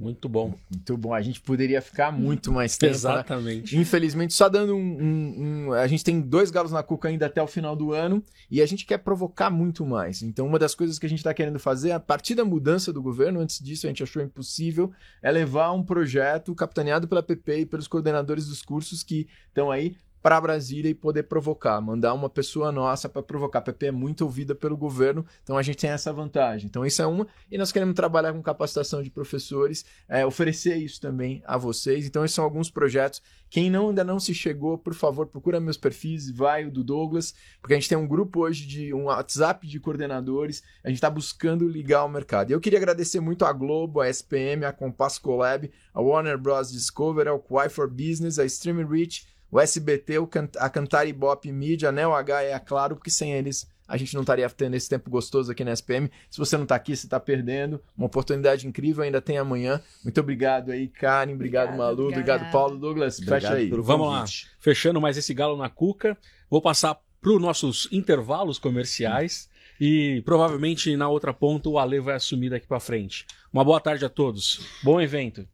Muito 0.00 0.30
bom. 0.30 0.54
Muito 0.70 0.96
bom. 0.96 1.12
A 1.12 1.20
gente 1.20 1.42
poderia 1.42 1.82
ficar 1.82 2.10
muito 2.10 2.50
mais 2.50 2.78
tempo. 2.78 2.92
Né? 2.92 2.96
Exatamente. 2.96 3.76
Né? 3.76 3.82
Infelizmente, 3.82 4.32
só 4.32 4.48
dando 4.48 4.74
um, 4.74 4.78
um, 4.78 5.66
um, 5.68 5.72
A 5.74 5.86
gente 5.86 6.02
tem 6.02 6.22
dois 6.22 6.50
galos 6.50 6.72
na 6.72 6.82
cuca 6.82 7.08
ainda 7.08 7.26
até 7.26 7.42
o 7.42 7.46
final 7.46 7.76
do 7.76 7.92
ano 7.92 8.24
e 8.50 8.62
a 8.62 8.66
gente 8.66 8.86
quer 8.86 8.96
provocar 8.98 9.50
muito 9.50 9.84
mais. 9.84 10.22
Então, 10.22 10.46
uma 10.46 10.58
das 10.58 10.74
coisas 10.74 10.98
que 10.98 11.04
a 11.04 11.08
gente 11.08 11.18
está 11.18 11.34
querendo 11.34 11.58
fazer, 11.58 11.92
a 11.92 12.00
partir 12.00 12.34
da 12.34 12.46
mudança 12.46 12.90
do 12.90 13.02
governo, 13.02 13.40
antes 13.40 13.60
disso 13.62 13.86
a 13.86 13.90
gente 13.90 14.02
achou 14.02 14.22
impossível, 14.22 14.90
é 15.22 15.30
levar 15.30 15.70
um 15.72 15.82
projeto 15.82 16.54
capitaneado 16.54 17.06
pela 17.06 17.22
PP 17.22 17.60
e 17.60 17.66
pelos 17.66 17.86
coordenadores 17.86 18.46
dos 18.46 18.62
cursos 18.62 19.02
que 19.02 19.28
estão 19.48 19.70
aí 19.70 19.96
para 20.22 20.40
Brasília 20.40 20.90
e 20.90 20.94
poder 20.94 21.24
provocar, 21.24 21.80
mandar 21.80 22.14
uma 22.14 22.28
pessoa 22.28 22.70
nossa 22.70 23.08
para 23.08 23.22
provocar. 23.22 23.60
A 23.60 23.62
PP 23.62 23.86
é 23.86 23.90
muito 23.90 24.22
ouvida 24.22 24.54
pelo 24.54 24.76
governo, 24.76 25.24
então 25.42 25.56
a 25.56 25.62
gente 25.62 25.78
tem 25.78 25.90
essa 25.90 26.12
vantagem. 26.12 26.66
Então 26.66 26.84
isso 26.84 27.00
é 27.02 27.06
uma, 27.06 27.26
e 27.50 27.58
nós 27.58 27.72
queremos 27.72 27.94
trabalhar 27.94 28.32
com 28.32 28.42
capacitação 28.42 29.02
de 29.02 29.10
professores, 29.10 29.84
é, 30.08 30.24
oferecer 30.24 30.76
isso 30.76 31.00
também 31.00 31.42
a 31.46 31.56
vocês. 31.56 32.06
Então 32.06 32.24
esses 32.24 32.34
são 32.34 32.44
alguns 32.44 32.70
projetos. 32.70 33.22
Quem 33.48 33.68
não, 33.68 33.88
ainda 33.88 34.04
não 34.04 34.20
se 34.20 34.32
chegou, 34.32 34.78
por 34.78 34.94
favor, 34.94 35.26
procura 35.26 35.58
meus 35.58 35.76
perfis, 35.76 36.30
vai 36.30 36.64
o 36.64 36.70
do 36.70 36.84
Douglas, 36.84 37.34
porque 37.60 37.74
a 37.74 37.76
gente 37.76 37.88
tem 37.88 37.98
um 37.98 38.06
grupo 38.06 38.40
hoje 38.40 38.64
de 38.64 38.94
um 38.94 39.04
WhatsApp 39.04 39.66
de 39.66 39.80
coordenadores, 39.80 40.62
a 40.84 40.88
gente 40.88 40.98
está 40.98 41.10
buscando 41.10 41.68
ligar 41.68 42.04
o 42.04 42.08
mercado. 42.08 42.50
E 42.50 42.52
eu 42.52 42.60
queria 42.60 42.78
agradecer 42.78 43.18
muito 43.18 43.44
a 43.44 43.52
Globo, 43.52 44.00
a 44.00 44.08
SPM, 44.08 44.64
a 44.64 44.72
Compass 44.72 45.18
Collab, 45.18 45.68
a 45.92 46.00
Warner 46.00 46.38
Bros. 46.38 46.70
Discovery, 46.70 47.28
a 47.28 47.40
Wi 47.50 47.68
for 47.68 47.88
Business, 47.88 48.38
a 48.38 48.44
Stream 48.44 48.86
Reach, 48.86 49.26
o 49.50 49.60
SBT, 49.60 50.14
a 50.58 50.70
Cantar 50.70 51.06
Ibope 51.06 51.50
Mídia, 51.50 51.90
né? 51.90 52.06
O 52.06 52.14
H 52.14 52.42
é 52.42 52.58
claro, 52.58 52.96
porque 52.96 53.10
sem 53.10 53.32
eles 53.32 53.68
a 53.90 53.96
gente 53.96 54.14
não 54.14 54.20
estaria 54.20 54.48
tendo 54.48 54.76
esse 54.76 54.88
tempo 54.88 55.10
gostoso 55.10 55.50
aqui 55.50 55.64
na 55.64 55.72
SPM. 55.72 56.08
Se 56.30 56.38
você 56.38 56.56
não 56.56 56.62
está 56.62 56.76
aqui, 56.76 56.94
você 56.94 57.06
está 57.06 57.18
perdendo. 57.18 57.82
Uma 57.98 58.06
oportunidade 58.06 58.64
incrível, 58.64 59.02
ainda 59.02 59.20
tem 59.20 59.36
amanhã. 59.36 59.82
Muito 60.04 60.20
obrigado 60.20 60.70
aí, 60.70 60.86
Karen. 60.86 61.34
Obrigado, 61.34 61.70
obrigado 61.70 61.76
Malu. 61.76 62.04
Obrigado, 62.04 62.36
obrigado, 62.36 62.52
Paulo. 62.52 62.78
Douglas, 62.78 63.18
obrigado 63.18 63.40
fecha 63.40 63.54
aí. 63.54 63.68
Vamos 63.68 64.06
lá. 64.06 64.24
Fechando 64.60 65.00
mais 65.00 65.16
esse 65.16 65.34
galo 65.34 65.56
na 65.56 65.68
cuca. 65.68 66.16
Vou 66.48 66.62
passar 66.62 67.00
para 67.20 67.32
os 67.32 67.42
nossos 67.42 67.88
intervalos 67.90 68.60
comerciais. 68.60 69.50
E 69.80 70.22
provavelmente 70.24 70.94
na 70.96 71.08
outra 71.08 71.34
ponta 71.34 71.68
o 71.68 71.76
Ale 71.76 71.98
vai 71.98 72.14
assumir 72.14 72.50
daqui 72.50 72.68
para 72.68 72.78
frente. 72.78 73.26
Uma 73.52 73.64
boa 73.64 73.80
tarde 73.80 74.04
a 74.04 74.08
todos. 74.08 74.60
Bom 74.84 75.00
evento. 75.00 75.48